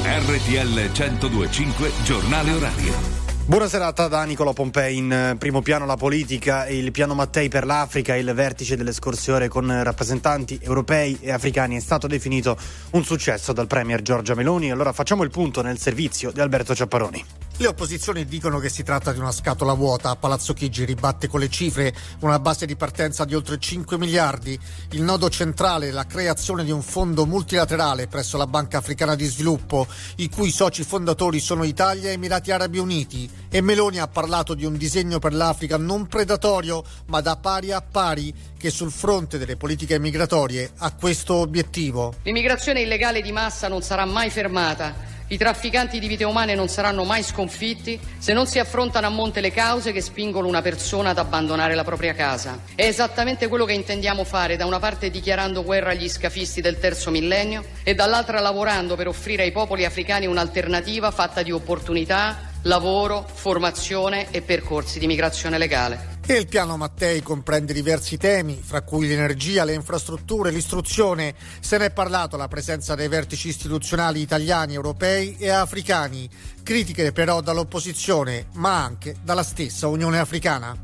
RTL 0.04 0.90
1025 0.90 1.92
Giornale 2.04 2.52
Orario. 2.52 3.17
Buona 3.48 3.66
serata 3.66 4.08
da 4.08 4.24
Nicolò 4.24 4.52
Pompei. 4.52 4.98
In 4.98 5.10
eh, 5.10 5.36
primo 5.38 5.62
piano 5.62 5.86
la 5.86 5.96
politica 5.96 6.66
e 6.66 6.76
il 6.76 6.90
piano 6.90 7.14
Mattei 7.14 7.48
per 7.48 7.64
l'Africa. 7.64 8.14
Il 8.14 8.30
vertice 8.34 8.76
delle 8.76 8.92
scorse 8.92 9.32
ore 9.32 9.48
con 9.48 9.82
rappresentanti 9.82 10.58
europei 10.62 11.16
e 11.18 11.32
africani 11.32 11.74
è 11.74 11.80
stato 11.80 12.06
definito 12.06 12.58
un 12.90 13.04
successo 13.04 13.54
dal 13.54 13.66
Premier 13.66 14.02
Giorgia 14.02 14.34
Meloni. 14.34 14.70
Allora 14.70 14.92
facciamo 14.92 15.22
il 15.22 15.30
punto 15.30 15.62
nel 15.62 15.78
servizio 15.78 16.30
di 16.30 16.42
Alberto 16.42 16.74
Ciapparoni. 16.74 17.24
Le 17.60 17.66
opposizioni 17.66 18.24
dicono 18.24 18.60
che 18.60 18.68
si 18.68 18.84
tratta 18.84 19.12
di 19.12 19.18
una 19.18 19.32
scatola 19.32 19.72
vuota. 19.72 20.14
Palazzo 20.14 20.54
Chigi 20.54 20.84
ribatte 20.84 21.26
con 21.26 21.40
le 21.40 21.50
cifre 21.50 21.92
una 22.20 22.38
base 22.38 22.66
di 22.66 22.76
partenza 22.76 23.24
di 23.24 23.34
oltre 23.34 23.58
5 23.58 23.98
miliardi. 23.98 24.56
Il 24.92 25.02
nodo 25.02 25.28
centrale 25.28 25.88
è 25.88 25.90
la 25.90 26.06
creazione 26.06 26.62
di 26.62 26.70
un 26.70 26.82
fondo 26.82 27.26
multilaterale 27.26 28.06
presso 28.06 28.36
la 28.36 28.46
Banca 28.46 28.78
Africana 28.78 29.16
di 29.16 29.24
Sviluppo, 29.24 29.88
i 30.18 30.28
cui 30.28 30.52
soci 30.52 30.84
fondatori 30.84 31.40
sono 31.40 31.64
Italia 31.64 32.10
e 32.10 32.12
Emirati 32.12 32.52
Arabi 32.52 32.78
Uniti. 32.78 33.28
E 33.48 33.60
Meloni 33.60 33.98
ha 33.98 34.06
parlato 34.06 34.54
di 34.54 34.64
un 34.64 34.76
disegno 34.76 35.18
per 35.18 35.34
l'Africa 35.34 35.76
non 35.76 36.06
predatorio, 36.06 36.84
ma 37.06 37.20
da 37.20 37.38
pari 37.38 37.72
a 37.72 37.82
pari, 37.82 38.32
che 38.56 38.70
sul 38.70 38.92
fronte 38.92 39.36
delle 39.36 39.56
politiche 39.56 39.98
migratorie 39.98 40.70
ha 40.76 40.94
questo 40.94 41.34
obiettivo. 41.34 42.14
L'immigrazione 42.22 42.82
illegale 42.82 43.20
di 43.20 43.32
massa 43.32 43.66
non 43.66 43.82
sarà 43.82 44.04
mai 44.04 44.30
fermata. 44.30 45.17
I 45.30 45.36
trafficanti 45.36 45.98
di 45.98 46.08
vite 46.08 46.24
umane 46.24 46.54
non 46.54 46.68
saranno 46.68 47.04
mai 47.04 47.22
sconfitti 47.22 48.00
se 48.16 48.32
non 48.32 48.46
si 48.46 48.58
affrontano 48.58 49.06
a 49.06 49.10
monte 49.10 49.42
le 49.42 49.52
cause 49.52 49.92
che 49.92 50.00
spingono 50.00 50.48
una 50.48 50.62
persona 50.62 51.10
ad 51.10 51.18
abbandonare 51.18 51.74
la 51.74 51.84
propria 51.84 52.14
casa. 52.14 52.60
È 52.74 52.84
esattamente 52.84 53.46
quello 53.46 53.66
che 53.66 53.74
intendiamo 53.74 54.24
fare, 54.24 54.56
da 54.56 54.64
una 54.64 54.78
parte 54.78 55.10
dichiarando 55.10 55.62
guerra 55.62 55.90
agli 55.90 56.08
scafisti 56.08 56.62
del 56.62 56.78
terzo 56.78 57.10
millennio 57.10 57.62
e 57.82 57.94
dall'altra 57.94 58.40
lavorando 58.40 58.96
per 58.96 59.08
offrire 59.08 59.42
ai 59.42 59.52
popoli 59.52 59.84
africani 59.84 60.24
un'alternativa 60.24 61.10
fatta 61.10 61.42
di 61.42 61.52
opportunità, 61.52 62.48
lavoro, 62.62 63.26
formazione 63.30 64.28
e 64.30 64.40
percorsi 64.40 64.98
di 64.98 65.06
migrazione 65.06 65.58
legale. 65.58 66.17
E 66.30 66.34
il 66.34 66.46
piano 66.46 66.76
Mattei 66.76 67.22
comprende 67.22 67.72
diversi 67.72 68.18
temi, 68.18 68.60
fra 68.62 68.82
cui 68.82 69.08
l'energia, 69.08 69.64
le 69.64 69.72
infrastrutture, 69.72 70.50
l'istruzione. 70.50 71.34
Se 71.58 71.78
ne 71.78 71.86
è 71.86 71.90
parlato 71.90 72.36
alla 72.36 72.48
presenza 72.48 72.94
dei 72.94 73.08
vertici 73.08 73.48
istituzionali 73.48 74.20
italiani, 74.20 74.74
europei 74.74 75.38
e 75.38 75.48
africani. 75.48 76.28
Critiche 76.62 77.12
però 77.12 77.40
dall'opposizione, 77.40 78.48
ma 78.56 78.84
anche 78.84 79.16
dalla 79.22 79.42
stessa 79.42 79.86
Unione 79.86 80.18
Africana. 80.18 80.76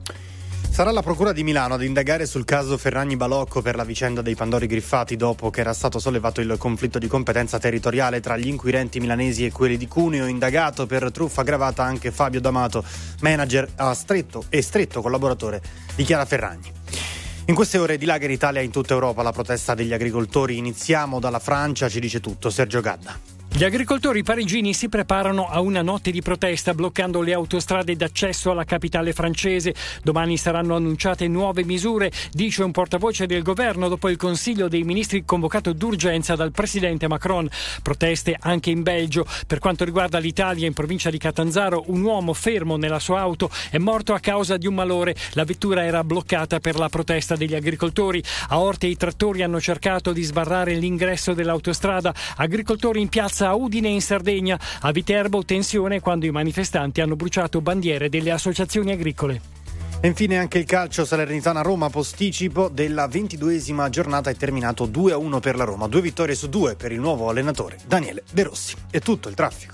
Sarà 0.70 0.90
la 0.90 1.02
Procura 1.02 1.32
di 1.32 1.44
Milano 1.44 1.74
ad 1.74 1.82
indagare 1.84 2.26
sul 2.26 2.44
caso 2.44 2.76
Ferragni 2.76 3.16
Balocco 3.16 3.62
per 3.62 3.76
la 3.76 3.84
vicenda 3.84 4.22
dei 4.22 4.34
Pandori 4.34 4.66
Griffati 4.66 5.16
dopo 5.16 5.48
che 5.50 5.60
era 5.60 5.72
stato 5.72 5.98
sollevato 6.00 6.40
il 6.40 6.56
conflitto 6.58 6.98
di 6.98 7.06
competenza 7.06 7.58
territoriale 7.58 8.20
tra 8.20 8.36
gli 8.36 8.48
inquirenti 8.48 8.98
milanesi 8.98 9.44
e 9.44 9.52
quelli 9.52 9.76
di 9.76 9.86
Cuneo. 9.86 10.26
Indagato 10.26 10.86
per 10.86 11.12
truffa 11.12 11.42
aggravata 11.42 11.84
anche 11.84 12.10
Fabio 12.10 12.40
D'Amato, 12.40 12.84
manager 13.20 13.68
a 13.76 13.94
stretto 13.94 14.44
e 14.48 14.62
stretto 14.62 15.00
collaboratore 15.00 15.62
di 15.94 16.02
Chiara 16.02 16.24
Ferragni. 16.24 16.72
In 17.46 17.54
queste 17.54 17.78
ore 17.78 17.98
dilaga 17.98 18.24
in 18.24 18.32
Italia 18.32 18.60
e 18.60 18.64
in 18.64 18.70
tutta 18.70 18.94
Europa 18.94 19.22
la 19.22 19.32
protesta 19.32 19.74
degli 19.74 19.92
agricoltori. 19.92 20.56
Iniziamo 20.56 21.20
dalla 21.20 21.38
Francia, 21.38 21.88
ci 21.88 22.00
dice 22.00 22.18
tutto 22.20 22.50
Sergio 22.50 22.80
Gadda. 22.80 23.33
Gli 23.56 23.62
agricoltori 23.62 24.24
parigini 24.24 24.74
si 24.74 24.88
preparano 24.88 25.46
a 25.46 25.60
una 25.60 25.80
notte 25.80 26.10
di 26.10 26.20
protesta 26.22 26.74
bloccando 26.74 27.20
le 27.20 27.32
autostrade 27.32 27.94
d'accesso 27.94 28.50
alla 28.50 28.64
capitale 28.64 29.12
francese. 29.12 29.72
Domani 30.02 30.36
saranno 30.36 30.74
annunciate 30.74 31.28
nuove 31.28 31.62
misure, 31.62 32.10
dice 32.32 32.64
un 32.64 32.72
portavoce 32.72 33.26
del 33.26 33.44
governo 33.44 33.86
dopo 33.86 34.08
il 34.08 34.16
Consiglio 34.16 34.66
dei 34.66 34.82
Ministri 34.82 35.24
convocato 35.24 35.72
d'urgenza 35.72 36.34
dal 36.34 36.50
presidente 36.50 37.06
Macron. 37.06 37.48
Proteste 37.80 38.36
anche 38.40 38.70
in 38.70 38.82
Belgio. 38.82 39.24
Per 39.46 39.60
quanto 39.60 39.84
riguarda 39.84 40.18
l'Italia, 40.18 40.66
in 40.66 40.72
provincia 40.72 41.10
di 41.10 41.18
Catanzaro, 41.18 41.84
un 41.86 42.02
uomo 42.02 42.32
fermo 42.32 42.76
nella 42.76 42.98
sua 42.98 43.20
auto 43.20 43.50
è 43.70 43.78
morto 43.78 44.14
a 44.14 44.18
causa 44.18 44.56
di 44.56 44.66
un 44.66 44.74
malore. 44.74 45.14
La 45.34 45.44
vettura 45.44 45.84
era 45.84 46.02
bloccata 46.02 46.58
per 46.58 46.76
la 46.76 46.88
protesta 46.88 47.36
degli 47.36 47.54
agricoltori. 47.54 48.20
A 48.48 48.58
Orte 48.58 48.88
i 48.88 48.96
trattori 48.96 49.44
hanno 49.44 49.60
cercato 49.60 50.10
di 50.12 50.24
sbarrare 50.24 50.74
l'ingresso 50.74 51.34
dell'autostrada. 51.34 52.12
Agricoltori 52.38 53.00
in 53.00 53.08
piazza 53.08 53.42
a 53.48 53.54
Udine 53.54 53.88
in 53.88 54.02
Sardegna. 54.02 54.58
A 54.80 54.92
Viterbo 54.92 55.44
tensione 55.44 56.00
quando 56.00 56.26
i 56.26 56.30
manifestanti 56.30 57.00
hanno 57.00 57.16
bruciato 57.16 57.60
bandiere 57.60 58.08
delle 58.08 58.30
associazioni 58.30 58.92
agricole. 58.92 59.40
E 60.00 60.08
infine 60.08 60.36
anche 60.36 60.58
il 60.58 60.66
calcio 60.66 61.06
Salernitana 61.06 61.62
Roma 61.62 61.88
posticipo 61.88 62.68
della 62.68 63.08
ventiduesima 63.08 63.88
giornata 63.88 64.28
è 64.28 64.36
terminato 64.36 64.86
2-1 64.86 65.40
per 65.40 65.56
la 65.56 65.64
Roma, 65.64 65.88
due 65.88 66.02
vittorie 66.02 66.34
su 66.34 66.50
due 66.50 66.74
per 66.74 66.92
il 66.92 67.00
nuovo 67.00 67.30
allenatore 67.30 67.78
Daniele 67.86 68.22
De 68.30 68.42
Rossi. 68.42 68.74
È 68.90 68.98
tutto 68.98 69.30
il 69.30 69.34
traffico. 69.34 69.72